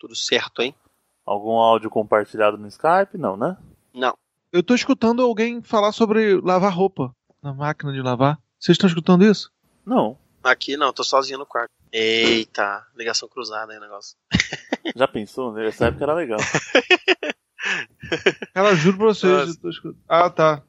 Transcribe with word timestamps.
Tudo 0.00 0.16
certo, 0.16 0.62
hein? 0.62 0.74
Algum 1.26 1.58
áudio 1.58 1.90
compartilhado 1.90 2.56
no 2.56 2.66
Skype? 2.66 3.18
Não, 3.18 3.36
né? 3.36 3.54
Não. 3.92 4.16
Eu 4.50 4.62
tô 4.62 4.74
escutando 4.74 5.20
alguém 5.20 5.62
falar 5.62 5.92
sobre 5.92 6.40
lavar 6.40 6.72
roupa 6.72 7.14
na 7.42 7.52
máquina 7.52 7.92
de 7.92 8.00
lavar. 8.00 8.38
Vocês 8.58 8.76
estão 8.76 8.88
escutando 8.88 9.26
isso? 9.26 9.52
Não. 9.84 10.18
Aqui 10.42 10.74
não, 10.74 10.90
tô 10.90 11.04
sozinho 11.04 11.38
no 11.38 11.44
quarto. 11.44 11.70
Eita, 11.92 12.86
ligação 12.96 13.28
cruzada 13.28 13.72
aí 13.72 13.78
o 13.78 13.82
negócio. 13.82 14.16
Já 14.96 15.06
pensou? 15.06 15.52
Nessa 15.52 15.88
época 15.88 16.04
era 16.04 16.14
legal. 16.14 16.40
Cara, 18.54 18.74
juro 18.74 18.96
pra 18.96 19.06
vocês. 19.06 19.32
Nossa. 19.32 19.50
eu 19.50 19.60
tô 19.60 19.68
escutando. 19.68 19.98
Ah, 20.08 20.30
tá. 20.30 20.62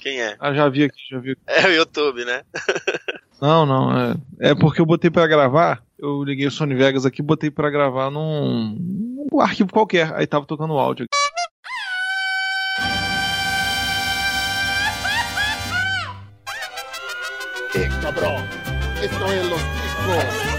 Quem 0.00 0.20
é? 0.20 0.36
Ah, 0.40 0.52
já 0.52 0.68
vi 0.68 0.84
aqui, 0.84 0.98
já 1.10 1.18
vi. 1.20 1.36
É 1.46 1.66
o 1.66 1.72
YouTube, 1.72 2.24
né? 2.24 2.42
Não, 3.42 3.66
não. 3.66 3.90
É, 3.98 4.14
é 4.50 4.54
porque 4.54 4.80
eu 4.80 4.86
botei 4.86 5.10
pra 5.10 5.26
gravar. 5.26 5.82
Eu 5.98 6.22
liguei 6.22 6.46
o 6.46 6.50
Sony 6.50 6.76
Vegas 6.76 7.04
aqui 7.04 7.20
e 7.20 7.24
botei 7.24 7.50
pra 7.50 7.70
gravar 7.70 8.08
num, 8.08 8.76
num 8.78 9.40
arquivo 9.40 9.72
qualquer. 9.72 10.14
Aí 10.14 10.28
tava 10.28 10.46
tocando 10.46 10.74
o 10.74 10.78
áudio. 10.78 11.06
Eh, 17.74 17.88
cabrón. 18.00 18.44
Esto 19.02 19.32
es 19.32 19.50
los 19.50 19.60
chicos. 19.60 20.52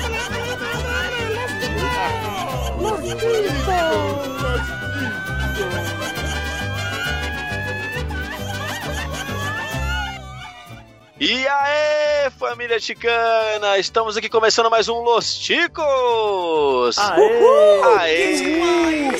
E 11.19 11.47
aí, 11.47 12.12
família 12.31 12.79
chicana! 12.79 13.77
Estamos 13.77 14.15
aqui 14.15 14.29
começando 14.29 14.69
mais 14.69 14.87
um 14.87 14.99
Los 15.01 15.37
Ticos! 15.37 16.97
Aê! 17.97 19.11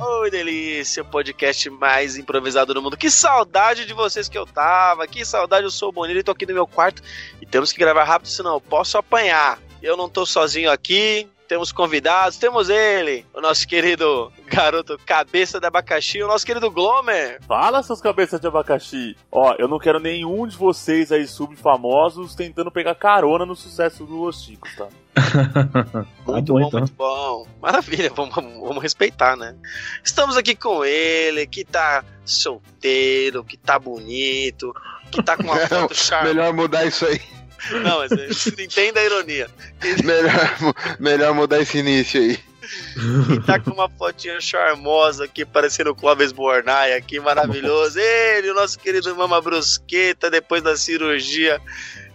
Oi, 0.00 0.30
delícia! 0.30 1.02
O 1.02 1.06
podcast 1.06 1.70
mais 1.70 2.16
improvisado 2.16 2.74
do 2.74 2.82
mundo. 2.82 2.96
Que 2.96 3.10
saudade 3.10 3.86
de 3.86 3.92
vocês 3.92 4.28
que 4.28 4.36
eu 4.36 4.46
tava! 4.46 5.06
Que 5.06 5.24
saudade, 5.24 5.64
eu 5.64 5.70
sou 5.70 5.90
o 5.90 5.92
Bonito 5.92 6.18
e 6.18 6.22
tô 6.22 6.32
aqui 6.32 6.46
no 6.46 6.54
meu 6.54 6.66
quarto. 6.66 7.02
E 7.40 7.46
temos 7.46 7.72
que 7.72 7.78
gravar 7.78 8.04
rápido, 8.04 8.28
senão 8.28 8.54
eu 8.54 8.60
posso 8.60 8.98
apanhar. 8.98 9.58
Eu 9.80 9.96
não 9.96 10.08
tô 10.08 10.26
sozinho 10.26 10.70
aqui, 10.70 11.28
temos 11.52 11.70
convidados, 11.70 12.38
temos 12.38 12.70
ele, 12.70 13.26
o 13.34 13.38
nosso 13.42 13.68
querido 13.68 14.32
garoto 14.46 14.98
cabeça 15.04 15.60
de 15.60 15.66
abacaxi, 15.66 16.22
o 16.22 16.26
nosso 16.26 16.46
querido 16.46 16.70
Glomer. 16.70 17.42
Fala, 17.46 17.82
seus 17.82 18.00
cabeças 18.00 18.40
de 18.40 18.46
abacaxi. 18.46 19.14
Ó, 19.30 19.54
eu 19.58 19.68
não 19.68 19.78
quero 19.78 20.00
nenhum 20.00 20.46
de 20.46 20.56
vocês 20.56 21.12
aí 21.12 21.26
subfamosos 21.26 22.34
tentando 22.34 22.70
pegar 22.70 22.94
carona 22.94 23.44
no 23.44 23.54
sucesso 23.54 24.06
do 24.06 24.16
Los 24.16 24.42
Chicos, 24.42 24.74
tá? 24.76 24.88
Muito 26.26 26.54
bom, 26.54 26.60
bom, 26.60 26.68
então. 26.68 26.80
muito 26.80 26.94
bom. 26.94 27.46
Maravilha, 27.60 28.10
vamos, 28.16 28.34
vamos- 28.34 28.58
vamos 28.66 28.82
respeitar, 28.82 29.36
né? 29.36 29.54
Estamos 30.02 30.38
aqui 30.38 30.54
com 30.56 30.82
ele, 30.82 31.46
que 31.46 31.66
tá 31.66 32.02
solteiro, 32.24 33.44
que 33.44 33.58
tá 33.58 33.78
bonito, 33.78 34.72
que 35.10 35.22
tá 35.22 35.36
com 35.36 35.42
uma 35.42 35.56
foto 35.68 35.94
charmosa. 35.94 36.32
Melhor 36.34 36.54
mudar 36.54 36.86
isso 36.86 37.04
aí. 37.04 37.20
Não, 37.70 37.98
mas 37.98 38.46
entenda 38.58 39.00
a 39.00 39.04
ironia. 39.04 39.48
Melhor, 40.04 40.74
melhor 40.98 41.34
mudar 41.34 41.60
esse 41.60 41.78
início 41.78 42.20
aí. 42.20 42.38
Que 43.26 43.40
tá 43.46 43.58
com 43.58 43.70
uma 43.70 43.88
fotinha 43.88 44.40
charmosa 44.40 45.24
aqui, 45.24 45.44
parecendo 45.44 45.90
o 45.90 45.94
Clóvis 45.94 46.32
Bornai 46.32 46.92
aqui, 46.94 47.18
maravilhoso. 47.20 47.98
Ele, 47.98 48.50
o 48.50 48.54
nosso 48.54 48.78
querido 48.78 49.14
Mama 49.14 49.40
Brusqueta, 49.40 50.30
depois 50.30 50.62
da 50.62 50.76
cirurgia 50.76 51.60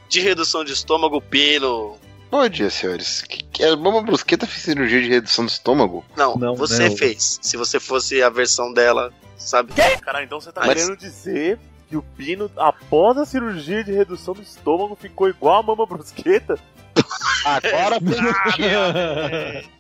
de 0.10 0.22
redução 0.22 0.64
de 0.64 0.74
estômago, 0.74 1.22
Pino. 1.22 1.98
Bom 2.32 2.48
dia, 2.50 2.70
senhores. 2.70 3.24
A 3.62 3.76
Mama 3.76 4.02
Brusqueta 4.02 4.46
fez 4.48 4.64
cirurgia 4.64 5.02
de 5.02 5.10
redução 5.10 5.46
do 5.46 5.50
estômago? 5.52 6.06
Não, 6.16 6.36
Não, 6.38 6.56
você 6.56 6.90
não. 6.90 6.98
fez. 6.98 7.40
Se 7.42 7.56
você 7.58 7.80
fosse 7.80 8.22
a 8.22 8.30
versão 8.30 8.74
dela, 8.74 9.14
sabe? 9.38 9.74
Cara, 10.02 10.24
então 10.24 10.40
você 10.42 10.52
tá 10.52 10.62
Mas- 10.66 10.74
querendo 10.82 10.98
dizer 10.98 11.60
que 11.88 11.96
o 11.96 12.02
Pino, 12.02 12.52
após 12.58 13.18
a 13.18 13.26
cirurgia 13.26 13.84
de 13.84 13.92
redução 13.92 14.34
do 14.34 14.42
estômago, 14.42 14.96
ficou 14.96 15.30
igual 15.30 15.60
a 15.60 15.64
mama 15.64 15.86
brusqueta? 15.86 16.60
Agora 17.46 18.00
fez 18.00 18.16
sentido. 18.16 19.78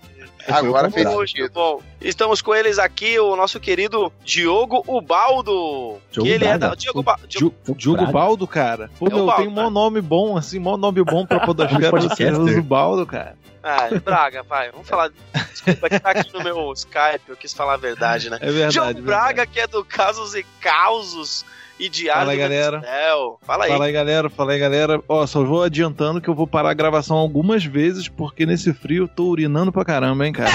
Agora 0.47 0.89
fez 0.89 1.09
sentido. 1.09 1.51
bom. 1.53 1.81
Estamos 1.99 2.41
com 2.41 2.55
eles 2.55 2.79
aqui, 2.79 3.19
o 3.19 3.35
nosso 3.35 3.59
querido 3.59 4.11
Diogo 4.23 4.83
Ubaldo. 4.87 5.97
Diogo 6.09 6.27
que 6.27 6.29
ele 6.29 6.45
é 6.45 6.57
da. 6.57 6.73
Diogo 6.75 7.03
ba... 7.03 7.19
Diogo... 7.27 7.55
Diogo. 7.75 8.05
Baldo, 8.07 8.47
cara. 8.47 8.89
Pô, 8.97 9.07
É 9.07 9.13
o 9.13 9.25
meu, 9.25 9.35
tem 9.35 9.47
um 9.47 9.51
mó 9.51 9.69
nome 9.69 9.99
bom, 9.99 10.37
assim, 10.37 10.59
mó 10.59 10.77
nome 10.77 11.03
bom 11.03 11.25
pra 11.25 11.41
podosfera. 11.41 11.91
Você 11.91 12.07
Podcaster. 12.07 12.39
usa 12.39 12.59
o 12.59 12.63
Baldo, 12.63 13.05
cara. 13.05 13.35
Ah, 13.61 13.89
Braga, 14.01 14.43
vai. 14.43 14.71
Vamos 14.71 14.87
falar. 14.87 15.11
Desculpa, 15.51 15.89
que 15.89 15.99
tá 15.99 16.11
aqui 16.11 16.31
no 16.33 16.41
meu 16.41 16.71
Skype, 16.71 17.27
eu 17.27 17.35
quis 17.35 17.53
falar 17.53 17.73
a 17.73 17.77
verdade, 17.77 18.29
né? 18.29 18.37
É 18.39 18.49
verdade. 18.49 18.71
Diogo 18.71 18.85
verdade. 18.93 19.05
Braga, 19.05 19.45
que 19.45 19.59
é 19.59 19.67
do 19.67 19.83
Casos 19.83 20.33
e 20.35 20.45
Causos 20.61 21.43
e 21.79 21.89
Diário 21.89 22.21
Fala 22.21 22.31
aí, 22.31 22.37
do 22.37 22.41
galera. 22.41 22.81
Céu. 22.81 23.39
Fala 23.45 23.65
aí. 23.65 23.71
Fala 23.71 23.85
aí, 23.85 23.91
galera. 23.91 24.29
Fala 24.29 24.51
aí, 24.53 24.59
galera. 24.59 25.01
Ó, 25.07 25.25
só 25.27 25.43
vou 25.43 25.63
adiantando 25.63 26.19
que 26.21 26.27
eu 26.27 26.33
vou 26.35 26.47
parar 26.47 26.71
a 26.71 26.73
gravação 26.73 27.17
algumas 27.17 27.63
vezes, 27.63 28.07
porque 28.07 28.45
nesse 28.45 28.73
frio 28.73 29.03
eu 29.03 29.07
tô 29.07 29.25
urinando 29.25 29.71
pra 29.71 29.85
caramba, 29.85 30.25
hein, 30.25 30.33
cara. 30.33 30.49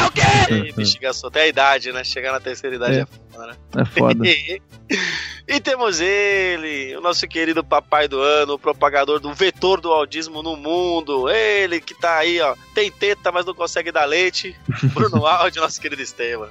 Ei, 0.50 0.68
Investigação. 0.70 1.28
Até 1.28 1.42
a 1.42 1.46
idade, 1.48 1.92
né? 1.92 2.02
Chegar 2.04 2.32
na 2.32 2.40
terceira 2.40 2.76
idade 2.76 2.98
é, 2.98 3.00
É. 3.02 3.06
foda, 3.06 3.46
né? 3.46 3.54
É 3.76 3.84
foda. 3.84 4.24
e 5.48 5.60
temos 5.60 6.00
ele, 6.00 6.96
o 6.96 7.00
nosso 7.00 7.26
querido 7.26 7.62
papai 7.64 8.06
do 8.08 8.20
ano, 8.20 8.54
o 8.54 8.58
propagador 8.58 9.18
do 9.20 9.32
vetor 9.34 9.80
do 9.80 9.90
audismo 9.92 10.42
no 10.42 10.56
mundo. 10.56 11.28
Ele 11.28 11.80
que 11.80 11.94
tá 11.94 12.16
aí, 12.18 12.40
ó, 12.40 12.54
tem 12.74 12.90
teta, 12.90 13.30
mas 13.32 13.44
não 13.44 13.54
consegue 13.54 13.90
dar 13.92 14.04
leite. 14.04 14.54
Bruno 14.94 15.26
Aldi, 15.26 15.58
nosso 15.58 15.80
querido 15.80 16.00
Estevam. 16.02 16.48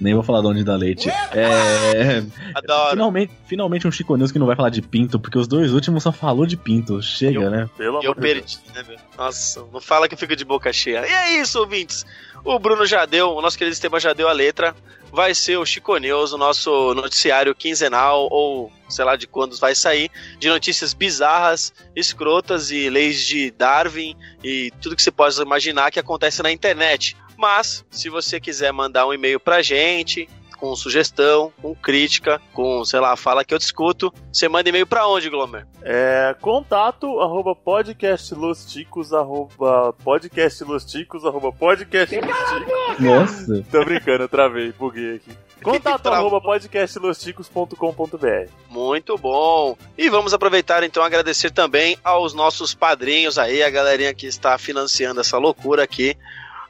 Nem 0.00 0.14
vou 0.14 0.22
falar 0.22 0.40
de 0.40 0.46
onde 0.46 0.64
dá 0.64 0.76
leite. 0.76 1.08
É. 1.10 2.24
Adoro. 2.54 2.90
Finalmente, 2.90 3.32
finalmente 3.46 3.86
um 3.86 3.90
Chico 3.92 4.16
News 4.16 4.32
que 4.32 4.38
não 4.38 4.46
vai 4.46 4.56
falar 4.56 4.70
de 4.70 4.82
pinto, 4.82 5.18
porque 5.18 5.38
os 5.38 5.46
dois 5.48 5.72
últimos 5.72 6.02
só 6.02 6.12
falou 6.12 6.46
de 6.46 6.56
pinto. 6.56 7.02
Chega, 7.02 7.40
Eu- 7.42 7.50
né? 7.50 7.68
Pelo 7.76 8.02
eu 8.02 8.12
amor 8.12 8.14
de 8.14 8.20
Deus. 8.20 8.56
perdi, 8.56 8.58
né, 8.74 8.84
meu? 8.88 8.98
Nossa, 9.16 9.64
não 9.72 9.80
fala 9.80 10.08
que 10.08 10.14
eu 10.14 10.18
fico 10.18 10.34
de 10.36 10.44
boca 10.44 10.72
cheia. 10.72 11.06
E 11.06 11.10
é 11.12 11.40
isso, 11.40 11.58
ouvintes. 11.58 12.04
O 12.44 12.58
Bruno 12.58 12.86
já 12.86 13.04
deu, 13.04 13.30
o 13.30 13.42
nosso 13.42 13.58
querido 13.58 13.72
Esteban 13.74 13.98
já 14.00 14.12
deu 14.12 14.28
a 14.28 14.32
letra. 14.32 14.74
Vai 15.10 15.34
ser 15.34 15.56
o 15.56 15.64
Chico 15.64 15.96
News, 15.96 16.32
o 16.32 16.38
nosso 16.38 16.94
noticiário 16.94 17.54
quinzenal, 17.54 18.28
ou 18.30 18.70
sei 18.88 19.04
lá 19.04 19.16
de 19.16 19.26
quando 19.26 19.56
vai 19.58 19.74
sair, 19.74 20.10
de 20.38 20.48
notícias 20.48 20.92
bizarras, 20.92 21.72
escrotas 21.96 22.70
e 22.70 22.88
leis 22.90 23.24
de 23.26 23.50
Darwin 23.50 24.14
e 24.44 24.70
tudo 24.82 24.94
que 24.94 25.02
você 25.02 25.10
possa 25.10 25.42
imaginar 25.42 25.90
que 25.90 25.98
acontece 25.98 26.42
na 26.42 26.52
internet. 26.52 27.16
Mas, 27.36 27.84
se 27.90 28.08
você 28.08 28.40
quiser 28.40 28.72
mandar 28.72 29.06
um 29.06 29.14
e-mail 29.14 29.38
pra 29.38 29.62
gente, 29.62 30.28
com 30.58 30.74
sugestão, 30.76 31.52
com 31.60 31.74
crítica, 31.74 32.40
com, 32.52 32.84
sei 32.84 33.00
lá, 33.00 33.16
fala 33.16 33.44
que 33.44 33.54
eu 33.54 33.58
discuto, 33.58 34.12
você 34.32 34.48
manda 34.48 34.68
e-mail 34.68 34.86
pra 34.86 35.06
onde, 35.06 35.30
Glomer? 35.30 35.66
É, 35.82 36.34
contato 36.40 37.20
arroba 37.20 37.54
podcastlosticos 37.54 39.12
arroba 39.12 39.92
podcastlosticos 40.04 41.24
arroba 41.24 41.52
podcastlosticos. 41.52 42.98
Nossa. 42.98 43.64
Tô 43.70 43.84
brincando, 43.84 44.24
eu 44.24 44.28
travei, 44.28 44.72
buguei 44.72 45.16
aqui. 45.16 45.30
Contato 45.62 46.08
arroba 46.08 46.40
podcastlosticos.com.br 46.40 48.50
Muito 48.70 49.16
bom. 49.16 49.76
E 49.96 50.08
vamos 50.08 50.32
aproveitar 50.32 50.84
então 50.84 51.02
agradecer 51.02 51.50
também 51.50 51.98
aos 52.04 52.32
nossos 52.32 52.74
padrinhos 52.74 53.38
aí, 53.38 53.62
a 53.62 53.70
galerinha 53.70 54.14
que 54.14 54.26
está 54.26 54.56
financiando 54.56 55.20
essa 55.20 55.36
loucura 55.36 55.82
aqui. 55.82 56.16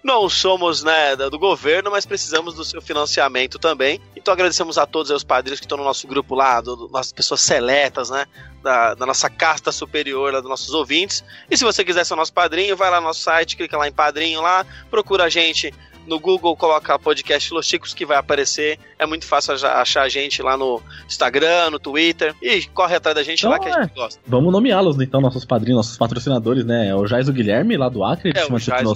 Não 0.08 0.26
somos, 0.26 0.82
né, 0.82 1.14
do 1.16 1.38
governo, 1.38 1.90
mas 1.90 2.06
precisamos 2.06 2.54
do 2.54 2.64
seu 2.64 2.80
financiamento 2.80 3.58
também. 3.58 4.00
Então 4.16 4.32
agradecemos 4.32 4.78
a 4.78 4.86
todos 4.86 5.10
os 5.10 5.22
padrinhos 5.22 5.60
que 5.60 5.66
estão 5.66 5.76
no 5.76 5.84
nosso 5.84 6.06
grupo 6.08 6.34
lá, 6.34 6.62
do, 6.62 6.74
do- 6.74 6.88
nossas 6.88 7.12
pessoas 7.12 7.42
seletas, 7.42 8.08
né, 8.08 8.24
da, 8.62 8.94
da 8.94 9.04
nossa 9.04 9.28
casta 9.28 9.70
superior, 9.70 10.32
lá 10.32 10.40
dos 10.40 10.48
nossos 10.48 10.72
ouvintes. 10.72 11.22
E 11.50 11.58
se 11.58 11.62
você 11.62 11.84
quiser 11.84 12.06
ser 12.06 12.14
nosso 12.16 12.32
padrinho, 12.32 12.74
vai 12.74 12.90
lá 12.90 13.02
no 13.02 13.06
nosso 13.08 13.20
site, 13.20 13.54
clica 13.54 13.76
lá 13.76 13.86
em 13.86 13.92
padrinho 13.92 14.40
lá, 14.40 14.64
procura 14.90 15.24
a 15.24 15.28
gente 15.28 15.74
no 16.08 16.18
Google, 16.18 16.56
coloca 16.56 16.98
podcast 16.98 17.52
Los 17.52 17.66
Chicos 17.66 17.94
que 17.94 18.04
vai 18.06 18.16
aparecer. 18.16 18.78
É 18.98 19.06
muito 19.06 19.24
fácil 19.26 19.54
acha- 19.54 19.72
achar 19.74 20.02
a 20.02 20.08
gente 20.08 20.42
lá 20.42 20.56
no 20.56 20.80
Instagram, 21.06 21.70
no 21.70 21.78
Twitter. 21.78 22.34
E 22.42 22.62
corre 22.74 22.96
atrás 22.96 23.14
da 23.14 23.22
gente 23.22 23.40
Então, 23.40 23.50
lá 23.50 23.58
que 23.58 23.68
a 23.68 23.78
é. 23.78 23.82
gente 23.82 23.94
gosta. 23.94 24.20
Vamos 24.26 24.52
nomeá-los, 24.52 25.00
então, 25.00 25.20
nossos 25.20 25.44
padrinhos, 25.44 25.76
nossos 25.76 25.96
patrocinadores, 25.98 26.64
né? 26.64 26.88
É 26.88 26.94
o 26.94 27.06
Jais 27.06 27.26
do 27.26 27.32
Guilherme, 27.32 27.76
lá 27.76 27.88
do 27.88 28.02
Acre, 28.02 28.32
de 28.32 28.38
É, 28.38 28.42
o 28.42 28.46
chama 28.46 28.58
de 28.58 28.64
Jais, 28.64 28.86
o. 28.86 28.92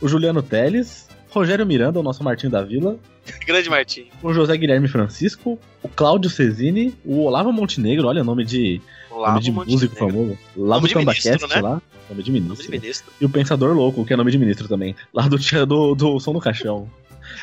O 0.00 0.08
Juliano 0.08 0.42
Teles. 0.42 1.08
Rogério 1.30 1.64
Miranda, 1.64 1.98
o 1.98 2.02
nosso 2.02 2.22
Martinho 2.22 2.52
da 2.52 2.62
Vila. 2.62 2.98
Grande 3.46 3.70
Martim. 3.70 4.06
O 4.22 4.34
José 4.34 4.54
Guilherme 4.56 4.86
Francisco. 4.86 5.58
O 5.82 5.88
Cláudio 5.88 6.28
Cesini. 6.28 6.94
O 7.04 7.24
Olavo 7.24 7.50
Montenegro, 7.50 8.06
olha, 8.08 8.22
nome 8.22 8.44
de, 8.44 8.82
Olá, 9.12 9.28
nome 9.32 9.40
de 9.42 9.52
músico 9.52 9.94
famoso. 9.96 10.38
Lá 10.56 10.76
Nome 10.76 10.88
do 10.88 10.94
Cambacast, 10.94 11.46
né? 11.48 11.60
lá. 11.60 11.82
Nome 12.08 12.22
de 12.22 12.30
Nome 12.30 12.40
ministro. 12.40 12.64
de 12.66 12.70
ministro. 12.70 13.12
E 13.20 13.24
o 13.24 13.28
Pensador 13.28 13.74
Louco, 13.74 14.04
que 14.04 14.12
é 14.12 14.16
nome 14.16 14.30
de 14.30 14.38
ministro 14.38 14.66
também. 14.68 14.94
Lá 15.12 15.28
do, 15.28 15.38
tia- 15.38 15.64
do, 15.66 15.94
do 15.94 16.18
Som 16.18 16.32
do 16.32 16.40
Caixão. 16.40 16.88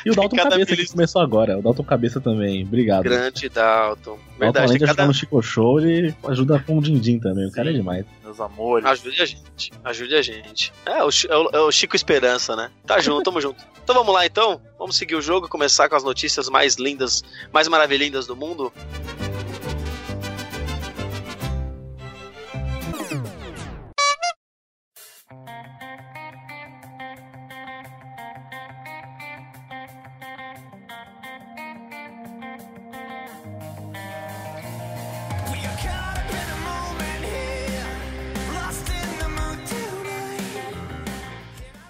E 0.04 0.10
o 0.10 0.14
Dalton 0.16 0.36
Cabeça 0.36 0.58
que 0.66 0.76
feliz- 0.76 0.90
começou 0.92 1.22
agora. 1.22 1.58
O 1.58 1.62
Dalton 1.62 1.82
Cabeça 1.84 2.20
também. 2.20 2.62
Obrigado. 2.64 3.02
Grande 3.04 3.48
Dalton. 3.48 4.12
O 4.12 4.14
Dalton, 4.14 4.18
Verdade, 4.38 4.66
além 4.66 4.78
de 4.78 4.84
cada... 4.86 5.06
no 5.06 5.14
Chico 5.14 5.40
Show, 5.42 5.80
ele 5.80 6.14
ajuda 6.28 6.58
com 6.58 6.78
o 6.78 6.82
Dindim 6.82 7.18
também. 7.18 7.46
O 7.46 7.52
cara 7.52 7.70
é 7.70 7.72
demais. 7.72 8.04
Meus 8.22 8.40
amores. 8.40 8.84
Ajude 8.86 9.22
a 9.22 9.26
gente. 9.26 9.72
Ajude 9.84 10.14
a 10.14 10.22
gente. 10.22 10.72
É 10.84 11.02
o, 11.04 11.08
é 11.28 11.36
o- 11.36 11.50
é 11.52 11.60
o 11.60 11.72
Chico 11.72 11.96
Esperança, 11.96 12.54
né? 12.54 12.70
Tá 12.86 13.00
junto, 13.00 13.22
tamo 13.24 13.40
junto. 13.40 13.62
Então 13.82 13.94
vamos 13.94 14.12
lá 14.14 14.26
então? 14.26 14.60
Vamos 14.78 14.96
seguir 14.96 15.14
o 15.16 15.22
jogo 15.22 15.46
e 15.46 15.48
começar 15.48 15.88
com 15.88 15.96
as 15.96 16.04
notícias 16.04 16.48
mais 16.48 16.74
lindas, 16.76 17.22
mais 17.52 17.66
maravilhindas 17.66 18.26
do 18.26 18.36
mundo? 18.36 18.72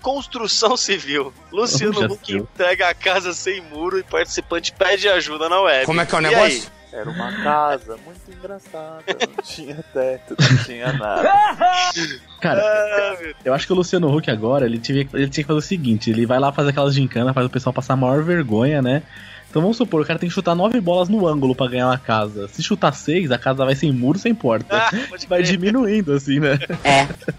Construção 0.03 0.77
civil. 0.77 1.33
Luciano 1.53 2.05
Huck 2.13 2.33
entrega 2.35 2.89
a 2.89 2.95
casa 2.95 3.33
sem 3.33 3.61
muro 3.63 3.99
e 3.99 4.03
participante 4.03 4.73
pede 4.73 5.09
ajuda 5.09 5.49
na 5.49 5.61
web. 5.61 5.87
Como 5.87 6.01
é 6.01 6.07
que 6.07 6.15
é 6.15 6.19
o 6.19 6.21
E 6.21 6.25
negócio? 6.25 6.71
Era 6.93 7.09
uma 7.09 7.31
casa 7.45 7.97
muito 8.05 8.21
engraçada. 8.37 9.05
Não 9.07 9.37
tinha 9.45 9.77
teto, 9.93 10.35
não 10.41 10.65
tinha 10.65 10.93
nada. 10.93 11.23
Cara, 12.41 12.61
Ah, 12.61 13.17
eu 13.45 13.55
acho 13.55 13.65
que 13.67 13.73
o 13.73 13.77
Luciano 13.77 14.13
Huck 14.15 14.29
agora, 14.31 14.67
ele 14.67 14.79
tinha, 14.79 15.09
ele 15.15 15.29
tinha 15.29 15.45
que 15.45 15.49
fazer 15.49 15.59
o 15.59 15.63
seguinte: 15.63 16.11
ele 16.11 16.27
vai 16.27 16.41
lá 16.41 16.51
fazer 16.53 16.71
aquelas 16.71 16.95
gincanas, 16.95 17.33
faz 17.33 17.47
o 17.47 17.51
pessoal 17.51 17.73
passar 17.73 17.93
a 17.95 17.97
maior 17.97 18.23
vergonha, 18.25 18.83
né? 18.83 19.03
Então 19.51 19.61
vamos 19.61 19.77
supor, 19.77 20.01
o 20.01 20.07
cara 20.07 20.17
tem 20.17 20.29
que 20.29 20.35
chutar 20.35 20.55
nove 20.55 20.81
bolas 20.81 21.09
no 21.09 21.27
ângulo 21.27 21.57
pra 21.57 21.67
ganhar 21.67 21.89
uma 21.89 21.99
casa. 21.99 22.47
Se 22.47 22.63
chutar 22.63 22.93
seis, 22.93 23.33
a 23.33 23.39
casa 23.39 23.65
vai 23.65 23.75
sem 23.75 23.93
muro, 23.93 24.17
sem 24.17 24.33
porta. 24.33 24.77
Ah, 24.77 24.91
Vai 25.29 25.43
diminuindo, 25.43 26.13
assim, 26.13 26.39
né? 26.39 26.59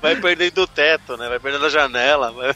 vai 0.01 0.15
perdendo 0.17 0.61
o 0.61 0.67
teto, 0.67 1.15
né? 1.15 1.29
Vai 1.29 1.39
perdendo 1.39 1.65
a 1.65 1.69
janela. 1.69 2.31
Vai... 2.31 2.53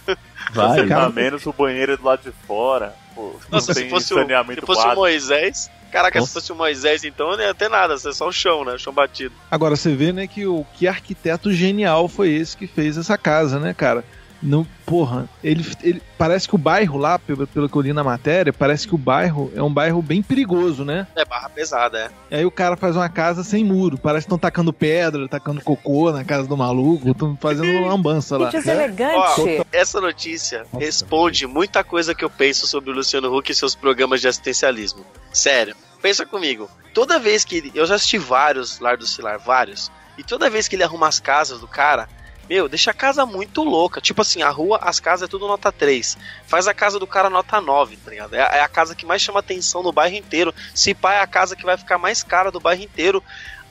Vai. 0.54 0.88
Tá 0.88 1.10
menos 1.10 1.46
o 1.46 1.54
banheiro 1.54 1.94
é 1.94 1.98
do 1.98 2.04
lado 2.04 2.22
de 2.22 2.32
fora. 2.46 2.94
Pô, 3.16 3.34
Nossa, 3.50 3.74
se 3.74 3.90
fosse, 3.90 4.14
o, 4.14 4.18
se 4.18 4.62
fosse 4.62 4.88
o. 4.88 4.96
Moisés. 4.96 5.72
Caraca, 5.92 6.20
Nossa. 6.20 6.28
se 6.28 6.34
fosse 6.34 6.52
o 6.52 6.56
Moisés, 6.56 7.04
então 7.06 7.38
não 7.38 7.44
ia 7.44 7.54
ter 7.54 7.70
nada, 7.70 7.94
é 7.94 7.98
só 7.98 8.28
o 8.28 8.32
chão, 8.34 8.66
né? 8.66 8.74
O 8.74 8.78
chão 8.78 8.92
batido. 8.92 9.34
Agora 9.50 9.78
você 9.78 9.96
vê, 9.96 10.12
né, 10.12 10.28
que 10.28 10.46
o 10.46 10.66
que 10.74 10.88
arquiteto 10.88 11.54
genial 11.54 12.10
foi 12.10 12.32
esse 12.32 12.58
que 12.58 12.68
fez 12.68 12.98
essa 12.98 13.18
casa, 13.18 13.60
né, 13.60 13.74
cara? 13.74 14.04
No, 14.46 14.66
porra, 14.86 15.28
ele, 15.44 15.66
ele 15.82 16.02
parece 16.18 16.48
que 16.48 16.56
o 16.56 16.58
bairro 16.58 16.98
lá, 16.98 17.18
pelo, 17.18 17.48
pelo 17.48 17.68
que 17.68 17.76
eu 17.76 17.82
li 17.82 17.94
na 17.94 18.04
matéria, 18.04 18.54
parece 18.54 18.88
que 18.88 18.94
o 18.94 18.98
bairro 18.98 19.52
é 19.56 19.62
um 19.62 19.74
bairro 19.74 20.02
bem 20.02 20.22
perigoso, 20.22 20.86
né? 20.86 21.08
É 21.16 21.26
barra 21.26 21.50
pesada, 21.50 21.98
é. 22.00 22.10
E 22.30 22.36
aí 22.38 22.46
o 22.46 22.52
cara 22.52 22.78
faz 22.78 22.96
uma 22.96 23.10
casa 23.10 23.44
sem 23.44 23.64
muro, 23.64 23.98
parece 23.98 24.26
que 24.26 24.28
estão 24.28 24.38
tacando 24.38 24.72
pedra, 24.72 25.28
tacando 25.28 25.62
cocô 25.62 26.12
na 26.12 26.24
casa 26.24 26.48
do 26.48 26.56
maluco, 26.56 27.10
estão 27.10 27.36
fazendo 27.42 27.72
uma 27.72 27.90
lambança 27.90 28.38
lá. 28.38 28.50
Que 28.50 28.58
deselegante. 28.58 29.16
Ó, 29.18 29.66
essa 29.72 30.00
notícia 30.00 30.66
responde 30.78 31.48
muita 31.48 31.84
coisa 31.84 32.14
que 32.14 32.24
eu 32.24 32.30
penso 32.30 32.68
sobre 32.68 32.92
o 32.92 32.94
Luciano 32.94 33.36
Huck 33.36 33.52
e 33.52 33.56
seus 33.56 33.74
programas 33.74 34.22
de 34.22 34.28
assistencialismo. 34.28 35.04
Sério, 35.34 35.76
pensa 36.02 36.26
comigo. 36.26 36.70
Toda 36.94 37.20
vez 37.20 37.44
que 37.44 37.58
ele. 37.58 37.72
Eu 37.74 37.86
já 37.86 37.96
assisti 37.96 38.18
vários 38.18 38.80
Lar 38.80 38.98
do 38.98 39.08
Cilar, 39.08 39.40
vários. 39.40 39.92
E 40.18 40.24
toda 40.24 40.50
vez 40.50 40.68
que 40.68 40.76
ele 40.76 40.84
arruma 40.84 41.08
as 41.08 41.20
casas 41.20 41.60
do 41.60 41.68
cara, 41.68 42.08
meu, 42.50 42.68
deixa 42.70 42.92
a 42.92 42.94
casa 42.94 43.26
muito 43.26 43.64
louca. 43.64 44.00
Tipo 44.02 44.22
assim, 44.22 44.42
a 44.44 44.50
rua, 44.50 44.80
as 44.82 45.00
casas 45.00 45.28
é 45.28 45.30
tudo 45.30 45.48
nota 45.48 45.72
3. 45.72 46.18
Faz 46.48 46.68
a 46.68 46.74
casa 46.74 47.00
do 47.00 47.08
cara 47.08 47.30
nota 47.30 47.60
9, 47.62 47.98
tá 47.98 48.12
ligado? 48.12 48.34
É, 48.36 48.42
a- 48.42 48.58
é 48.58 48.62
a 48.62 48.68
casa 48.68 48.96
que 48.96 49.06
mais 49.06 49.22
chama 49.22 49.40
atenção 49.40 49.82
no 49.84 49.92
bairro 49.92 50.16
inteiro. 50.16 50.54
Se 50.74 50.94
pá, 50.94 51.14
é 51.16 51.22
a 51.22 51.28
casa 51.28 51.56
que 51.56 51.66
vai 51.66 51.78
ficar 51.78 51.98
mais 51.98 52.24
cara 52.24 52.52
do 52.52 52.60
bairro 52.60 52.84
inteiro. 52.84 53.24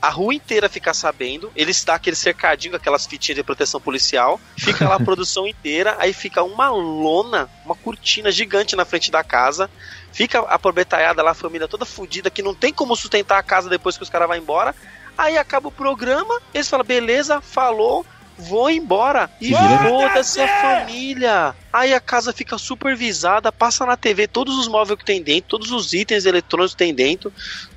A 0.02 0.10
rua 0.10 0.34
inteira 0.34 0.68
fica 0.68 0.92
sabendo, 0.92 1.50
eles 1.56 1.82
dão 1.82 1.94
aquele 1.94 2.14
cercadinho 2.14 2.72
com 2.72 2.76
aquelas 2.76 3.06
fitinhas 3.06 3.36
de 3.36 3.42
proteção 3.42 3.80
policial, 3.80 4.38
fica 4.58 4.86
lá 4.86 4.96
a 4.96 5.00
produção 5.02 5.46
inteira, 5.46 5.96
aí 5.98 6.12
fica 6.12 6.42
uma 6.42 6.68
lona, 6.68 7.48
uma 7.64 7.74
cortina 7.74 8.30
gigante 8.30 8.76
na 8.76 8.84
frente 8.84 9.10
da 9.10 9.24
casa, 9.24 9.70
fica 10.12 10.40
a 10.40 10.58
proletaiada 10.58 11.22
lá, 11.22 11.30
a 11.30 11.34
família 11.34 11.66
toda 11.66 11.86
fodida, 11.86 12.28
que 12.30 12.42
não 12.42 12.54
tem 12.54 12.70
como 12.70 12.94
sustentar 12.94 13.38
a 13.38 13.42
casa 13.42 13.70
depois 13.70 13.96
que 13.96 14.02
os 14.02 14.10
caras 14.10 14.28
vão 14.28 14.36
embora. 14.36 14.74
Aí 15.16 15.38
acaba 15.38 15.68
o 15.68 15.72
programa, 15.72 16.38
eles 16.52 16.68
falam, 16.68 16.84
beleza, 16.84 17.40
falou, 17.40 18.04
vou 18.38 18.70
embora. 18.70 19.30
E 19.40 19.52
foda-se 19.52 20.40
a 20.40 20.60
família. 20.60 21.54
Aí 21.72 21.92
a 21.94 22.00
casa 22.00 22.32
fica 22.32 22.58
supervisada, 22.58 23.52
passa 23.52 23.86
na 23.86 23.96
TV 23.96 24.26
todos 24.26 24.56
os 24.58 24.68
móveis 24.68 24.98
que 24.98 25.04
tem 25.04 25.22
dentro, 25.22 25.50
todos 25.50 25.70
os 25.70 25.92
itens 25.92 26.24
eletrônicos 26.24 26.72
que 26.72 26.78
tem 26.78 26.94
dentro, 26.94 27.32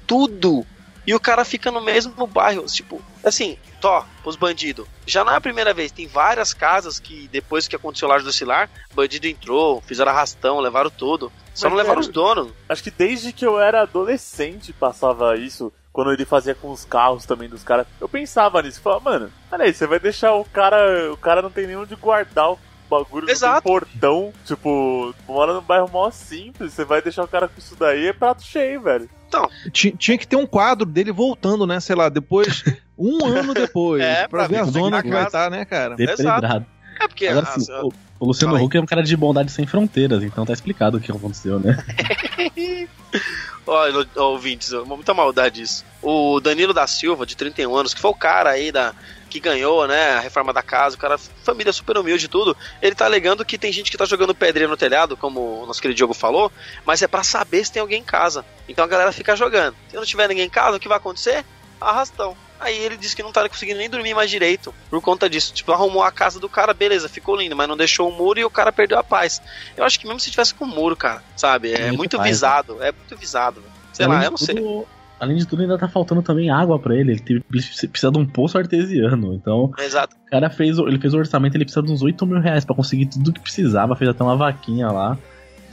tudo. 0.05 0.65
E 1.05 1.15
o 1.15 1.19
cara 1.21 1.45
fica 1.45 1.71
no 1.71 1.79
mesmo 1.79 2.27
bairro, 2.27 2.65
tipo, 2.65 3.01
assim, 3.23 3.57
tó, 3.79 4.05
os 4.25 4.35
bandidos. 4.35 4.85
Já 5.05 5.23
não 5.23 5.31
é 5.31 5.37
a 5.37 5.41
primeira 5.41 5.73
vez, 5.73 5.89
tem 5.89 6.05
várias 6.05 6.53
casas 6.53 6.99
que 6.99 7.29
depois 7.31 7.65
que 7.65 7.77
aconteceu 7.77 8.09
lá 8.09 8.17
do 8.17 8.33
Cilar, 8.33 8.69
bandido 8.93 9.25
entrou, 9.25 9.81
fizeram 9.87 10.11
arrastão, 10.11 10.59
levaram 10.59 10.89
tudo. 10.89 11.31
Só 11.53 11.67
Mas, 11.67 11.71
não 11.71 11.77
levaram 11.77 12.01
velho, 12.01 12.09
os 12.09 12.13
donos. 12.13 12.51
Acho 12.67 12.83
que 12.83 12.91
desde 12.91 13.31
que 13.31 13.45
eu 13.45 13.57
era 13.57 13.83
adolescente 13.83 14.73
passava 14.73 15.37
isso. 15.37 15.71
Quando 15.97 16.13
ele 16.13 16.25
fazia 16.25 16.53
com 16.53 16.69
os 16.69 16.85
carros 16.85 17.25
também 17.25 17.49
dos 17.49 17.63
caras. 17.63 17.87
Eu 17.99 18.07
pensava 18.07 18.61
nisso. 18.61 18.79
Falava, 18.79 19.03
mano, 19.09 19.31
olha 19.51 19.63
aí, 19.65 19.73
você 19.73 19.87
vai 19.87 19.99
deixar 19.99 20.31
o 20.35 20.45
cara. 20.45 21.11
O 21.11 21.17
cara 21.17 21.41
não 21.41 21.49
tem 21.49 21.65
nem 21.65 21.75
onde 21.75 21.95
guardar 21.95 22.51
o 22.51 22.59
bagulho. 22.87 23.27
Exato. 23.27 23.63
portão. 23.63 24.31
Tipo, 24.45 25.11
mora 25.27 25.55
num 25.55 25.61
bairro 25.61 25.89
mó 25.91 26.11
simples. 26.11 26.73
Você 26.73 26.85
vai 26.85 27.01
deixar 27.01 27.23
o 27.23 27.27
cara 27.27 27.47
com 27.47 27.57
isso 27.57 27.75
daí, 27.75 28.05
é 28.05 28.13
prato 28.13 28.43
cheio, 28.43 28.79
velho. 28.79 29.09
Ti- 29.73 29.95
Tinha 29.97 30.19
que 30.19 30.27
ter 30.27 30.35
um 30.35 30.45
quadro 30.45 30.85
dele 30.85 31.11
voltando, 31.11 31.65
né? 31.65 31.79
Sei 31.79 31.95
lá, 31.95 32.09
depois, 32.09 32.63
um 32.95 33.17
ano 33.25 33.55
depois, 33.55 34.03
É, 34.03 34.27
pra, 34.27 34.41
pra 34.41 34.47
ver 34.47 34.57
a 34.57 34.61
é 34.61 34.65
que 34.65 34.69
zona 34.71 34.97
tá 34.97 35.01
que 35.03 35.09
vai 35.09 35.23
estar, 35.23 35.49
né, 35.49 35.65
cara? 35.65 35.95
Depedrado. 35.95 36.63
É 37.07 37.09
porque 37.09 37.27
Agora 37.27 37.47
as- 37.47 37.65
sim, 37.65 37.71
o, 37.71 37.91
o 38.19 38.25
Luciano. 38.27 38.61
Huck 38.61 38.77
é 38.77 38.81
um 38.81 38.85
cara 38.85 39.01
de 39.01 39.15
bondade 39.15 39.51
sem 39.51 39.65
fronteiras, 39.65 40.21
então 40.23 40.45
tá 40.45 40.53
explicado 40.53 40.97
o 40.97 40.99
que 41.01 41.11
aconteceu, 41.11 41.59
né? 41.59 41.77
Olha, 43.65 44.07
ouvintes, 44.15 44.71
muita 44.85 45.13
maldade 45.13 45.61
isso. 45.61 45.83
O 46.01 46.39
Danilo 46.39 46.73
da 46.73 46.87
Silva, 46.87 47.25
de 47.25 47.35
31 47.35 47.75
anos, 47.75 47.93
que 47.93 47.99
foi 47.99 48.11
o 48.11 48.15
cara 48.15 48.51
aí 48.51 48.71
da, 48.71 48.93
que 49.29 49.39
ganhou, 49.41 49.85
né, 49.87 50.11
a 50.11 50.19
reforma 50.21 50.53
da 50.53 50.61
casa, 50.61 50.95
o 50.95 50.99
cara, 50.99 51.17
família 51.17 51.73
super 51.73 51.97
humilde 51.97 52.25
e 52.25 52.29
tudo, 52.29 52.55
ele 52.81 52.95
tá 52.95 53.03
alegando 53.05 53.43
que 53.43 53.57
tem 53.57 53.71
gente 53.71 53.91
que 53.91 53.97
tá 53.97 54.05
jogando 54.05 54.33
pedreira 54.33 54.69
no 54.69 54.77
telhado, 54.77 55.17
como 55.17 55.63
o 55.63 55.65
nosso 55.65 55.81
querido 55.81 55.97
Diogo 55.97 56.13
falou, 56.13 56.49
mas 56.85 57.01
é 57.01 57.07
pra 57.07 57.23
saber 57.23 57.65
se 57.65 57.71
tem 57.73 57.81
alguém 57.81 57.99
em 57.99 58.05
casa. 58.05 58.45
Então 58.69 58.85
a 58.85 58.87
galera 58.87 59.11
fica 59.11 59.35
jogando. 59.35 59.75
Se 59.89 59.95
não 59.97 60.05
tiver 60.05 60.29
ninguém 60.29 60.45
em 60.45 60.49
casa, 60.49 60.77
o 60.77 60.79
que 60.79 60.87
vai 60.87 60.97
acontecer? 60.97 61.43
Arrastão. 61.79 62.37
Aí 62.59 62.77
ele 62.77 62.97
disse 62.97 63.15
que 63.15 63.21
não 63.23 63.31
tá 63.31 63.47
conseguindo 63.47 63.77
nem 63.79 63.89
dormir 63.89 64.13
mais 64.13 64.29
direito 64.29 64.73
por 64.89 65.01
conta 65.01 65.29
disso. 65.29 65.53
Tipo, 65.53 65.71
arrumou 65.71 66.01
a 66.03 66.11
casa 66.11 66.39
do 66.39 66.49
cara, 66.49 66.73
beleza, 66.73 67.07
ficou 67.07 67.35
lindo, 67.35 67.55
mas 67.55 67.67
não 67.67 67.77
deixou 67.77 68.09
o 68.09 68.11
muro 68.11 68.39
e 68.39 68.45
o 68.45 68.49
cara 68.49 68.71
perdeu 68.71 68.97
a 68.97 69.03
paz. 69.03 69.41
Eu 69.75 69.83
acho 69.83 69.99
que 69.99 70.05
mesmo 70.07 70.19
se 70.19 70.31
tivesse 70.31 70.53
com 70.53 70.65
o 70.65 70.67
muro, 70.67 70.95
cara, 70.95 71.21
sabe? 71.35 71.71
É 71.73 71.91
Muito 71.91 72.17
né? 72.17 72.23
visado, 72.23 72.81
é 72.81 72.91
muito 72.91 73.15
visado. 73.17 73.61
Sei 73.93 74.05
Além 74.05 74.15
lá, 74.15 74.19
de 74.21 74.27
eu 74.27 74.31
não 74.31 74.37
sei. 74.37 74.55
tudo- 74.55 74.87
Além 75.19 75.35
de 75.37 75.47
tudo, 75.47 75.63
ainda 75.63 75.79
tá 75.79 75.87
faltando 75.87 76.21
também 76.21 76.51
água 76.51 76.77
pra 76.77 76.95
ele. 76.95 77.11
Ele 77.13 77.19
teve- 77.19 77.39
precisa 77.49 78.11
de 78.11 78.19
um 78.19 78.25
poço 78.25 78.55
artesiano. 78.55 79.33
Então, 79.33 79.71
Exato. 79.79 80.15
o 80.15 80.29
cara 80.29 80.47
fez, 80.47 80.77
o- 80.77 80.87
ele 80.87 80.99
fez 80.99 81.11
o 81.13 81.17
orçamento, 81.17 81.55
ele 81.55 81.65
precisa 81.65 81.83
de 81.83 81.91
uns 81.91 82.03
8 82.03 82.23
mil 82.27 82.39
reais 82.39 82.63
pra 82.63 82.75
conseguir 82.75 83.07
tudo 83.07 83.33
que 83.33 83.39
precisava. 83.39 83.95
Fez 83.95 84.09
até 84.11 84.23
uma 84.23 84.35
vaquinha 84.35 84.89
lá. 84.91 85.17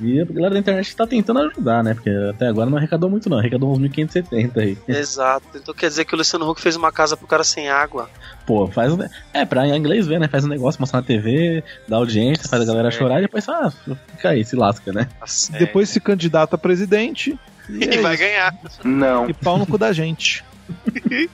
E 0.00 0.20
a 0.20 0.24
galera 0.24 0.54
da 0.54 0.60
internet 0.60 0.96
tá 0.96 1.06
tentando 1.06 1.40
ajudar, 1.40 1.84
né? 1.84 1.94
Porque 1.94 2.10
até 2.30 2.48
agora 2.48 2.68
não 2.68 2.76
arrecadou 2.76 3.08
muito, 3.08 3.28
não. 3.30 3.38
Arrecadou 3.38 3.72
uns 3.72 3.78
1.570 3.78 4.56
aí. 4.58 4.78
Exato. 4.88 5.46
Então 5.54 5.74
quer 5.74 5.88
dizer 5.88 6.04
que 6.04 6.14
o 6.14 6.18
Luciano 6.18 6.48
Huck 6.48 6.60
fez 6.60 6.76
uma 6.76 6.90
casa 6.90 7.16
pro 7.16 7.26
cara 7.26 7.44
sem 7.44 7.68
água. 7.68 8.10
Pô, 8.46 8.66
faz 8.66 8.92
um. 8.92 8.98
É, 9.32 9.44
pra 9.44 9.66
inglês 9.66 10.06
ver, 10.06 10.18
né? 10.18 10.28
Faz 10.28 10.44
um 10.44 10.48
negócio, 10.48 10.80
mostra 10.80 11.00
na 11.00 11.06
TV, 11.06 11.62
dá 11.88 11.96
audiência, 11.96 12.48
faz 12.48 12.62
a 12.62 12.66
galera 12.66 12.90
chorar 12.90 13.18
e 13.18 13.22
depois, 13.22 13.48
ah, 13.48 13.72
fica 14.16 14.30
aí, 14.30 14.44
se 14.44 14.56
lasca, 14.56 14.92
né? 14.92 15.08
Tá. 15.18 15.26
Depois 15.58 15.88
se 15.88 16.00
candidata 16.00 16.56
a 16.56 16.58
presidente 16.58 17.38
e, 17.68 17.84
E 17.84 17.84
é 17.84 18.00
vai 18.00 18.14
isso. 18.14 18.22
ganhar. 18.22 18.54
Não. 18.84 19.28
E 19.28 19.32
pau 19.32 19.58
no 19.58 19.66
cu 19.66 19.78
da 19.78 19.92
gente. 19.92 20.44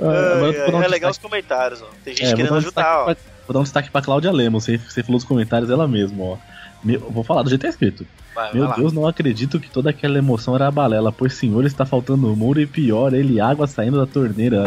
Ah, 0.00 0.70
um 0.72 0.82
é 0.82 0.88
legal 0.88 1.10
os 1.10 1.18
comentários, 1.18 1.82
ó. 1.82 1.86
Tem 2.04 2.14
gente 2.14 2.26
É, 2.32 2.34
querendo 2.34 2.48
dar 2.48 2.54
um 2.54 2.58
ajudar, 2.58 2.98
ó. 3.00 3.04
Vou 3.46 3.52
dar 3.54 3.60
um 3.60 3.62
destaque 3.64 3.90
pra 3.90 4.00
Cláudia 4.00 4.30
Lemos. 4.30 4.64
Você, 4.64 4.78
você 4.78 5.02
falou 5.02 5.18
dos 5.18 5.26
comentários 5.26 5.70
ela 5.70 5.86
mesma, 5.86 6.24
ó. 6.24 6.38
Meu- 6.82 7.00
vou 7.10 7.22
falar 7.22 7.42
do 7.42 7.48
jeito 7.50 7.60
que 7.60 7.66
tá 7.66 7.70
escrito. 7.70 8.06
Vai, 8.34 8.54
Meu 8.54 8.66
vai. 8.68 8.78
Deus, 8.78 8.92
não 8.92 9.06
acredito 9.06 9.58
que 9.60 9.68
toda 9.68 9.90
aquela 9.90 10.16
emoção 10.18 10.54
era 10.54 10.70
balela, 10.70 11.12
pois 11.12 11.34
senhor 11.34 11.64
está 11.64 11.84
faltando 11.84 12.34
muro 12.36 12.60
e 12.60 12.66
pior, 12.66 13.12
ele 13.12 13.40
água 13.40 13.66
saindo 13.66 13.98
da 13.98 14.06
torneira. 14.06 14.64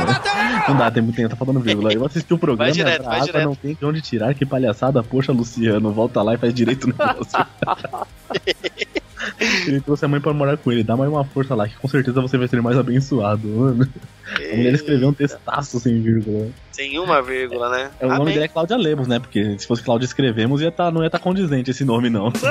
Não 0.67 0.77
dá, 0.77 0.91
tem 0.91 1.01
muito 1.01 1.15
tempo, 1.15 1.29
tá 1.29 1.35
faltando 1.35 1.59
vírgula. 1.59 1.91
Eu 1.91 2.05
assisti 2.05 2.33
o 2.33 2.37
programa, 2.37 2.71
Vai 2.71 2.71
direto, 2.71 3.03
vai 3.03 3.15
água 3.15 3.25
direto. 3.25 3.45
não 3.45 3.55
tem 3.55 3.75
de 3.75 3.85
onde 3.85 4.01
tirar, 4.01 4.33
que 4.33 4.45
palhaçada, 4.45 5.01
poxa 5.01 5.31
Luciano, 5.31 5.91
volta 5.91 6.21
lá 6.21 6.35
e 6.35 6.37
faz 6.37 6.53
direito 6.53 6.87
no 6.87 6.95
negócio. 6.97 7.45
ele 9.67 9.81
trouxe 9.81 10.05
a 10.05 10.07
mãe 10.07 10.19
pra 10.21 10.33
morar 10.33 10.57
com 10.57 10.71
ele, 10.71 10.83
dá 10.83 10.95
mais 10.95 11.09
uma 11.09 11.23
força 11.23 11.55
lá, 11.55 11.67
que 11.67 11.75
com 11.77 11.87
certeza 11.87 12.21
você 12.21 12.37
vai 12.37 12.47
ser 12.47 12.61
mais 12.61 12.77
abençoado, 12.77 13.47
mano. 13.47 13.87
A 14.51 14.55
mulher 14.55 14.73
escreveu 14.73 15.09
um 15.09 15.13
textaço 15.13 15.79
sem 15.79 16.01
vírgula. 16.01 16.47
Sem 16.73 16.99
uma 16.99 17.21
vírgula, 17.21 17.69
né? 17.69 17.91
É, 17.99 18.05
o 18.05 18.09
nome 18.09 18.21
Amém. 18.23 18.33
dele 18.33 18.45
é 18.45 18.47
Cláudia 18.47 18.75
Lemos, 18.75 19.07
né? 19.07 19.19
Porque 19.19 19.57
se 19.59 19.67
fosse 19.67 19.83
Cláudia 19.83 20.05
Escrevemos, 20.05 20.59
ia 20.59 20.71
tá, 20.71 20.91
não 20.91 21.01
ia 21.01 21.07
estar 21.07 21.19
condizente 21.19 21.71
esse 21.71 21.85
nome, 21.85 22.09
não. 22.09 22.33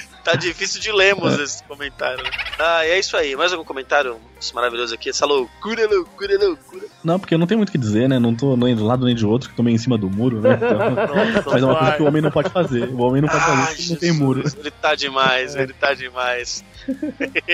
Tá 0.24 0.34
difícil 0.34 0.80
de 0.80 0.92
lemos 0.92 1.38
esse 1.38 1.62
comentário. 1.64 2.22
né? 2.22 2.30
Ah, 2.58 2.86
e 2.86 2.90
é 2.90 2.98
isso 2.98 3.16
aí. 3.16 3.34
Mais 3.34 3.52
algum 3.52 3.64
comentário 3.64 4.18
maravilhoso 4.54 4.94
aqui? 4.94 5.10
Essa 5.10 5.24
loucura, 5.26 5.86
loucura, 5.88 6.38
loucura. 6.38 6.86
Não, 7.02 7.18
porque 7.18 7.36
não 7.36 7.46
tem 7.46 7.56
muito 7.56 7.70
o 7.70 7.72
que 7.72 7.78
dizer, 7.78 8.08
né? 8.08 8.18
Não 8.18 8.34
tô 8.34 8.56
nem 8.56 8.76
do 8.76 8.84
lado 8.84 9.04
nem 9.06 9.14
de 9.14 9.24
outro, 9.24 9.48
que 9.48 9.56
tô 9.56 9.62
meio 9.62 9.74
em 9.74 9.78
cima 9.78 9.96
do 9.96 10.10
muro, 10.10 10.40
né? 10.40 10.54
Então, 10.54 10.78
mas 11.52 11.62
é 11.62 11.66
uma 11.66 11.76
coisa 11.76 11.92
que 11.96 12.02
o 12.02 12.06
homem 12.06 12.22
não 12.22 12.30
pode 12.30 12.50
fazer. 12.50 12.88
O 12.88 13.00
homem 13.00 13.22
não 13.22 13.28
pode 13.28 13.44
fazer 13.44 13.66
porque 13.66 13.88
não 13.90 13.96
tem 13.96 14.12
muro. 14.12 14.42
Ele 14.58 14.70
tá 14.70 14.94
demais, 14.94 15.56
ele 15.56 15.72
tá 15.72 15.94
demais. 15.94 16.64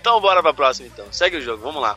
então 0.00 0.20
bora 0.20 0.42
pra 0.42 0.54
próxima 0.54 0.88
então. 0.92 1.06
Segue 1.10 1.36
o 1.38 1.42
jogo, 1.42 1.62
vamos 1.62 1.82
lá. 1.82 1.96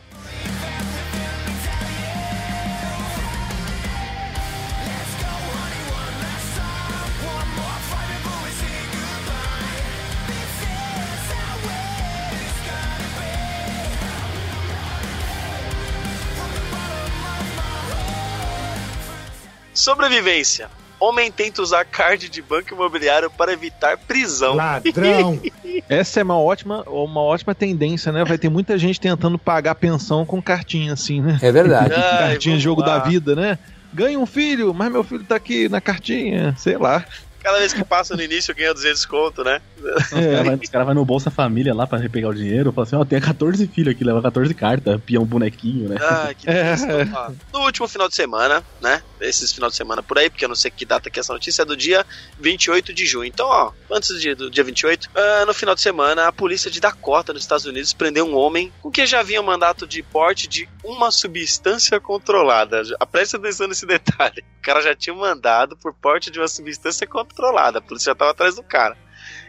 Sobrevivência. 19.74 20.68
Homem 21.00 21.32
tenta 21.32 21.60
usar 21.60 21.84
card 21.84 22.28
de 22.28 22.40
banco 22.40 22.74
imobiliário 22.74 23.28
para 23.28 23.52
evitar 23.52 23.98
prisão. 23.98 24.54
Ladrão. 24.54 25.40
Essa 25.88 26.20
é 26.20 26.22
uma 26.22 26.38
ótima, 26.38 26.84
uma 26.86 27.20
ótima 27.20 27.56
tendência, 27.56 28.12
né? 28.12 28.24
Vai 28.24 28.38
ter 28.38 28.48
muita 28.48 28.78
gente 28.78 29.00
tentando 29.00 29.36
pagar 29.36 29.74
pensão 29.74 30.24
com 30.24 30.40
cartinha 30.40 30.92
assim, 30.92 31.20
né? 31.20 31.38
É 31.42 31.50
verdade. 31.50 31.94
Ai, 31.98 32.30
cartinha 32.30 32.58
jogo 32.58 32.82
lá. 32.82 32.98
da 32.98 33.04
vida, 33.04 33.34
né? 33.34 33.58
Ganha 33.92 34.18
um 34.18 34.26
filho, 34.26 34.72
mas 34.72 34.92
meu 34.92 35.02
filho 35.02 35.24
tá 35.24 35.34
aqui 35.34 35.68
na 35.68 35.80
cartinha, 35.80 36.54
sei 36.56 36.78
lá. 36.78 37.04
Cada 37.42 37.58
vez 37.58 37.72
que 37.72 37.84
passa 37.84 38.14
no 38.16 38.22
início 38.22 38.54
ganha 38.54 38.72
200 38.72 39.04
conto, 39.06 39.42
né? 39.44 39.60
Os 39.78 40.08
caras 40.10 40.46
vai, 40.46 40.54
os 40.56 40.70
cara 40.70 40.84
vai 40.84 40.94
no 40.94 41.04
Bolsa 41.04 41.30
Família 41.30 41.74
lá 41.74 41.86
pra 41.86 41.98
pegar 42.08 42.28
o 42.28 42.34
dinheiro, 42.34 42.72
fala 42.72 42.86
assim, 42.86 42.96
ó, 42.96 43.04
tem 43.04 43.20
14 43.20 43.66
filhos 43.66 43.94
aqui, 43.94 44.04
leva 44.04 44.22
14 44.22 44.54
cartas, 44.54 45.00
peão 45.04 45.24
bonequinho, 45.24 45.88
né? 45.88 45.96
Ah, 46.00 46.32
que 46.36 46.46
delícia. 46.46 47.10
Ó, 47.14 47.30
No 47.58 47.64
último 47.66 47.88
final 47.88 48.08
de 48.08 48.14
semana, 48.14 48.62
né? 48.80 49.02
Esses 49.20 49.52
final 49.52 49.68
de 49.70 49.76
semana 49.76 50.02
por 50.02 50.18
aí, 50.18 50.28
porque 50.30 50.44
eu 50.44 50.48
não 50.48 50.54
sei 50.56 50.70
que 50.70 50.84
data 50.84 51.10
que 51.10 51.18
é 51.18 51.20
essa 51.20 51.32
notícia, 51.32 51.62
é 51.62 51.64
do 51.64 51.76
dia 51.76 52.04
28 52.40 52.92
de 52.92 53.06
junho. 53.06 53.24
Então, 53.24 53.46
ó, 53.46 53.72
antes 53.90 54.20
de- 54.20 54.34
do 54.34 54.50
dia 54.50 54.64
28, 54.64 55.08
ah, 55.14 55.44
no 55.46 55.54
final 55.54 55.74
de 55.74 55.80
semana, 55.80 56.26
a 56.28 56.32
polícia 56.32 56.70
de 56.70 56.80
Dakota, 56.80 57.32
nos 57.32 57.42
Estados 57.42 57.64
Unidos, 57.66 57.92
prendeu 57.92 58.26
um 58.26 58.36
homem 58.36 58.72
com 58.80 58.90
que 58.90 59.04
já 59.06 59.20
havia 59.20 59.40
um 59.40 59.44
mandato 59.44 59.86
de 59.86 60.02
porte 60.02 60.48
de 60.48 60.68
uma 60.84 61.10
substância 61.10 61.98
controlada. 62.00 62.82
Presta 63.10 63.36
atenção 63.36 63.66
nesse 63.68 63.86
detalhe. 63.86 64.42
Cara 64.62 64.80
já 64.80 64.94
tinha 64.94 65.14
mandado 65.14 65.76
por 65.76 65.92
porte 65.92 66.30
de 66.30 66.38
uma 66.38 66.48
substância 66.48 67.06
controlada. 67.06 67.78
A 67.78 67.82
polícia 67.82 68.10
já 68.10 68.14
tava 68.14 68.30
atrás 68.30 68.54
do 68.54 68.62
cara. 68.62 68.96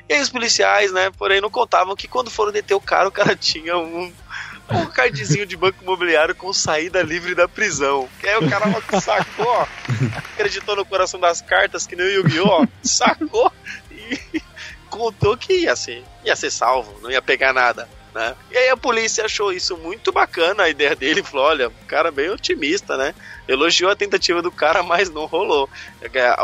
E 0.09 0.13
aí 0.13 0.21
os 0.21 0.29
policiais, 0.29 0.91
né, 0.91 1.09
porém, 1.17 1.39
não 1.39 1.49
contavam 1.49 1.95
que 1.95 2.07
quando 2.07 2.29
foram 2.29 2.51
deter 2.51 2.75
o 2.75 2.81
cara, 2.81 3.07
o 3.07 3.11
cara 3.11 3.35
tinha 3.37 3.77
um, 3.77 4.11
um 4.69 4.85
cardzinho 4.87 5.45
de 5.45 5.55
banco 5.55 5.81
imobiliário 5.81 6.35
com 6.35 6.51
saída 6.51 7.01
livre 7.01 7.35
da 7.35 7.47
prisão. 7.47 8.09
Que 8.19 8.27
aí 8.27 8.37
o 8.37 8.49
cara 8.49 8.65
sacou, 8.99 9.45
ó, 9.45 9.67
acreditou 10.33 10.75
no 10.75 10.85
coração 10.85 11.19
das 11.19 11.41
cartas, 11.41 11.87
que 11.87 11.95
nem 11.95 12.05
o 12.05 12.09
Yu-Gi-Oh! 12.09 12.67
Sacou 12.83 13.51
e 13.91 14.41
contou 14.89 15.37
que 15.37 15.61
ia 15.61 15.75
ser, 15.75 16.03
ia 16.23 16.35
ser 16.35 16.51
salvo, 16.51 16.99
não 17.01 17.09
ia 17.09 17.21
pegar 17.21 17.53
nada. 17.53 17.87
Né? 18.13 18.35
E 18.51 18.57
aí 18.57 18.69
a 18.69 18.77
polícia 18.77 19.25
achou 19.25 19.51
isso 19.51 19.75
muito 19.75 20.11
bacana, 20.11 20.63
a 20.63 20.69
ideia 20.69 20.95
dele, 20.95 21.23
falou, 21.23 21.47
olha, 21.47 21.69
um 21.69 21.87
cara 21.87 22.11
bem 22.11 22.29
otimista, 22.29 22.95
né? 22.95 23.15
Elogiou 23.47 23.89
a 23.89 23.95
tentativa 23.95 24.41
do 24.41 24.51
cara, 24.51 24.83
mas 24.83 25.09
não 25.09 25.25
rolou. 25.25 25.67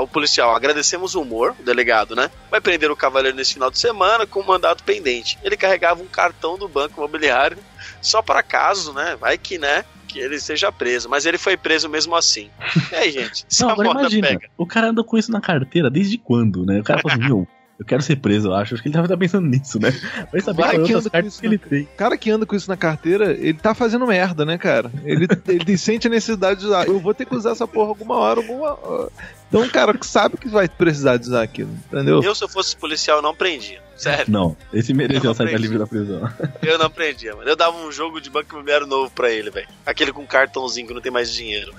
O 0.01 0.07
policial, 0.07 0.55
agradecemos 0.55 1.13
o 1.13 1.21
humor, 1.21 1.55
o 1.59 1.63
delegado, 1.63 2.15
né? 2.15 2.31
Vai 2.49 2.59
prender 2.59 2.89
o 2.89 2.95
cavaleiro 2.95 3.37
nesse 3.37 3.53
final 3.53 3.69
de 3.69 3.77
semana 3.77 4.25
com 4.25 4.39
um 4.39 4.45
mandato 4.45 4.83
pendente. 4.83 5.37
Ele 5.43 5.55
carregava 5.55 6.01
um 6.01 6.07
cartão 6.07 6.57
do 6.57 6.67
banco 6.67 6.99
imobiliário 6.99 7.57
só 8.01 8.21
para 8.21 8.41
caso, 8.41 8.91
né? 8.93 9.15
Vai 9.19 9.37
que, 9.37 9.57
né? 9.59 9.85
Que 10.07 10.19
ele 10.19 10.39
seja 10.39 10.71
preso, 10.71 11.07
mas 11.07 11.27
ele 11.27 11.37
foi 11.37 11.55
preso 11.55 11.87
mesmo 11.87 12.15
assim. 12.15 12.49
E 12.91 12.95
aí, 12.95 13.11
gente? 13.11 13.45
Se 13.47 13.61
Não, 13.61 13.69
a 13.69 13.73
agora 13.73 13.91
imagina, 13.91 14.27
pega. 14.27 14.49
o 14.57 14.65
cara 14.65 14.87
anda 14.87 15.03
com 15.03 15.15
isso 15.19 15.31
na 15.31 15.39
carteira 15.39 15.87
desde 15.89 16.17
quando, 16.17 16.65
né? 16.65 16.79
O 16.79 16.83
cara 16.83 16.99
falou 16.99 17.15
assim, 17.15 17.25
meu, 17.29 17.47
eu 17.79 17.85
quero 17.85 18.01
ser 18.01 18.17
preso, 18.17 18.49
eu 18.49 18.53
acho. 18.53 18.73
Acho 18.73 18.83
que 18.83 18.89
ele 18.89 18.93
deve 18.93 19.05
estar 19.05 19.15
pensando 19.15 19.47
nisso, 19.47 19.79
né? 19.79 19.91
Vai 20.29 20.41
saber 20.41 20.61
Vai 20.61 20.75
qual 20.75 20.83
é 20.83 20.85
que 20.85 20.93
outras 20.93 20.95
anda 20.95 21.03
com 21.03 21.11
cartas 21.11 21.31
isso 21.31 21.39
que 21.39 21.47
ele 21.47 21.57
tem. 21.57 21.83
O 21.83 21.97
cara 21.97 22.17
que 22.17 22.29
anda 22.29 22.45
com 22.45 22.53
isso 22.53 22.69
na 22.69 22.75
carteira, 22.75 23.31
ele 23.31 23.53
tá 23.53 23.73
fazendo 23.73 24.05
merda, 24.05 24.43
né, 24.43 24.57
cara? 24.57 24.91
Ele, 25.05 25.25
ele 25.47 25.77
sente 25.77 26.05
a 26.07 26.09
necessidade 26.09 26.59
de 26.59 26.65
usar. 26.65 26.87
Eu 26.87 26.99
vou 26.99 27.13
ter 27.13 27.25
que 27.25 27.33
usar 27.33 27.51
essa 27.51 27.65
porra 27.65 27.87
alguma 27.87 28.17
hora, 28.17 28.41
alguma 28.41 28.77
hora. 28.85 29.09
Então, 29.47 29.63
o 29.63 29.69
cara 29.69 29.97
que 29.97 30.05
sabe 30.05 30.35
que 30.35 30.49
vai 30.49 30.67
precisar 30.67 31.15
de 31.15 31.27
usar 31.27 31.41
aquilo, 31.41 31.71
entendeu? 31.87 32.21
Eu, 32.21 32.35
se 32.35 32.43
eu 32.43 32.49
fosse 32.49 32.75
policial, 32.75 33.19
eu 33.19 33.23
não 33.23 33.33
prendia. 33.33 33.81
Sério, 33.95 34.25
Não, 34.27 34.55
esse 34.73 34.93
mereceu 34.93 35.31
Eu 35.31 35.35
sair 35.35 35.57
livre 35.57 35.77
da 35.77 35.87
prisão. 35.87 36.21
eu 36.61 36.77
não 36.77 36.89
prendia, 36.89 37.33
mano. 37.33 37.49
Eu 37.49 37.55
dava 37.55 37.77
um 37.77 37.91
jogo 37.91 38.19
de 38.19 38.29
banco 38.29 38.53
imobiliário 38.53 38.87
novo 38.87 39.09
pra 39.11 39.31
ele, 39.31 39.49
velho. 39.49 39.67
Aquele 39.85 40.11
com 40.11 40.25
cartãozinho 40.27 40.87
que 40.87 40.93
não 40.93 41.01
tem 41.01 41.11
mais 41.11 41.31
dinheiro. 41.31 41.73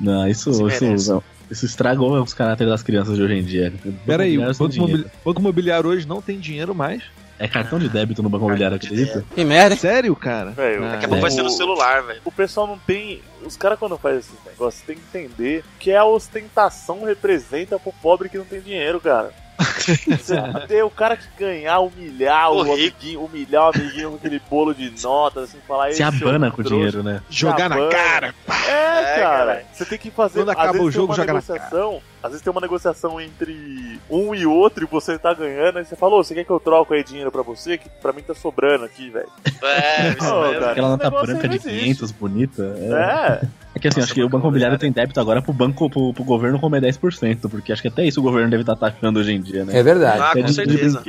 Não, 0.00 0.26
isso, 0.26 0.52
Se 0.52 0.92
isso, 0.94 1.12
não. 1.12 1.22
Isso 1.54 1.64
estragou 1.66 2.20
os 2.22 2.34
caráteres 2.34 2.70
das 2.72 2.82
crianças 2.82 3.16
de 3.16 3.22
hoje 3.22 3.34
em 3.34 3.42
dia. 3.44 3.72
Pera 4.04 4.24
aí, 4.24 4.36
o 4.38 4.42
Banco 4.42 4.74
imobili- 4.74 5.06
banco 5.24 5.40
imobiliário 5.40 5.88
hoje 5.90 6.06
não 6.06 6.20
tem 6.20 6.38
dinheiro 6.38 6.74
mais? 6.74 7.02
É 7.36 7.48
cartão 7.48 7.80
de 7.80 7.88
débito 7.88 8.22
no 8.22 8.28
banco 8.28 8.44
imobiliário, 8.44 8.76
acredita? 8.76 9.24
Que 9.34 9.44
merda? 9.44 9.74
Sério, 9.76 10.14
cara? 10.14 10.50
Velho, 10.52 10.84
Ah, 10.84 10.90
Daqui 10.92 11.04
a 11.06 11.08
pouco 11.08 11.22
vai 11.22 11.30
ser 11.32 11.42
no 11.42 11.48
O- 11.48 11.52
celular, 11.52 12.02
velho. 12.02 12.20
O 12.24 12.30
pessoal 12.30 12.66
não 12.66 12.78
tem. 12.78 13.20
Os 13.44 13.56
caras, 13.56 13.76
quando 13.78 13.98
fazem 13.98 14.20
esses 14.20 14.32
negócios, 14.46 14.84
tem 14.86 14.96
que 14.96 15.02
entender 15.18 15.64
que 15.80 15.92
a 15.92 16.04
ostentação 16.04 17.04
representa 17.04 17.78
pro 17.78 17.92
pobre 18.00 18.28
que 18.28 18.38
não 18.38 18.44
tem 18.44 18.60
dinheiro, 18.60 19.00
cara. 19.00 19.32
Ter 20.66 20.82
o 20.84 20.90
cara 20.90 21.16
que 21.16 21.26
ganhar, 21.38 21.78
humilhar 21.80 22.50
O 22.50 22.56
o, 22.58 22.72
amiguinho, 22.72 23.24
humilhar 23.24 23.64
o 23.64 23.68
amiguinho 23.74 24.10
com 24.10 24.16
aquele 24.16 24.40
bolo 24.50 24.74
de 24.74 24.90
notas, 25.02 25.44
assim, 25.44 25.58
falar 25.66 25.92
Se 25.92 26.02
"Ei, 26.02 26.08
abana 26.08 26.50
com 26.50 26.60
o 26.60 26.64
trouxa". 26.64 26.74
dinheiro, 26.74 27.02
né? 27.02 27.20
Jogar 27.30 27.68
na 27.68 27.88
cara. 27.88 28.34
É, 28.48 28.70
É, 28.70 29.20
cara. 29.20 29.46
cara. 29.46 29.64
Você 29.72 29.84
tem 29.84 29.98
que 29.98 30.10
fazer. 30.10 30.40
Quando 30.40 30.50
acaba 30.50 30.82
o 30.82 30.90
jogo, 30.90 31.14
joga 31.14 31.32
na 31.32 31.40
negociação. 31.40 32.00
Às 32.24 32.30
vezes 32.30 32.42
tem 32.42 32.50
uma 32.50 32.60
negociação 32.62 33.20
entre 33.20 34.00
um 34.08 34.34
e 34.34 34.46
outro 34.46 34.82
e 34.82 34.86
você 34.86 35.18
tá 35.18 35.34
ganhando. 35.34 35.76
Aí 35.76 35.84
você 35.84 35.94
falou, 35.94 36.24
você 36.24 36.34
quer 36.34 36.42
que 36.42 36.50
eu 36.50 36.58
troco 36.58 36.94
aí 36.94 37.04
dinheiro 37.04 37.30
pra 37.30 37.42
você? 37.42 37.76
Que 37.76 37.86
pra 38.00 38.14
mim 38.14 38.22
tá 38.22 38.34
sobrando 38.34 38.82
aqui, 38.82 39.10
velho. 39.10 39.28
É, 39.62 40.08
isso 40.08 40.40
mesmo. 40.40 40.54
cara. 40.58 40.70
Aquela 40.72 40.88
nota 40.88 41.10
branca 41.10 41.42
de 41.42 41.48
não 41.48 41.54
existe. 41.54 41.80
500, 41.80 42.12
bonita. 42.12 42.62
É, 42.78 43.42
É. 43.42 43.46
é 43.74 43.78
que 43.78 43.88
assim, 43.88 44.00
Nossa, 44.00 44.06
acho 44.06 44.14
que 44.14 44.22
o 44.22 44.28
banco 44.30 44.44
imobiliário 44.46 44.78
tem 44.78 44.90
débito 44.90 45.20
agora 45.20 45.42
pro 45.42 45.52
banco, 45.52 45.90
pro, 45.90 46.14
pro 46.14 46.24
governo 46.24 46.58
comer 46.58 46.80
10%, 46.80 47.50
porque 47.50 47.74
acho 47.74 47.82
que 47.82 47.88
até 47.88 48.06
isso 48.06 48.20
o 48.20 48.22
governo 48.22 48.48
deve 48.48 48.62
estar 48.62 48.76
taxando 48.76 49.20
hoje 49.20 49.32
em 49.34 49.42
dia, 49.42 49.66
né? 49.66 49.76
É 49.78 49.82
verdade. 49.82 50.20
Ah, 50.22 50.30
Até 50.30 50.40
com 50.40 50.48
certeza. 50.48 51.02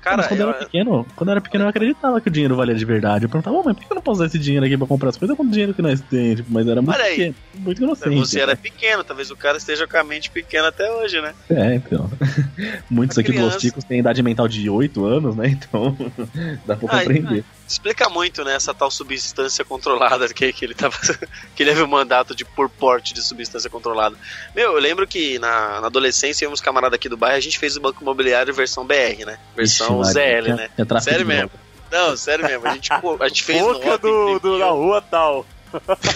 Cara, 0.00 0.16
mas 0.18 0.26
quando 0.28 0.40
eu 0.40 0.46
eu- 0.48 0.54
era 0.54 0.64
pequeno, 0.64 1.06
quando 1.14 1.28
eu 1.28 1.32
era 1.32 1.40
pequeno 1.40 1.64
eu 1.64 1.68
acreditava 1.68 2.20
que 2.20 2.28
o 2.28 2.30
dinheiro 2.32 2.56
valia 2.56 2.74
de 2.74 2.84
verdade. 2.84 3.24
Eu 3.26 3.28
perguntava, 3.28 3.56
"Ô, 3.56 3.62
mas 3.64 3.76
por 3.76 3.84
que 3.86 3.92
eu 3.92 3.94
não 3.96 4.02
posso 4.02 4.16
usar 4.20 4.26
esse 4.26 4.38
dinheiro 4.38 4.64
aqui 4.64 4.76
pra 4.78 4.86
comprar 4.86 5.10
as 5.10 5.16
coisas 5.16 5.36
com 5.36 5.42
o 5.42 5.48
dinheiro 5.50 5.74
que 5.74 5.82
nós 5.82 6.00
temos? 6.00 6.36
Tipo, 6.36 6.50
mas 6.52 6.66
era 6.66 6.80
muito 6.80 6.94
Olha 6.94 7.04
aí. 7.04 7.16
pequeno, 7.16 7.34
muito 7.58 7.82
inocente. 7.82 8.16
você 8.18 8.40
era 8.40 8.56
pequeno, 8.56 9.04
talvez 9.04 9.30
o 9.30 9.36
cara 9.36 9.58
esteja 9.58 9.86
com 9.86 9.96
a 9.98 10.04
mente 10.04 10.30
pequena 10.30 10.68
até 10.68 10.90
hoje, 10.90 11.20
né? 11.20 11.34
É, 11.50 11.74
então. 11.74 12.10
Muitos 12.90 13.16
Uma 13.16 13.20
aqui 13.22 13.32
criança. 13.32 13.50
dos 13.54 13.60
ticos 13.62 13.84
têm 13.84 14.00
idade 14.00 14.22
mental 14.22 14.48
de 14.48 14.68
8 14.70 15.04
anos, 15.04 15.36
né? 15.36 15.48
Então 15.48 15.96
dá 16.66 16.76
pra 16.76 16.88
Ai, 16.96 17.04
compreender. 17.04 17.44
Explica 17.70 18.08
muito, 18.08 18.44
né, 18.44 18.54
essa 18.54 18.74
tal 18.74 18.90
substância 18.90 19.64
controlada 19.64 20.28
que, 20.34 20.52
que 20.52 20.64
ele 20.64 20.74
tava. 20.74 20.96
que 21.54 21.62
ele 21.62 21.70
teve 21.70 21.82
o 21.82 21.88
mandato 21.88 22.34
de 22.34 22.44
por 22.44 22.68
porte 22.68 23.14
de 23.14 23.22
substância 23.22 23.70
controlada. 23.70 24.16
Meu, 24.54 24.72
eu 24.72 24.78
lembro 24.80 25.06
que 25.06 25.38
na, 25.38 25.80
na 25.80 25.86
adolescência, 25.86 26.50
uns 26.50 26.60
camaradas 26.60 26.96
aqui 26.96 27.08
do 27.08 27.16
bairro, 27.16 27.36
a 27.36 27.40
gente 27.40 27.58
fez 27.58 27.76
o 27.76 27.80
Banco 27.80 28.02
Imobiliário 28.02 28.52
versão 28.52 28.84
BR, 28.84 29.24
né? 29.24 29.38
Versão 29.54 30.02
Ixi, 30.02 30.12
ZL, 30.12 30.56
né? 30.56 30.70
tinha 30.74 30.86
tráfico 30.86 31.10
Sério 31.10 31.26
mesmo. 31.26 31.50
Não, 31.90 32.16
sério 32.16 32.44
mesmo. 32.44 32.66
A 32.66 32.74
gente, 32.74 32.92
a 32.92 33.28
gente 33.28 33.42
fez 33.42 33.60
Boca 33.60 33.84
nota, 33.86 33.98
do, 33.98 34.38
do, 34.38 34.58
da 34.58 34.70
rua 34.70 35.00
tal. 35.00 35.46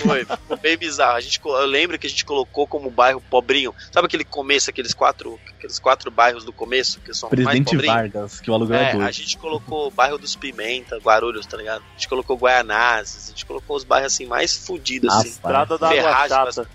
Foi, 0.03 0.25
ficou 0.25 0.57
bem 0.57 0.77
bizarro. 0.77 1.17
A 1.17 1.21
gente, 1.21 1.41
eu 1.45 1.67
lembro 1.67 1.99
que 1.99 2.07
a 2.07 2.11
gente 2.11 2.25
colocou 2.25 2.67
como 2.67 2.91
bairro 2.91 3.21
pobrinho. 3.21 3.75
Sabe 3.93 4.07
aquele 4.07 4.25
começo, 4.25 4.71
aqueles 4.71 4.95
quatro, 4.95 5.39
aqueles 5.57 5.79
quatro 5.79 6.11
bairros 6.11 6.45
do 6.45 6.53
começo 6.53 7.01
que 7.01 7.15
são 7.15 7.29
mais 7.29 7.43
Presidente 7.43 7.71
pobrinhos? 7.71 7.95
Vargas, 7.95 8.41
que 8.41 8.51
o 8.51 8.55
aluguel 8.55 8.81
é, 8.81 8.93
É, 8.93 9.03
a 9.03 9.11
gente 9.11 9.39
colocou 9.39 9.89
o 9.89 9.91
bairro 9.91 10.19
dos 10.19 10.37
Pimenta, 10.37 10.99
Guarulhos, 10.99 11.47
tá 11.47 11.57
ligado? 11.57 11.83
A 11.83 11.93
gente 11.93 12.09
colocou 12.09 12.37
Guaianazes, 12.37 13.29
a 13.29 13.31
gente 13.31 13.47
colocou 13.47 13.77
os 13.77 13.85
bairros 13.85 14.13
assim 14.13 14.27
mais 14.27 14.57
fudidos, 14.57 15.13
assim. 15.13 15.29
Estrada 15.29 15.79
da 15.79 15.89
Água 15.89 16.03
Ferragem, 16.03 16.53
Chata. 16.53 16.69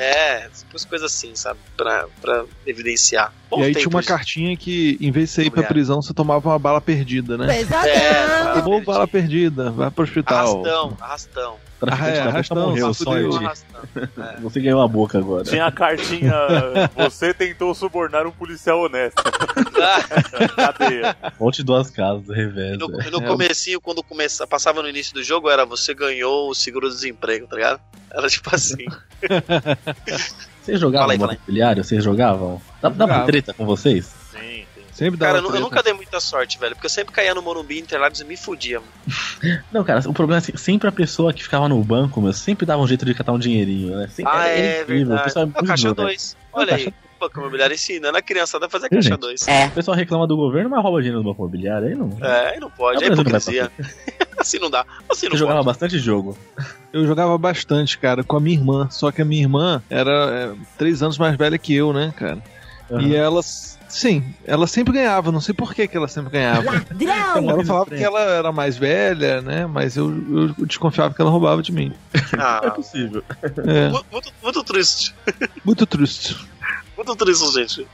É, 0.00 0.48
umas 0.70 0.84
coisas 0.86 1.12
assim, 1.12 1.36
sabe? 1.36 1.60
Pra, 1.76 2.06
pra 2.22 2.46
evidenciar. 2.66 3.34
Bom 3.50 3.60
E 3.60 3.64
aí 3.64 3.74
tinha 3.74 3.88
uma 3.88 4.02
cartinha 4.02 4.56
que, 4.56 4.96
em 4.98 5.10
vez 5.10 5.28
de 5.28 5.34
você 5.34 5.42
ir 5.42 5.50
pra 5.50 5.62
prisão, 5.62 6.00
você 6.00 6.14
tomava 6.14 6.48
uma 6.48 6.58
bala 6.58 6.80
perdida, 6.80 7.36
né? 7.36 7.46
É, 7.60 8.60
Tomou 8.60 8.82
bala 8.82 9.06
perdida, 9.06 9.70
vai 9.70 9.90
pro 9.90 10.04
hospital. 10.04 10.64
Arrastão, 10.64 10.96
arrastão. 11.00 11.56
Traficante 11.80 12.10
Ah, 12.10 12.14
é, 12.14 12.28
arrastão, 12.28 12.68
morreu, 12.68 12.94
só. 12.94 13.16
É. 13.16 14.40
Você 14.40 14.60
ganhou 14.60 14.80
a 14.82 14.88
boca 14.88 15.18
agora. 15.18 15.44
Tinha 15.44 15.66
a 15.66 15.72
cartinha. 15.72 16.32
Você 16.96 17.34
tentou 17.34 17.74
subornar 17.74 18.26
um 18.26 18.30
policial 18.30 18.80
honesto. 18.80 19.22
Cadeia. 20.56 21.16
Volte 21.38 21.62
duas 21.62 21.90
casas, 21.90 22.28
revés. 22.28 22.78
no, 22.78 23.00
é. 23.00 23.10
no 23.10 23.22
comecinho, 23.22 23.80
quando 23.80 24.02
começa, 24.02 24.46
passava 24.46 24.82
no 24.82 24.88
início 24.88 25.14
do 25.14 25.22
jogo, 25.22 25.50
era 25.50 25.64
você 25.64 25.92
ganhou 25.94 26.50
o 26.50 26.54
seguro-desemprego, 26.54 27.46
tá 27.46 27.56
ligado? 27.56 27.80
Era 28.12 28.28
tipo 28.28 28.54
assim. 28.54 28.86
Vocês 30.62 30.78
jogavam 30.78 31.04
Fala 31.06 31.12
aí, 31.14 31.18
fala 31.18 31.32
aí. 31.32 31.36
Imobiliário? 31.38 31.82
Vocês 31.84 32.04
jogavam? 32.04 32.60
Dá, 32.82 32.88
dá 32.90 32.94
pra 32.94 33.06
Jogava. 33.06 33.26
treta 33.26 33.54
com 33.54 33.64
vocês? 33.64 34.06
Sim, 34.30 34.64
sim. 34.74 34.82
Sempre 34.92 35.18
dá 35.18 35.26
Cara, 35.26 35.38
eu, 35.38 35.42
nu- 35.42 35.54
eu 35.54 35.60
nunca 35.60 35.82
dei 35.82 35.92
muita 35.94 36.20
sorte, 36.20 36.58
velho, 36.58 36.74
porque 36.74 36.86
eu 36.86 36.90
sempre 36.90 37.14
caía 37.14 37.34
no 37.34 37.40
Morumbi 37.40 37.78
Interlagos 37.78 38.20
e 38.20 38.24
me 38.24 38.36
fudia. 38.36 38.78
mano. 38.78 38.92
Não, 39.72 39.82
cara, 39.82 40.00
o 40.08 40.12
problema 40.12 40.36
é 40.38 40.42
assim, 40.42 40.56
sempre 40.56 40.88
a 40.88 40.92
pessoa 40.92 41.32
que 41.32 41.42
ficava 41.42 41.66
no 41.68 41.82
banco, 41.82 42.20
meu, 42.20 42.32
sempre 42.34 42.66
dava 42.66 42.82
um 42.82 42.86
jeito 42.86 43.04
de 43.06 43.14
catar 43.14 43.32
um 43.32 43.38
dinheirinho, 43.38 43.96
né? 43.96 44.08
Sempre, 44.08 44.32
Ah, 44.32 44.46
era 44.48 44.66
é, 44.66 44.82
incrível, 44.82 45.02
o 45.04 45.08
verdade. 45.08 45.24
pessoal 45.24 45.44
é 45.44 45.48
Ah, 45.48 45.52
muito 45.54 45.66
caixa 45.68 45.84
doido, 45.84 45.98
né? 45.98 46.04
2. 46.04 46.36
Olha 46.52 46.74
aí. 46.76 46.94
Banco 47.18 47.38
Imobiliário 47.40 47.74
ensinando 47.74 48.16
a 48.16 48.22
criançada 48.22 48.66
a 48.66 48.68
fazer 48.70 48.88
Viu, 48.90 48.96
caixa 48.98 49.10
gente? 49.10 49.20
2. 49.20 49.46
O 49.48 49.70
pessoal 49.74 49.96
reclama 49.96 50.26
do 50.26 50.36
governo, 50.36 50.70
mas 50.70 50.82
rouba 50.82 50.98
dinheiro 51.00 51.22
do 51.22 51.24
banco 51.24 51.42
imobiliário, 51.42 51.88
aí 51.88 51.94
não. 51.94 52.08
É, 52.22 52.56
e 52.56 52.60
não 52.60 52.70
pode, 52.70 53.02
É, 53.02 53.06
é 53.08 53.10
o 53.10 53.12
hipocrisia. 53.14 53.70
assim 54.40 54.58
não 54.58 54.70
dá. 54.70 54.84
Assim 55.08 55.28
não 55.28 55.36
jogava 55.36 55.58
pode. 55.58 55.66
bastante 55.66 55.98
jogo. 55.98 56.36
Eu 56.92 57.06
jogava 57.06 57.36
bastante, 57.38 57.96
cara, 57.98 58.24
com 58.24 58.36
a 58.36 58.40
minha 58.40 58.56
irmã. 58.58 58.88
Só 58.90 59.12
que 59.12 59.22
a 59.22 59.24
minha 59.24 59.42
irmã 59.42 59.82
era 59.88 60.10
é, 60.10 60.52
três 60.76 61.02
anos 61.02 61.18
mais 61.18 61.36
velha 61.36 61.56
que 61.58 61.74
eu, 61.74 61.92
né, 61.92 62.12
cara? 62.16 62.42
E 62.98 63.14
ela, 63.14 63.40
sim, 63.88 64.24
ela 64.44 64.66
sempre 64.66 64.92
ganhava. 64.94 65.30
Não 65.30 65.40
sei 65.40 65.54
por 65.54 65.72
que, 65.72 65.86
que 65.86 65.96
ela 65.96 66.08
sempre 66.08 66.32
ganhava. 66.32 66.84
Ela 66.98 67.64
falava 67.64 67.86
que 67.90 68.02
ela 68.02 68.20
era 68.20 68.50
mais 68.50 68.76
velha, 68.76 69.40
né? 69.40 69.64
Mas 69.66 69.96
eu, 69.96 70.08
eu 70.58 70.66
desconfiava 70.66 71.14
que 71.14 71.20
ela 71.22 71.30
roubava 71.30 71.62
de 71.62 71.70
mim. 71.70 71.92
É 72.12 72.20
Ah, 72.36 72.72
possível. 72.72 73.22
É, 73.64 73.88
mu- 73.90 74.04
muito, 74.10 74.32
muito 74.42 74.64
triste. 74.64 75.14
muito 75.64 75.86
triste. 75.86 76.36
Muito 76.96 77.14
triste, 77.14 77.52
gente. 77.52 77.86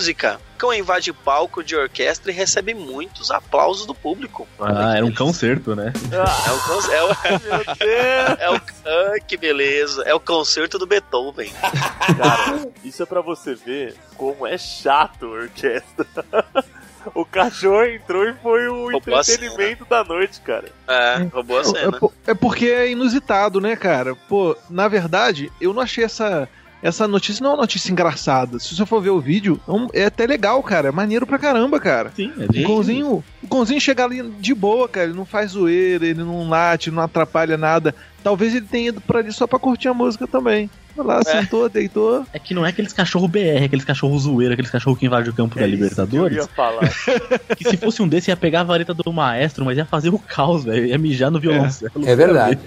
Música. 0.00 0.38
Cão 0.58 0.72
invade 0.74 1.10
palco 1.10 1.64
de 1.64 1.74
orquestra 1.74 2.30
e 2.30 2.34
recebe 2.34 2.74
muitos 2.74 3.30
aplausos 3.30 3.86
do 3.86 3.94
público. 3.94 4.46
Ah, 4.60 4.94
era 4.96 5.04
um 5.06 5.14
concerto, 5.14 5.74
né? 5.74 5.90
É 6.12 6.52
o, 6.52 6.60
con- 6.60 6.92
é 6.92 7.02
o, 7.02 7.06
Meu 7.08 7.64
Deus! 7.64 8.40
é 8.40 8.50
o, 8.50 8.54
ah, 8.56 9.20
que 9.26 9.36
beleza. 9.38 10.02
É 10.04 10.14
o 10.14 10.20
concerto 10.20 10.78
do 10.78 10.86
Beethoven. 10.86 11.50
Cara, 12.18 12.68
isso 12.84 13.02
é 13.02 13.06
pra 13.06 13.22
você 13.22 13.54
ver 13.54 13.94
como 14.18 14.46
é 14.46 14.58
chato 14.58 15.24
a 15.26 15.28
orquestra. 15.30 16.06
O 17.14 17.24
cachorro 17.24 17.84
entrou 17.86 18.24
e 18.28 18.34
foi 18.42 18.66
o 18.66 18.90
Roubou 18.90 18.96
entretenimento 19.20 19.84
da 19.84 20.02
noite, 20.02 20.40
cara. 20.40 20.64
É, 20.88 21.18
roubou 21.32 21.58
a 21.58 21.60
É, 21.60 21.64
cena. 21.64 21.98
po- 22.00 22.12
é 22.26 22.34
porque 22.34 22.66
é 22.66 22.90
inusitado, 22.90 23.60
né, 23.60 23.76
cara? 23.76 24.16
Pô, 24.28 24.56
na 24.68 24.88
verdade, 24.88 25.52
eu 25.60 25.72
não 25.72 25.82
achei 25.82 26.02
essa. 26.02 26.48
Essa 26.82 27.08
notícia 27.08 27.42
não 27.42 27.50
é 27.50 27.54
uma 27.54 27.62
notícia 27.62 27.90
engraçada. 27.90 28.58
Se 28.58 28.74
você 28.74 28.86
for 28.86 29.00
ver 29.00 29.10
o 29.10 29.20
vídeo, 29.20 29.60
é 29.92 30.02
é 30.02 30.04
até 30.06 30.26
legal, 30.26 30.62
cara. 30.62 30.88
É 30.88 30.92
maneiro 30.92 31.26
pra 31.26 31.38
caramba, 31.38 31.80
cara. 31.80 32.12
Sim, 32.14 32.32
é 32.38 32.64
O 32.64 32.68
Gonzinho, 32.68 33.24
o 33.42 33.46
Gonzinho 33.46 33.80
chega 33.80 34.04
ali 34.04 34.22
de 34.22 34.54
boa, 34.54 34.88
cara. 34.88 35.06
Ele 35.06 35.16
não 35.16 35.24
faz 35.24 35.52
zoeira, 35.52 36.06
ele 36.06 36.22
não 36.22 36.48
late, 36.48 36.90
não 36.90 37.02
atrapalha 37.02 37.56
nada. 37.56 37.94
Talvez 38.22 38.54
ele 38.54 38.66
tenha 38.66 38.88
ido 38.88 39.00
pra 39.00 39.20
ali 39.20 39.32
só 39.32 39.46
pra 39.46 39.58
curtir 39.58 39.88
a 39.88 39.94
música 39.94 40.26
também. 40.26 40.70
Foi 40.96 41.04
lá, 41.04 41.22
sentou, 41.22 41.68
deitou. 41.68 42.26
É 42.32 42.38
que 42.38 42.54
não 42.54 42.64
é 42.64 42.70
aqueles 42.70 42.90
cachorro 42.90 43.28
BR, 43.28 43.64
aqueles 43.66 43.84
cachorro 43.84 44.18
zoeiro, 44.18 44.54
aqueles 44.54 44.70
cachorro 44.70 44.96
que 44.96 45.04
invade 45.04 45.28
o 45.28 45.34
campo 45.34 45.54
da 45.54 45.62
É 45.62 45.68
isso 45.68 45.76
que 45.76 45.82
Eu 45.82 45.88
Libertadores. 45.88 46.36
ia 46.38 46.46
falar. 46.48 46.90
Que 47.54 47.68
se 47.68 47.76
fosse 47.76 48.00
um 48.00 48.08
desse 48.08 48.30
ia 48.30 48.36
pegar 48.36 48.60
a 48.60 48.64
vareta 48.64 48.94
do 48.94 49.12
maestro, 49.12 49.64
mas 49.64 49.76
ia 49.76 49.84
fazer 49.84 50.08
o 50.08 50.18
caos, 50.18 50.64
velho. 50.64 50.86
Ia 50.86 50.96
mijar 50.98 51.30
no 51.30 51.38
violoncelo. 51.38 51.92
É 52.06 52.16
verdade. 52.16 52.58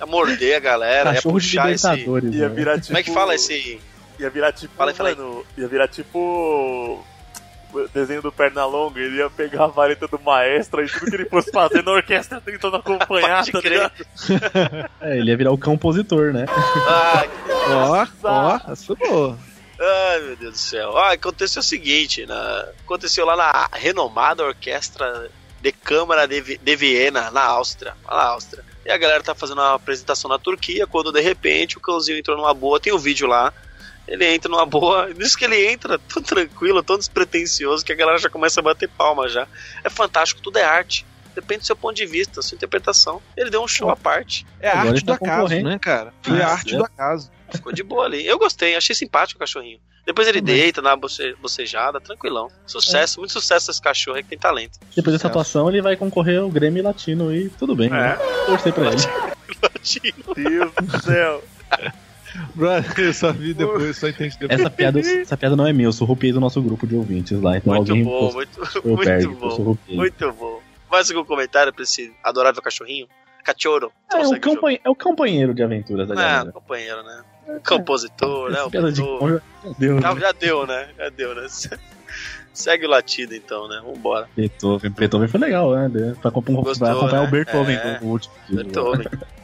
É 0.00 0.06
morder 0.06 0.56
a 0.56 0.60
galera, 0.60 1.10
é 1.10 1.14
Cachorro 1.14 1.38
de 1.38 1.46
puxar 1.46 1.70
esse. 1.70 1.86
Libertadores. 1.86 2.34
Ia 2.34 2.48
né? 2.48 2.54
virar 2.54 2.74
tipo. 2.76 2.86
Como 2.86 2.98
é 2.98 3.02
que 3.02 3.12
fala 3.12 3.34
esse. 3.34 3.80
Ia 4.18 4.30
virar 4.30 4.52
tipo. 4.52 4.74
Fala 4.74 4.90
aí, 4.90 4.96
fala 4.96 5.08
aí. 5.10 5.16
mano, 5.16 5.44
ia 5.58 5.68
virar 5.68 5.88
tipo. 5.88 7.04
Desenho 7.92 8.22
do 8.22 8.32
Pernalonga, 8.32 9.00
ele 9.00 9.16
ia 9.18 9.28
pegar 9.30 9.64
a 9.64 9.68
vareta 9.68 10.06
do 10.08 10.18
maestro 10.20 10.84
e 10.84 10.88
tudo 10.88 11.06
que 11.10 11.16
ele 11.16 11.24
fosse 11.26 11.50
fazer 11.50 11.82
na 11.82 11.92
orquestra 11.92 12.40
tentando 12.40 12.76
acompanhar, 12.76 13.44
tá 13.46 13.60
ligado? 13.60 13.92
É, 15.00 15.18
ele 15.18 15.30
ia 15.30 15.36
virar 15.36 15.52
o 15.52 15.58
compositor, 15.58 16.32
né? 16.32 16.46
Ah, 16.88 17.24
que- 17.26 17.72
Ó, 17.72 18.06
ó, 18.28 18.72
essa 18.72 18.84
foi 18.86 18.96
boa. 18.96 19.38
ai, 19.80 20.20
meu 20.20 20.36
Deus 20.36 20.52
do 20.54 20.58
céu. 20.58 20.96
Ah, 20.96 21.12
aconteceu 21.12 21.60
o 21.60 21.64
seguinte: 21.64 22.24
na... 22.26 22.66
aconteceu 22.84 23.24
lá 23.26 23.36
na 23.36 23.68
renomada 23.72 24.44
Orquestra 24.44 25.28
de 25.60 25.72
Câmara 25.72 26.26
de, 26.26 26.40
Vi- 26.40 26.58
de 26.62 26.76
Viena, 26.76 27.30
na 27.30 27.42
Áustria. 27.44 27.94
Lá 28.06 28.16
na 28.16 28.24
Áustria. 28.30 28.64
E 28.84 28.90
a 28.90 28.96
galera 28.96 29.22
tá 29.22 29.34
fazendo 29.34 29.58
uma 29.60 29.74
apresentação 29.74 30.28
na 30.28 30.38
Turquia, 30.38 30.86
quando 30.86 31.10
de 31.12 31.20
repente 31.20 31.76
o 31.76 31.80
cãozinho 31.80 32.18
entrou 32.18 32.36
numa 32.36 32.54
boa, 32.54 32.78
tem 32.78 32.92
o 32.92 32.98
vídeo 32.98 33.26
lá. 33.26 33.52
Ele 34.06 34.24
entra 34.26 34.50
numa 34.50 34.66
boa, 34.66 35.08
nisso 35.14 35.36
que 35.36 35.44
ele 35.44 35.66
entra, 35.66 35.98
tão 35.98 36.22
tranquilo, 36.22 36.82
tão 36.82 36.96
despretensioso, 36.98 37.84
que 37.84 37.92
a 37.92 37.96
galera 37.96 38.18
já 38.18 38.28
começa 38.28 38.60
a 38.60 38.62
bater 38.62 38.88
palma 38.88 39.28
já. 39.28 39.46
É 39.82 39.90
fantástico, 39.90 40.40
tudo 40.40 40.58
é 40.58 40.64
arte. 40.64 41.04
Depende 41.34 41.60
do 41.60 41.66
seu 41.66 41.76
ponto 41.76 41.94
de 41.94 42.06
vista, 42.06 42.36
da 42.36 42.42
sua 42.42 42.56
interpretação. 42.56 43.20
Ele 43.36 43.50
deu 43.50 43.62
um 43.62 43.68
show 43.68 43.90
à 43.90 43.96
parte. 43.96 44.46
É 44.58 44.68
a 44.68 44.80
Agora 44.80 44.88
arte 44.94 45.04
tá 45.04 45.12
do 45.12 45.24
acaso, 45.24 45.60
né, 45.60 45.78
cara? 45.78 46.14
Foi 46.22 46.40
a 46.40 46.48
arte 46.48 46.74
é. 46.74 46.78
do 46.78 46.84
acaso. 46.84 47.30
Ficou 47.50 47.72
de 47.72 47.82
boa 47.82 48.06
ali. 48.06 48.26
Eu 48.26 48.38
gostei, 48.38 48.74
achei 48.74 48.94
simpático 48.94 49.36
o 49.36 49.40
cachorrinho. 49.40 49.78
Depois 50.06 50.26
ele 50.28 50.40
deita, 50.40 50.80
dá 50.80 50.90
uma 50.90 50.96
boce- 50.96 51.34
bocejada, 51.42 52.00
tranquilão. 52.00 52.48
Sucesso, 52.64 53.18
muito 53.18 53.32
sucesso 53.32 53.70
esse 53.70 53.82
cachorro 53.82 54.16
aí 54.16 54.22
que 54.22 54.30
tem 54.30 54.38
talento. 54.38 54.78
Depois 54.94 55.14
dessa 55.14 55.26
atuação, 55.26 55.68
ele 55.68 55.82
vai 55.82 55.96
concorrer 55.96 56.40
ao 56.40 56.48
Grêmio 56.48 56.82
Latino 56.82 57.34
e 57.34 57.50
tudo 57.50 57.74
bem. 57.74 57.90
Né? 57.90 58.16
Torcer 58.46 58.72
pra 58.72 58.86
ele. 58.86 58.96
Deus 60.36 60.72
do 60.72 61.02
céu. 61.02 61.44
Brother, 62.54 62.92
eu 62.98 63.12
só 63.14 63.32
vi 63.32 63.54
depois, 63.54 63.96
só 63.96 64.08
entendi 64.08 64.36
depois. 64.38 64.60
Essa 64.60 64.70
piada, 64.70 65.00
essa 65.00 65.36
piada 65.36 65.56
não 65.56 65.66
é 65.66 65.72
minha, 65.72 65.86
eu 65.88 65.92
surrupiei 65.92 66.32
do 66.32 66.40
nosso 66.40 66.60
grupo 66.62 66.86
de 66.86 66.94
ouvintes 66.96 67.40
lá. 67.40 67.56
Então 67.56 67.74
Muito 67.74 67.90
alguém 67.90 68.04
bom, 68.04 68.32
muito, 68.32 68.60
muito 68.84 69.04
perde, 69.04 69.24
eu 69.26 69.34
bom. 69.34 69.76
Muito 69.88 70.32
bom. 70.32 70.60
Mais 70.90 71.10
algum 71.10 71.24
comentário 71.24 71.72
pra 71.72 71.82
esse 71.82 72.12
adorável 72.22 72.62
cachorrinho? 72.62 73.06
Cachorro. 73.44 73.92
É, 74.12 74.16
o 74.16 74.18
Consegue 74.20 74.44
jogar? 74.44 74.54
campanhe- 74.56 74.80
é 74.84 74.90
o 74.90 74.94
companheiro 74.94 75.54
de 75.54 75.62
aventuras 75.62 76.08
da 76.08 76.14
É, 76.14 76.16
galera. 76.16 76.52
companheiro, 76.52 77.02
né? 77.04 77.22
Compositor, 77.66 78.50
né? 78.50 78.56
Essa 78.58 78.66
O 78.66 78.70
piada 78.70 78.90
de 78.92 79.00
conja, 79.02 79.42
meu 79.62 79.74
Deus, 79.78 80.02
Já, 80.02 80.14
já 80.16 80.32
deu, 80.32 80.66
né? 80.66 80.88
Já 80.98 81.08
deu, 81.10 81.34
né? 81.34 81.46
Segue 82.52 82.86
o 82.86 82.88
latido 82.88 83.34
então, 83.34 83.68
né? 83.68 83.80
Vambora. 83.84 84.28
Beethoven. 84.34 84.90
Beethoven 84.90 85.28
foi 85.28 85.40
legal, 85.40 85.70
né? 85.74 86.16
Pra 86.20 86.30
acompanhar, 86.30 86.62
Gostou, 86.62 86.88
pra 86.88 86.96
acompanhar 86.96 87.22
né? 87.22 87.28
o 87.28 87.30
Beethoven 87.30 87.76
É. 87.76 88.00
no 88.00 88.06
último. 88.08 88.34
Beethoven. 88.48 89.06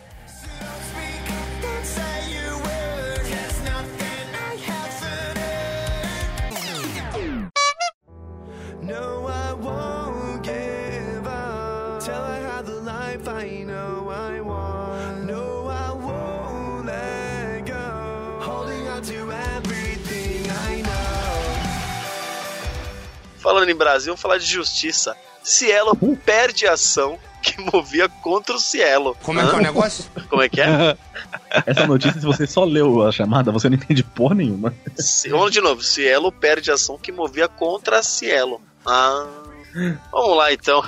Falando 23.53 23.69
em 23.69 23.75
Brasil, 23.75 24.12
vamos 24.12 24.23
falar 24.23 24.38
de 24.38 24.47
justiça. 24.47 25.15
Cielo 25.43 25.95
perde 26.25 26.67
a 26.67 26.73
ação 26.73 27.19
que 27.43 27.61
movia 27.61 28.09
contra 28.09 28.57
o 28.57 28.59
Cielo. 28.59 29.15
Como 29.23 29.38
é 29.38 29.43
que 29.43 29.51
é 29.51 29.53
o 29.53 29.59
Hã? 29.59 29.61
negócio? 29.61 30.05
Como 30.31 30.41
é 30.41 30.49
que 30.49 30.59
é? 30.59 30.97
Essa 31.67 31.87
notícia, 31.87 32.19
se 32.19 32.25
você 32.25 32.47
só 32.47 32.65
leu 32.65 33.07
a 33.07 33.12
chamada, 33.12 33.53
você 33.53 33.69
não 33.69 33.77
entende 33.77 34.03
porra 34.03 34.37
nenhuma. 34.37 34.75
Vamos 35.29 35.51
de 35.51 35.61
novo. 35.61 35.83
Cielo 35.83 36.33
perde 36.33 36.71
a 36.71 36.75
ação 36.75 36.97
que 36.97 37.12
movia 37.12 37.47
contra 37.47 37.99
a 37.99 38.03
Cielo. 38.03 38.59
Ah. 38.87 39.27
Vamos 40.11 40.35
lá 40.35 40.51
então. 40.51 40.83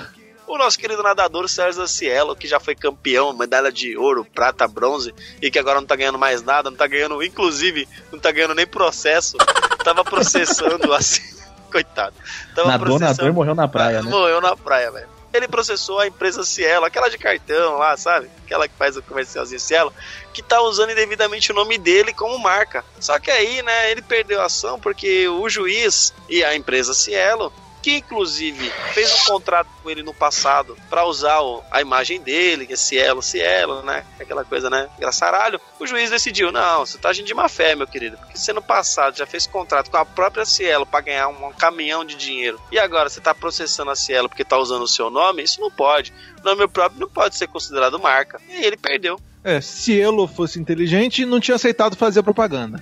O 0.47 0.57
nosso 0.57 0.79
querido 0.79 1.03
nadador 1.03 1.47
César 1.47 1.85
Cielo, 1.85 2.35
que 2.35 2.47
já 2.47 2.59
foi 2.59 2.73
campeão, 2.73 3.31
medalha 3.31 3.71
de 3.71 3.95
ouro, 3.95 4.25
prata, 4.25 4.67
bronze, 4.67 5.13
e 5.39 5.51
que 5.51 5.59
agora 5.59 5.79
não 5.79 5.87
tá 5.87 5.95
ganhando 5.95 6.17
mais 6.17 6.41
nada, 6.41 6.71
não 6.71 6.77
tá 6.77 6.87
ganhando, 6.87 7.21
inclusive, 7.21 7.87
não 8.11 8.17
tá 8.17 8.31
ganhando 8.31 8.55
nem 8.55 8.65
processo, 8.65 9.37
tava 9.83 10.03
processando 10.03 10.91
assim. 10.91 11.21
Coitado. 11.75 12.15
Tava 12.55 12.69
Nadou, 12.69 12.97
nadou 12.97 13.27
e 13.27 13.31
morreu 13.33 13.53
na 13.53 13.67
praia, 13.67 14.01
né? 14.01 14.09
Morreu 14.09 14.39
na 14.39 14.55
praia, 14.55 14.89
velho. 14.91 15.09
Ele 15.33 15.45
processou 15.45 15.99
a 15.99 16.07
empresa 16.07 16.41
Cielo, 16.45 16.85
aquela 16.85 17.09
de 17.09 17.17
cartão 17.17 17.77
lá, 17.77 17.97
sabe? 17.97 18.29
Aquela 18.45 18.65
que 18.65 18.73
faz 18.77 18.95
o 18.95 19.01
comercialzinho 19.01 19.59
Cielo, 19.59 19.93
que 20.33 20.41
tá 20.41 20.61
usando 20.61 20.93
indevidamente 20.93 21.51
o 21.51 21.53
nome 21.53 21.77
dele 21.77 22.13
como 22.13 22.39
marca. 22.39 22.85
Só 22.97 23.19
que 23.19 23.29
aí, 23.29 23.61
né, 23.61 23.91
ele 23.91 24.01
perdeu 24.01 24.39
a 24.39 24.45
ação 24.45 24.79
porque 24.79 25.27
o 25.27 25.49
juiz 25.49 26.13
e 26.29 26.45
a 26.45 26.55
empresa 26.55 26.93
Cielo 26.93 27.51
que 27.85 27.97
inclusive 27.97 28.71
fez 28.95 29.13
um 29.13 29.25
contrato 29.25 29.67
com 29.83 29.91
ele 29.91 30.01
no 30.01 30.11
passado 30.11 30.75
pra 30.89 31.05
usar 31.05 31.39
o- 31.41 31.61
a 31.69 31.81
imagem 31.81 32.19
dele, 32.19 32.65
que 32.65 32.73
é 32.73 32.75
Cielo, 32.75 33.21
Cielo, 33.21 33.83
né? 33.83 34.03
Aquela 34.19 34.43
coisa, 34.43 34.71
né? 34.71 34.89
Engraçaralho. 34.97 35.61
O 35.79 35.85
juiz 35.85 36.09
decidiu: 36.09 36.51
não, 36.51 36.83
você 36.83 36.97
tá 36.97 37.09
agindo 37.09 37.27
de 37.27 37.33
má 37.35 37.47
fé, 37.47 37.75
meu 37.75 37.85
querido. 37.85 38.17
Porque 38.17 38.39
você 38.39 38.51
no 38.53 38.61
passado 38.61 39.15
já 39.15 39.27
fez 39.27 39.45
contrato 39.45 39.91
com 39.91 39.97
a 39.97 40.03
própria 40.05 40.45
Cielo 40.45 40.83
pra 40.83 40.99
ganhar 41.01 41.27
um, 41.27 41.45
um 41.49 41.53
caminhão 41.53 42.03
de 42.03 42.15
dinheiro. 42.15 42.59
E 42.71 42.79
agora 42.79 43.07
você 43.07 43.21
tá 43.21 43.35
processando 43.35 43.91
a 43.91 43.95
Cielo 43.95 44.27
porque 44.29 44.43
tá 44.43 44.57
usando 44.57 44.81
o 44.81 44.87
seu 44.87 45.11
nome? 45.11 45.43
Isso 45.43 45.61
não 45.61 45.69
pode. 45.69 46.11
O 46.41 46.43
nome 46.43 46.67
próprio 46.67 46.99
não 47.01 47.07
pode 47.07 47.35
ser 47.35 47.45
considerado 47.47 47.99
marca. 47.99 48.41
E 48.49 48.53
aí 48.53 48.65
ele 48.65 48.77
perdeu. 48.77 49.19
É, 49.43 49.61
se 49.61 50.01
Elo 50.01 50.27
fosse 50.27 50.59
inteligente, 50.59 51.23
não 51.23 51.39
tinha 51.39 51.53
aceitado 51.53 51.95
fazer 51.95 52.21
a 52.21 52.23
propaganda. 52.23 52.79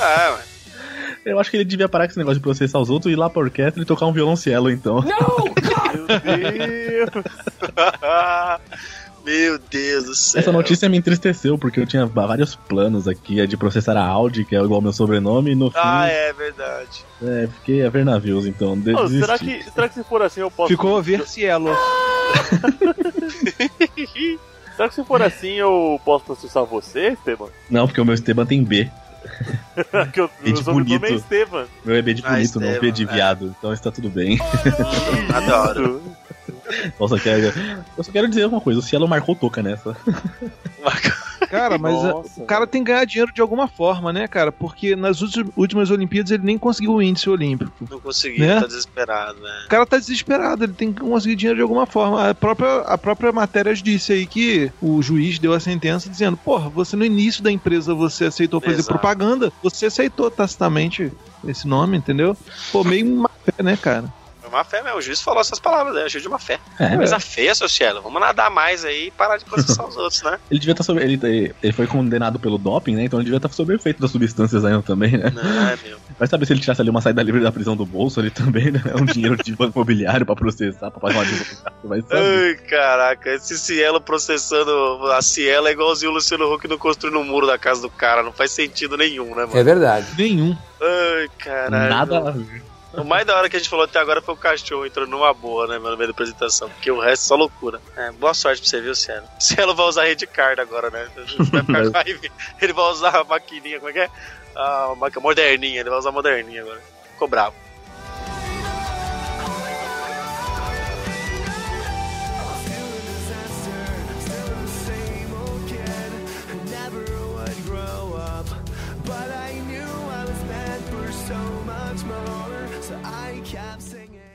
Ah, 0.00 0.34
ué. 0.38 0.53
Eu 1.24 1.38
acho 1.38 1.50
que 1.50 1.56
ele 1.56 1.64
devia 1.64 1.88
parar 1.88 2.04
com 2.06 2.10
esse 2.10 2.18
negócio 2.18 2.38
de 2.38 2.42
processar 2.42 2.78
os 2.78 2.90
outros 2.90 3.10
e 3.10 3.14
ir 3.14 3.16
lá 3.16 3.30
pra 3.30 3.40
orquestra 3.42 3.82
e 3.82 3.86
tocar 3.86 4.06
um 4.06 4.12
violoncelo, 4.12 4.70
então. 4.70 5.00
Meu 6.24 6.44
Deus! 6.44 7.10
Meu 9.24 9.58
Deus 9.58 10.04
do 10.04 10.14
céu. 10.14 10.38
Essa 10.40 10.52
notícia 10.52 10.86
me 10.86 10.98
entristeceu, 10.98 11.56
porque 11.56 11.80
eu 11.80 11.86
tinha 11.86 12.04
vários 12.04 12.54
planos 12.54 13.08
aqui, 13.08 13.40
é 13.40 13.46
de 13.46 13.56
processar 13.56 13.96
a 13.96 14.04
Audi, 14.04 14.44
que 14.44 14.54
é 14.54 14.58
igual 14.60 14.74
ao 14.74 14.82
meu 14.82 14.92
sobrenome, 14.92 15.52
e 15.52 15.54
no 15.54 15.70
fim, 15.70 15.78
Ah, 15.82 16.06
é 16.06 16.30
verdade. 16.34 17.02
é, 17.22 17.48
fiquei 17.60 17.86
a 17.86 17.88
ver 17.88 18.04
navios, 18.04 18.44
então 18.44 18.78
desisti. 18.78 19.20
será, 19.20 19.38
que, 19.38 19.62
será 19.62 19.88
que 19.88 19.94
se 19.94 20.04
for 20.04 20.20
assim 20.20 20.40
eu 20.42 20.50
posso. 20.50 20.68
Ficou 20.68 20.98
a 20.98 21.00
ver 21.00 21.26
Cielo. 21.26 21.70
Será 24.76 24.88
que 24.88 24.94
se 24.96 25.04
for 25.04 25.22
assim 25.22 25.52
eu 25.52 26.00
posso 26.04 26.24
processar 26.24 26.62
você, 26.64 27.10
Esteban? 27.10 27.46
Não, 27.70 27.86
porque 27.86 28.00
o 28.00 28.04
meu 28.04 28.12
Esteban 28.14 28.44
tem 28.44 28.62
B. 28.64 28.90
Porque 29.90 30.20
o 30.20 30.30
E 30.42 30.44
meu 30.44 30.52
de 30.52 30.64
sobrenome 30.64 30.94
é 30.94 30.98
bonito. 30.98 31.16
Esteban. 31.16 31.66
Meu 31.84 31.96
é 31.96 32.02
B 32.02 32.14
de 32.14 32.22
Ah, 32.24 32.30
bonito, 32.30 32.60
não 32.60 32.66
Esteban, 32.68 32.80
B 32.80 32.92
de 32.92 33.02
é. 33.04 33.06
viado. 33.06 33.54
Então 33.58 33.72
está 33.72 33.90
tudo 33.90 34.08
bem. 34.10 34.38
Adoro. 35.34 36.02
Nossa, 36.98 37.16
eu, 37.16 37.20
quero, 37.20 37.52
eu 37.96 38.04
só 38.04 38.10
quero 38.12 38.28
dizer 38.28 38.46
uma 38.46 38.60
coisa: 38.60 38.80
o 38.80 38.82
Cielo 38.82 39.08
marcou 39.08 39.34
toca 39.34 39.62
nessa. 39.62 39.96
Cara, 41.48 41.78
mas 41.78 41.94
a- 42.04 42.10
Nossa, 42.10 42.42
o 42.42 42.46
cara 42.46 42.66
tem 42.66 42.82
que 42.82 42.90
ganhar 42.90 43.04
dinheiro 43.04 43.32
de 43.32 43.40
alguma 43.40 43.66
forma, 43.68 44.12
né, 44.12 44.26
cara? 44.26 44.50
Porque 44.52 44.94
nas 44.96 45.20
últimas- 45.56 45.90
Olimpíadas 45.90 46.30
ele 46.30 46.42
nem 46.44 46.58
conseguiu 46.58 46.92
o 46.94 47.02
índice 47.02 47.28
olímpico. 47.30 47.86
Não 47.90 48.00
consegui, 48.00 48.40
Né? 48.40 48.60
tá 48.60 48.66
desesperado, 48.66 49.40
né? 49.40 49.62
O 49.66 49.68
cara 49.68 49.86
tá 49.86 49.98
desesperado, 49.98 50.64
ele 50.64 50.72
tem 50.72 50.92
que 50.92 51.00
conseguir 51.00 51.36
dinheiro 51.36 51.56
de 51.56 51.62
alguma 51.62 51.86
forma. 51.86 52.30
A 52.30 52.34
própria, 52.34 52.78
a 52.80 52.98
própria 52.98 53.32
matéria 53.32 53.74
disse 53.74 54.12
aí 54.12 54.26
que 54.26 54.70
o 54.80 55.00
juiz 55.02 55.38
deu 55.38 55.52
a 55.52 55.60
sentença 55.60 56.08
dizendo: 56.08 56.36
Porra, 56.36 56.68
você 56.68 56.96
no 56.96 57.04
início 57.04 57.42
da 57.42 57.50
empresa 57.50 57.94
você 57.94 58.26
aceitou 58.26 58.60
fazer 58.60 58.74
Exato. 58.80 58.88
propaganda, 58.88 59.52
você 59.62 59.86
aceitou 59.86 60.30
tacitamente 60.30 61.12
esse 61.46 61.66
nome, 61.66 61.96
entendeu? 61.96 62.36
Pô, 62.72 62.82
meio 62.84 63.06
má 63.16 63.28
fé, 63.44 63.62
né, 63.62 63.76
cara? 63.76 64.12
Uma 64.54 64.64
fé 64.64 64.82
mesmo. 64.82 64.98
O 64.98 65.02
juiz 65.02 65.20
falou 65.20 65.40
essas 65.40 65.58
palavras, 65.58 65.94
né? 65.94 66.02
Agiu 66.02 66.20
de 66.20 66.28
uma 66.28 66.38
fé. 66.38 66.60
É, 66.78 66.96
Coisa 66.96 67.18
feia, 67.18 67.54
seu 67.54 67.68
Cielo. 67.68 68.00
Vamos 68.00 68.20
nadar 68.20 68.50
mais 68.50 68.84
aí 68.84 69.08
e 69.08 69.10
parar 69.10 69.36
de 69.36 69.44
processar 69.44 69.84
os 69.84 69.96
outros, 69.98 70.22
né? 70.22 70.38
Ele 70.50 70.60
devia 70.60 70.72
estar 70.72 70.84
sob. 70.84 71.02
Ele, 71.02 71.52
ele 71.62 71.72
foi 71.72 71.86
condenado 71.86 72.38
pelo 72.38 72.56
doping, 72.56 72.94
né? 72.94 73.04
Então 73.04 73.18
ele 73.18 73.24
devia 73.24 73.38
estar 73.38 73.48
sob 73.50 73.74
efeito 73.74 74.00
das 74.00 74.10
substâncias 74.12 74.64
ainda 74.64 74.82
também, 74.82 75.12
né? 75.12 75.32
Não, 75.34 75.68
é 75.68 75.76
meu. 75.84 75.98
Vai 76.18 76.28
saber 76.28 76.46
se 76.46 76.52
ele 76.52 76.60
tirasse 76.60 76.80
ali 76.80 76.90
uma 76.90 77.00
saída 77.00 77.22
livre 77.22 77.40
da 77.40 77.50
prisão 77.50 77.76
do 77.76 77.84
bolso 77.84 78.20
ali 78.20 78.30
também, 78.30 78.70
né? 78.70 78.80
Um 78.94 79.04
dinheiro 79.04 79.36
de 79.36 79.54
banco 79.56 79.76
imobiliário 79.78 80.24
pra 80.24 80.36
processar, 80.36 80.90
pra 80.90 81.00
pagar 81.00 81.14
uma 81.16 81.22
advogado. 81.22 81.74
Vai 81.82 82.00
saber. 82.02 82.16
Ai, 82.16 82.54
caraca, 82.68 83.30
esse 83.30 83.58
Cielo 83.58 84.00
processando 84.00 85.10
a 85.12 85.20
Cielo 85.20 85.66
é 85.66 85.72
igualzinho 85.72 86.12
o 86.12 86.14
Luciano 86.14 86.52
Huck 86.52 86.68
não 86.68 86.78
construindo 86.78 87.18
o 87.18 87.24
muro 87.24 87.46
da 87.46 87.58
casa 87.58 87.82
do 87.82 87.90
cara. 87.90 88.22
Não 88.22 88.32
faz 88.32 88.52
sentido 88.52 88.96
nenhum, 88.96 89.34
né, 89.34 89.44
mano? 89.46 89.58
É 89.58 89.64
verdade. 89.64 90.06
Nenhum. 90.16 90.56
Ai, 90.80 91.28
caralho. 91.38 91.90
Nada 91.90 92.20
meu. 92.20 92.28
a 92.28 92.30
ver. 92.30 92.73
O 92.96 93.04
mais 93.04 93.26
da 93.26 93.36
hora 93.36 93.48
que 93.48 93.56
a 93.56 93.58
gente 93.58 93.68
falou 93.68 93.84
até 93.84 93.98
agora 93.98 94.22
foi 94.22 94.34
o 94.34 94.36
cachorro 94.36 94.86
entrando 94.86 95.10
numa 95.10 95.32
boa, 95.34 95.66
né, 95.66 95.78
no 95.78 95.96
meio 95.96 96.08
da 96.08 96.12
apresentação. 96.12 96.68
Porque 96.70 96.90
o 96.90 97.00
resto 97.00 97.24
é 97.24 97.28
só 97.28 97.36
loucura. 97.36 97.80
É, 97.96 98.12
boa 98.12 98.34
sorte 98.34 98.60
pra 98.60 98.70
você, 98.70 98.80
viu, 98.80 98.94
Cielo? 98.94 99.26
Cielo 99.40 99.74
vai 99.74 99.86
usar 99.86 100.04
rede 100.04 100.26
card 100.26 100.60
agora, 100.60 100.90
né? 100.90 101.08
Vai. 101.90 102.04
Ele 102.60 102.72
vai 102.72 102.84
usar 102.90 103.16
a 103.16 103.24
maquininha, 103.24 103.78
como 103.78 103.90
é 103.90 103.92
que 103.92 103.98
é? 104.00 104.10
A 104.54 104.94
máquina 104.96 105.20
moderninha, 105.20 105.80
ele 105.80 105.90
vai 105.90 105.98
usar 105.98 106.10
a 106.10 106.12
moderninha 106.12 106.62
agora. 106.62 106.80
Ficou 107.10 107.26
bravo. 107.26 107.56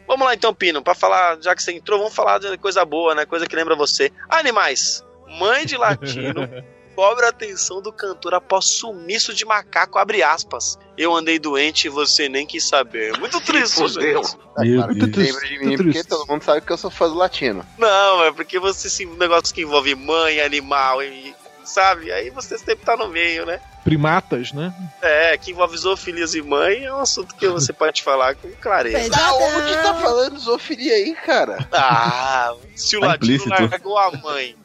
Vamos 0.09 0.25
lá 0.25 0.33
então, 0.33 0.51
Pino, 0.55 0.81
pra 0.81 0.95
falar, 0.95 1.37
já 1.39 1.55
que 1.55 1.61
você 1.61 1.71
entrou, 1.71 1.99
vamos 1.99 2.15
falar 2.15 2.39
de 2.39 2.57
coisa 2.57 2.83
boa, 2.83 3.13
né? 3.13 3.27
Coisa 3.27 3.45
que 3.45 3.55
lembra 3.55 3.75
você. 3.75 4.11
Animais. 4.27 5.05
Mãe 5.39 5.67
de 5.67 5.77
latino 5.77 6.49
cobra 6.95 7.27
a 7.27 7.29
atenção 7.29 7.79
do 7.79 7.93
cantor 7.93 8.33
após 8.33 8.65
sumiço 8.65 9.35
de 9.35 9.45
macaco, 9.45 9.99
abre 9.99 10.23
aspas. 10.23 10.79
Eu 10.97 11.15
andei 11.15 11.37
doente 11.37 11.85
e 11.85 11.89
você 11.89 12.27
nem 12.27 12.47
quis 12.47 12.67
saber. 12.67 13.15
Muito 13.19 13.39
triste, 13.45 13.75
Fudeu. 13.75 14.23
gente. 14.23 14.37
Meu 14.57 15.07
Deus. 15.07 15.15
lembra 15.15 15.47
de 15.47 15.59
mim, 15.59 15.65
Muito 15.67 15.77
porque 15.83 15.91
triste. 15.91 16.09
todo 16.09 16.27
mundo 16.27 16.43
sabe 16.43 16.61
que 16.61 16.73
eu 16.73 16.77
sou 16.77 16.89
fã 16.89 17.07
do 17.07 17.13
latino. 17.15 17.63
Não, 17.77 18.25
é 18.25 18.31
porque 18.31 18.57
você 18.59 18.89
se 18.89 19.05
um 19.05 19.15
negócio 19.15 19.53
que 19.53 19.61
envolve 19.61 19.93
mãe, 19.93 20.41
animal 20.41 21.03
e 21.03 21.35
sabe? 21.63 22.11
Aí 22.11 22.31
você 22.31 22.57
sempre 22.57 22.83
tá 22.83 22.97
no 22.97 23.07
meio, 23.07 23.45
né? 23.45 23.61
Primatas, 23.83 24.51
né? 24.51 24.73
É, 25.01 25.37
que 25.37 25.51
envolve 25.51 25.77
zoofilias 25.77 26.35
e 26.35 26.41
mãe 26.41 26.83
é 26.85 26.93
um 26.93 26.99
assunto 26.99 27.33
que 27.35 27.47
você 27.47 27.71
pode 27.73 28.03
falar 28.03 28.35
com 28.35 28.49
clareza. 28.61 29.09
Da 29.09 29.33
onde 29.33 29.73
tá 29.81 29.93
falando 29.95 30.37
zoofilia 30.39 30.93
aí, 30.93 31.15
cara? 31.15 31.67
Ah, 31.71 32.53
se 32.75 32.97
o 32.97 32.99
Tá 33.01 33.07
latino 33.07 33.35
implícito. 33.35 33.49
largou 33.69 33.97
a 33.97 34.11
mãe 34.11 34.55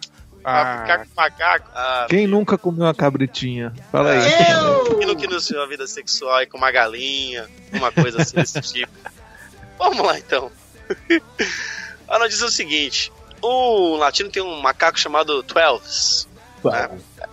pra 0.42 0.80
ficar 0.82 0.98
com 0.98 1.04
o 1.04 1.16
macaco, 1.16 1.70
ah, 1.74 2.06
Quem 2.10 2.26
nunca 2.26 2.58
comeu 2.58 2.84
uma 2.84 2.94
cabritinha? 2.94 3.72
Fala 3.90 4.10
aí. 4.12 4.20
Menino 4.90 5.16
que 5.16 5.24
iniciou 5.24 5.62
a 5.62 5.66
vida 5.66 5.86
sexual 5.86 6.34
aí 6.36 6.46
com 6.46 6.58
uma 6.58 6.70
galinha, 6.70 7.48
uma 7.72 7.90
coisa 7.92 8.20
assim 8.20 8.36
desse 8.36 8.60
tipo. 8.74 8.92
Vamos 9.78 10.04
lá 10.04 10.18
então. 10.18 10.50
A 12.08 12.18
notícia 12.18 12.44
é 12.44 12.48
o 12.48 12.50
seguinte: 12.50 13.10
o 13.40 13.96
latino 13.96 14.28
tem 14.30 14.42
um 14.42 14.60
macaco 14.60 14.98
chamado 14.98 15.42
Twelves. 15.42 16.28
né? 16.62 16.90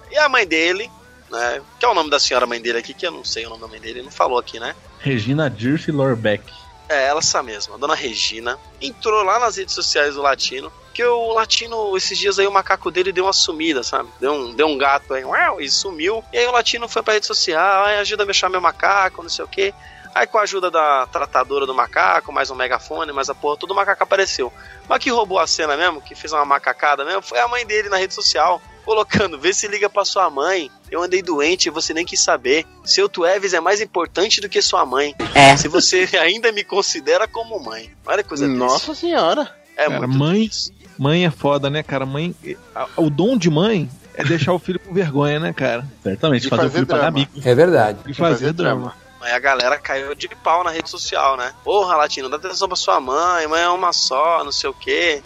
E 0.10 0.18
a 0.18 0.30
mãe 0.30 0.48
dele, 0.48 0.90
né? 1.32 1.62
Que 1.80 1.86
é 1.86 1.90
o 1.90 1.94
nome 1.94 2.10
da 2.10 2.20
senhora 2.20 2.46
mãe 2.46 2.62
dele 2.62 2.80
aqui, 2.80 2.94
que 2.94 3.08
eu 3.08 3.12
não 3.12 3.24
sei 3.24 3.46
o 3.46 3.50
nome 3.50 3.62
da 3.62 3.68
mãe 3.68 3.80
dele, 3.80 4.00
ele 4.00 4.06
não 4.06 4.12
falou 4.12 4.38
aqui, 4.38 4.60
né? 4.60 4.76
Regina 5.00 5.50
Dirce 5.50 5.92
Lorbeck. 5.92 6.44
É, 6.90 7.08
ela 7.08 7.20
essa 7.20 7.42
mesma, 7.42 7.76
a 7.76 7.78
dona 7.78 7.96
Regina, 7.96 8.60
entrou 8.82 9.24
lá 9.24 9.40
nas 9.40 9.56
redes 9.56 9.74
sociais 9.74 10.16
do 10.16 10.22
Latino, 10.22 10.72
que 10.94 11.02
o 11.04 11.32
Latino, 11.32 11.96
esses 11.96 12.18
dias 12.18 12.38
aí, 12.38 12.46
o 12.46 12.52
macaco 12.52 12.92
dele 12.92 13.14
deu 13.14 13.26
uma 13.26 13.32
sumida, 13.32 13.82
sabe? 13.82 14.10
Deu 14.20 14.34
um, 14.34 14.54
deu 14.54 14.68
um 14.68 14.78
gato 14.78 15.14
aí, 15.14 15.24
uau, 15.24 15.62
e 15.62 15.70
sumiu. 15.70 16.22
E 16.34 16.38
aí 16.38 16.46
o 16.48 16.52
Latino 16.52 16.90
foi 16.90 17.02
pra 17.02 17.14
rede 17.14 17.26
social, 17.26 17.86
ai, 17.86 17.98
ajuda 18.00 18.24
a 18.24 18.26
me 18.26 18.32
achar 18.32 18.50
meu 18.50 18.60
macaco, 18.60 19.24
não 19.24 19.30
sei 19.30 19.46
o 19.46 19.48
quê. 19.48 19.74
Aí 20.14 20.28
com 20.28 20.38
a 20.38 20.42
ajuda 20.42 20.70
da 20.70 21.08
tratadora 21.08 21.66
do 21.66 21.74
macaco, 21.74 22.34
mais 22.34 22.52
um 22.52 22.56
megafone, 22.56 23.14
mais 23.14 23.30
a 23.30 23.36
porra, 23.36 23.56
todo 23.56 23.72
o 23.72 23.76
macaco 23.76 24.04
apareceu. 24.04 24.52
Mas 24.90 25.00
que 25.00 25.10
roubou 25.10 25.40
a 25.40 25.48
cena 25.48 25.78
mesmo, 25.78 26.02
que 26.02 26.14
fez 26.14 26.34
uma 26.34 26.44
macacada 26.44 27.06
mesmo, 27.06 27.22
foi 27.22 27.40
a 27.40 27.48
mãe 27.48 27.66
dele 27.66 27.88
na 27.88 27.96
rede 27.96 28.14
social, 28.14 28.62
colocando, 28.82 29.40
vê 29.40 29.54
se 29.54 29.68
liga 29.68 29.90
pra 29.90 30.04
sua 30.06 30.30
mãe. 30.30 30.70
Eu 30.90 31.02
andei 31.02 31.22
doente 31.22 31.68
e 31.68 31.70
você 31.72 31.94
nem 31.94 32.06
quis 32.06 32.20
saber. 32.22 32.66
Seu 32.84 33.08
Tueves 33.08 33.54
é 33.54 33.60
mais 33.60 33.80
importante 33.82 34.42
do 34.42 34.50
que 34.50 34.62
sua 34.62 34.86
mãe. 34.86 35.16
É. 35.34 35.56
Se 35.56 35.68
você 35.68 36.08
ainda 36.22 36.52
me 36.52 36.64
considera 36.64 37.28
como 37.28 37.60
mãe. 37.64 37.92
Olha 38.06 38.22
que 38.24 38.30
coisa. 38.30 38.48
Nossa 38.48 38.94
senhora. 38.94 39.50
É 39.78 39.86
Cara, 39.88 40.08
muito 40.08 40.18
mãe-. 40.20 40.50
Mãe 40.98 41.26
é 41.26 41.32
foda, 41.32 41.70
né, 41.70 41.82
cara? 41.82 42.06
Mãe. 42.06 42.36
a- 42.76 42.88
O 42.98 43.10
dom 43.10 43.38
de 43.38 43.50
mãe 43.50 43.90
é 44.14 44.24
deixar 44.24 44.54
o 44.54 44.60
filho 44.60 44.80
com 44.80 44.94
vergonha, 44.94 45.40
né, 45.40 45.54
cara? 45.54 45.86
Certamente, 46.04 46.44
De 46.44 46.50
fazer, 46.50 46.62
o 46.62 46.66
fazer 46.66 46.74
filho 46.76 46.88
pagar 46.88 47.02
drama. 47.12 47.18
mico. 47.20 47.48
É 47.48 47.56
verdade. 47.56 48.00
E 48.08 48.14
fazer, 48.14 48.34
fazer 48.34 48.54
drama. 48.54 48.94
Aí 49.22 49.32
a 49.34 49.40
galera 49.40 49.78
caiu 49.78 50.14
de 50.16 50.28
pau 50.30 50.64
na 50.64 50.72
rede 50.72 50.90
social, 50.90 51.38
né? 51.38 51.54
Porra, 51.64 51.96
Latino, 51.96 52.28
dá 52.28 52.38
atenção 52.38 52.68
pra 52.68 52.76
sua 52.76 53.00
mãe, 53.00 53.46
mãe 53.48 53.62
é 53.62 53.70
uma 53.70 53.94
só, 53.94 54.44
não 54.44 54.52
sei 54.52 54.68
o 54.70 54.74
quê. 54.74 55.22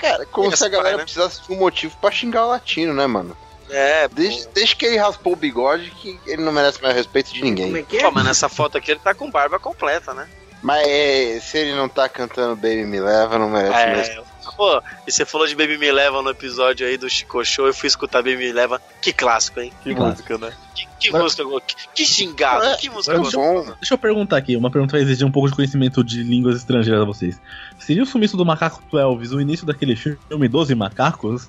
Cara, 0.00 0.26
como 0.26 0.54
se 0.56 0.64
a 0.64 0.68
galera 0.68 0.90
pai, 0.90 0.98
né? 0.98 1.04
precisasse 1.04 1.42
de 1.42 1.52
um 1.52 1.56
motivo 1.56 1.96
pra 2.00 2.10
xingar 2.10 2.44
o 2.44 2.48
latino, 2.48 2.94
né, 2.94 3.06
mano? 3.06 3.36
É, 3.70 4.08
Desde, 4.08 4.48
desde 4.48 4.76
que 4.76 4.86
ele 4.86 4.96
raspou 4.96 5.34
o 5.34 5.36
bigode, 5.36 5.90
que 5.90 6.18
ele 6.26 6.42
não 6.42 6.52
merece 6.52 6.82
mais 6.82 6.94
respeito 6.94 7.32
de 7.32 7.42
ninguém. 7.42 7.84
Pô, 7.84 8.10
mas 8.10 8.24
nessa 8.24 8.48
foto 8.48 8.78
aqui 8.78 8.92
ele 8.92 9.00
tá 9.00 9.12
com 9.12 9.30
barba 9.30 9.58
completa, 9.58 10.14
né? 10.14 10.26
Mas 10.62 10.86
é, 10.88 11.38
se 11.40 11.58
ele 11.58 11.74
não 11.74 11.88
tá 11.88 12.08
cantando 12.08 12.56
Baby 12.56 12.84
Me 12.84 12.98
Leva, 12.98 13.38
não 13.38 13.50
merece 13.50 13.86
mais. 13.86 14.08
É. 14.08 14.22
Pô, 14.56 14.82
e 15.06 15.12
você 15.12 15.24
falou 15.24 15.46
de 15.46 15.54
Baby 15.54 15.78
Me 15.78 15.90
Leva 15.92 16.22
no 16.22 16.30
episódio 16.30 16.86
aí 16.86 16.96
do 16.96 17.08
Chico 17.08 17.44
Show, 17.44 17.66
eu 17.66 17.74
fui 17.74 17.86
escutar 17.86 18.22
Baby 18.22 18.36
Me 18.38 18.52
Leva. 18.52 18.80
Que 19.00 19.12
clássico, 19.12 19.60
hein? 19.60 19.72
Que 19.82 19.94
Claro. 19.94 20.10
música, 20.10 20.38
né? 20.38 20.52
Que, 20.74 20.86
que 21.00 21.10
Mas- 21.12 21.22
música, 21.22 21.44
que, 21.66 21.74
que 21.94 22.04
xingado, 22.04 22.64
É, 22.64 22.76
que 22.76 22.90
música 22.90 23.14
É 23.14 23.18
gostosa. 23.18 23.70
bom. 23.70 23.74
Deixa 23.80 23.94
eu 23.94 23.98
perguntar 23.98 24.36
aqui, 24.36 24.56
uma 24.56 24.70
pergunta 24.70 24.92
que 24.92 24.98
vai 24.98 25.02
exigir 25.08 25.26
um 25.26 25.30
pouco 25.30 25.48
de 25.48 25.54
conhecimento 25.54 26.02
de 26.04 26.22
línguas 26.22 26.56
estrangeiras 26.56 27.02
a 27.02 27.04
vocês. 27.04 27.40
Seria 27.78 28.02
o 28.02 28.06
sumiço 28.06 28.36
do 28.36 28.44
macaco 28.44 28.82
Twelves 28.90 29.32
o 29.32 29.40
início 29.40 29.66
daquele 29.66 29.94
filme 29.96 30.48
12 30.48 30.74
Macacos? 30.74 31.48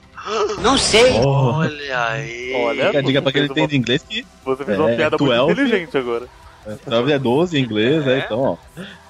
Não 0.61 0.77
sei. 0.77 1.13
Oh, 1.23 1.53
Olha 1.59 2.03
aí. 2.09 2.53
Olha, 2.55 2.85
fica 2.87 2.99
a 2.99 3.01
dica 3.01 3.21
pra 3.21 3.31
quem 3.31 3.43
entende 3.45 3.77
inglês 3.77 4.03
que 4.07 4.25
Você 4.45 4.63
fez 4.65 4.77
uma 4.79 4.91
É, 4.91 4.95
piada 4.95 5.17
muito 5.19 5.31
12. 5.35 5.51
inteligente 5.51 5.97
agora. 5.97 6.27
9 6.87 7.11
é 7.11 7.19
12 7.19 7.57
em 7.57 7.63
inglês, 7.63 8.05
né? 8.05 8.15
É. 8.15 8.19
Então, 8.19 8.39
ó, 8.41 8.57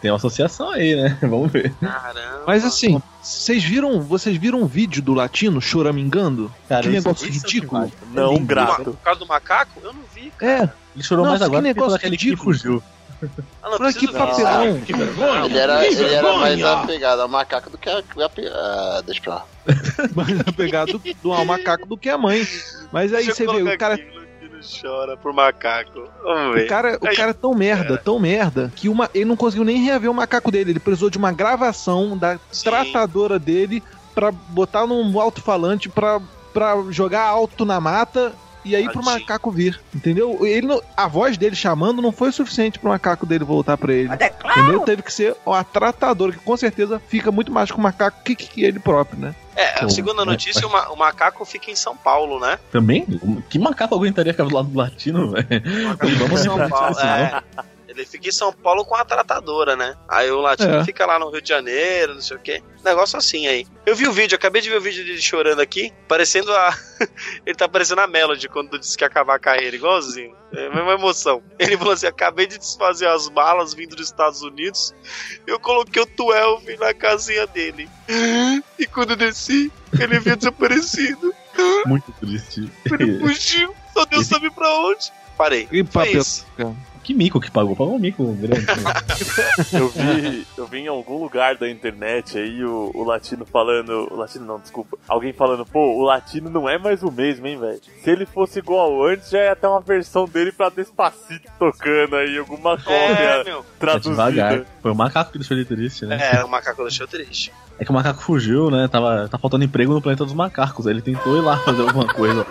tem 0.02 0.12
uma 0.12 0.18
associação 0.18 0.70
aí, 0.70 0.96
né? 0.96 1.18
Vamos 1.22 1.52
ver. 1.52 1.74
Caramba. 1.82 2.44
Mas 2.48 2.64
assim, 2.66 3.02
vocês 3.22 3.64
viram, 3.64 4.02
vocês 4.02 4.38
viram 4.38 4.62
um 4.62 4.66
vídeo 4.68 5.02
do 5.02 5.14
latino 5.14 5.62
choramingando? 5.62 6.52
Cara, 6.68 6.84
que 6.84 6.90
isso- 6.90 6.96
negócio 7.08 7.30
isso 7.30 7.46
é 7.46 7.50
ridículo. 7.50 7.82
demais. 7.88 7.94
Não 8.14 8.34
lindo. 8.34 8.46
grato. 8.46 8.84
Por 8.84 8.98
causa 8.98 9.20
do 9.20 9.28
macaco? 9.28 9.80
Eu 9.84 9.94
não 9.94 10.02
vi. 10.14 10.32
cara. 10.38 10.52
É, 10.52 10.70
Ele 10.96 11.04
chorou 11.04 11.26
Nossa, 11.26 11.40
mais 11.40 11.42
agora 11.44 11.62
que 11.62 11.68
negócio 11.68 11.96
aquele 11.96 12.18
que 12.18 12.26
ridículo. 12.26 12.54
fugiu. 12.54 12.84
Ah, 13.62 13.92
que 13.94 14.08
ver. 14.08 14.14
papelão. 14.14 14.80
Que 14.80 14.94
vergonha. 14.94 15.46
Ele 15.46 15.58
era, 15.58 15.86
ele 15.86 16.14
era 16.14 16.38
mais 16.38 16.64
apegado 16.64 17.22
ao 17.22 17.28
macaco 17.28 17.70
do 17.70 17.78
que 17.78 17.90
a. 17.90 17.98
a- 17.98 18.02
ah, 18.54 19.02
deixa 19.06 19.22
pra 19.22 19.34
lá. 19.36 19.46
mais 20.16 20.40
apegado 20.40 21.02
do, 21.22 21.34
ao 21.34 21.44
macaco 21.44 21.86
do 21.86 21.98
que 21.98 22.08
a 22.10 22.18
mãe. 22.18 22.48
Mas 22.94 23.14
aí 23.14 23.26
Deixa 23.26 23.36
você 23.36 23.46
vê, 23.46 23.62
o 23.74 23.78
cara, 23.78 23.96
aqui, 23.96 24.19
chora 24.62 25.18
por 25.18 25.34
macaco. 25.34 26.04
Vamos 26.24 26.56
ver. 26.56 26.66
o 26.66 26.68
cara, 26.68 26.98
o 27.02 27.08
Aí. 27.08 27.16
cara 27.16 27.32
é 27.32 27.34
tão 27.34 27.54
merda, 27.54 27.98
tão 27.98 28.20
merda, 28.20 28.72
que 28.76 28.90
uma, 28.90 29.10
ele 29.14 29.26
não 29.26 29.36
conseguiu 29.36 29.66
nem 29.66 29.78
reaver 29.84 30.10
o 30.10 30.14
macaco 30.14 30.52
dele. 30.52 30.72
Ele 30.72 30.80
precisou 30.80 31.10
de 31.10 31.18
uma 31.18 31.32
gravação 31.32 32.18
da 32.18 32.40
Sim. 32.52 32.70
tratadora 32.70 33.40
dele 33.40 33.84
pra 34.14 34.32
botar 34.32 34.86
num 34.86 35.20
alto-falante 35.20 35.90
pra 35.90 36.20
jogar 36.90 37.24
alto 37.24 37.66
na 37.66 37.80
mata. 37.80 38.34
E 38.70 38.76
aí 38.76 38.90
pro 38.90 39.04
macaco 39.04 39.50
vir, 39.52 39.80
entendeu? 39.94 40.46
Ele 40.46 40.68
não- 40.68 40.82
a 40.96 41.08
voz 41.08 41.38
dele 41.38 41.56
chamando 41.56 42.02
não 42.02 42.12
foi 42.12 42.30
o 42.30 42.34
suficiente 42.34 42.78
pro 42.80 42.90
macaco 42.90 43.26
dele 43.26 43.44
voltar 43.44 43.78
pra 43.78 43.94
ele. 43.94 44.10
Entendeu? 44.14 44.82
Teve 44.82 45.02
que 45.02 45.12
ser 45.12 45.36
a 45.46 45.64
tratadora, 45.64 46.32
que 46.32 46.40
com 46.40 46.56
certeza 46.58 47.02
fica 47.08 47.32
muito 47.32 47.52
mais 47.52 47.72
com 47.72 47.80
o 47.80 47.84
macaco 47.84 48.24
que, 48.24 48.36
que 48.36 48.64
ele 48.64 48.80
próprio, 48.80 49.20
né? 49.20 49.36
É, 49.56 49.90
segundo 49.90 50.22
a 50.22 50.26
né? 50.26 50.32
notícia, 50.32 50.66
o, 50.66 50.72
ma- 50.72 50.90
o 50.90 50.96
macaco 50.96 51.44
fica 51.44 51.70
em 51.70 51.76
São 51.76 51.96
Paulo, 51.98 52.40
né? 52.40 52.58
Também? 52.72 53.06
Que 53.50 53.60
macaco 53.60 53.94
aguentaria 53.96 54.32
ficar 54.34 54.46
do 54.46 54.56
lado 54.56 54.68
do 54.70 54.78
latino, 54.78 55.32
velho? 55.32 55.48
Fica 55.48 56.08
em 56.08 56.16
Vamos 56.16 56.40
São 56.42 56.70
Paulo. 56.70 56.90
disso, 56.96 57.06
É. 57.06 57.42
Ele 57.90 58.06
fica 58.06 58.30
em 58.30 58.32
São 58.32 58.54
Paulo 58.54 58.86
com 58.86 58.94
a 58.94 59.04
tratadora, 59.04 59.76
né? 59.76 59.98
Aí 60.08 60.30
o 60.30 60.40
latino 60.40 60.76
É. 60.76 60.86
fica 60.86 61.08
lá 61.08 61.18
no 61.18 61.32
Rio 61.32 61.42
de 61.42 61.50
Janeiro, 61.50 62.14
não 62.14 62.22
sei 62.22 62.38
o 62.38 62.40
quê. 62.40 62.62
Negócio 62.86 63.18
assim 63.18 63.48
aí. 63.48 63.66
Eu 63.84 63.96
vi 63.96 64.08
o 64.08 64.12
vídeo, 64.14 64.36
acabei 64.36 64.62
de 64.62 64.70
ver 64.70 64.78
o 64.78 64.82
vídeo 64.82 65.04
dele 65.04 65.20
chorando 65.20 65.60
aqui, 65.60 65.92
parecendo 66.08 66.54
a. 66.56 66.78
ele 67.44 67.56
tá 67.56 67.68
parecendo 67.68 68.02
a 68.02 68.06
Melody 68.08 68.48
quando 68.48 68.78
disse 68.78 68.96
que 68.96 69.04
ia 69.04 69.08
acabar 69.08 69.36
a 69.36 69.40
carreira, 69.40 69.76
igualzinho. 69.76 70.38
É 70.54 70.68
a 70.68 70.70
mesma 70.70 70.94
emoção. 70.94 71.42
Ele 71.58 71.76
falou 71.78 71.94
assim: 71.94 72.06
acabei 72.06 72.46
de 72.46 72.60
desfazer 72.60 73.08
as 73.08 73.28
malas 73.30 73.74
vindo 73.74 73.96
dos 73.96 74.06
Estados 74.06 74.44
Unidos. 74.44 74.94
Eu 75.48 75.60
coloquei 75.60 76.02
o 76.04 76.06
12 76.06 76.78
na 76.78 76.94
casinha 76.94 77.48
dele. 77.48 77.90
E 78.78 78.86
quando 78.86 79.12
eu 79.12 79.16
desci, 79.18 79.72
ele 80.00 80.16
havia 80.16 80.36
desaparecido. 80.36 81.34
Muito 81.88 82.12
triste. 82.20 82.72
Ele 82.86 83.20
fugiu. 83.20 83.76
Só 83.94 84.06
Deus 84.06 84.28
sabe 84.28 84.52
pra 84.52 84.70
onde. 84.78 85.12
Parei. 85.36 85.68
E 85.72 85.84
papel. 85.84 86.20
isso. 86.22 86.46
Que 87.10 87.14
mico 87.16 87.42
que 87.42 87.50
pagou? 87.50 87.76
Pagou 87.76 87.96
um 87.96 88.00
mico 88.00 88.24
grande. 88.34 88.68
Eu 89.74 89.90
vi, 89.90 90.48
eu 90.56 90.68
vi 90.68 90.78
em 90.82 90.88
algum 90.88 91.18
lugar 91.24 91.56
da 91.56 91.68
internet 91.68 92.38
aí 92.38 92.64
o, 92.64 92.92
o 92.94 93.04
latino 93.04 93.48
falando. 93.48 94.08
O 94.12 94.16
latino 94.16 94.46
não, 94.46 94.60
desculpa. 94.60 94.96
Alguém 95.08 95.34
falando, 95.34 95.66
pô, 95.66 95.80
o 95.98 96.04
latino 96.04 96.52
não 96.52 96.70
é 96.70 96.78
mais 96.78 97.02
o 97.02 97.12
mesmo, 97.12 97.48
hein, 97.48 97.60
velho? 97.60 97.82
Se 98.04 98.10
ele 98.12 98.28
fosse 98.28 98.60
igual 98.60 98.94
ao 98.94 99.04
antes, 99.08 99.32
já 99.32 99.40
ia 99.44 99.56
ter 99.56 99.66
uma 99.66 99.82
versão 99.82 100.26
dele 100.26 100.52
pra 100.52 100.70
Despacito 100.70 101.50
tocando 101.58 102.16
aí, 102.16 102.38
alguma 102.38 102.74
É, 102.74 102.78
cópia 102.78 103.44
devagar. 103.44 103.64
traduzida. 103.80 104.66
Foi 104.80 104.92
o 104.92 104.96
macaco 104.96 105.32
que 105.32 105.40
deixou 105.40 105.58
ele 105.58 105.66
triste, 105.66 106.06
né? 106.06 106.20
É, 106.36 106.44
o 106.44 106.48
macaco 106.48 106.84
deixou 106.84 107.08
triste. 107.08 107.52
É 107.80 107.84
que 107.86 107.90
o 107.90 107.94
macaco 107.94 108.22
fugiu, 108.22 108.70
né? 108.70 108.88
Tava, 108.88 109.28
tá 109.30 109.40
faltando 109.40 109.64
emprego 109.64 109.94
no 109.96 110.02
planeta 110.02 110.26
dos 110.26 110.34
macacos. 110.36 110.86
Aí 110.86 110.94
ele 110.94 111.02
tentou 111.02 111.36
ir 111.38 111.42
lá 111.42 111.58
fazer 111.58 111.82
alguma 111.82 112.06
coisa. 112.08 112.46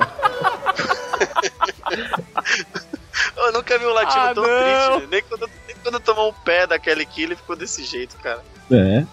Eu 3.75 3.79
nunca 3.79 3.79
vi 3.79 3.87
um 3.87 3.95
latino 3.95 4.23
Ah, 4.23 4.35
tão 4.35 4.43
não. 4.45 4.97
triste. 4.99 5.11
Nem 5.11 5.23
quando, 5.23 5.51
nem 5.67 5.77
quando 5.83 6.01
tomou 6.01 6.31
um 6.31 6.33
pé 6.45 6.67
daquele 6.67 7.05
kill, 7.07 7.25
ele 7.27 7.37
ficou 7.37 7.55
desse 7.57 7.85
jeito, 7.85 8.17
cara. 8.19 8.43
É. 8.71 9.05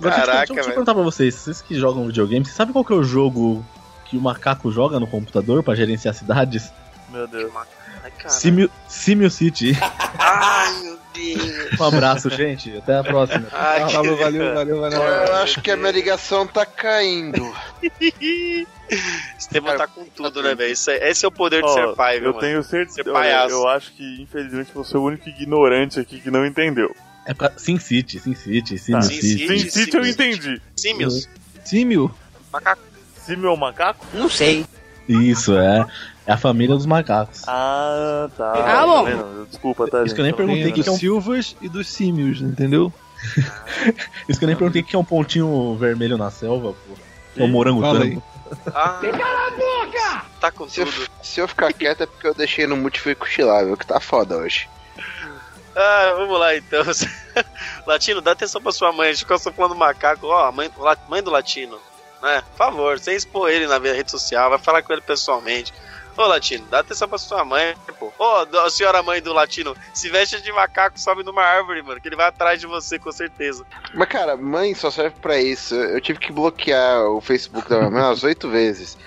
Mas, 0.00 0.14
Caraca, 0.14 0.38
deixa, 0.38 0.52
eu- 0.52 0.54
deixa 0.54 0.60
eu 0.60 0.64
perguntar 0.74 0.94
pra 0.94 1.02
vocês, 1.02 1.34
vocês 1.34 1.62
que 1.62 1.74
jogam 1.78 2.06
videogame, 2.06 2.44
vocês 2.44 2.56
sabem 2.56 2.72
qual 2.72 2.84
que 2.84 2.92
é 2.92 2.96
o 2.96 3.02
jogo 3.02 3.64
que 4.06 4.16
o 4.16 4.20
macaco 4.20 4.70
joga 4.70 4.98
no 5.00 5.06
computador 5.06 5.62
pra 5.62 5.74
gerenciar 5.74 6.14
cidades? 6.14 6.70
Meu 7.10 7.26
Deus. 7.26 7.50
Ai, 8.04 8.10
cara. 8.12 8.28
Simio, 8.30 8.70
Simio 8.86 9.30
City. 9.30 9.72
Ai, 10.18 10.72
meu 10.72 10.82
Deus. 10.82 10.97
Um 11.80 11.84
abraço, 11.84 12.30
gente. 12.30 12.76
Até 12.76 12.96
a 12.98 13.04
próxima. 13.04 13.46
Ai. 13.52 13.90
Falou, 13.90 14.16
valeu, 14.16 14.54
valeu, 14.54 14.80
valeu. 14.80 15.02
Eu 15.02 15.36
acho 15.36 15.60
que 15.60 15.70
a 15.70 15.76
minha 15.76 15.90
ligação 15.90 16.46
tá 16.46 16.64
caindo. 16.66 17.54
Esteban 19.38 19.76
tá 19.76 19.86
com 19.86 20.04
tudo, 20.06 20.42
né, 20.42 20.54
velho? 20.54 20.72
Esse, 20.72 20.90
é- 20.90 21.10
esse 21.10 21.24
é 21.24 21.28
o 21.28 21.32
poder 21.32 21.62
de 21.62 21.72
ser 21.72 21.94
pai, 21.94 22.18
viu, 22.18 22.28
eu 22.28 22.34
mano? 22.34 22.40
tenho 22.46 22.62
certeza. 22.62 22.94
Ser 22.96 23.04
palhaço. 23.04 23.54
Eu 23.54 23.68
acho 23.68 23.92
que, 23.92 24.22
infelizmente, 24.22 24.70
você 24.74 24.96
é 24.96 24.98
o 24.98 25.02
único 25.02 25.28
ignorante 25.28 26.00
aqui 26.00 26.20
que 26.20 26.30
não 26.30 26.44
entendeu. 26.46 26.94
É 27.26 27.34
pra 27.34 27.52
Sin 27.56 27.78
City, 27.78 28.18
Sin 28.18 28.34
City, 28.34 28.78
Simio 28.78 29.00
Tá. 29.00 29.06
Sin 29.06 29.20
City. 29.20 29.46
City. 29.46 29.60
Sin 29.60 29.70
City 29.70 29.96
eu 29.96 30.04
Sim, 30.04 30.10
entendi. 30.10 30.62
Símios. 30.76 31.28
Símio. 31.64 32.14
Macaco. 32.50 32.82
Simio 33.26 33.48
é 33.48 33.52
o 33.52 33.56
macaco? 33.56 34.06
Isso, 35.06 35.54
é. 35.58 35.86
É 36.28 36.32
a 36.34 36.36
família 36.36 36.76
dos 36.76 36.84
macacos. 36.84 37.42
Ah, 37.48 38.28
tá. 38.36 38.52
Ah, 38.52 38.86
bom. 38.86 39.04
Tá 39.04 39.10
vendo? 39.10 39.46
Desculpa, 39.46 39.88
tá, 39.88 40.04
Isso 40.04 40.14
que 40.14 40.20
eu 40.20 40.24
nem 40.26 40.34
perguntei 40.34 40.64
o 40.64 40.66
que, 40.66 40.72
que 40.74 40.80
é 40.80 40.84
dos 40.84 40.92
um. 40.92 40.98
Silvas 40.98 41.56
e 41.58 41.70
dos 41.70 41.88
símios, 41.88 42.42
entendeu? 42.42 42.92
Isso 44.28 44.38
que 44.38 44.44
eu 44.44 44.48
nem 44.48 44.54
perguntei 44.54 44.82
o 44.82 44.84
que 44.84 44.94
é 44.94 44.98
um 44.98 45.04
pontinho 45.04 45.74
vermelho 45.76 46.18
na 46.18 46.30
selva, 46.30 46.74
pô. 46.74 46.94
É 47.34 47.42
um 47.42 47.48
morango 47.48 47.80
tango. 47.80 48.22
Ah, 48.74 49.00
tá 50.38 50.50
com 50.50 50.68
Se 50.68 50.80
eu, 50.80 50.86
tudo. 50.86 51.08
se 51.22 51.40
eu 51.40 51.48
ficar 51.48 51.72
quieto 51.72 52.02
é 52.02 52.06
porque 52.06 52.26
eu 52.26 52.34
deixei 52.34 52.66
no 52.66 52.76
mute 52.76 53.00
fui 53.00 53.14
cochilar, 53.14 53.64
viu? 53.64 53.76
Que 53.78 53.86
tá 53.86 53.98
foda 53.98 54.36
hoje. 54.36 54.68
Ah, 55.74 56.12
vamos 56.14 56.38
lá 56.38 56.54
então. 56.54 56.82
Latino, 57.86 58.20
dá 58.20 58.32
atenção 58.32 58.60
pra 58.60 58.72
sua 58.72 58.92
mãe. 58.92 59.08
A 59.08 59.12
gente 59.12 59.20
ficou 59.20 59.38
só 59.38 59.50
falando 59.50 59.74
macaco. 59.74 60.26
Ó, 60.26 60.44
a 60.44 60.52
mãe, 60.52 60.70
mãe 61.08 61.22
do 61.22 61.30
Latino. 61.30 61.78
Né? 62.22 62.42
Por 62.50 62.56
favor, 62.58 62.98
sem 62.98 63.16
expor 63.16 63.48
ele 63.48 63.66
na 63.66 63.78
rede 63.78 64.10
social, 64.10 64.50
vai 64.50 64.58
falar 64.58 64.82
com 64.82 64.92
ele 64.92 65.00
pessoalmente. 65.00 65.72
Ô 66.18 66.26
Latino, 66.26 66.66
dá 66.68 66.80
atenção 66.80 67.08
pra 67.08 67.16
sua 67.16 67.44
mãe, 67.44 67.76
pô. 67.98 68.12
Ô, 68.18 68.44
do- 68.44 68.58
a 68.58 68.68
senhora 68.68 69.02
mãe 69.04 69.22
do 69.22 69.32
Latino, 69.32 69.76
se 69.94 70.10
veste 70.10 70.42
de 70.42 70.50
macaco, 70.52 70.98
sobe 70.98 71.22
numa 71.22 71.42
árvore, 71.42 71.80
mano, 71.80 72.00
que 72.00 72.08
ele 72.08 72.16
vai 72.16 72.26
atrás 72.26 72.58
de 72.60 72.66
você, 72.66 72.98
com 72.98 73.12
certeza. 73.12 73.64
Mas, 73.94 74.08
cara, 74.08 74.36
mãe 74.36 74.74
só 74.74 74.90
serve 74.90 75.14
pra 75.20 75.38
isso. 75.40 75.76
Eu 75.76 76.00
tive 76.00 76.18
que 76.18 76.32
bloquear 76.32 77.04
o 77.06 77.20
Facebook 77.20 77.68
da 77.68 77.78
minha 77.78 77.90
mãe 77.90 78.02
umas 78.02 78.24
oito 78.24 78.48
vezes. 78.50 78.98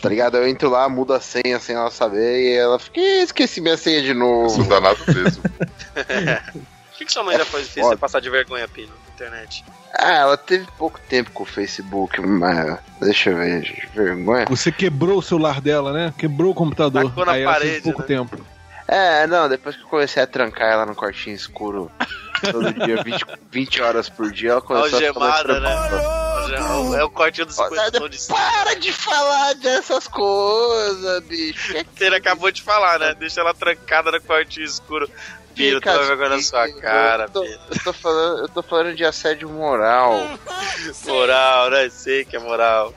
Tá 0.00 0.08
ligado? 0.08 0.36
Eu 0.36 0.46
entro 0.46 0.70
lá, 0.70 0.88
mudo 0.88 1.12
a 1.12 1.20
senha 1.20 1.58
sem 1.58 1.74
ela 1.74 1.90
saber 1.90 2.40
e 2.40 2.56
ela 2.56 2.78
fica, 2.78 3.00
"Ih, 3.00 3.22
esqueci 3.22 3.60
minha 3.60 3.76
senha 3.76 4.00
de 4.02 4.14
novo. 4.14 4.62
danado 4.64 5.00
mesmo. 5.08 5.42
O 6.94 6.96
que, 7.00 7.06
que 7.06 7.12
sua 7.12 7.22
mãe 7.24 7.34
já 7.38 7.46
fez, 7.46 7.66
fez 7.70 7.82
foda. 7.84 7.96
você 7.96 8.00
passar 8.00 8.20
de 8.20 8.28
vergonha, 8.28 8.68
Pino, 8.68 8.92
internet? 9.24 9.64
Ah, 9.98 10.12
ela 10.12 10.36
teve 10.36 10.66
pouco 10.78 10.98
tempo 11.08 11.30
com 11.32 11.42
o 11.42 11.46
Facebook, 11.46 12.20
mas 12.20 12.78
deixa 13.00 13.30
eu 13.30 13.36
ver, 13.36 13.62
gente, 13.62 13.88
vergonha. 13.94 14.46
Você 14.48 14.72
quebrou 14.72 15.18
o 15.18 15.22
celular 15.22 15.60
dela, 15.60 15.92
né? 15.92 16.14
Quebrou 16.16 16.52
o 16.52 16.54
computador. 16.54 17.04
Tacou 17.04 17.26
na 17.26 17.32
Aí 17.32 17.42
ela 17.42 17.54
teve 17.54 17.66
parede, 17.66 17.82
pouco 17.82 18.00
né? 18.00 18.06
tempo. 18.06 18.46
É, 18.86 19.26
não, 19.26 19.48
depois 19.48 19.76
que 19.76 19.82
eu 19.82 19.88
comecei 19.88 20.20
a 20.20 20.26
trancar 20.26 20.68
ela 20.68 20.84
no 20.84 20.96
quartinho 20.96 21.36
escuro 21.36 21.90
todo 22.40 22.72
dia, 22.72 23.02
20, 23.04 23.24
20 23.50 23.82
horas 23.82 24.08
por 24.08 24.32
dia, 24.32 24.50
ela 24.50 24.60
começou 24.60 24.98
a 24.98 25.02
ficar 25.02 25.20
mais 25.20 25.34
Algemada, 25.40 25.60
né? 25.60 26.98
É 26.98 27.04
o 27.04 27.10
cortinho 27.10 27.46
do 27.46 27.52
50 27.52 27.80
Olha, 27.80 27.90
tons 27.92 28.10
de 28.10 28.26
Para 28.26 28.74
de 28.74 28.92
falar 28.92 29.54
dessas 29.54 30.08
coisas, 30.08 31.22
bicho. 31.24 31.72
Que 31.94 32.04
Ele 32.04 32.16
acabou 32.16 32.50
de 32.50 32.62
falar, 32.62 32.98
né? 32.98 33.14
Deixa 33.14 33.40
ela 33.40 33.54
trancada 33.54 34.10
no 34.10 34.20
quartinho 34.20 34.66
escuro. 34.66 35.08
Fica 35.60 35.92
toma 35.92 36.04
vergonha 36.06 36.28
na 36.30 36.42
sua 36.42 36.72
cara, 36.80 37.24
eu 37.24 37.30
tô, 37.30 37.42
Pino. 37.42 37.60
eu 37.70 37.84
tô 37.84 37.92
falando, 37.92 38.38
eu 38.38 38.48
tô 38.48 38.62
falando 38.62 38.94
de 38.94 39.04
assédio 39.04 39.48
moral. 39.48 40.14
Moral, 41.06 41.70
né? 41.70 41.90
Sei 41.90 42.24
que 42.24 42.36
é 42.36 42.38
moral. 42.38 42.94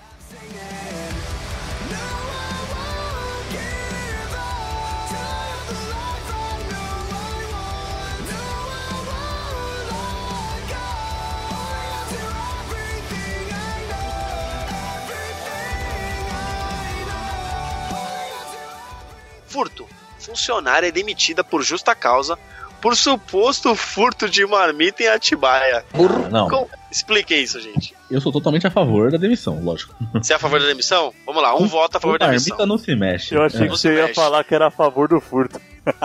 Furto. 19.48 19.88
Funcionária 20.24 20.88
é 20.88 20.92
demitida 20.92 21.44
por 21.44 21.62
justa 21.64 21.94
causa 21.96 22.38
por 22.82 22.98
suposto 22.98 23.74
furto 23.76 24.28
de 24.30 24.46
marmita 24.46 25.04
em 25.04 25.08
Atibaia. 25.08 25.86
Ah, 25.94 26.30
não, 26.30 26.50
Com- 26.50 26.68
Expliquem 26.92 27.42
isso, 27.42 27.60
gente. 27.62 27.96
eu 28.12 28.20
sou 28.20 28.30
totalmente 28.32 28.68
a 28.68 28.70
favor 28.72 29.10
da 29.10 29.18
demissão, 29.18 29.60
lógico. 29.64 29.96
Você 30.14 30.34
é 30.34 30.36
a 30.36 30.40
favor 30.40 30.60
da 30.60 30.66
demissão? 30.68 31.14
Vamos 31.26 31.42
lá, 31.42 31.56
um 31.56 31.66
voto 31.66 31.96
a 31.96 32.00
favor 32.02 32.20
da 32.20 32.26
demissão. 32.28 32.50
marmita 32.58 32.66
não 32.68 32.78
se 32.78 32.94
mexe. 32.94 33.34
Eu 33.36 33.42
achei 33.44 33.62
É. 33.62 33.64
que 33.64 33.70
você 33.70 33.94
ia 33.96 34.02
mexe. 34.04 34.14
falar 34.16 34.44
que 34.44 34.54
era 34.54 34.68
a 34.68 34.72
favor 34.72 35.08
do 35.08 35.20
furto. 35.22 35.62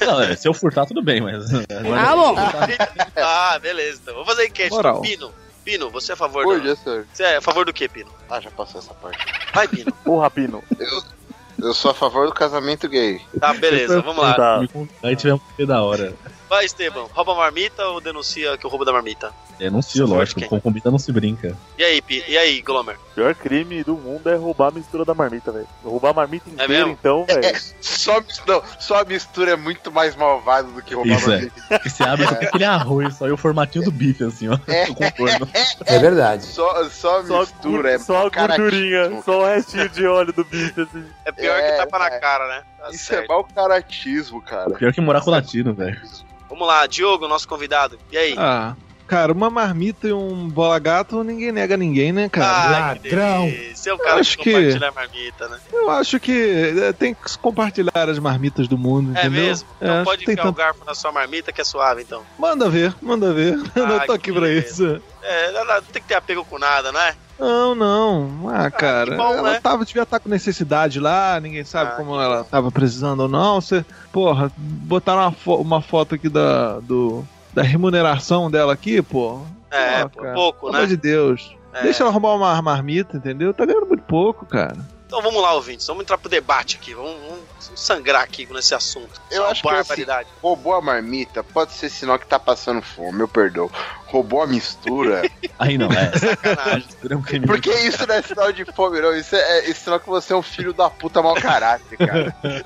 Não, 0.00 0.20
é, 0.20 0.34
se 0.34 0.48
eu 0.48 0.52
furtar, 0.54 0.84
tudo 0.86 1.00
bem, 1.02 1.20
mas. 1.20 1.44
Ah, 1.54 2.16
bom. 2.16 2.34
Ah, 3.16 3.58
beleza. 3.60 4.00
Então. 4.02 4.14
Vou 4.16 4.24
fazer 4.24 4.46
enquete. 4.46 4.70
Moral. 4.70 5.00
Pino, 5.00 5.32
Pino, 5.64 5.90
você 5.90 6.10
é 6.12 6.14
a 6.14 6.16
favor 6.16 6.44
Oi, 6.46 6.60
do... 6.60 6.66
Jester. 6.66 7.06
Você 7.12 7.22
é 7.22 7.36
a 7.36 7.40
favor 7.40 7.64
do 7.64 7.72
que, 7.72 7.88
Pino? 7.88 8.10
Ah, 8.28 8.40
já 8.40 8.50
passou 8.50 8.80
essa 8.80 8.92
parte. 8.94 9.24
Vai, 9.54 9.68
Pino. 9.68 9.92
Porra, 10.04 10.28
Pino. 10.30 10.62
Eu 10.78 11.02
sou 11.74 11.90
a 11.90 11.94
favor 11.94 12.26
do 12.26 12.32
casamento 12.32 12.88
gay. 12.88 13.20
Tá, 13.38 13.54
beleza, 13.54 14.00
vamos 14.00 14.22
lá. 14.22 14.34
Tá. 14.34 14.60
E 15.04 15.16
tiver 15.16 15.34
um 15.34 15.66
da 15.66 15.82
hora. 15.82 16.14
Vai, 16.48 16.64
Esteban. 16.64 17.06
Rouba 17.12 17.32
a 17.32 17.36
marmita 17.36 17.84
ou 17.86 18.00
denuncia 18.00 18.58
que 18.58 18.66
o 18.66 18.68
roubo 18.68 18.84
da 18.84 18.92
marmita? 18.92 19.32
Denuncio, 19.62 20.06
Você 20.06 20.12
lógico. 20.14 20.44
Com 20.48 20.60
comida 20.60 20.90
não 20.90 20.98
se 20.98 21.12
brinca. 21.12 21.56
E 21.78 21.84
aí, 21.84 22.02
Pi? 22.02 22.24
E 22.26 22.36
aí, 22.36 22.60
Glomer? 22.62 22.96
O 23.12 23.14
pior 23.14 23.34
crime 23.34 23.84
do 23.84 23.94
mundo 23.96 24.28
é 24.28 24.34
roubar 24.34 24.68
a 24.68 24.70
mistura 24.72 25.04
da 25.04 25.14
marmita, 25.14 25.52
velho. 25.52 25.68
Roubar 25.84 26.10
a 26.10 26.14
marmita 26.14 26.48
inteira, 26.50 26.68
mesmo? 26.68 26.90
então, 26.90 27.24
velho. 27.24 27.60
Só, 27.80 28.20
mis- 28.20 28.42
não, 28.46 28.62
só 28.80 29.00
a 29.00 29.04
mistura 29.04 29.52
é 29.52 29.56
muito 29.56 29.92
mais 29.92 30.16
malvada 30.16 30.68
do 30.68 30.82
que 30.82 30.94
roubar 30.94 31.16
Isso 31.16 31.30
é. 31.30 31.34
marmita. 31.36 31.62
Porque 31.68 31.88
você 31.90 32.02
abre 32.02 32.26
só 32.26 32.34
tem 32.34 32.48
aquele 32.48 32.64
arroz, 32.64 33.14
só 33.16 33.28
e 33.28 33.32
o 33.32 33.36
formatinho 33.36 33.84
do 33.84 33.92
bife, 33.92 34.24
assim, 34.24 34.48
ó. 34.48 34.58
Contorno. 34.94 35.48
É 35.86 35.98
verdade. 35.98 36.44
Só, 36.44 36.88
só 36.88 37.20
a 37.20 37.24
Só, 37.24 37.36
a 37.36 37.40
mistura 37.40 37.82
gur- 37.82 37.86
é 37.88 37.98
só 37.98 38.26
a 38.26 38.28
gordurinha, 38.30 39.22
só 39.24 39.42
o 39.42 39.46
restinho 39.46 39.88
de 39.88 40.06
óleo 40.06 40.32
do 40.32 40.44
bife, 40.44 40.80
assim. 40.80 41.04
É 41.24 41.32
pior 41.32 41.56
É, 41.58 41.70
que 41.72 41.76
tapa 41.78 41.98
na 41.98 42.06
é. 42.06 42.18
cara, 42.18 42.48
né? 42.48 42.62
Tá 42.78 42.90
Isso 42.90 43.04
certo. 43.04 43.24
é 43.24 43.28
mau 43.28 43.44
caratismo, 43.44 44.40
cara. 44.42 44.70
Pior 44.70 44.92
que 44.92 45.00
morar 45.00 45.20
com 45.20 45.30
latino, 45.30 45.72
velho. 45.74 46.00
Vamos 46.48 46.66
lá, 46.66 46.86
Diogo, 46.86 47.26
nosso 47.28 47.46
convidado. 47.48 47.98
E 48.10 48.16
aí? 48.18 48.34
Ah, 48.36 48.74
cara, 49.12 49.30
uma 49.32 49.50
marmita 49.50 50.08
e 50.08 50.12
um 50.12 50.48
bola 50.48 50.78
gato 50.78 51.22
ninguém 51.22 51.52
nega 51.52 51.76
ninguém, 51.76 52.12
né, 52.12 52.28
cara? 52.30 52.46
Ai, 52.88 52.98
que 52.98 53.14
ladrão. 53.14 53.44
delícia. 53.46 53.90
É 53.90 53.92
o 53.94 53.98
cara 53.98 54.20
Acho 54.20 54.38
que 54.38 54.50
compartilha 54.52 54.88
a 54.88 54.92
marmita, 54.92 55.48
né? 55.48 55.58
Eu 55.70 55.90
acho 55.90 56.18
que 56.18 56.74
é, 56.82 56.92
tem 56.94 57.12
que 57.14 57.38
compartilhar 57.38 57.90
as 58.08 58.18
marmitas 58.18 58.66
do 58.66 58.78
mundo, 58.78 59.10
É 59.16 59.20
entendeu? 59.26 59.42
mesmo? 59.42 59.68
É, 59.80 59.84
Então 59.84 59.94
acho 59.96 60.04
pode 60.04 60.18
que 60.20 60.24
tem 60.26 60.32
enfiar 60.32 60.44
o 60.44 60.46
tanto- 60.46 60.56
garfo 60.56 60.84
na 60.86 60.94
sua 60.94 61.12
marmita 61.12 61.52
que 61.52 61.60
é 61.60 61.64
suave, 61.64 62.02
então. 62.02 62.22
Manda 62.38 62.70
ver, 62.70 62.94
manda 63.02 63.32
ver. 63.34 63.60
Eu 63.76 63.86
não 63.86 63.96
Ah, 63.96 64.06
tô 64.06 64.12
aqui 64.12 64.32
pra 64.32 64.40
beleza. 64.42 64.66
isso. 64.96 65.02
É, 65.22 65.52
não, 65.52 65.82
tem 65.82 66.00
que 66.02 66.08
ter 66.08 66.14
apego 66.14 66.44
com 66.44 66.58
nada, 66.58 66.90
né? 66.90 67.14
Não, 67.38 67.74
não. 67.74 68.48
Ah, 68.48 68.70
cara, 68.70 69.10
que 69.10 69.16
bom, 69.16 69.34
ela 69.34 69.52
né? 69.52 69.60
tava, 69.60 69.84
devia 69.84 70.02
estar 70.04 70.20
com 70.20 70.28
necessidade 70.28 71.00
lá, 71.00 71.38
ninguém 71.40 71.64
sabe 71.64 71.90
Ah, 71.92 71.96
como 71.96 72.20
ela 72.20 72.44
tava 72.44 72.70
precisando 72.70 73.20
ou 73.20 73.28
não. 73.28 73.60
Você, 73.60 73.84
porra, 74.12 74.50
botaram 74.56 75.20
uma, 75.22 75.32
fo- 75.32 75.56
uma 75.56 75.82
foto 75.82 76.14
aqui 76.14 76.28
da, 76.28 76.78
do, 76.80 77.24
da 77.52 77.62
remuneração 77.62 78.50
dela 78.50 78.72
aqui, 78.72 79.02
pô. 79.02 79.40
É, 79.70 80.06
Pô, 80.06 80.22
pouco, 80.34 80.60
Pelo 80.60 80.72
né? 80.72 80.78
amor 80.78 80.88
de 80.88 80.96
Deus. 80.96 81.56
É. 81.72 81.82
Deixa 81.82 82.02
ela 82.02 82.10
arrumar 82.10 82.34
uma 82.34 82.60
marmita, 82.60 83.16
entendeu? 83.16 83.54
Tá 83.54 83.64
ganhando 83.64 83.86
muito 83.86 84.02
pouco, 84.04 84.44
cara. 84.44 84.76
Então 85.12 85.20
vamos 85.20 85.42
lá, 85.42 85.52
ouvintes. 85.52 85.86
Vamos 85.86 86.04
entrar 86.04 86.16
pro 86.16 86.30
debate 86.30 86.78
aqui. 86.78 86.94
Vamos, 86.94 87.20
vamos 87.20 87.44
sangrar 87.76 88.22
aqui 88.22 88.48
nesse 88.50 88.74
assunto. 88.74 89.20
Eu 89.30 89.44
acho 89.46 89.60
que 89.60 89.68
barbaridade. 89.68 90.26
Roubou 90.40 90.72
a 90.72 90.80
marmita, 90.80 91.44
pode 91.44 91.74
ser 91.74 91.90
sinal 91.90 92.18
que 92.18 92.26
tá 92.26 92.38
passando 92.38 92.80
fome, 92.80 93.20
eu 93.20 93.28
perdoo. 93.28 93.70
Roubou 94.06 94.40
a 94.40 94.46
mistura. 94.46 95.30
Aí 95.58 95.76
não, 95.76 95.92
é. 95.92 96.18
Sacanagem. 96.18 96.88
É 97.10 97.14
um 97.14 97.20
crime 97.20 97.46
Porque 97.46 97.68
isso 97.70 98.06
não 98.06 98.14
é 98.14 98.22
sinal 98.22 98.50
de 98.52 98.64
fome, 98.64 99.02
não. 99.02 99.14
Isso 99.14 99.36
é, 99.36 99.68
é 99.68 99.74
sinal 99.74 100.00
que 100.00 100.08
você 100.08 100.32
é 100.32 100.36
um 100.36 100.42
filho 100.42 100.72
da 100.72 100.88
puta 100.88 101.20
mau 101.20 101.34
caráter, 101.34 101.98
cara. 101.98 102.34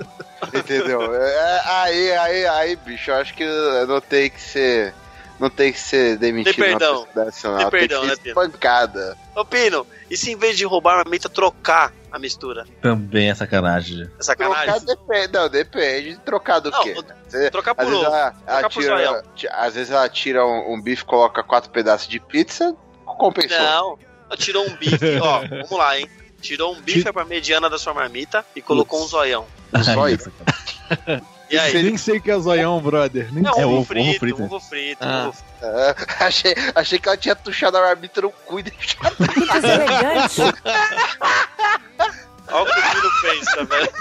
Entendeu? 0.53 1.13
É, 1.13 1.61
aí, 1.65 2.11
aí, 2.13 2.47
aí, 2.47 2.75
bicho, 2.77 3.11
eu 3.11 3.15
acho 3.15 3.33
que 3.33 3.43
não 3.89 3.99
tem 3.99 4.29
que 4.29 4.39
ser. 4.39 4.93
Não 5.39 5.49
tem 5.49 5.71
que 5.71 5.79
ser 5.79 6.17
demitido 6.17 6.55
Tem 6.55 6.63
perdão. 6.65 7.07
Nacional. 7.15 7.59
Tem 7.59 7.69
Tem, 7.69 7.79
perdão, 7.79 8.01
que 8.01 8.07
né, 8.07 8.15
ser 8.15 8.21
Pino? 8.21 8.29
espancada. 8.41 9.17
Ô, 9.35 9.45
Pino, 9.45 9.85
e 10.09 10.17
se 10.17 10.31
em 10.31 10.35
vez 10.35 10.57
de 10.57 10.65
roubar 10.65 10.93
a 10.93 10.97
marmita, 10.97 11.29
trocar 11.29 11.93
a 12.11 12.17
mistura? 12.17 12.65
Também 12.81 13.29
é 13.29 13.35
sacanagem. 13.35 14.09
É 14.19 14.23
sacanagem? 14.23 14.65
Trocar 14.65 14.95
depende. 14.95 15.33
Não, 15.33 15.49
depende. 15.49 16.19
Trocar 16.25 16.59
do 16.59 16.71
Não, 16.71 16.81
quê? 16.83 16.95
Você- 17.27 17.51
trocar 17.51 17.75
por 17.75 17.85
ovo. 17.85 18.03
ela, 18.05 18.17
ela 18.17 18.33
Trocar 18.61 18.69
por 18.71 18.81
tira, 18.81 18.95
zoião. 18.97 19.23
ti- 19.35 19.47
às 19.51 19.75
vezes 19.75 19.91
ela 19.91 20.09
tira 20.09 20.43
um, 20.45 20.73
um 20.73 20.81
bife, 20.81 21.05
coloca 21.05 21.43
quatro 21.43 21.69
pedaços 21.69 22.07
de 22.07 22.19
pizza, 22.19 22.75
compensou. 23.05 23.59
Não, 24.29 24.37
tirou 24.37 24.65
um 24.67 24.75
bife, 24.75 25.19
ó, 25.21 25.41
vamos 25.47 25.71
lá, 25.71 25.99
hein? 25.99 26.09
Tirou 26.41 26.73
um 26.73 26.81
bife 26.81 27.11
pra 27.11 27.25
mediana 27.25 27.69
da 27.69 27.77
sua 27.77 27.93
marmita 27.93 28.43
e 28.55 28.61
colocou 28.61 29.03
um 29.03 29.07
zoião. 29.07 29.45
Aí, 29.73 30.15
isso. 30.15 30.31
E 31.49 31.57
aí? 31.57 31.81
Nem 31.83 31.97
sei 31.97 32.17
o 32.17 32.21
que 32.21 32.29
é 32.31 32.37
zoião, 32.39 32.79
brother. 32.81 33.31
Nem 33.33 33.43
Não, 33.43 33.53
É 33.59 33.65
ovo, 33.65 33.75
ovo, 33.77 33.85
frito, 33.85 34.09
ovo 34.09 34.19
frito. 34.19 34.43
ovo 34.43 34.59
frito, 34.59 34.97
Ah. 35.03 35.27
ovo 35.29 35.33
frito. 35.33 35.47
É, 35.65 35.95
achei, 36.25 36.55
achei 36.75 36.99
que 36.99 37.07
ela 37.07 37.17
tinha 37.17 37.35
tuchado 37.35 37.77
a 37.77 37.81
marmita 37.81 38.21
no 38.21 38.29
cu 38.31 38.59
e 38.59 38.63
deixado. 38.63 39.15
Deselegante. 39.53 40.41
Olha 42.49 42.61
o 42.61 42.65
que 42.65 42.79
o 42.79 42.91
Pino 42.91 43.11
pensa, 43.21 43.63
velho. 43.65 43.91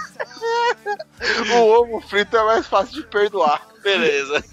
O 1.56 1.62
ovo 1.82 2.00
frito 2.08 2.36
é 2.36 2.44
mais 2.44 2.66
fácil 2.66 2.94
de 3.02 3.08
perdoar. 3.08 3.62
Beleza. 3.82 4.44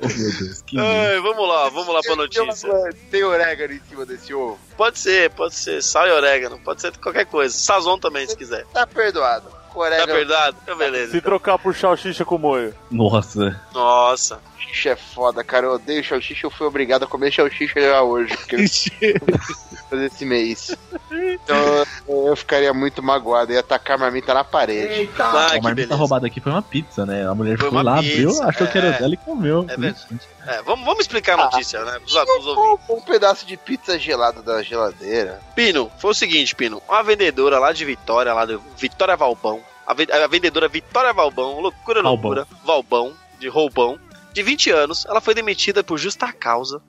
Oh, 0.00 0.06
meu 0.08 0.32
Deus, 0.32 0.62
que. 0.62 0.78
Ai, 0.78 1.20
vamos 1.20 1.46
lá, 1.48 1.68
vamos 1.68 1.88
lá 1.88 2.00
pra 2.00 2.16
Tem 2.16 2.16
notícia. 2.16 2.70
uma- 2.72 2.90
Tem 3.10 3.22
orégano 3.22 3.74
em 3.74 3.80
cima 3.88 4.04
desse 4.06 4.32
ovo. 4.34 4.58
Pode 4.76 4.98
ser, 4.98 5.30
pode 5.30 5.54
ser 5.54 5.82
sal 5.82 6.06
e 6.08 6.10
orégano, 6.10 6.58
pode 6.60 6.80
ser 6.80 6.96
qualquer 6.96 7.26
coisa. 7.26 7.54
Sazon 7.56 7.98
também, 7.98 8.26
se 8.26 8.36
quiser. 8.36 8.64
Tá 8.72 8.86
perdoado. 8.86 9.59
Com 9.72 9.80
Tá 9.80 10.06
verdade? 10.06 10.56
Então, 10.62 10.76
beleza. 10.76 11.12
Se 11.12 11.20
trocar 11.20 11.58
por 11.58 11.74
salsicha 11.74 12.24
com 12.24 12.38
molho. 12.38 12.74
Nossa. 12.90 13.60
Nossa. 13.72 14.40
salsicha 14.58 14.90
é 14.90 14.96
foda, 14.96 15.42
cara. 15.44 15.66
Eu 15.66 15.72
odeio 15.74 16.04
salsicha. 16.04 16.46
Eu 16.46 16.50
fui 16.50 16.66
obrigado 16.66 17.04
a 17.04 17.06
comer 17.06 17.32
salsicha 17.32 17.80
já 17.80 18.02
hoje. 18.02 18.36
Porque 18.36 18.56
eu 19.94 19.98
fazer 19.98 20.06
esse 20.06 20.24
mês. 20.24 20.76
Então 21.42 22.26
eu 22.28 22.36
ficaria 22.36 22.72
muito 22.72 23.02
magoado. 23.02 23.52
Ia 23.52 23.62
tacar 23.62 23.96
a 23.96 24.00
marmita 24.00 24.32
na 24.32 24.44
parede. 24.44 25.10
Ah, 25.18 25.46
a 25.46 25.50
que 25.50 25.60
marmita 25.60 25.72
beleza. 25.88 25.94
roubada 25.96 26.26
aqui 26.26 26.40
foi 26.40 26.52
uma 26.52 26.62
pizza, 26.62 27.04
né? 27.04 27.26
A 27.28 27.34
mulher 27.34 27.56
Foi 27.58 27.68
ficou 27.68 27.82
lá, 27.82 27.98
pizza, 27.98 28.12
abriu, 28.12 28.42
achou 28.42 28.66
que 28.68 28.78
é. 28.78 28.80
era 28.80 28.98
dela 28.98 29.14
e 29.14 29.16
comeu. 29.16 29.66
É 29.68 29.76
verdade. 29.76 30.06
É, 30.46 30.62
vamos, 30.62 30.84
vamos 30.84 31.00
explicar 31.00 31.38
a 31.38 31.44
notícia, 31.44 31.82
né? 31.84 31.98
Pros, 31.98 32.12
pros 32.12 32.46
ouvintes. 32.46 32.88
Um, 32.88 32.94
um 32.96 33.00
pedaço 33.00 33.44
de 33.46 33.56
pizza 33.56 33.98
gelada 33.98 34.42
da 34.42 34.62
geladeira. 34.62 35.40
Pino, 35.54 35.90
foi 35.98 36.10
o 36.12 36.14
seguinte, 36.14 36.54
Pino. 36.54 36.80
Uma 36.88 37.02
vendedora 37.02 37.58
lá 37.58 37.72
de 37.72 37.84
Vitória, 37.84 38.32
lá 38.32 38.44
do 38.44 38.62
Vitória 38.76 39.16
Valbão. 39.16 39.60
A, 39.86 39.92
ve- 39.94 40.08
a 40.12 40.26
vendedora 40.26 40.68
Vitória 40.68 41.12
Valbão, 41.12 41.60
loucura, 41.60 42.02
Valbão. 42.02 42.30
loucura. 42.30 42.46
Valbão, 42.64 43.12
de 43.38 43.48
roubão. 43.48 43.98
De 44.32 44.42
20 44.44 44.70
anos, 44.70 45.04
ela 45.06 45.20
foi 45.20 45.34
demitida 45.34 45.82
por 45.82 45.98
justa 45.98 46.32
causa. 46.32 46.80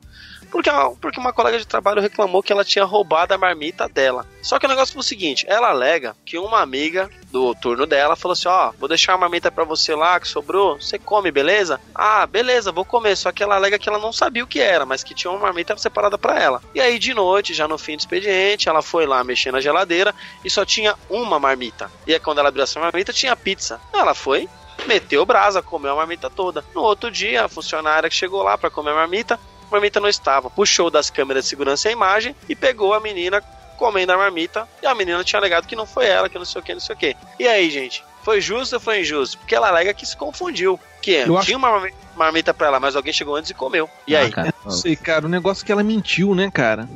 Porque, 0.52 0.70
porque 1.00 1.20
uma 1.20 1.32
colega 1.32 1.58
de 1.58 1.66
trabalho 1.66 2.02
reclamou 2.02 2.44
que 2.44 2.52
ela 2.52 2.66
tinha 2.66 2.84
roubado 2.84 3.34
a 3.34 3.38
marmita 3.38 3.88
dela. 3.88 4.28
Só 4.42 4.60
que 4.60 4.66
o 4.66 4.70
negócio 4.70 4.94
foi 4.94 5.00
o 5.00 5.04
seguinte: 5.04 5.46
ela 5.48 5.70
alega 5.70 6.16
que 6.26 6.38
uma 6.38 6.60
amiga 6.60 7.10
do 7.32 7.56
turno 7.56 7.86
dela 7.86 8.18
falou 8.18 8.34
assim: 8.34 8.50
Ó, 8.50 8.74
vou 8.78 8.90
deixar 8.90 9.14
a 9.14 9.18
marmita 9.18 9.50
pra 9.50 9.64
você 9.64 9.96
lá 9.96 10.20
que 10.20 10.28
sobrou, 10.28 10.76
você 10.76 11.00
come, 11.00 11.32
beleza? 11.32 11.80
Ah, 11.96 12.28
beleza, 12.28 12.72
vou 12.72 12.84
comer. 12.84 13.16
Só 13.16 13.32
que 13.32 13.42
ela 13.42 13.56
alega 13.56 13.80
que 13.80 13.88
ela 13.88 13.98
não 13.98 14.12
sabia 14.12 14.44
o 14.44 14.48
que 14.48 14.60
era, 14.60 14.86
mas 14.86 15.04
que 15.04 15.16
tinha 15.16 15.32
uma 15.32 15.40
marmita 15.40 15.76
separada 15.78 16.18
pra 16.18 16.38
ela. 16.38 16.62
E 16.76 16.82
aí, 16.82 17.00
de 17.00 17.14
noite, 17.14 17.54
já 17.54 17.68
no 17.68 17.78
fim 17.78 17.96
do 17.96 18.02
expediente, 18.02 18.68
ela 18.68 18.82
foi 18.82 19.06
lá 19.06 19.24
mexer 19.24 19.52
na 19.54 19.62
geladeira 19.62 20.14
e 20.44 20.50
só 20.50 20.66
tinha 20.66 20.96
uma 21.10 21.40
marmita. 21.40 21.90
E 22.06 22.14
aí, 22.14 22.20
quando 22.20 22.40
ela 22.40 22.50
abriu 22.50 22.64
essa 22.64 22.80
marmita, 22.80 23.14
tinha 23.14 23.36
pizza. 23.36 23.80
Ela 23.94 24.14
foi. 24.14 24.50
Meteu 24.88 25.26
brasa, 25.26 25.62
comeu 25.62 25.92
a 25.92 25.96
marmita 25.96 26.30
toda. 26.30 26.66
No 26.74 26.82
outro 26.82 27.12
dia, 27.12 27.46
a 27.46 27.50
funcionária 27.50 28.10
que 28.10 28.16
chegou 28.16 28.42
lá 28.42 28.58
pra 28.58 28.70
comer 28.70 28.92
a 28.92 28.96
marmita, 28.96 29.40
marmita 29.72 30.00
não 30.00 30.10
estava. 30.10 30.50
Puxou 30.50 30.90
das 30.90 31.10
câmeras 31.10 31.44
de 31.46 31.50
segurança 31.50 31.90
a 31.90 31.92
imagem 31.92 32.36
e 32.50 32.56
pegou 32.56 32.94
a 32.94 33.00
menina 33.00 33.42
comendo 33.78 34.12
a 34.12 34.18
marmita. 34.18 34.68
E 34.82 34.86
a 34.86 34.94
menina 34.94 35.24
tinha 35.24 35.40
alegado 35.40 35.66
que 35.68 35.76
não 35.76 35.86
foi 35.88 36.06
ela, 36.08 36.30
que 36.30 36.38
não 36.38 36.46
sei 36.46 36.62
o 36.62 36.64
que, 36.64 36.74
não 36.74 36.82
sei 36.82 36.96
o 36.96 36.98
que. 37.00 37.16
E 37.40 37.48
aí, 37.48 37.70
gente? 37.72 38.04
Foi 38.24 38.40
justo 38.40 38.74
ou 38.76 38.80
foi 38.80 39.02
injusto? 39.02 39.38
Porque 39.40 39.56
ela 39.56 39.68
alega 39.70 39.94
que 39.96 40.06
se 40.06 40.16
confundiu. 40.16 40.80
Que 41.02 41.14
Eu 41.14 41.36
acho- 41.38 41.48
tinha 41.48 41.58
uma 41.58 41.72
marmi- 41.72 41.94
marmita 42.16 42.54
pra 42.54 42.68
ela, 42.68 42.80
mas 42.80 42.96
alguém 42.96 43.12
chegou 43.12 43.36
antes 43.36 43.50
e 43.50 43.54
comeu. 43.56 43.90
E 44.06 44.16
aí? 44.16 44.28
Ah, 44.28 44.32
cara, 44.32 44.54
Não 44.64 44.72
sei, 44.72 44.96
cara. 44.96 45.26
O 45.26 45.30
negócio 45.30 45.64
é 45.64 45.66
que 45.66 45.72
ela 45.72 45.82
mentiu, 45.84 46.36
né, 46.36 46.52
cara? 46.54 46.88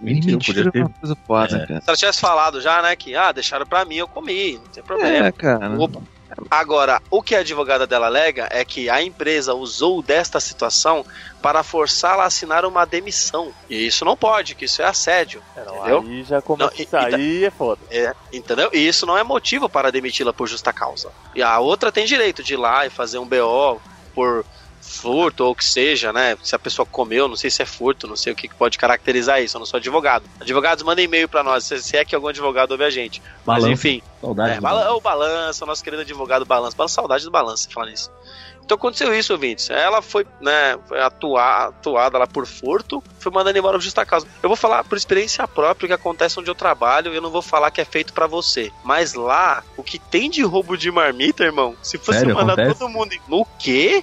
mentiu, 0.00 0.32
Mentira 0.32 0.64
podia 0.64 0.68
é 0.68 0.70
ter. 0.70 0.80
uma 0.80 0.90
coisa 1.00 1.16
foda, 1.26 1.56
É. 1.56 1.66
cara. 1.66 1.80
Se 1.80 1.88
ela 1.88 1.96
tivesse 1.96 2.20
falado 2.20 2.60
já, 2.60 2.82
né, 2.82 2.94
que 2.94 3.16
ah, 3.16 3.32
deixaram 3.32 3.64
pra 3.64 3.86
mim, 3.86 3.94
eu 3.96 4.06
comi, 4.06 4.58
não 4.58 4.66
tem 4.70 4.82
problema. 4.82 5.28
É, 5.28 5.32
cara. 5.32 5.70
Opa. 5.80 6.02
Agora, 6.50 7.00
o 7.10 7.22
que 7.22 7.34
a 7.34 7.40
advogada 7.40 7.86
dela 7.86 8.06
alega 8.06 8.48
é 8.50 8.64
que 8.64 8.88
a 8.88 9.02
empresa 9.02 9.54
usou 9.54 10.02
desta 10.02 10.40
situação 10.40 11.04
para 11.40 11.62
forçá-la 11.62 12.24
a 12.24 12.26
assinar 12.26 12.64
uma 12.64 12.84
demissão. 12.84 13.52
E 13.68 13.86
isso 13.86 14.04
não 14.04 14.16
pode, 14.16 14.54
que 14.54 14.64
isso 14.64 14.82
é 14.82 14.84
assédio. 14.84 15.42
Entendeu? 15.56 16.00
Aí 16.00 16.24
já 16.24 16.40
começa 16.40 16.70
Não, 16.70 16.82
isso 16.82 16.96
aí 16.96 17.44
é 17.44 17.50
foda. 17.50 17.80
É, 17.90 18.14
entendeu? 18.32 18.70
E 18.72 18.86
isso 18.86 19.06
não 19.06 19.16
é 19.16 19.22
motivo 19.22 19.68
para 19.68 19.92
demiti-la 19.92 20.32
por 20.32 20.48
justa 20.48 20.72
causa. 20.72 21.10
E 21.34 21.42
a 21.42 21.58
outra 21.58 21.92
tem 21.92 22.06
direito 22.06 22.42
de 22.42 22.54
ir 22.54 22.56
lá 22.56 22.86
e 22.86 22.90
fazer 22.90 23.18
um 23.18 23.26
BO 23.26 23.80
por 24.14 24.44
furto 24.94 25.44
ou 25.44 25.52
o 25.52 25.54
que 25.54 25.64
seja, 25.64 26.12
né? 26.12 26.36
Se 26.42 26.54
a 26.54 26.58
pessoa 26.58 26.86
comeu, 26.86 27.28
não 27.28 27.36
sei 27.36 27.50
se 27.50 27.62
é 27.62 27.66
furto, 27.66 28.06
não 28.06 28.16
sei 28.16 28.32
o 28.32 28.36
que 28.36 28.48
pode 28.48 28.78
caracterizar 28.78 29.42
isso, 29.42 29.56
eu 29.56 29.58
não 29.58 29.66
sou 29.66 29.78
advogado. 29.78 30.24
Advogados, 30.40 30.82
mandem 30.84 31.04
e-mail 31.04 31.28
para 31.28 31.42
nós, 31.42 31.64
se, 31.64 31.96
é 31.96 32.04
que 32.04 32.14
algum 32.14 32.28
advogado 32.28 32.72
ouve 32.72 32.84
a 32.84 32.90
gente. 32.90 33.22
Mas 33.44 33.62
Balanço. 33.62 33.68
enfim, 33.70 34.02
Saudade. 34.20 34.64
é, 34.64 34.90
o 34.90 35.00
balanço, 35.00 35.64
o 35.64 35.66
nosso 35.66 35.82
querido 35.82 36.02
advogado 36.02 36.44
balanço. 36.44 36.76
Balanço, 36.76 36.94
saudade 36.94 37.24
do 37.24 37.30
balanço, 37.30 37.68
falar 37.70 37.90
nisso. 37.90 38.10
Então 38.64 38.76
aconteceu 38.76 39.14
isso, 39.14 39.32
ouvintes. 39.32 39.68
Ela 39.68 40.00
foi, 40.00 40.26
né, 40.40 40.78
foi 40.86 41.00
atuar, 41.00 41.68
atuada 41.68 42.18
lá 42.18 42.26
por 42.26 42.46
furto, 42.46 43.02
foi 43.18 43.30
mandando 43.30 43.58
embora 43.58 43.76
por 43.76 43.84
justa 43.84 44.06
causa. 44.06 44.26
Eu 44.42 44.48
vou 44.48 44.56
falar 44.56 44.84
por 44.84 44.96
experiência 44.96 45.46
própria 45.46 45.86
o 45.86 45.88
que 45.88 45.94
acontece 45.94 46.40
onde 46.40 46.50
eu 46.50 46.54
trabalho, 46.54 47.12
eu 47.12 47.20
não 47.20 47.30
vou 47.30 47.42
falar 47.42 47.70
que 47.70 47.80
é 47.80 47.84
feito 47.84 48.12
pra 48.12 48.26
você. 48.26 48.72
Mas 48.82 49.14
lá, 49.14 49.62
o 49.76 49.82
que 49.82 49.98
tem 49.98 50.30
de 50.30 50.42
roubo 50.42 50.76
de 50.76 50.90
marmita, 50.90 51.44
irmão, 51.44 51.76
se 51.82 51.98
fosse 51.98 52.20
Sério? 52.20 52.34
mandar 52.34 52.54
Acontece? 52.54 52.78
todo 52.78 52.88
mundo. 52.88 53.14
No 53.28 53.46
quê? 53.58 54.02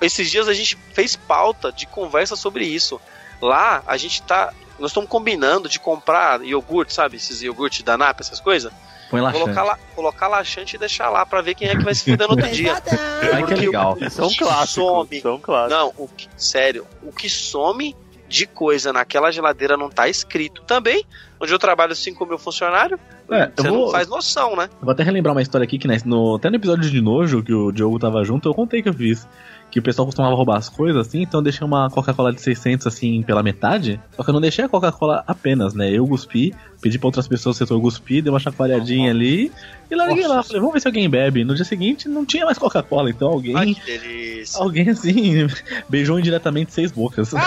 Esses 0.00 0.30
dias 0.30 0.48
a 0.48 0.54
gente 0.54 0.78
fez 0.94 1.16
pauta 1.16 1.72
de 1.72 1.86
conversa 1.86 2.36
sobre 2.36 2.64
isso. 2.64 3.00
Lá, 3.40 3.82
a 3.86 3.96
gente 3.96 4.22
tá. 4.22 4.52
Nós 4.78 4.90
estamos 4.90 5.10
combinando 5.10 5.68
de 5.68 5.78
comprar 5.78 6.42
iogurte, 6.42 6.94
sabe? 6.94 7.16
Esses 7.16 7.42
iogurtes 7.42 7.82
da 7.82 7.98
NAP, 7.98 8.20
essas 8.20 8.40
coisas. 8.40 8.72
Põe 9.10 9.20
laxante. 9.20 9.42
Colocar, 9.44 9.62
la, 9.64 9.78
colocar 9.94 10.28
laxante 10.28 10.76
e 10.76 10.78
deixar 10.78 11.10
lá 11.10 11.26
pra 11.26 11.40
ver 11.42 11.54
quem 11.54 11.68
é 11.68 11.76
que 11.76 11.82
vai 11.84 11.94
se 11.94 12.04
fuder 12.10 12.28
no 12.28 12.34
outro 12.34 12.50
dia. 12.50 12.74
Ai, 13.34 13.44
que 13.44 13.54
legal. 13.54 13.96
Isso 14.00 14.20
é 14.20 14.24
um 14.24 14.28
Que 14.28 14.38
clássico. 14.38 14.86
some. 14.86 15.18
Isso 15.18 15.28
é 15.28 15.32
um 15.32 15.38
clássico. 15.40 15.80
Não, 15.80 15.92
o 15.98 16.08
que, 16.08 16.28
sério, 16.36 16.86
o 17.02 17.12
que 17.12 17.28
some 17.28 17.96
de 18.28 18.46
coisa 18.46 18.92
naquela 18.92 19.32
geladeira 19.32 19.76
não 19.76 19.90
tá 19.90 20.08
escrito. 20.08 20.62
Também, 20.62 21.04
onde 21.40 21.52
eu 21.52 21.58
trabalho 21.58 21.96
5 21.96 22.24
mil 22.26 22.38
funcionários, 22.38 23.00
É, 23.28 23.50
você 23.56 23.68
vou, 23.68 23.86
não 23.86 23.90
faz 23.90 24.06
noção, 24.06 24.54
né? 24.54 24.70
vou 24.80 24.92
até 24.92 25.02
relembrar 25.02 25.34
uma 25.34 25.42
história 25.42 25.64
aqui 25.64 25.78
que 25.78 25.88
né, 25.88 25.98
no, 26.04 26.36
até 26.36 26.48
no 26.48 26.54
episódio 26.54 26.88
de 26.88 27.00
Nojo, 27.00 27.42
que 27.42 27.52
o 27.52 27.72
Diogo 27.72 27.98
tava 27.98 28.22
junto, 28.22 28.48
eu 28.48 28.54
contei 28.54 28.82
que 28.82 28.88
eu 28.88 28.94
fiz. 28.94 29.26
Que 29.68 29.78
o 29.80 29.82
pessoal 29.82 30.06
costumava 30.06 30.34
roubar 30.34 30.58
as 30.58 30.68
coisas 30.68 31.06
assim, 31.06 31.22
então 31.22 31.38
eu 31.40 31.44
deixei 31.44 31.64
uma 31.66 31.88
Coca-Cola 31.90 32.32
de 32.32 32.40
600 32.40 32.86
assim 32.88 33.22
pela 33.22 33.40
metade. 33.42 34.00
Só 34.16 34.22
que 34.24 34.30
eu 34.30 34.34
não 34.34 34.40
deixei 34.40 34.64
a 34.64 34.68
Coca-Cola 34.68 35.22
apenas, 35.26 35.74
né? 35.74 35.90
Eu 35.90 36.06
cuspi, 36.06 36.52
pedi 36.80 36.98
pra 36.98 37.08
outras 37.08 37.26
pessoas 37.28 37.56
do 37.56 37.58
setor 37.58 37.80
cuspir, 37.80 38.22
dei 38.22 38.32
uma 38.32 38.40
chacoalhadinha 38.40 39.10
ali 39.10 39.52
e 39.90 39.94
larguei 39.94 40.26
lá. 40.26 40.42
Falei, 40.42 40.60
vamos 40.60 40.74
ver 40.74 40.80
se 40.80 40.88
alguém 40.88 41.08
bebe. 41.10 41.44
No 41.44 41.54
dia 41.54 41.64
seguinte 41.64 42.08
não 42.08 42.24
tinha 42.24 42.44
mais 42.44 42.56
Coca-Cola, 42.58 43.10
então 43.10 43.28
alguém. 43.28 43.56
Ai, 43.56 43.74
que 43.74 43.84
delícia. 43.98 44.60
Alguém 44.62 44.88
assim 44.90 45.46
beijou 45.88 46.18
indiretamente 46.18 46.72
seis 46.72 46.90
bocas. 46.92 47.32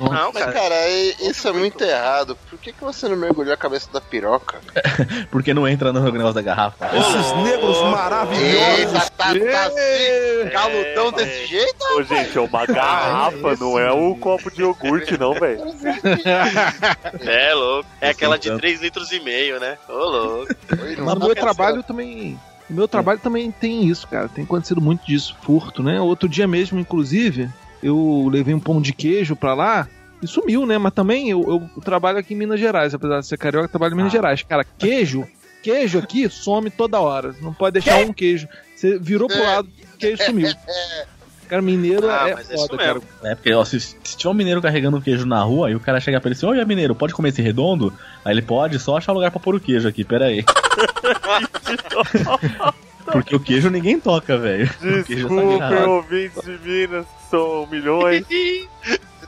Não, 0.00 0.32
Mas, 0.32 0.42
cara. 0.44 0.52
cara, 0.52 0.88
i- 0.88 1.14
isso 1.28 1.46
é 1.46 1.52
muito 1.52 1.84
errado. 1.84 2.36
Por 2.48 2.58
que, 2.58 2.72
que 2.72 2.80
você 2.82 3.06
não 3.06 3.16
mergulhou 3.16 3.52
a 3.52 3.56
cabeça 3.56 3.88
da 3.92 4.00
piroca? 4.00 4.58
Porque 5.30 5.52
não 5.52 5.68
entra 5.68 5.92
no 5.92 6.00
negócio 6.10 6.32
da 6.34 6.40
garrafa. 6.40 6.86
Esses 6.96 7.32
negros 7.44 7.82
maravilhosos. 7.82 8.78
Eita, 8.78 8.92
tá, 8.92 9.34
tá 9.34 9.66
assim, 9.66 10.50
caludão 10.52 11.12
desse 11.12 11.46
jeito? 11.46 11.76
Ô, 11.98 12.02
gente, 12.02 12.36
é 12.36 12.40
uma 12.40 12.64
garrafa, 12.64 13.56
não 13.60 13.78
é 13.78 13.92
o 13.92 14.14
copo 14.16 14.50
de 14.50 14.62
iogurte, 14.62 15.18
não, 15.18 15.34
velho. 15.34 15.60
É 17.20 17.54
louco. 17.54 17.88
É 18.00 18.08
aquela 18.10 18.38
de 18.40 18.48
Então. 18.48 18.58
3 18.58 18.80
litros 18.80 19.12
e 19.12 19.20
meio, 19.20 19.60
né? 19.60 19.78
Ô, 19.88 19.92
louco. 19.92 20.54
Mas 20.70 20.96
tá 20.96 21.14
no 21.14 21.26
meu 21.26 21.34
trabalho 21.34 21.82
também. 21.82 22.38
No 22.68 22.76
meu 22.76 22.88
trabalho 22.88 23.18
também 23.18 23.50
tem 23.50 23.86
isso, 23.86 24.06
cara. 24.08 24.28
Tem 24.28 24.44
acontecido 24.44 24.80
muito 24.80 25.04
disso, 25.06 25.36
furto, 25.42 25.82
né? 25.82 26.00
Outro 26.00 26.28
dia 26.28 26.46
mesmo, 26.46 26.78
inclusive, 26.78 27.48
eu 27.82 28.28
levei 28.30 28.54
um 28.54 28.60
pão 28.60 28.80
de 28.80 28.92
queijo 28.92 29.34
pra 29.34 29.54
lá 29.54 29.88
e 30.22 30.26
sumiu, 30.26 30.66
né? 30.66 30.78
Mas 30.78 30.92
também 30.92 31.30
eu, 31.30 31.70
eu 31.76 31.82
trabalho 31.82 32.18
aqui 32.18 32.34
em 32.34 32.36
Minas 32.36 32.60
Gerais, 32.60 32.94
apesar 32.94 33.20
de 33.20 33.26
ser 33.26 33.38
carioca, 33.38 33.66
eu 33.66 33.70
trabalho 33.70 33.94
em 33.94 33.96
Minas 33.96 34.12
Gerais. 34.12 34.42
Cara, 34.42 34.64
queijo, 34.64 35.26
queijo 35.62 35.98
aqui 35.98 36.28
some 36.28 36.70
toda 36.70 37.00
hora. 37.00 37.34
Não 37.40 37.52
pode 37.52 37.74
deixar 37.74 37.98
um 38.04 38.12
queijo. 38.12 38.48
Você 38.74 38.98
virou 38.98 39.28
pro 39.28 39.42
lado, 39.42 39.68
queijo 39.98 40.22
sumiu. 40.24 40.48
Cara, 41.50 41.60
mineiro 41.60 42.08
Ah, 42.08 42.28
é 42.28 42.34
mas 42.34 42.48
é 42.48 42.54
isso 42.54 42.66
foda, 42.68 42.78
cara. 42.78 42.94
mesmo. 42.94 43.08
É, 43.24 43.34
porque 43.34 43.52
ó, 43.52 43.64
se, 43.64 43.80
se 43.80 43.96
tiver 44.16 44.30
um 44.30 44.34
mineiro 44.34 44.62
carregando 44.62 44.96
um 44.96 45.00
queijo 45.00 45.26
na 45.26 45.42
rua 45.42 45.68
e 45.68 45.74
o 45.74 45.80
cara 45.80 45.98
chega 46.00 46.20
pra 46.20 46.28
ele 46.28 46.36
assim, 46.36 46.46
oi, 46.46 46.64
mineiro, 46.64 46.94
pode 46.94 47.12
comer 47.12 47.30
esse 47.30 47.42
redondo? 47.42 47.92
Aí 48.24 48.32
ele 48.32 48.40
pode, 48.42 48.78
só 48.78 48.96
achar 48.96 49.12
lugar 49.12 49.32
pra 49.32 49.40
pôr 49.40 49.56
o 49.56 49.60
queijo 49.60 49.88
aqui, 49.88 50.04
pera 50.04 50.26
aí. 50.26 50.44
Porque 53.10 53.34
o 53.34 53.40
queijo 53.40 53.68
ninguém 53.68 53.98
toca, 53.98 54.38
velho. 54.38 54.70
O 54.80 55.04
queijo 55.04 55.26
é 55.28 55.86
ouvintes 55.86 56.40
de 56.44 56.58
Minas, 56.58 57.04
que 57.06 57.30
são 57.30 57.66
milhões. 57.66 58.24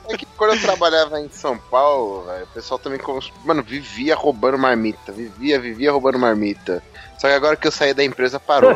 É 0.09 0.17
que 0.17 0.25
quando 0.35 0.55
eu 0.55 0.59
trabalhava 0.59 1.17
em 1.21 1.29
São 1.29 1.57
Paulo, 1.57 2.25
velho, 2.25 2.43
o 2.43 2.47
pessoal 2.47 2.77
também, 2.77 2.99
mano, 3.45 3.63
vivia 3.63 4.13
roubando 4.15 4.57
marmita. 4.57 5.13
Vivia, 5.13 5.57
vivia 5.61 5.93
roubando 5.93 6.19
marmita. 6.19 6.83
Só 7.23 7.29
que 7.29 7.35
agora 7.35 7.55
que 7.55 7.65
eu 7.65 7.71
saí 7.71 7.93
da 7.93 8.03
empresa, 8.03 8.37
parou. 8.37 8.71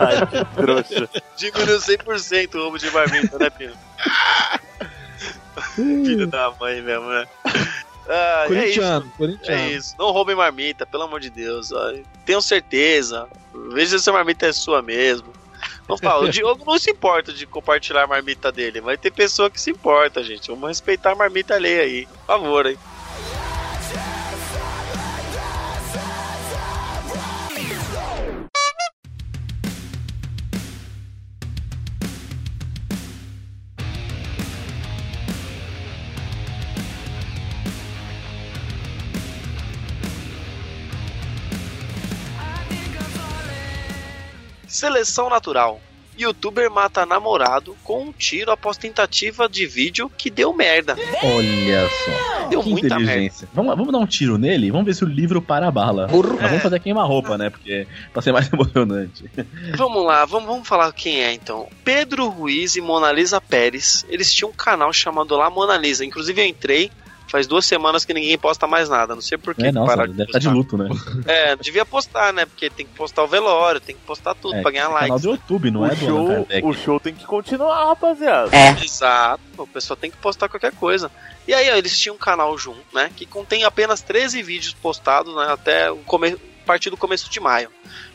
Ai, 0.00 0.26
que 0.26 0.44
trouxa. 0.56 1.08
Diminuiu 1.36 1.78
100% 1.78 2.54
o 2.56 2.58
roubo 2.58 2.76
de 2.76 2.90
marmita, 2.90 3.38
né, 3.38 3.50
Pino? 3.50 3.74
Filho 5.76 6.26
da 6.26 6.52
mãe 6.58 6.82
mesmo, 6.82 7.08
né? 7.08 7.24
Ah, 8.08 8.46
é 8.48 8.68
isso. 8.68 8.80
Corintiano, 8.80 9.12
corintiano. 9.16 9.60
É 9.62 9.70
isso. 9.70 9.94
Não 9.96 10.10
roubem 10.10 10.34
marmita, 10.34 10.84
pelo 10.84 11.04
amor 11.04 11.20
de 11.20 11.30
Deus. 11.30 11.70
ó. 11.70 11.92
Tenham 12.26 12.40
certeza. 12.40 13.28
Veja 13.72 13.96
se 14.00 14.10
a 14.10 14.12
marmita 14.12 14.46
é 14.46 14.52
sua 14.52 14.82
mesmo. 14.82 15.32
Não 15.88 15.96
fala, 15.96 16.24
o 16.24 16.28
Diogo 16.30 16.64
não 16.66 16.76
se 16.80 16.90
importa 16.90 17.32
de 17.32 17.46
compartilhar 17.46 18.02
a 18.02 18.06
marmita 18.08 18.50
dele, 18.50 18.80
mas 18.80 18.98
tem 18.98 19.12
pessoa 19.12 19.48
que 19.48 19.60
se 19.60 19.70
importa, 19.70 20.20
gente. 20.24 20.48
Vamos 20.48 20.66
respeitar 20.66 21.12
a 21.12 21.14
marmita 21.14 21.54
alheia 21.54 21.82
aí. 21.82 22.06
Por 22.06 22.26
favor, 22.26 22.66
hein? 22.66 22.76
Seleção 44.72 45.28
natural. 45.28 45.78
Youtuber 46.18 46.70
mata 46.70 47.04
namorado 47.04 47.76
com 47.84 48.04
um 48.04 48.12
tiro 48.12 48.50
após 48.50 48.78
tentativa 48.78 49.46
de 49.46 49.66
vídeo 49.66 50.10
que 50.16 50.30
deu 50.30 50.54
merda. 50.54 50.96
Olha 51.22 51.88
só. 51.88 52.48
Deu 52.48 52.62
que 52.62 52.70
muita 52.70 52.86
inteligência. 52.86 53.46
Vamos, 53.52 53.68
lá, 53.68 53.76
vamos 53.76 53.92
dar 53.92 53.98
um 53.98 54.06
tiro 54.06 54.38
nele? 54.38 54.70
Vamos 54.70 54.86
ver 54.86 54.94
se 54.94 55.04
o 55.04 55.06
livro 55.06 55.42
para 55.42 55.68
a 55.68 55.70
bala. 55.70 56.08
Mas 56.10 56.50
vamos 56.50 56.62
fazer 56.62 56.80
queima-roupa, 56.80 57.36
né? 57.36 57.50
Porque 57.50 57.86
pra 58.14 58.22
ser 58.22 58.32
mais 58.32 58.48
emocionante. 58.52 59.30
Vamos 59.76 60.06
lá, 60.06 60.24
vamos, 60.24 60.48
vamos 60.48 60.66
falar 60.66 60.90
quem 60.92 61.22
é 61.22 61.34
então. 61.34 61.68
Pedro 61.84 62.28
Ruiz 62.28 62.74
e 62.74 62.80
Mona 62.80 63.12
Lisa 63.12 63.38
Pérez. 63.42 64.06
Eles 64.08 64.32
tinham 64.32 64.50
um 64.50 64.54
canal 64.54 64.90
chamado 64.90 65.36
lá 65.36 65.50
Mona 65.50 65.76
Lisa. 65.76 66.02
Inclusive 66.02 66.40
eu 66.40 66.46
entrei. 66.46 66.90
Faz 67.28 67.46
duas 67.46 67.64
semanas 67.64 68.04
que 68.04 68.12
ninguém 68.12 68.36
posta 68.36 68.66
mais 68.66 68.88
nada. 68.88 69.14
Não 69.14 69.22
sei 69.22 69.38
por 69.38 69.54
que 69.54 69.64
É, 69.64 69.72
nossa, 69.72 69.86
pararam 69.90 70.12
deve 70.12 70.24
estar 70.24 70.38
de 70.38 70.46
postar. 70.48 70.56
luto, 70.56 70.76
né? 70.76 70.88
É, 71.26 71.56
devia 71.56 71.84
postar, 71.86 72.32
né? 72.32 72.44
Porque 72.44 72.68
tem 72.68 72.84
que 72.84 72.92
postar 72.92 73.22
o 73.24 73.26
velório, 73.28 73.80
tem 73.80 73.94
que 73.96 74.02
postar 74.02 74.34
tudo 74.34 74.56
É, 74.56 74.60
pra 74.62 74.70
ganhar 74.70 74.84
é 74.84 74.88
canal 74.88 75.00
likes. 75.08 75.22
do 75.22 75.30
YouTube, 75.30 75.70
não 75.70 75.80
o, 75.80 75.86
é 75.86 75.90
do 75.90 75.96
show, 75.96 76.46
o 76.64 76.74
show 76.74 77.00
tem 77.00 77.14
que 77.14 77.24
continuar, 77.24 77.86
rapaziada. 77.86 78.50
Exato, 78.84 79.42
o 79.56 79.66
pessoal 79.66 79.96
tem 79.96 80.10
que 80.10 80.16
postar 80.18 80.48
qualquer 80.48 80.72
coisa. 80.72 81.10
E 81.48 81.54
aí, 81.54 81.70
ó, 81.70 81.74
eles 81.74 81.98
tinham 81.98 82.14
um 82.16 82.18
canal 82.18 82.56
junto, 82.58 82.84
né? 82.92 83.10
Que 83.16 83.24
contém 83.26 83.64
apenas 83.64 84.00
13 84.02 84.42
vídeos 84.42 84.74
postados, 84.74 85.34
né? 85.34 85.46
Até 85.50 85.90
o 85.90 85.96
come... 85.98 86.32
a 86.32 86.66
partir 86.66 86.90
do 86.90 86.96
começo 86.96 87.30
de 87.30 87.40
maio. 87.40 87.70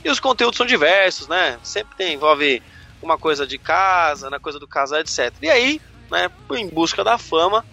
E 0.06 0.10
os 0.10 0.20
conteúdos 0.20 0.58
são 0.58 0.66
diversos, 0.66 1.28
né? 1.28 1.58
Sempre 1.64 1.96
tem, 1.98 2.14
envolve 2.14 2.62
uma 3.02 3.18
coisa 3.18 3.46
de 3.48 3.58
casa, 3.58 4.30
né? 4.30 4.40
Coisa 4.40 4.60
do 4.60 4.68
casal, 4.68 5.00
etc. 5.00 5.34
E 5.42 5.50
aí, 5.50 5.82
né? 6.12 6.30
Em 6.52 6.68
busca 6.70 7.04
da 7.04 7.18
fama, 7.18 7.66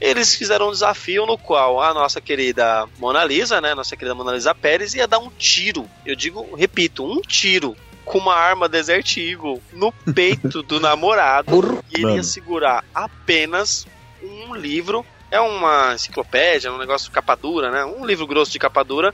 eles 0.00 0.34
fizeram 0.34 0.68
um 0.68 0.72
desafio 0.72 1.26
no 1.26 1.38
qual 1.38 1.80
a 1.80 1.94
nossa 1.94 2.20
querida 2.20 2.86
Mona 2.98 3.24
Lisa, 3.24 3.60
né? 3.60 3.74
Nossa 3.74 3.96
querida 3.96 4.14
Mona 4.14 4.32
Lisa 4.32 4.54
Pérez 4.54 4.94
ia 4.94 5.06
dar 5.06 5.18
um 5.18 5.30
tiro. 5.30 5.88
Eu 6.04 6.14
digo, 6.14 6.54
repito, 6.54 7.04
um 7.04 7.20
tiro 7.20 7.76
com 8.04 8.18
uma 8.18 8.34
arma 8.34 8.68
Desert 8.68 9.16
Eagle 9.16 9.60
no 9.72 9.92
peito 10.14 10.62
do 10.62 10.78
namorado 10.78 11.82
e 11.90 12.00
ele 12.00 12.14
ia 12.14 12.22
segurar 12.22 12.84
apenas 12.94 13.86
um 14.22 14.54
livro. 14.54 15.04
É 15.30 15.40
uma 15.40 15.94
enciclopédia, 15.94 16.72
um 16.72 16.78
negócio 16.78 17.08
de 17.08 17.14
capa 17.14 17.34
dura, 17.34 17.70
né? 17.70 17.84
Um 17.84 18.06
livro 18.06 18.26
grosso 18.26 18.52
de 18.52 18.58
capa 18.58 18.84
dura. 18.84 19.12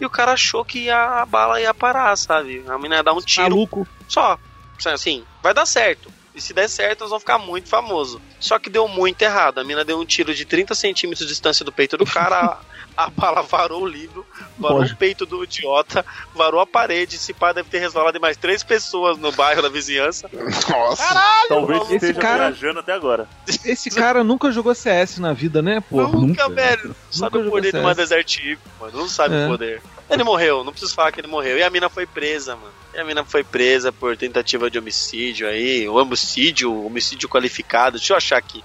E 0.00 0.06
o 0.06 0.10
cara 0.10 0.32
achou 0.32 0.64
que 0.64 0.88
a 0.88 1.26
bala 1.26 1.60
ia 1.60 1.74
parar, 1.74 2.16
sabe? 2.16 2.64
A 2.66 2.76
menina 2.76 2.96
ia 2.96 3.02
dar 3.02 3.12
um 3.12 3.20
tiro 3.20 3.50
Maluco. 3.50 3.86
só. 4.08 4.38
Assim, 4.86 5.24
vai 5.42 5.52
dar 5.52 5.66
certo. 5.66 6.10
E 6.34 6.40
se 6.40 6.54
der 6.54 6.68
certo, 6.68 7.00
nós 7.00 7.10
vamos 7.10 7.22
ficar 7.22 7.38
muito 7.38 7.68
famoso. 7.68 8.20
Só 8.38 8.58
que 8.58 8.70
deu 8.70 8.86
muito 8.86 9.20
errado. 9.22 9.58
A 9.58 9.64
mina 9.64 9.84
deu 9.84 9.98
um 9.98 10.04
tiro 10.04 10.32
de 10.32 10.44
30 10.44 10.74
centímetros 10.74 11.26
de 11.26 11.32
distância 11.32 11.64
do 11.64 11.72
peito 11.72 11.96
do 11.96 12.06
cara. 12.06 12.58
A, 12.96 13.04
a 13.04 13.10
bala 13.10 13.42
varou 13.42 13.82
o 13.82 13.86
livro, 13.86 14.24
varou 14.58 14.78
Pode. 14.78 14.92
o 14.92 14.96
peito 14.96 15.26
do 15.26 15.42
idiota, 15.42 16.04
varou 16.34 16.60
a 16.60 16.66
parede. 16.66 17.16
Esse 17.16 17.32
pá 17.34 17.52
deve 17.52 17.68
ter 17.68 17.78
resvalado 17.80 18.16
em 18.16 18.20
mais 18.20 18.36
três 18.36 18.62
pessoas 18.62 19.18
no 19.18 19.32
bairro 19.32 19.60
da 19.60 19.68
vizinhança. 19.68 20.30
Nossa. 20.70 21.02
Talvez 21.48 21.82
esse 21.82 21.94
esteja 21.96 22.20
cara- 22.20 22.50
viajando 22.50 22.78
até 22.80 22.92
agora. 22.92 23.28
Esse 23.64 23.90
cara 23.90 24.22
nunca 24.22 24.52
jogou 24.52 24.74
CS 24.74 25.18
na 25.18 25.32
vida, 25.32 25.60
né, 25.60 25.80
pô? 25.80 26.02
nunca, 26.02 26.16
nunca, 26.18 26.48
velho. 26.48 26.88
Não 26.88 26.94
sabe 27.10 27.38
Nunca 27.38 27.48
o 27.48 27.50
poder 27.50 27.72
de 27.72 27.78
jogou 27.78 27.88
uma 27.88 27.94
CS. 27.94 28.08
Desert 28.08 28.38
Eagle, 28.38 28.58
mano. 28.80 28.98
Não 28.98 29.08
sabe 29.08 29.34
É. 29.34 29.44
o 29.46 29.48
poder. 29.48 29.82
Ele 30.10 30.24
morreu, 30.24 30.64
não 30.64 30.72
preciso 30.72 30.94
falar 30.94 31.12
que 31.12 31.20
ele 31.20 31.28
morreu. 31.28 31.56
E 31.58 31.62
a 31.62 31.70
mina 31.70 31.88
foi 31.88 32.04
presa, 32.06 32.56
mano. 32.56 32.72
E 32.92 32.98
a 32.98 33.04
mina 33.04 33.24
foi 33.24 33.44
presa 33.44 33.92
por 33.92 34.16
tentativa 34.16 34.68
de 34.70 34.78
homicídio 34.78 35.46
aí. 35.48 35.88
O 35.88 35.94
homicídio, 35.94 36.84
homicídio 36.84 37.28
qualificado. 37.28 37.96
Deixa 37.98 38.12
eu 38.12 38.16
achar 38.16 38.36
aqui. 38.36 38.64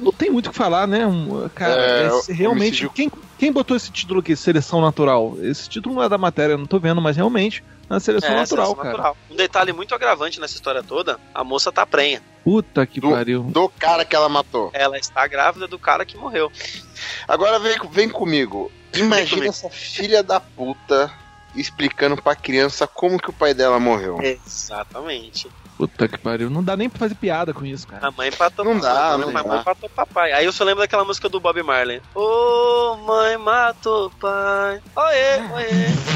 Não 0.00 0.12
tem 0.12 0.30
muito 0.30 0.46
o 0.46 0.50
que 0.50 0.56
falar, 0.56 0.86
né? 0.86 1.04
Um, 1.04 1.48
cara, 1.54 1.74
É, 1.82 2.08
realmente. 2.32 2.46
homicídio- 2.86 2.90
Quem, 2.90 3.10
quem 3.36 3.50
botou 3.52 3.76
esse 3.76 3.90
título 3.90 4.20
aqui, 4.20 4.36
seleção 4.36 4.80
natural? 4.80 5.36
Esse 5.42 5.68
título 5.68 5.96
não 5.96 6.02
é 6.04 6.08
da 6.08 6.16
matéria, 6.16 6.52
eu 6.52 6.58
não 6.58 6.66
tô 6.66 6.78
vendo, 6.78 7.00
mas 7.02 7.16
realmente 7.16 7.64
uma 7.90 7.98
seleção 7.98 8.30
É, 8.30 8.36
natural, 8.36 8.66
seleção 8.66 8.76
cara. 8.76 8.88
natural. 8.96 9.16
Um 9.28 9.34
detalhe 9.34 9.72
muito 9.72 9.92
agravante 9.92 10.38
nessa 10.40 10.54
história 10.54 10.84
toda: 10.84 11.18
a 11.34 11.42
moça 11.42 11.72
tá 11.72 11.84
prenha. 11.84 12.22
Puta 12.46 12.86
que 12.86 13.00
Do- 13.00 13.10
pariu. 13.10 13.42
Do 13.42 13.68
cara 13.68 14.04
que 14.04 14.14
ela 14.14 14.28
matou. 14.28 14.70
Ela 14.72 14.96
está 14.96 15.26
grávida 15.26 15.66
do 15.66 15.80
cara 15.80 16.04
que 16.06 16.16
morreu. 16.16 16.48
Agora 17.26 17.58
vem, 17.58 17.76
vem 17.90 18.08
comigo. 18.08 18.70
Imagina 18.94 19.30
comigo. 19.30 19.50
essa 19.50 19.68
filha 19.68 20.22
da 20.22 20.38
puta 20.38 21.12
explicando 21.56 22.22
pra 22.22 22.36
criança 22.36 22.86
como 22.86 23.18
que 23.18 23.30
o 23.30 23.32
pai 23.32 23.52
dela 23.52 23.80
morreu. 23.80 24.20
Exatamente. 24.22 25.48
Puta 25.76 26.06
que 26.06 26.16
pariu. 26.16 26.48
Não 26.48 26.62
dá 26.62 26.76
nem 26.76 26.88
pra 26.88 27.00
fazer 27.00 27.16
piada 27.16 27.52
com 27.52 27.66
isso, 27.66 27.86
cara. 27.86 28.06
A 28.06 28.10
mãe 28.12 28.28
empatou 28.28 28.64
Não 28.64 28.78
dá, 28.78 29.08
a 29.14 29.18
não 29.18 29.30
mãe 29.32 29.42
dá. 29.44 29.56
empatou 29.58 29.90
papai. 29.90 30.32
Aí 30.32 30.44
eu 30.44 30.52
só 30.52 30.62
lembro 30.64 30.80
daquela 30.80 31.04
música 31.04 31.28
do 31.28 31.40
Bob 31.40 31.60
Marley. 31.64 32.00
Ô, 32.14 32.96
mãe 33.04 33.36
matou 33.36 34.08
pai. 34.20 34.80
Oê, 34.94 35.36
oê. 35.52 35.68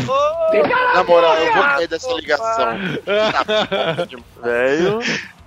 Ô, 0.08 0.94
Na 0.94 1.04
moral, 1.04 1.36
eu 1.38 1.52
vou 1.54 1.62
cair 1.62 1.88
dessa 1.88 2.12
ligação. 2.14 2.78
Tá 3.32 3.44
puta 3.44 4.06
demais. 4.06 4.24
Velho. 4.42 4.98